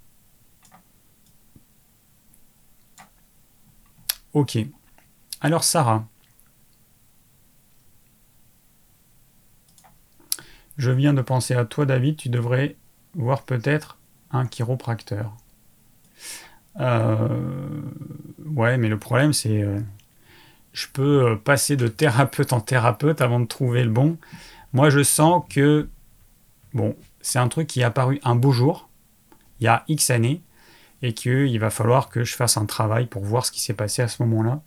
Ok. 4.32 4.58
Alors 5.40 5.64
Sarah, 5.64 6.06
je 10.78 10.90
viens 10.90 11.12
de 11.12 11.20
penser 11.20 11.54
à 11.54 11.64
toi 11.64 11.84
David, 11.84 12.16
tu 12.16 12.28
devrais 12.28 12.76
voir 13.14 13.42
peut-être 13.42 13.98
un 14.32 14.46
chiropracteur. 14.46 15.32
Euh, 16.80 17.82
ouais, 18.46 18.78
mais 18.78 18.88
le 18.88 18.98
problème 18.98 19.32
c'est... 19.32 19.62
Euh, 19.62 19.80
je 20.72 20.86
peux 20.90 21.26
euh, 21.26 21.36
passer 21.36 21.76
de 21.76 21.86
thérapeute 21.86 22.54
en 22.54 22.60
thérapeute 22.60 23.20
avant 23.20 23.40
de 23.40 23.46
trouver 23.46 23.84
le 23.84 23.90
bon. 23.90 24.16
Moi 24.72 24.90
je 24.90 25.02
sens 25.02 25.44
que... 25.50 25.88
Bon, 26.72 26.96
c'est 27.20 27.38
un 27.38 27.48
truc 27.48 27.66
qui 27.66 27.80
est 27.80 27.84
apparu 27.84 28.18
un 28.24 28.34
beau 28.34 28.52
jour, 28.52 28.88
il 29.60 29.64
y 29.64 29.68
a 29.68 29.84
X 29.88 30.08
années, 30.08 30.42
et 31.02 31.12
qu'il 31.12 31.58
va 31.58 31.68
falloir 31.68 32.08
que 32.08 32.24
je 32.24 32.34
fasse 32.34 32.56
un 32.56 32.64
travail 32.64 33.06
pour 33.06 33.22
voir 33.22 33.44
ce 33.44 33.52
qui 33.52 33.60
s'est 33.60 33.74
passé 33.74 34.00
à 34.00 34.08
ce 34.08 34.22
moment-là. 34.22 34.62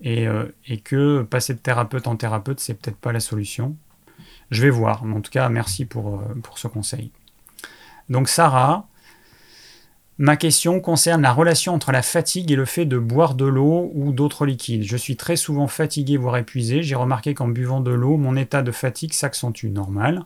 Et, 0.00 0.28
euh, 0.28 0.46
que 0.84 1.22
passer 1.22 1.54
de 1.54 1.58
thérapeute 1.58 2.06
en 2.06 2.14
thérapeute, 2.14 2.60
c'est 2.60 2.74
peut-être 2.74 2.96
pas 2.96 3.10
la 3.10 3.20
solution. 3.20 3.76
Je 4.50 4.62
vais 4.62 4.70
voir, 4.70 5.04
mais 5.04 5.16
en 5.16 5.20
tout 5.20 5.32
cas, 5.32 5.48
merci 5.48 5.84
pour, 5.84 6.22
pour 6.42 6.58
ce 6.58 6.68
conseil. 6.68 7.10
Donc 8.08 8.28
Sarah, 8.28 8.88
ma 10.18 10.36
question 10.36 10.80
concerne 10.80 11.22
la 11.22 11.32
relation 11.32 11.74
entre 11.74 11.92
la 11.92 12.02
fatigue 12.02 12.50
et 12.50 12.56
le 12.56 12.64
fait 12.64 12.86
de 12.86 12.98
boire 12.98 13.34
de 13.34 13.44
l'eau 13.44 13.90
ou 13.94 14.12
d'autres 14.12 14.46
liquides. 14.46 14.84
Je 14.84 14.96
suis 14.96 15.16
très 15.16 15.36
souvent 15.36 15.68
fatigué, 15.68 16.16
voire 16.16 16.36
épuisé. 16.36 16.82
J'ai 16.82 16.94
remarqué 16.94 17.34
qu'en 17.34 17.48
buvant 17.48 17.80
de 17.80 17.90
l'eau, 17.90 18.16
mon 18.16 18.36
état 18.36 18.62
de 18.62 18.72
fatigue 18.72 19.12
s'accentue 19.12 19.66
normal. 19.66 20.22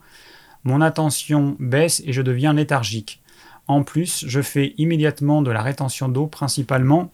Mon 0.64 0.80
attention 0.80 1.56
baisse 1.58 2.02
et 2.06 2.12
je 2.12 2.22
deviens 2.22 2.52
léthargique. 2.52 3.20
En 3.66 3.82
plus, 3.82 4.24
je 4.26 4.40
fais 4.40 4.74
immédiatement 4.78 5.42
de 5.42 5.50
la 5.50 5.62
rétention 5.62 6.08
d'eau 6.08 6.26
principalement 6.26 7.10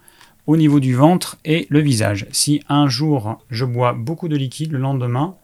au 0.47 0.57
niveau 0.57 0.81
du 0.81 0.95
ventre 0.95 1.37
et 1.45 1.67
le 1.69 1.81
visage. 1.81 2.27
Si 2.33 2.63
un 2.69 2.89
jour 2.89 3.39
je 3.51 3.65
bois 3.65 3.93
beaucoup 3.93 4.29
de 4.29 4.37
liquide, 4.37 4.73
le 4.73 4.79
lendemain, 4.79 5.37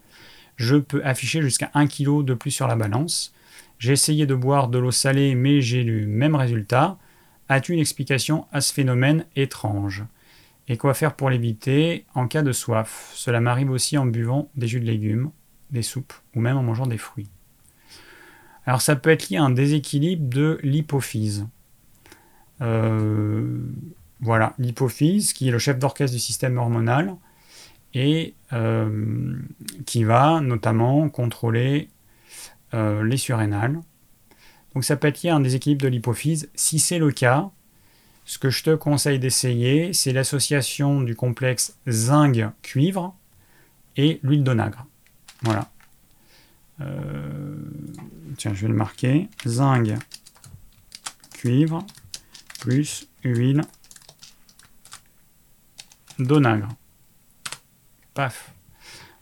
je 0.56 0.76
peux 0.76 1.04
afficher 1.04 1.42
jusqu'à 1.42 1.70
1 1.74 1.86
kg 1.86 2.24
de 2.24 2.34
plus 2.34 2.50
sur 2.50 2.66
la 2.66 2.76
balance. 2.76 3.34
J'ai 3.78 3.92
essayé 3.92 4.26
de 4.26 4.34
boire 4.34 4.68
de 4.68 4.78
l'eau 4.78 4.90
salée, 4.90 5.34
mais 5.34 5.60
j'ai 5.60 5.82
eu 5.82 6.00
le 6.00 6.06
même 6.06 6.34
résultat. 6.34 6.98
As-tu 7.48 7.72
une 7.72 7.80
explication 7.80 8.46
à 8.52 8.60
ce 8.60 8.72
phénomène 8.72 9.26
étrange? 9.36 10.04
Et 10.68 10.76
quoi 10.76 10.94
faire 10.94 11.14
pour 11.14 11.28
l'éviter 11.28 12.06
en 12.14 12.26
cas 12.26 12.42
de 12.42 12.52
soif? 12.52 13.12
Cela 13.14 13.40
m'arrive 13.40 13.70
aussi 13.70 13.98
en 13.98 14.06
buvant 14.06 14.50
des 14.56 14.66
jus 14.66 14.80
de 14.80 14.86
légumes, 14.86 15.30
des 15.70 15.82
soupes 15.82 16.14
ou 16.34 16.40
même 16.40 16.56
en 16.56 16.62
mangeant 16.62 16.86
des 16.86 16.98
fruits. 16.98 17.28
Alors 18.64 18.80
ça 18.80 18.96
peut 18.96 19.10
être 19.10 19.28
lié 19.28 19.36
à 19.36 19.42
un 19.42 19.50
déséquilibre 19.50 20.26
de 20.28 20.58
l'hypophyse. 20.62 21.46
Euh, 22.62 23.58
voilà, 24.20 24.54
l'hypophyse 24.58 25.34
qui 25.34 25.48
est 25.48 25.52
le 25.52 25.58
chef 25.58 25.78
d'orchestre 25.78 26.14
du 26.14 26.20
système 26.20 26.56
hormonal 26.56 27.14
et 27.92 28.34
euh, 28.52 29.36
qui 29.84 30.04
va 30.04 30.40
notamment 30.40 31.08
contrôler 31.10 31.90
euh, 32.74 33.02
les 33.04 33.16
surrénales. 33.16 33.80
Donc 34.74 34.84
ça 34.84 34.96
peut 34.96 35.08
être 35.08 35.22
lié 35.22 35.30
à 35.30 35.36
un 35.36 35.40
déséquilibre 35.40 35.82
de 35.82 35.88
l'hypophyse. 35.88 36.50
Si 36.54 36.78
c'est 36.78 36.98
le 36.98 37.12
cas, 37.12 37.50
ce 38.24 38.38
que 38.38 38.50
je 38.50 38.64
te 38.64 38.74
conseille 38.74 39.18
d'essayer, 39.18 39.92
c'est 39.92 40.12
l'association 40.12 41.00
du 41.00 41.14
complexe 41.14 41.78
zinc-cuivre 41.88 43.14
et 43.96 44.18
l'huile 44.22 44.42
d'onagre. 44.42 44.86
Voilà. 45.42 45.70
Euh, 46.80 47.56
tiens, 48.36 48.52
je 48.54 48.62
vais 48.62 48.68
le 48.68 48.74
marquer. 48.74 49.28
Zinc, 49.46 49.92
cuivre, 51.34 51.86
plus 52.60 53.06
huile 53.22 53.62
d'onagre. 56.18 56.68
Paf. 58.14 58.52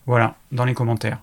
Voilà, 0.07 0.37
dans 0.51 0.65
les 0.65 0.75
commentaires. 0.75 1.23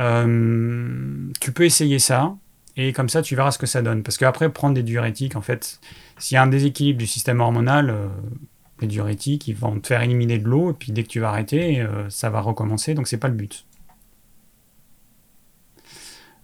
Euh, 0.00 1.30
tu 1.40 1.52
peux 1.52 1.64
essayer 1.64 1.98
ça, 1.98 2.36
et 2.76 2.92
comme 2.92 3.08
ça, 3.08 3.22
tu 3.22 3.36
verras 3.36 3.50
ce 3.50 3.58
que 3.58 3.66
ça 3.66 3.82
donne. 3.82 4.02
Parce 4.02 4.18
qu'après, 4.18 4.50
prendre 4.50 4.74
des 4.74 4.82
diurétiques, 4.82 5.36
en 5.36 5.40
fait, 5.40 5.80
s'il 6.18 6.34
y 6.34 6.38
a 6.38 6.42
un 6.42 6.46
déséquilibre 6.46 6.98
du 6.98 7.06
système 7.06 7.40
hormonal, 7.40 7.90
euh, 7.90 8.08
les 8.80 8.86
diurétiques, 8.86 9.48
ils 9.48 9.56
vont 9.56 9.78
te 9.80 9.86
faire 9.86 10.02
éliminer 10.02 10.38
de 10.38 10.46
l'eau, 10.46 10.70
et 10.70 10.74
puis 10.74 10.92
dès 10.92 11.02
que 11.02 11.08
tu 11.08 11.20
vas 11.20 11.30
arrêter, 11.30 11.86
ça 12.10 12.28
va 12.28 12.40
recommencer, 12.42 12.92
donc 12.92 13.08
c'est 13.08 13.16
pas 13.16 13.28
le 13.28 13.34
but. 13.34 13.64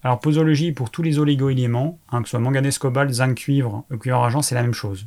Alors, 0.04 0.18
posologie 0.18 0.72
pour 0.72 0.90
tous 0.90 1.02
les 1.02 1.18
oligo-éléments, 1.18 1.98
hein, 2.10 2.22
que 2.22 2.28
ce 2.28 2.30
soit 2.30 2.40
manganèse, 2.40 2.78
cobalt, 2.78 3.12
zinc, 3.12 3.36
cuivre, 3.36 3.84
cuivre, 4.00 4.18
argent, 4.18 4.42
c'est 4.42 4.54
la 4.54 4.62
même 4.62 4.74
chose. 4.74 5.06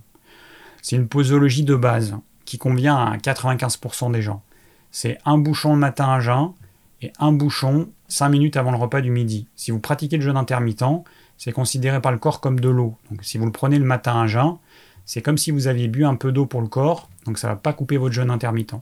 C'est 0.82 0.96
une 0.96 1.08
posologie 1.08 1.64
de 1.64 1.76
base 1.76 2.16
qui 2.46 2.58
convient 2.58 2.96
à 2.96 3.18
95% 3.18 4.12
des 4.12 4.22
gens. 4.22 4.44
C'est 4.92 5.18
un 5.26 5.38
bouchon 5.38 5.74
le 5.74 5.80
matin 5.80 6.10
à 6.10 6.20
jeun 6.22 6.54
et 7.02 7.12
un 7.20 7.34
bouchon 7.34 7.90
5 8.08 8.30
minutes 8.30 8.58
avant 8.58 8.72
le 8.72 8.78
repas 8.78 9.02
du 9.02 9.12
midi. 9.12 9.48
Si 9.56 9.72
vous 9.72 9.80
pratiquez 9.80 10.18
le 10.18 10.24
jeûne 10.24 10.38
intermittent, 10.38 11.04
c'est 11.38 11.52
considéré 11.52 12.02
par 12.02 12.12
le 12.12 12.18
corps 12.18 12.42
comme 12.42 12.60
de 12.60 12.70
l'eau. 12.70 12.96
Donc 13.12 13.24
si 13.24 13.38
vous 13.38 13.46
le 13.46 13.52
prenez 13.52 13.80
le 13.80 13.86
matin 13.86 14.22
à 14.22 14.28
jeun, 14.28 14.58
c'est 15.06 15.22
comme 15.22 15.38
si 15.38 15.52
vous 15.52 15.68
aviez 15.68 15.88
bu 15.88 16.06
un 16.06 16.16
peu 16.16 16.32
d'eau 16.32 16.46
pour 16.46 16.62
le 16.62 16.68
corps, 16.68 17.10
donc 17.26 17.38
ça 17.38 17.48
ne 17.48 17.54
va 17.54 17.58
pas 17.58 17.74
couper 17.74 17.98
votre 17.98 18.14
jeûne 18.14 18.32
intermittent. 18.32 18.76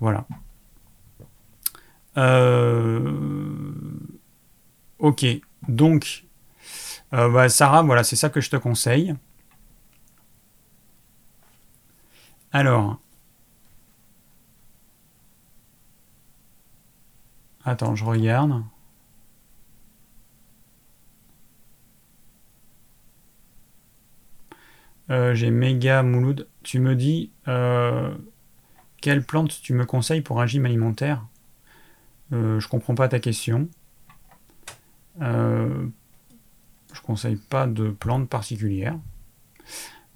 Voilà. 0.00 0.26
Euh, 2.16 3.12
Ok, 5.04 5.26
donc, 5.68 6.24
euh, 7.12 7.28
bah, 7.30 7.48
Sarah, 7.50 7.82
voilà, 7.82 8.04
c'est 8.04 8.16
ça 8.16 8.30
que 8.30 8.40
je 8.40 8.48
te 8.50 8.56
conseille. 8.56 9.14
Alors, 12.52 12.98
attends, 17.64 17.94
je 17.94 18.04
regarde. 18.04 18.62
Euh, 25.10 25.34
j'ai 25.34 25.50
méga 25.50 26.02
Mouloud. 26.02 26.48
Tu 26.62 26.78
me 26.78 26.94
dis 26.94 27.30
euh, 27.48 28.14
quelle 29.00 29.24
plante 29.24 29.60
tu 29.62 29.74
me 29.74 29.84
conseilles 29.84 30.22
pour 30.22 30.38
un 30.38 30.42
régime 30.42 30.66
alimentaire? 30.66 31.26
Je 32.30 32.66
comprends 32.66 32.96
pas 32.96 33.06
ta 33.06 33.20
question. 33.20 33.68
Euh, 35.20 35.86
je 36.92 37.00
conseille 37.00 37.36
pas 37.36 37.66
de 37.66 37.90
plantes 37.90 38.28
particulières. 38.28 38.98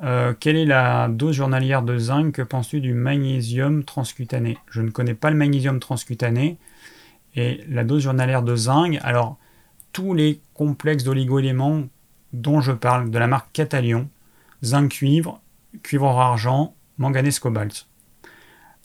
Euh, 0.02 0.32
quelle 0.38 0.56
est 0.56 0.64
la 0.64 1.08
dose 1.08 1.34
journalière 1.34 1.82
de 1.82 1.98
zinc? 1.98 2.32
Que 2.32 2.42
penses-tu 2.42 2.80
du 2.80 2.94
magnésium 2.94 3.84
transcutané? 3.84 4.58
Je 4.70 4.82
ne 4.82 4.90
connais 4.90 5.14
pas 5.14 5.30
le 5.30 5.36
magnésium 5.36 5.80
transcutané. 5.80 6.58
Et 7.38 7.64
la 7.68 7.84
dose 7.84 8.02
journalière 8.02 8.42
de 8.42 8.56
zinc, 8.56 8.98
alors 9.02 9.38
tous 9.92 10.12
les 10.12 10.40
complexes 10.54 11.04
d'oligo-éléments 11.04 11.84
dont 12.32 12.60
je 12.60 12.72
parle, 12.72 13.10
de 13.10 13.18
la 13.18 13.28
marque 13.28 13.52
Catalion, 13.52 14.08
zinc 14.64 14.90
cuivre, 14.90 15.40
cuivre 15.84 16.08
argent, 16.08 16.74
manganèse 16.98 17.38
cobalt 17.38 17.86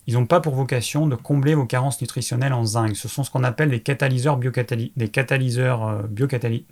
ils 0.07 0.15
n'ont 0.15 0.25
pas 0.25 0.41
pour 0.41 0.55
vocation 0.55 1.07
de 1.07 1.15
combler 1.15 1.55
vos 1.55 1.65
carences 1.65 2.01
nutritionnelles 2.01 2.53
en 2.53 2.65
zinc. 2.65 2.95
Ce 2.95 3.07
sont 3.07 3.23
ce 3.23 3.31
qu'on 3.31 3.43
appelle 3.43 3.69
des 3.69 3.80
catalyseurs 3.80 4.38
biocatalytiques, 4.38 4.97
des 4.97 5.07
catalyseurs 5.07 5.88
euh, 5.88 6.03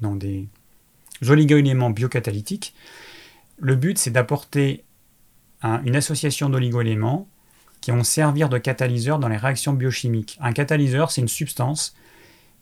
non, 0.01 0.15
des 0.15 0.47
oligoéléments 1.27 1.91
biocatalytiques. 1.91 2.75
Le 3.57 3.75
but, 3.75 3.97
c'est 3.97 4.11
d'apporter 4.11 4.83
une 5.63 5.95
association 5.95 6.49
d'oligoéléments 6.49 7.27
qui 7.81 7.91
vont 7.91 8.03
servir 8.03 8.47
de 8.47 8.57
catalyseur 8.57 9.19
dans 9.19 9.27
les 9.27 9.37
réactions 9.37 9.73
biochimiques. 9.73 10.37
Un 10.39 10.53
catalyseur, 10.53 11.11
c'est 11.11 11.21
une 11.21 11.27
substance 11.27 11.95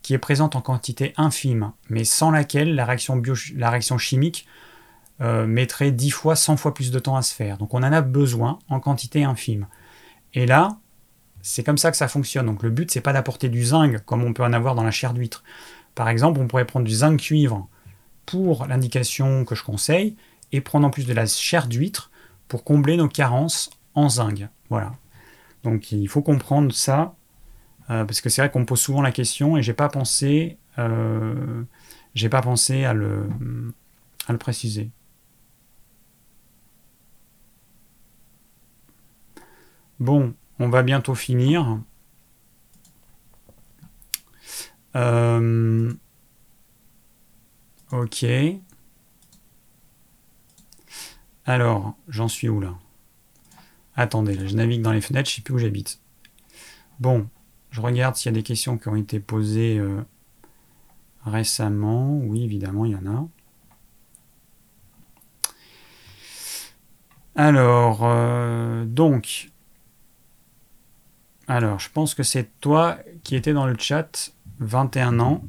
qui 0.01 0.13
est 0.13 0.17
présente 0.17 0.55
en 0.55 0.61
quantité 0.61 1.13
infime, 1.17 1.73
mais 1.89 2.05
sans 2.05 2.31
laquelle 2.31 2.73
la 2.73 2.85
réaction, 2.85 3.21
la 3.55 3.69
réaction 3.69 3.97
chimique 3.97 4.47
euh, 5.21 5.45
mettrait 5.45 5.91
10 5.91 6.11
fois, 6.11 6.37
100 6.37 6.55
fois 6.55 6.73
plus 6.73 6.91
de 6.91 6.99
temps 6.99 7.17
à 7.17 7.21
se 7.21 7.33
faire. 7.33 7.57
Donc 7.57 7.73
on 7.73 7.79
en 7.79 7.91
a 7.91 8.01
besoin 8.01 8.59
en 8.69 8.79
quantité 8.79 9.25
infime. 9.25 9.67
Et 10.33 10.45
là, 10.45 10.77
c'est 11.41 11.63
comme 11.63 11.77
ça 11.77 11.91
que 11.91 11.97
ça 11.97 12.07
fonctionne. 12.07 12.45
Donc 12.45 12.63
le 12.63 12.69
but, 12.69 12.89
c'est 12.89 13.01
pas 13.01 13.11
d'apporter 13.11 13.49
du 13.49 13.63
zinc 13.63 14.03
comme 14.05 14.23
on 14.23 14.31
peut 14.31 14.43
en 14.43 14.53
avoir 14.53 14.75
dans 14.75 14.83
la 14.83 14.91
chair 14.91 15.13
d'huître. 15.13 15.43
Par 15.95 16.07
exemple, 16.07 16.39
on 16.39 16.47
pourrait 16.47 16.65
prendre 16.65 16.85
du 16.85 16.93
zinc 16.93 17.19
cuivre 17.19 17.67
pour 18.25 18.67
l'indication 18.67 19.43
que 19.43 19.55
je 19.55 19.63
conseille 19.63 20.15
et 20.53 20.61
prendre 20.61 20.87
en 20.87 20.89
plus 20.89 21.05
de 21.05 21.13
la 21.13 21.25
chair 21.25 21.67
d'huître 21.67 22.09
pour 22.47 22.63
combler 22.63 22.95
nos 22.95 23.09
carences 23.09 23.69
en 23.95 24.07
zinc. 24.07 24.47
Voilà. 24.69 24.93
Donc 25.63 25.91
il 25.91 26.07
faut 26.07 26.21
comprendre 26.21 26.73
ça 26.73 27.15
euh, 27.89 28.05
parce 28.05 28.21
que 28.21 28.29
c'est 28.29 28.41
vrai 28.41 28.51
qu'on 28.51 28.61
me 28.61 28.65
pose 28.65 28.79
souvent 28.79 29.01
la 29.01 29.11
question 29.11 29.57
et 29.57 29.63
j'ai 29.63 29.73
pas 29.73 29.89
pensé, 29.89 30.57
euh, 30.77 31.63
pas 32.29 32.41
pensé 32.41 32.85
à 32.85 32.93
le, 32.93 33.27
à 34.27 34.31
le 34.31 34.37
préciser. 34.37 34.91
Bon, 39.99 40.33
on 40.59 40.69
va 40.69 40.83
bientôt 40.83 41.15
finir. 41.15 41.79
Euh, 44.95 45.91
ok. 47.91 48.25
Alors, 51.45 51.95
j'en 52.07 52.27
suis 52.27 52.47
où 52.49 52.61
là? 52.61 52.75
Attendez, 53.99 54.47
je 54.47 54.55
navigue 54.55 54.81
dans 54.81 54.93
les 54.93 55.01
fenêtres, 55.01 55.29
je 55.29 55.35
sais 55.35 55.41
plus 55.41 55.55
où 55.55 55.57
j'habite. 55.57 55.99
Bon, 57.01 57.27
je 57.69 57.81
regarde 57.81 58.15
s'il 58.15 58.31
y 58.31 58.33
a 58.33 58.37
des 58.39 58.43
questions 58.43 58.77
qui 58.77 58.87
ont 58.87 58.95
été 58.95 59.19
posées 59.19 59.77
euh, 59.77 60.01
récemment. 61.25 62.17
Oui, 62.19 62.45
évidemment, 62.45 62.85
il 62.85 62.93
y 62.93 62.95
en 62.95 63.05
a. 63.05 63.27
Alors, 67.35 67.99
euh, 68.03 68.85
donc, 68.85 69.51
alors, 71.49 71.81
je 71.81 71.89
pense 71.89 72.15
que 72.15 72.23
c'est 72.23 72.57
toi 72.61 72.99
qui 73.25 73.35
étais 73.35 73.51
dans 73.51 73.65
le 73.65 73.75
chat, 73.77 74.31
21 74.59 75.19
ans, 75.19 75.43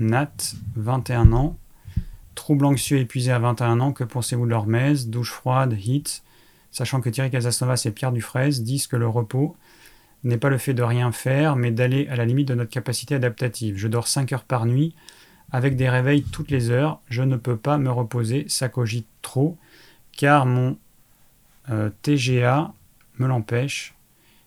Nat, 0.00 0.56
21 0.74 1.32
ans, 1.32 1.56
trouble 2.34 2.64
anxieux 2.64 2.98
épuisé 2.98 3.30
à 3.30 3.38
21 3.38 3.78
ans, 3.78 3.92
que 3.92 4.02
pensez-vous 4.02 4.46
de 4.46 4.50
l'hormèse, 4.50 5.06
douche 5.06 5.30
froide, 5.30 5.78
heat, 5.78 6.24
sachant 6.70 7.00
que 7.00 7.08
Thierry 7.10 7.30
Casasnovas 7.30 7.82
et 7.86 7.90
Pierre 7.90 8.12
Dufresne 8.12 8.64
disent 8.64 8.86
que 8.86 8.96
le 8.96 9.08
repos 9.08 9.56
n'est 10.24 10.38
pas 10.38 10.50
le 10.50 10.58
fait 10.58 10.74
de 10.74 10.82
rien 10.82 11.12
faire, 11.12 11.56
mais 11.56 11.70
d'aller 11.70 12.06
à 12.08 12.16
la 12.16 12.24
limite 12.24 12.48
de 12.48 12.54
notre 12.54 12.70
capacité 12.70 13.14
adaptative. 13.14 13.76
Je 13.76 13.88
dors 13.88 14.06
5 14.06 14.32
heures 14.32 14.44
par 14.44 14.66
nuit, 14.66 14.94
avec 15.50 15.76
des 15.76 15.88
réveils 15.88 16.22
toutes 16.22 16.50
les 16.50 16.70
heures. 16.70 17.00
Je 17.08 17.22
ne 17.22 17.36
peux 17.36 17.56
pas 17.56 17.78
me 17.78 17.90
reposer, 17.90 18.44
ça 18.48 18.68
cogite 18.68 19.06
trop, 19.22 19.56
car 20.12 20.46
mon 20.46 20.76
euh, 21.70 21.90
TGA 22.02 22.72
me 23.18 23.26
l'empêche. 23.26 23.94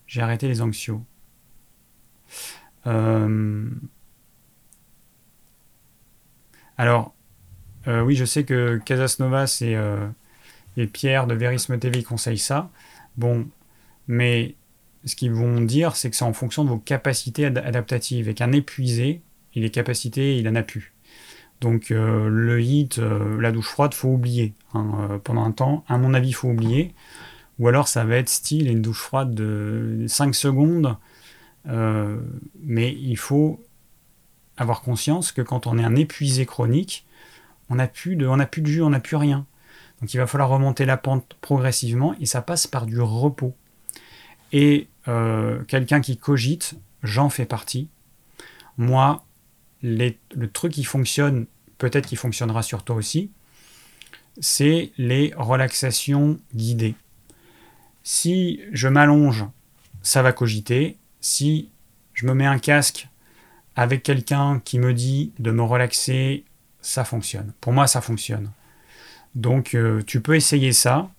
J'ai 0.06 0.20
arrêté 0.20 0.48
les 0.48 0.60
anxios. 0.60 1.02
Euh, 2.86 3.68
alors, 6.76 7.14
euh, 7.88 8.02
oui, 8.02 8.14
je 8.14 8.24
sais 8.24 8.44
que 8.44 8.80
Casasnovas 8.84 9.58
et, 9.62 9.76
et 10.76 10.86
Pierre 10.86 11.26
de 11.26 11.34
Verisme 11.34 11.78
TV 11.78 12.02
conseillent 12.02 12.38
ça. 12.38 12.70
Bon, 13.16 13.46
mais 14.08 14.54
ce 15.04 15.16
qu'ils 15.16 15.32
vont 15.32 15.60
dire, 15.60 15.96
c'est 15.96 16.10
que 16.10 16.16
c'est 16.16 16.24
en 16.24 16.32
fonction 16.32 16.64
de 16.64 16.70
vos 16.70 16.78
capacités 16.78 17.46
adaptatives 17.46 18.28
et 18.28 18.34
qu'un 18.34 18.52
épuisé, 18.52 19.22
il 19.54 19.64
est 19.64 19.70
capacité, 19.70 20.36
il 20.36 20.48
en 20.48 20.54
a 20.54 20.62
plus. 20.62 20.94
Donc 21.60 21.90
euh, 21.90 22.28
le 22.28 22.60
hit, 22.60 22.98
euh, 22.98 23.40
la 23.40 23.52
douche 23.52 23.68
froide, 23.68 23.94
faut 23.94 24.08
oublier 24.08 24.52
hein, 24.74 25.08
euh, 25.10 25.18
pendant 25.18 25.44
un 25.44 25.52
temps. 25.52 25.84
À 25.88 25.98
mon 25.98 26.14
avis, 26.14 26.32
faut 26.32 26.48
oublier. 26.48 26.94
Ou 27.58 27.68
alors 27.68 27.88
ça 27.88 28.04
va 28.04 28.16
être 28.16 28.28
style 28.28 28.68
une 28.68 28.82
douche 28.82 29.00
froide 29.00 29.34
de 29.34 30.04
5 30.08 30.34
secondes. 30.34 30.96
mais 31.66 32.92
il 32.92 33.16
faut 33.16 33.60
avoir 34.56 34.82
conscience 34.82 35.32
que 35.32 35.40
quand 35.40 35.66
on 35.66 35.78
est 35.78 35.84
un 35.84 35.96
épuisé 35.96 36.46
chronique, 36.46 37.06
on 37.70 37.76
n'a 37.76 37.86
plus 37.86 38.16
plus 38.50 38.62
de 38.62 38.66
jus, 38.66 38.82
on 38.82 38.90
n'a 38.90 39.00
plus 39.00 39.16
rien. 39.16 39.46
Donc 40.04 40.12
il 40.12 40.18
va 40.18 40.26
falloir 40.26 40.50
remonter 40.50 40.84
la 40.84 40.98
pente 40.98 41.34
progressivement 41.40 42.14
et 42.20 42.26
ça 42.26 42.42
passe 42.42 42.66
par 42.66 42.84
du 42.84 43.00
repos. 43.00 43.56
Et 44.52 44.88
euh, 45.08 45.64
quelqu'un 45.64 46.02
qui 46.02 46.18
cogite, 46.18 46.74
j'en 47.02 47.30
fais 47.30 47.46
partie. 47.46 47.88
Moi, 48.76 49.24
le 49.80 50.12
truc 50.52 50.72
qui 50.72 50.84
fonctionne, 50.84 51.46
peut-être 51.78 52.06
qu'il 52.06 52.18
fonctionnera 52.18 52.62
sur 52.62 52.82
toi 52.82 52.96
aussi, 52.96 53.30
c'est 54.38 54.92
les 54.98 55.32
relaxations 55.38 56.38
guidées. 56.54 56.96
Si 58.02 58.60
je 58.72 58.88
m'allonge, 58.88 59.46
ça 60.02 60.20
va 60.20 60.34
cogiter. 60.34 60.98
Si 61.22 61.70
je 62.12 62.26
me 62.26 62.34
mets 62.34 62.44
un 62.44 62.58
casque 62.58 63.08
avec 63.74 64.02
quelqu'un 64.02 64.60
qui 64.66 64.78
me 64.78 64.92
dit 64.92 65.32
de 65.38 65.50
me 65.50 65.62
relaxer, 65.62 66.44
ça 66.82 67.06
fonctionne. 67.06 67.54
Pour 67.62 67.72
moi, 67.72 67.86
ça 67.86 68.02
fonctionne. 68.02 68.50
Donc, 69.34 69.74
euh, 69.74 70.02
tu 70.06 70.20
peux 70.20 70.36
essayer 70.36 70.72
ça. 70.72 71.10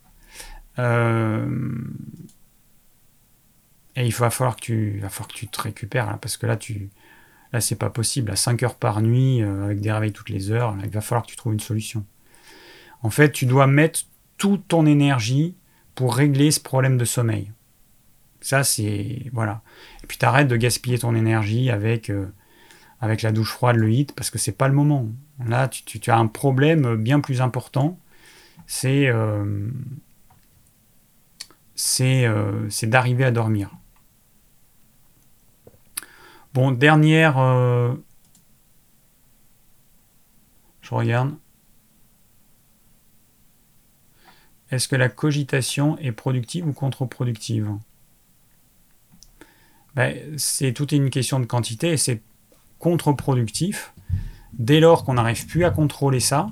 Euh, 0.80 1.48
et 3.96 4.06
il 4.06 4.14
va 4.14 4.30
falloir 4.30 4.56
que 4.56 4.62
tu, 4.62 5.48
te 5.48 5.62
récupères, 5.62 6.08
là, 6.08 6.18
parce 6.22 6.38
que 6.38 6.46
là, 6.46 6.58
tu, 6.58 6.90
là 7.54 7.62
c'est 7.62 7.76
pas 7.76 7.90
possible. 7.90 8.32
À 8.32 8.36
5 8.36 8.64
heures 8.64 8.76
par 8.76 9.02
nuit, 9.02 9.42
euh, 9.42 9.66
avec 9.66 9.80
des 9.80 9.92
réveils 9.92 10.12
toutes 10.12 10.30
les 10.30 10.52
heures, 10.52 10.76
il 10.84 10.90
va 10.90 11.02
falloir 11.02 11.26
que 11.26 11.32
tu 11.32 11.38
trouves 11.38 11.54
une 11.54 11.60
solution. 11.60 12.06
En 13.02 13.10
fait, 13.10 13.32
tu 13.32 13.46
dois 13.46 13.68
mettre 13.68 14.02
toute 14.38 14.68
ton 14.68 14.86
énergie 14.86 15.56
pour 15.94 16.16
régler 16.16 16.52
ce 16.52 16.60
problème 16.60 16.98
de 16.98 17.06
sommeil. 17.06 17.52
Ça, 18.42 18.64
c'est. 18.64 19.24
Voilà. 19.32 19.62
Et 20.04 20.08
puis, 20.08 20.18
t'arrêtes 20.18 20.48
de 20.48 20.58
gaspiller 20.58 21.00
ton 21.00 21.16
énergie 21.16 21.70
avec, 21.70 22.12
la 23.02 23.32
douche 23.32 23.52
froide, 23.52 23.78
le 23.78 23.92
hit, 23.92 24.14
parce 24.14 24.30
que 24.30 24.38
c'est 24.38 24.52
pas 24.52 24.68
le 24.68 24.74
moment. 24.74 25.08
Là, 25.46 25.68
tu, 25.68 26.12
as 26.12 26.18
un 26.18 26.28
problème 26.28 26.96
bien 26.98 27.22
plus 27.22 27.42
important. 27.42 27.98
C'est. 28.68 29.08
Euh, 29.08 29.70
c'est 31.76 32.88
d'arriver 32.88 33.26
à 33.26 33.32
dormir. 33.32 33.72
Bon, 36.54 36.72
dernière. 36.72 37.38
Euh, 37.38 37.94
je 40.82 40.94
regarde. 40.96 41.36
Est-ce 44.72 44.88
que 44.88 44.96
la 44.96 45.10
cogitation 45.10 45.98
est 46.00 46.12
productive 46.12 46.68
ou 46.68 46.74
contre-productive? 46.74 47.72
Ben, 49.96 50.38
C'est 50.38 50.74
toute 50.74 50.92
une 50.92 51.10
question 51.10 51.40
de 51.40 51.46
quantité 51.46 51.92
et 51.92 51.98
c'est 51.98 52.22
contre-productif 52.80 53.94
dès 54.54 54.80
lors 54.80 55.04
qu'on 55.04 55.16
n'arrive 55.16 55.46
plus 55.48 55.66
à 55.66 55.72
contrôler 55.72 56.20
ça 56.20 56.52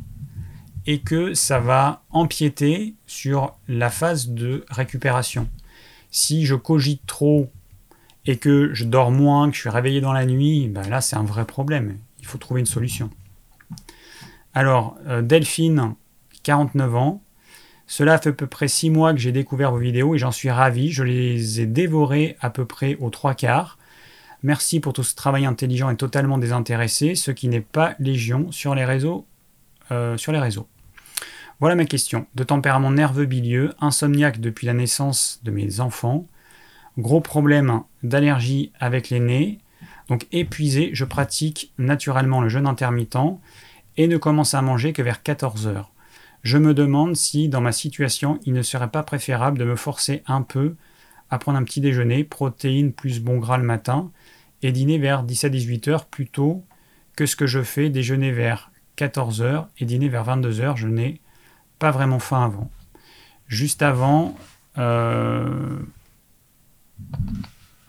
et 0.85 0.99
que 0.99 1.33
ça 1.33 1.59
va 1.59 2.03
empiéter 2.09 2.95
sur 3.07 3.57
la 3.67 3.89
phase 3.89 4.29
de 4.29 4.65
récupération. 4.69 5.49
Si 6.11 6.45
je 6.45 6.55
cogite 6.55 7.05
trop 7.05 7.49
et 8.25 8.37
que 8.37 8.73
je 8.73 8.85
dors 8.85 9.11
moins, 9.11 9.49
que 9.49 9.55
je 9.55 9.61
suis 9.61 9.69
réveillé 9.69 10.01
dans 10.01 10.13
la 10.13 10.25
nuit, 10.25 10.67
ben 10.67 10.87
là 10.89 11.01
c'est 11.01 11.15
un 11.15 11.23
vrai 11.23 11.45
problème. 11.45 11.97
Il 12.19 12.25
faut 12.25 12.37
trouver 12.37 12.59
une 12.59 12.65
solution. 12.65 13.09
Alors, 14.53 14.97
euh, 15.07 15.21
Delphine, 15.21 15.95
49 16.43 16.95
ans. 16.95 17.23
Cela 17.87 18.17
fait 18.17 18.29
à 18.29 18.33
peu 18.33 18.47
près 18.47 18.67
6 18.67 18.89
mois 18.89 19.13
que 19.13 19.19
j'ai 19.19 19.31
découvert 19.31 19.71
vos 19.71 19.77
vidéos 19.77 20.15
et 20.15 20.17
j'en 20.17 20.31
suis 20.31 20.49
ravi. 20.49 20.91
Je 20.91 21.03
les 21.03 21.61
ai 21.61 21.65
dévorées 21.65 22.37
à 22.39 22.49
peu 22.49 22.65
près 22.65 22.95
aux 22.99 23.09
trois 23.09 23.33
quarts. 23.33 23.77
Merci 24.41 24.79
pour 24.79 24.93
tout 24.93 25.03
ce 25.03 25.15
travail 25.15 25.45
intelligent 25.45 25.89
et 25.89 25.95
totalement 25.95 26.37
désintéressé, 26.37 27.15
ce 27.15 27.31
qui 27.31 27.47
n'est 27.47 27.61
pas 27.61 27.95
légion 27.99 28.51
sur 28.51 28.75
les 28.75 28.85
réseaux. 28.85 29.25
Euh, 29.91 30.17
sur 30.17 30.31
les 30.31 30.39
réseaux. 30.39 30.67
Voilà 31.63 31.75
ma 31.75 31.85
question. 31.85 32.25
De 32.35 32.43
tempérament 32.43 32.91
nerveux 32.91 33.23
bilieux, 33.23 33.73
insomniaque 33.79 34.41
depuis 34.41 34.67
la 34.67 34.73
naissance 34.73 35.39
de 35.43 35.51
mes 35.51 35.79
enfants, 35.79 36.27
Gros 36.97 37.21
problème 37.21 37.83
d'allergie 38.03 38.73
avec 38.81 39.09
les 39.09 39.21
nez. 39.21 39.59
Donc 40.09 40.27
épuisé, 40.33 40.89
je 40.91 41.05
pratique 41.05 41.71
naturellement 41.77 42.41
le 42.41 42.49
jeûne 42.49 42.67
intermittent 42.67 43.39
et 43.95 44.09
ne 44.09 44.17
commence 44.17 44.53
à 44.55 44.61
manger 44.61 44.91
que 44.91 45.01
vers 45.01 45.23
14 45.23 45.67
heures. 45.67 45.93
Je 46.43 46.57
me 46.57 46.73
demande 46.73 47.15
si, 47.15 47.47
dans 47.47 47.61
ma 47.61 47.71
situation, 47.71 48.41
il 48.45 48.51
ne 48.51 48.61
serait 48.61 48.91
pas 48.91 49.03
préférable 49.03 49.57
de 49.57 49.63
me 49.63 49.77
forcer 49.77 50.21
un 50.27 50.41
peu 50.41 50.75
à 51.29 51.39
prendre 51.39 51.57
un 51.57 51.63
petit 51.63 51.79
déjeuner, 51.79 52.25
protéines 52.25 52.91
plus 52.91 53.21
bon 53.21 53.37
gras 53.37 53.57
le 53.57 53.63
matin, 53.63 54.11
et 54.63 54.73
dîner 54.73 54.97
vers 54.97 55.25
17-18 55.25 55.89
heures 55.89 56.05
plutôt 56.07 56.65
que 57.15 57.25
ce 57.25 57.37
que 57.37 57.47
je 57.47 57.63
fais, 57.63 57.89
déjeuner 57.89 58.33
vers 58.33 58.69
14 58.97 59.41
heures 59.41 59.69
et 59.79 59.85
dîner 59.85 60.09
vers 60.09 60.25
22 60.25 60.59
heures. 60.59 60.75
Je 60.75 60.89
n'ai 60.89 61.21
pas 61.83 61.91
vraiment 61.91 62.19
faim 62.19 62.45
avant. 62.45 62.71
Juste 63.49 63.81
avant, 63.81 64.37
euh, 64.77 65.79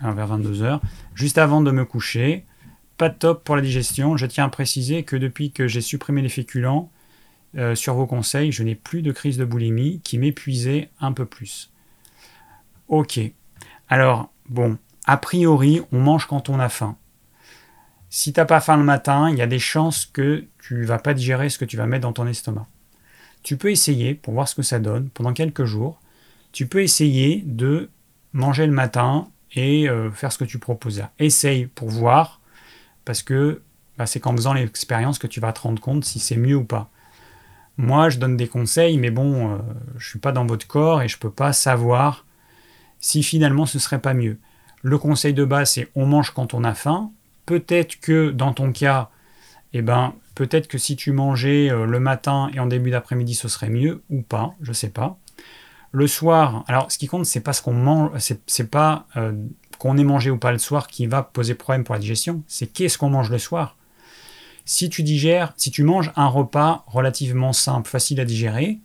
vers 0.03 0.37
22h, 0.37 0.81
juste 1.15 1.39
avant 1.39 1.61
de 1.61 1.71
me 1.71 1.85
coucher. 1.85 2.45
Pas 2.97 3.09
de 3.09 3.15
top 3.15 3.45
pour 3.45 3.55
la 3.55 3.63
digestion. 3.63 4.17
Je 4.17 4.27
tiens 4.27 4.47
à 4.47 4.49
préciser 4.49 5.05
que 5.05 5.15
depuis 5.15 5.53
que 5.53 5.69
j'ai 5.69 5.81
supprimé 5.81 6.23
les 6.23 6.29
féculents, 6.29 6.91
euh, 7.57 7.77
sur 7.77 7.95
vos 7.95 8.09
conseils, 8.09 8.51
je 8.51 8.65
n'ai 8.65 8.75
plus 8.75 9.01
de 9.01 9.13
crise 9.13 9.39
de 9.39 9.45
boulimie 9.45 10.01
qui 10.01 10.19
m'épuisait 10.19 10.91
un 10.99 11.13
peu 11.13 11.25
plus. 11.25 11.71
Ok. 12.89 13.21
Alors, 13.89 14.33
bon, 14.49 14.77
a 15.07 15.17
priori, 15.19 15.83
on 15.93 16.01
mange 16.01 16.27
quand 16.27 16.49
on 16.49 16.59
a 16.59 16.69
faim. 16.69 16.97
Si 18.11 18.33
t'as 18.33 18.45
pas 18.45 18.61
faim 18.61 18.77
le 18.77 18.83
matin, 18.83 19.31
il 19.31 19.39
y 19.39 19.43
a 19.43 19.47
des 19.47 19.61
chances 19.61 20.05
que 20.05 20.47
tu 20.59 20.83
vas 20.83 20.99
pas 20.99 21.15
digérer 21.15 21.49
ce 21.49 21.59
que 21.59 21.65
tu 21.65 21.77
vas 21.77 21.87
mettre 21.87 22.03
dans 22.03 22.13
ton 22.13 22.27
estomac. 22.27 22.67
Tu 23.45 23.59
peux 23.59 23.71
essayer 23.71 24.15
pour 24.15 24.35
voir 24.35 24.49
ce 24.49 24.57
que 24.57 24.63
ça 24.63 24.81
donne 24.81 25.11
pendant 25.11 25.33
quelques 25.33 25.65
jours. 25.65 26.01
Tu 26.51 26.67
peux 26.67 26.83
essayer 26.83 27.43
de 27.47 27.91
manger 28.33 28.67
le 28.67 28.73
matin 28.73 29.29
et 29.55 29.89
euh, 29.89 30.11
faire 30.11 30.33
ce 30.33 30.39
que 30.39 30.45
tu 30.45 30.59
proposes 30.59 31.03
Essaye 31.19 31.67
pour 31.67 31.89
voir, 31.91 32.41
parce 33.05 33.23
que 33.23 33.61
bah, 33.99 34.07
c'est 34.07 34.19
qu'en 34.19 34.35
faisant 34.35 34.55
l'expérience 34.55 35.19
que 35.19 35.27
tu 35.27 35.41
vas 35.41 35.53
te 35.53 35.61
rendre 35.61 35.81
compte 35.81 36.05
si 36.05 36.19
c'est 36.19 36.37
mieux 36.37 36.57
ou 36.57 36.65
pas. 36.65 36.91
Moi, 37.77 38.09
je 38.09 38.19
donne 38.19 38.37
des 38.37 38.49
conseils, 38.49 38.97
mais 38.99 39.11
bon, 39.11 39.53
euh, 39.53 39.59
je 39.99 40.07
ne 40.07 40.09
suis 40.11 40.19
pas 40.19 40.33
dans 40.33 40.47
votre 40.47 40.67
corps 40.67 41.03
et 41.03 41.09
je 41.09 41.17
ne 41.17 41.21
peux 41.21 41.31
pas 41.31 41.53
savoir 41.53 42.25
si 42.99 43.23
finalement 43.23 43.67
ce 43.67 43.79
serait 43.79 44.01
pas 44.01 44.15
mieux. 44.15 44.39
Le 44.83 44.97
conseil 44.97 45.35
de 45.35 45.45
base, 45.45 45.73
c'est 45.73 45.89
on 45.95 46.07
mange 46.07 46.31
quand 46.31 46.55
on 46.55 46.65
a 46.65 46.73
faim. 46.73 47.11
Peut-être 47.45 48.01
que 48.01 48.31
dans 48.31 48.55
ton 48.55 48.73
cas, 48.73 49.11
eh 49.75 49.83
ben, 49.83 50.15
Peut-être 50.35 50.67
que 50.67 50.79
si 50.79 50.97
tu 50.97 51.13
mangeais 51.13 51.71
euh, 51.71 51.87
le 51.87 52.01
matin 52.01 52.51
et 52.55 52.61
en 52.61 52.67
début 52.67 52.91
d'après-midi, 52.91 53.35
ce 53.35 53.49
serait 53.49 53.71
mieux 53.71 54.03
ou 54.11 54.23
pas, 54.23 54.55
je 54.61 54.73
sais 54.73 54.91
pas. 54.91 55.19
Le 55.93 56.09
soir, 56.09 56.65
alors 56.67 56.91
ce 56.91 56.99
qui 56.99 57.07
compte, 57.07 57.25
c'est 57.25 57.41
pas 57.41 57.53
ce 57.53 57.63
qu'on 57.63 57.75
mange, 57.75 58.11
c'est 58.19 58.71
pas 58.71 59.07
euh, 59.17 59.33
qu'on 59.79 59.97
ait 59.97 60.05
mangé 60.05 60.31
ou 60.31 60.39
pas 60.39 60.51
le 60.51 60.59
soir 60.59 60.89
qui 60.89 61.07
va 61.07 61.23
poser 61.23 61.55
problème 61.55 61.85
pour 61.85 61.95
la 61.95 62.01
digestion, 62.01 62.43
c'est 62.49 62.67
qu'est-ce 62.67 62.99
qu'on 62.99 63.11
mange 63.11 63.31
le 63.31 63.39
soir. 63.39 63.77
Si 64.65 64.89
tu 64.89 65.03
digères, 65.03 65.53
si 65.57 65.71
tu 65.71 65.85
manges 65.85 66.11
un 66.17 66.27
repas 66.27 66.85
relativement 66.87 67.53
simple, 67.53 67.89
facile 67.89 68.19
à 68.19 68.25
digérer, 68.25 68.81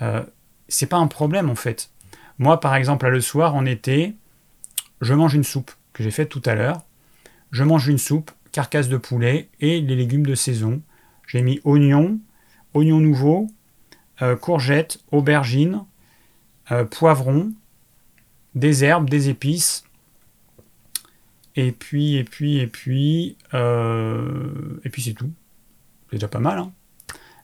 euh, 0.00 0.22
c'est 0.68 0.86
pas 0.86 0.96
un 0.96 1.06
problème 1.06 1.50
en 1.50 1.54
fait. 1.54 1.90
Moi, 2.38 2.60
par 2.60 2.74
exemple, 2.74 3.06
le 3.08 3.20
soir, 3.20 3.54
en 3.54 3.64
été, 3.66 4.16
je 5.00 5.14
mange 5.14 5.34
une 5.34 5.44
soupe 5.44 5.70
que 5.92 6.02
j'ai 6.02 6.10
faite 6.10 6.28
tout 6.28 6.42
à 6.44 6.54
l'heure. 6.54 6.82
Je 7.52 7.62
mange 7.62 7.88
une 7.88 7.98
soupe, 7.98 8.30
carcasse 8.54 8.88
de 8.88 8.96
poulet 8.96 9.48
et 9.60 9.80
les 9.80 9.96
légumes 9.96 10.24
de 10.24 10.36
saison. 10.36 10.80
J'ai 11.26 11.42
mis 11.42 11.60
oignons, 11.64 12.20
oignons 12.72 13.00
nouveaux, 13.00 13.48
euh, 14.22 14.36
courgettes, 14.36 15.00
aubergines, 15.10 15.84
euh, 16.70 16.84
poivrons, 16.84 17.52
des 18.54 18.84
herbes, 18.84 19.10
des 19.10 19.28
épices. 19.28 19.82
Et 21.56 21.72
puis, 21.72 22.14
et 22.14 22.22
puis, 22.22 22.58
et 22.58 22.68
puis, 22.68 23.36
euh, 23.54 24.80
et 24.84 24.88
puis 24.88 25.02
c'est 25.02 25.14
tout. 25.14 25.32
C'est 26.10 26.16
déjà 26.16 26.28
pas 26.28 26.38
mal. 26.38 26.58
Hein. 26.60 26.72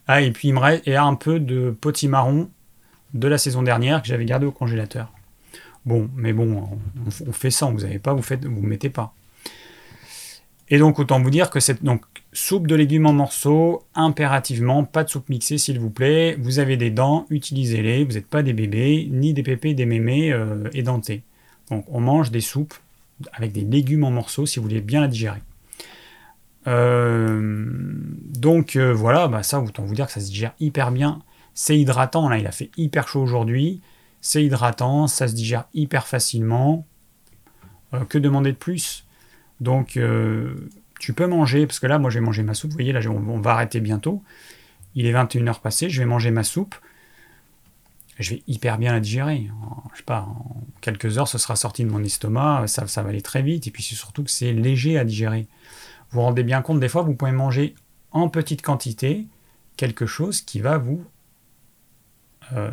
ah, 0.06 0.22
et 0.22 0.30
puis 0.30 0.48
il 0.48 0.54
me 0.54 0.60
reste 0.60 0.86
et 0.86 0.94
un 0.94 1.16
peu 1.16 1.40
de 1.40 1.72
potimarron 1.72 2.50
de 3.14 3.26
la 3.26 3.36
saison 3.36 3.64
dernière 3.64 4.00
que 4.00 4.06
j'avais 4.06 4.26
gardé 4.26 4.46
au 4.46 4.52
congélateur. 4.52 5.12
Bon, 5.86 6.08
mais 6.14 6.32
bon, 6.32 6.78
on, 7.26 7.32
fait 7.32 7.50
sans, 7.50 7.72
vous 7.72 7.80
n'avez 7.80 7.98
pas, 7.98 8.12
vous 8.12 8.22
faites, 8.22 8.44
vous 8.44 8.62
mettez 8.62 8.90
pas. 8.90 9.12
Et 10.70 10.78
donc 10.78 11.00
autant 11.00 11.20
vous 11.20 11.30
dire 11.30 11.50
que 11.50 11.58
cette 11.58 11.80
soupe 12.32 12.68
de 12.68 12.76
légumes 12.76 13.06
en 13.06 13.12
morceaux, 13.12 13.82
impérativement, 13.94 14.84
pas 14.84 15.02
de 15.02 15.10
soupe 15.10 15.28
mixée 15.28 15.58
s'il 15.58 15.80
vous 15.80 15.90
plaît. 15.90 16.36
Vous 16.38 16.60
avez 16.60 16.76
des 16.76 16.90
dents, 16.90 17.26
utilisez-les. 17.28 18.04
Vous 18.04 18.12
n'êtes 18.12 18.28
pas 18.28 18.44
des 18.44 18.52
bébés, 18.52 19.08
ni 19.10 19.34
des 19.34 19.42
pépés, 19.42 19.74
des 19.74 19.86
mémés 19.86 20.32
euh, 20.32 20.68
édentés. 20.72 21.24
Donc 21.70 21.84
on 21.88 22.00
mange 22.00 22.30
des 22.30 22.40
soupes 22.40 22.74
avec 23.32 23.52
des 23.52 23.62
légumes 23.62 24.04
en 24.04 24.12
morceaux 24.12 24.46
si 24.46 24.60
vous 24.60 24.64
voulez 24.64 24.80
bien 24.80 25.00
la 25.00 25.08
digérer. 25.08 25.42
Euh, 26.68 27.64
donc 28.38 28.76
euh, 28.76 28.92
voilà, 28.92 29.26
bah 29.26 29.42
ça 29.42 29.60
autant 29.60 29.82
vous 29.82 29.94
dire 29.94 30.06
que 30.06 30.12
ça 30.12 30.20
se 30.20 30.26
digère 30.26 30.52
hyper 30.60 30.92
bien. 30.92 31.20
C'est 31.52 31.76
hydratant, 31.76 32.28
là 32.28 32.38
il 32.38 32.46
a 32.46 32.52
fait 32.52 32.70
hyper 32.76 33.08
chaud 33.08 33.22
aujourd'hui. 33.22 33.80
C'est 34.20 34.44
hydratant, 34.44 35.08
ça 35.08 35.26
se 35.26 35.34
digère 35.34 35.64
hyper 35.74 36.06
facilement. 36.06 36.86
Que 38.08 38.18
demander 38.18 38.52
de 38.52 38.56
plus? 38.56 39.04
Donc, 39.60 39.96
euh, 39.96 40.54
tu 40.98 41.12
peux 41.12 41.26
manger, 41.26 41.66
parce 41.66 41.80
que 41.80 41.86
là, 41.86 41.98
moi, 41.98 42.10
j'ai 42.10 42.20
mangé 42.20 42.42
ma 42.42 42.54
soupe. 42.54 42.70
Vous 42.70 42.76
voyez, 42.76 42.92
là, 42.92 43.00
on, 43.08 43.40
va 43.40 43.52
arrêter 43.52 43.80
bientôt. 43.80 44.22
Il 44.94 45.06
est 45.06 45.12
21h 45.12 45.60
passé, 45.60 45.90
je 45.90 46.00
vais 46.00 46.06
manger 46.06 46.30
ma 46.30 46.42
soupe. 46.42 46.74
Je 48.18 48.34
vais 48.34 48.42
hyper 48.46 48.76
bien 48.76 48.92
la 48.92 49.00
digérer. 49.00 49.50
je 49.92 49.98
sais 49.98 50.04
pas, 50.04 50.20
en 50.20 50.62
quelques 50.82 51.16
heures, 51.16 51.28
ce 51.28 51.38
sera 51.38 51.56
sorti 51.56 51.84
de 51.84 51.90
mon 51.90 52.04
estomac. 52.04 52.66
Ça, 52.66 52.86
ça 52.86 53.02
va 53.02 53.10
aller 53.10 53.22
très 53.22 53.42
vite. 53.42 53.66
Et 53.66 53.70
puis, 53.70 53.82
c'est 53.82 53.94
surtout 53.94 54.24
que 54.24 54.30
c'est 54.30 54.52
léger 54.52 54.98
à 54.98 55.04
digérer. 55.04 55.46
Vous 56.10 56.16
vous 56.16 56.22
rendez 56.22 56.42
bien 56.42 56.60
compte, 56.60 56.80
des 56.80 56.88
fois, 56.88 57.02
vous 57.02 57.14
pouvez 57.14 57.32
manger 57.32 57.74
en 58.12 58.28
petite 58.28 58.62
quantité 58.62 59.26
quelque 59.76 60.06
chose 60.06 60.42
qui 60.42 60.60
va 60.60 60.76
vous 60.76 61.04
euh, 62.52 62.70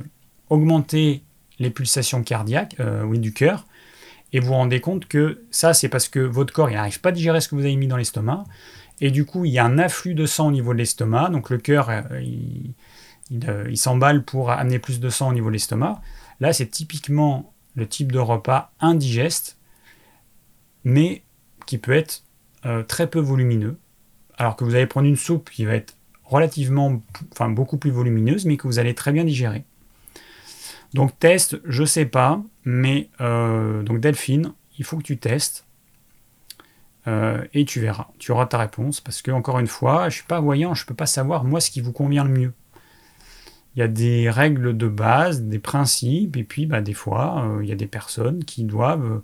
augmenter 0.49 1.23
les 1.59 1.69
pulsations 1.69 2.23
cardiaques, 2.23 2.75
euh, 2.79 3.03
oui, 3.03 3.19
du 3.19 3.33
cœur, 3.33 3.65
et 4.33 4.39
vous 4.39 4.53
rendez 4.53 4.79
compte 4.79 5.07
que 5.07 5.45
ça, 5.51 5.73
c'est 5.73 5.89
parce 5.89 6.09
que 6.09 6.19
votre 6.19 6.53
corps, 6.53 6.69
n'arrive 6.69 6.99
pas 6.99 7.09
à 7.09 7.11
digérer 7.11 7.41
ce 7.41 7.47
que 7.47 7.55
vous 7.55 7.61
avez 7.61 7.75
mis 7.75 7.87
dans 7.87 7.97
l'estomac, 7.97 8.43
et 8.99 9.11
du 9.11 9.25
coup, 9.25 9.45
il 9.45 9.51
y 9.51 9.59
a 9.59 9.65
un 9.65 9.77
afflux 9.77 10.15
de 10.15 10.25
sang 10.25 10.47
au 10.47 10.51
niveau 10.51 10.73
de 10.73 10.79
l'estomac, 10.79 11.29
donc 11.29 11.49
le 11.49 11.57
cœur, 11.57 11.89
euh, 11.89 12.01
euh, 12.11 13.67
il, 13.69 13.77
s'emballe 13.77 14.23
pour 14.23 14.51
amener 14.51 14.79
plus 14.79 14.99
de 14.99 15.09
sang 15.09 15.29
au 15.29 15.33
niveau 15.33 15.47
de 15.47 15.53
l'estomac. 15.53 16.01
Là, 16.39 16.53
c'est 16.53 16.67
typiquement 16.67 17.53
le 17.75 17.87
type 17.87 18.11
de 18.11 18.19
repas 18.19 18.71
indigeste, 18.79 19.57
mais 20.83 21.23
qui 21.65 21.77
peut 21.77 21.93
être 21.93 22.23
très 22.87 23.09
peu 23.09 23.19
volumineux, 23.19 23.77
alors 24.37 24.55
que 24.55 24.65
vous 24.65 24.75
allez 24.75 24.87
prendre 24.87 25.07
une 25.07 25.15
soupe 25.15 25.49
qui 25.49 25.63
va 25.63 25.75
être 25.75 25.95
relativement, 26.23 27.01
enfin 27.31 27.49
beaucoup 27.49 27.77
plus 27.77 27.91
volumineuse, 27.91 28.45
mais 28.45 28.57
que 28.57 28.67
vous 28.67 28.79
allez 28.79 28.93
très 28.93 29.11
bien 29.11 29.23
digérer. 29.23 29.63
Donc 30.93 31.17
test, 31.19 31.59
je 31.65 31.83
sais 31.83 32.05
pas, 32.05 32.41
mais 32.63 33.09
euh, 33.21 33.83
donc 33.83 33.99
Delphine, 33.99 34.53
il 34.77 34.85
faut 34.85 34.97
que 34.97 35.03
tu 35.03 35.17
testes 35.17 35.65
euh, 37.07 37.43
et 37.53 37.65
tu 37.65 37.79
verras, 37.79 38.07
tu 38.19 38.31
auras 38.31 38.45
ta 38.45 38.57
réponse 38.57 39.01
parce 39.01 39.21
que 39.21 39.31
encore 39.31 39.59
une 39.59 39.67
fois, 39.67 40.09
je 40.09 40.15
suis 40.15 40.25
pas 40.25 40.39
voyant, 40.39 40.73
je 40.73 40.85
peux 40.85 40.93
pas 40.93 41.05
savoir 41.05 41.43
moi 41.43 41.59
ce 41.59 41.71
qui 41.71 41.81
vous 41.81 41.91
convient 41.91 42.23
le 42.23 42.31
mieux. 42.31 42.53
Il 43.75 43.79
y 43.79 43.83
a 43.83 43.87
des 43.87 44.29
règles 44.29 44.75
de 44.75 44.87
base, 44.87 45.43
des 45.43 45.59
principes, 45.59 46.35
et 46.35 46.43
puis 46.43 46.65
bah, 46.65 46.81
des 46.81 46.93
fois, 46.93 47.45
euh, 47.45 47.63
il 47.63 47.69
y 47.69 47.71
a 47.71 47.75
des 47.75 47.85
personnes 47.85 48.43
qui 48.43 48.63
doivent 48.63 49.21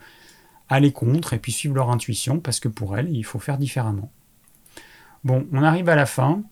aller 0.69 0.91
contre 0.91 1.33
et 1.33 1.39
puis 1.39 1.51
suivre 1.51 1.75
leur 1.75 1.89
intuition 1.89 2.39
parce 2.39 2.59
que 2.59 2.67
pour 2.67 2.97
elles, 2.97 3.09
il 3.09 3.23
faut 3.23 3.39
faire 3.39 3.57
différemment. 3.57 4.11
Bon, 5.23 5.47
on 5.51 5.63
arrive 5.63 5.89
à 5.89 5.95
la 5.95 6.05
fin. 6.05 6.43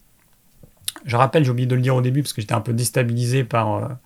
Je 1.04 1.16
rappelle, 1.16 1.44
j'ai 1.44 1.50
oublié 1.50 1.66
de 1.66 1.74
le 1.74 1.82
dire 1.82 1.94
au 1.94 2.02
début 2.02 2.22
parce 2.22 2.32
que 2.32 2.40
j'étais 2.40 2.54
un 2.54 2.60
peu 2.60 2.72
déstabilisé 2.72 3.44
par 3.44 3.98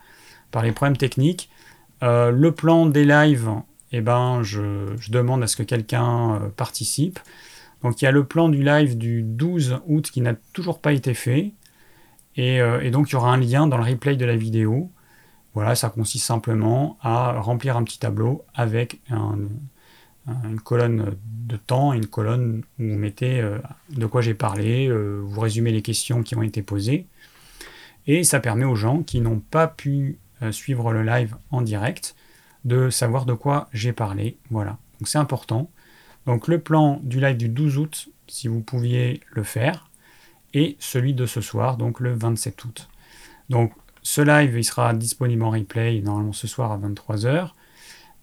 par 0.51 0.63
les 0.63 0.73
problèmes 0.73 0.97
techniques. 0.97 1.51
Euh, 2.03 2.31
le 2.31 2.53
plan 2.53 2.87
des 2.87 3.05
lives, 3.05 3.51
eh 3.93 4.01
ben, 4.01 4.43
je, 4.43 4.95
demande 5.11 5.43
à 5.43 5.47
ce 5.47 5.57
que 5.57 5.63
quelqu'un 5.63 6.35
euh, 6.35 6.49
participe. 6.49 7.19
Donc 7.83 8.01
il 8.01 8.05
y 8.05 8.09
a 8.09 8.11
le 8.11 8.25
plan 8.25 8.49
du 8.49 8.63
live 8.63 8.97
du 8.97 9.23
12 9.23 9.81
août 9.87 10.11
qui 10.11 10.21
n'a 10.21 10.35
toujours 10.53 10.81
pas 10.81 10.93
été 10.93 11.15
fait. 11.15 11.53
Euh, 12.39 12.81
et, 12.81 12.91
donc 12.91 13.11
il 13.11 13.13
y 13.15 13.17
aura 13.17 13.33
un 13.33 13.39
lien 13.39 13.67
dans 13.67 13.79
le 13.79 13.85
replay 13.85 14.17
de 14.17 14.25
la 14.25 14.37
vidéo. 14.37 14.91
Voilà, 15.55 15.75
ça 15.75 15.89
consiste 15.89 16.27
simplement 16.27 16.99
à 17.01 17.41
remplir 17.41 17.79
un 17.79 17.85
petit 17.85 17.99
tableau 17.99 18.45
avec 18.55 19.01
une 19.09 20.61
colonne 20.63 21.17
de 21.47 21.57
temps 21.57 21.95
une 21.95 22.05
colonne 22.05 22.63
où 22.79 22.83
vous 22.83 22.99
mettez 22.99 23.43
de 23.89 24.05
quoi 24.05 24.21
j'ai 24.21 24.35
parlé, 24.35 24.91
vous 24.91 25.41
résumez 25.41 25.73
les 25.73 25.81
questions 25.81 26.23
qui 26.23 26.37
ont 26.37 26.43
été 26.43 26.61
posées. 26.61 27.07
Et 28.07 28.23
ça 28.23 28.39
permet 28.39 28.67
aux 28.67 28.75
gens 28.75 29.03
qui 29.03 29.23
n'ont 29.23 29.41
pas 29.41 29.67
pu 29.67 30.19
suivre 30.51 30.93
le 30.93 31.03
live 31.03 31.37
en 31.51 31.63
direct, 31.63 32.15
de 32.65 32.91
savoir 32.91 33.27
de 33.27 33.33
quoi 33.33 33.69
j'ai 33.73 33.93
parlé. 33.93 34.39
Voilà, 34.51 34.79
donc 34.99 35.09
c'est 35.09 35.19
important. 35.19 35.71
Donc 36.27 36.49
le 36.49 36.61
plan 36.61 37.01
du 37.03 37.21
live 37.21 37.37
du 37.37 37.49
12 37.49 37.79
août, 37.79 38.09
si 38.27 38.49
vous 38.49 38.61
pouviez 38.61 39.21
le 39.31 39.43
faire, 39.43 39.89
et 40.55 40.77
celui 40.81 41.15
de 41.15 41.27
ce 41.27 41.41
soir, 41.41 41.77
donc 41.77 42.01
le 42.01 42.13
27 42.13 42.65
août. 42.65 42.89
Donc 43.51 43.73
ce 44.03 44.21
live, 44.21 44.61
sera 44.63 44.95
disponible 44.95 45.43
en 45.43 45.51
replay 45.51 46.01
normalement 46.01 46.33
ce 46.33 46.47
soir 46.47 46.73
à 46.73 46.79
23h. 46.79 47.51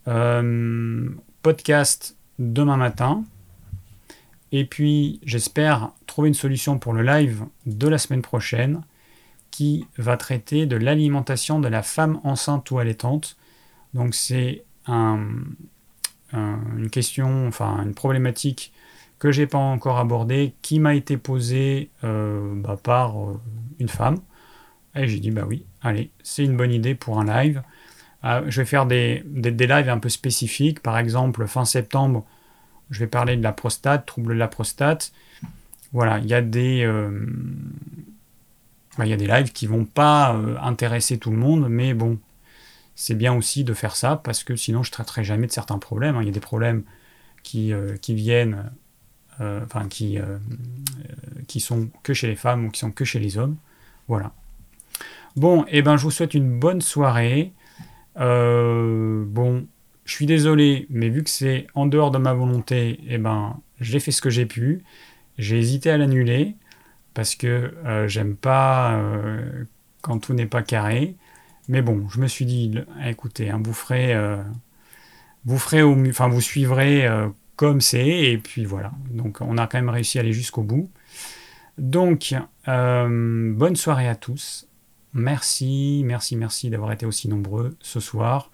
Euh, 0.07 1.09
podcast 1.41 2.15
demain 2.39 2.77
matin. 2.77 3.23
Et 4.51 4.65
puis 4.65 5.19
j'espère 5.23 5.91
trouver 6.05 6.29
une 6.29 6.33
solution 6.33 6.79
pour 6.79 6.93
le 6.93 7.03
live 7.03 7.45
de 7.65 7.87
la 7.87 7.97
semaine 7.97 8.21
prochaine 8.21 8.81
qui 9.53 9.85
va 9.99 10.17
traiter 10.17 10.65
de 10.65 10.75
l'alimentation 10.75 11.59
de 11.59 11.67
la 11.67 11.83
femme 11.83 12.19
enceinte 12.23 12.71
ou 12.71 12.79
allaitante. 12.79 13.37
Donc 13.93 14.15
c'est 14.15 14.63
une 14.87 15.45
question, 16.91 17.47
enfin 17.47 17.83
une 17.83 17.93
problématique 17.93 18.73
que 19.19 19.31
j'ai 19.31 19.45
pas 19.45 19.59
encore 19.59 19.99
abordée, 19.99 20.55
qui 20.63 20.79
m'a 20.79 20.95
été 20.95 21.17
posée 21.17 21.91
euh, 22.03 22.51
bah, 22.55 22.79
par 22.81 23.21
euh, 23.21 23.39
une 23.77 23.89
femme. 23.89 24.17
Et 24.95 25.07
j'ai 25.07 25.19
dit 25.19 25.29
bah 25.29 25.43
oui, 25.47 25.67
allez, 25.83 26.09
c'est 26.23 26.43
une 26.43 26.57
bonne 26.57 26.71
idée 26.71 26.95
pour 26.95 27.19
un 27.19 27.25
live. 27.25 27.61
Euh, 28.25 28.41
je 28.47 28.61
vais 28.61 28.65
faire 28.65 28.87
des, 28.87 29.21
des, 29.27 29.51
des, 29.51 29.67
lives 29.67 29.87
un 29.87 29.99
peu 29.99 30.09
spécifiques. 30.09 30.79
Par 30.79 30.97
exemple, 30.97 31.45
fin 31.45 31.63
septembre, 31.63 32.25
je 32.89 33.01
vais 33.01 33.07
parler 33.07 33.37
de 33.37 33.43
la 33.43 33.53
prostate, 33.53 34.07
trouble 34.07 34.33
de 34.33 34.39
la 34.39 34.47
prostate. 34.47 35.13
Voilà, 35.91 36.17
il 36.17 36.25
y 36.25 36.33
a 36.33 36.41
des 36.41 36.83
il 38.99 39.07
y 39.07 39.13
a 39.13 39.17
des 39.17 39.27
lives 39.27 39.51
qui 39.51 39.67
vont 39.67 39.85
pas 39.85 40.35
euh, 40.35 40.55
intéresser 40.61 41.17
tout 41.17 41.31
le 41.31 41.37
monde, 41.37 41.67
mais 41.69 41.93
bon, 41.93 42.19
c'est 42.95 43.15
bien 43.15 43.33
aussi 43.33 43.63
de 43.63 43.73
faire 43.73 43.95
ça 43.95 44.17
parce 44.17 44.43
que 44.43 44.55
sinon 44.55 44.83
je 44.83 44.91
traiterai 44.91 45.23
jamais 45.23 45.47
de 45.47 45.51
certains 45.51 45.79
problèmes. 45.79 46.15
Hein. 46.15 46.21
Il 46.21 46.25
y 46.25 46.29
a 46.29 46.33
des 46.33 46.39
problèmes 46.39 46.83
qui, 47.41 47.73
euh, 47.73 47.97
qui 47.97 48.13
viennent, 48.13 48.71
euh, 49.41 49.61
enfin 49.65 49.87
qui, 49.87 50.19
sont 51.59 51.89
que 52.03 52.13
chez 52.13 52.27
les 52.27 52.35
femmes 52.35 52.65
ou 52.65 52.69
qui 52.69 52.79
sont 52.79 52.91
que 52.91 53.05
chez 53.05 53.19
les 53.19 53.37
hommes. 53.37 53.57
Voilà. 54.07 54.31
Bon, 55.35 55.63
et 55.63 55.79
eh 55.79 55.81
ben 55.81 55.97
je 55.97 56.03
vous 56.03 56.11
souhaite 56.11 56.35
une 56.35 56.59
bonne 56.59 56.81
soirée. 56.81 57.51
bon, 58.15 59.65
je 60.05 60.13
suis 60.13 60.27
désolé, 60.27 60.85
mais 60.91 61.09
vu 61.09 61.23
que 61.23 61.31
c'est 61.31 61.65
en 61.73 61.87
dehors 61.87 62.11
de 62.11 62.19
ma 62.19 62.33
volonté, 62.33 62.99
eh 63.07 63.17
ben 63.17 63.59
j'ai 63.79 63.99
fait 63.99 64.11
ce 64.11 64.21
que 64.21 64.29
j'ai 64.29 64.45
pu. 64.45 64.83
J'ai 65.39 65.57
hésité 65.57 65.89
à 65.89 65.97
l'annuler 65.97 66.55
parce 67.13 67.35
que 67.35 67.73
euh, 67.85 68.07
j'aime 68.07 68.35
pas 68.35 68.93
euh, 68.95 69.65
quand 70.01 70.19
tout 70.19 70.33
n'est 70.33 70.45
pas 70.47 70.63
carré. 70.63 71.15
Mais 71.67 71.81
bon, 71.81 72.07
je 72.09 72.19
me 72.19 72.27
suis 72.27 72.45
dit, 72.45 72.73
eh, 73.03 73.09
écoutez, 73.11 73.49
hein, 73.49 73.61
vous 73.63 73.73
ferez, 73.73 74.13
euh, 74.13 74.41
vous 75.45 75.57
ferez, 75.57 75.81
au 75.81 75.95
enfin 76.07 76.27
vous 76.27 76.41
suivrez 76.41 77.07
comme 77.55 77.79
c'est, 77.79 78.07
et 78.07 78.37
puis 78.37 78.65
voilà. 78.65 78.91
Donc 79.09 79.39
on 79.39 79.57
a 79.57 79.67
quand 79.67 79.77
même 79.77 79.89
réussi 79.89 80.17
à 80.17 80.21
aller 80.21 80.33
jusqu'au 80.33 80.63
bout. 80.63 80.89
Donc 81.77 82.35
bonne 82.65 83.75
soirée 83.75 84.09
à 84.09 84.15
tous. 84.15 84.67
Merci, 85.13 86.01
merci, 86.05 86.35
merci 86.35 86.69
d'avoir 86.69 86.91
été 86.91 87.05
aussi 87.05 87.29
nombreux 87.29 87.77
ce 87.79 87.99
soir, 87.99 88.51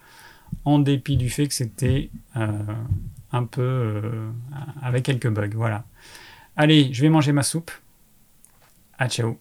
en 0.65 0.77
dépit 0.77 1.17
du 1.17 1.29
fait 1.29 1.47
que 1.47 1.53
c'était 1.53 2.11
un 2.35 3.45
peu 3.45 4.11
avec 4.83 5.05
quelques 5.05 5.29
bugs. 5.29 5.49
Voilà. 5.55 5.83
Allez, 6.57 6.93
je 6.93 7.01
vais 7.01 7.09
manger 7.09 7.31
ma 7.31 7.43
soupe. 7.43 7.71
Actually, 8.99 9.37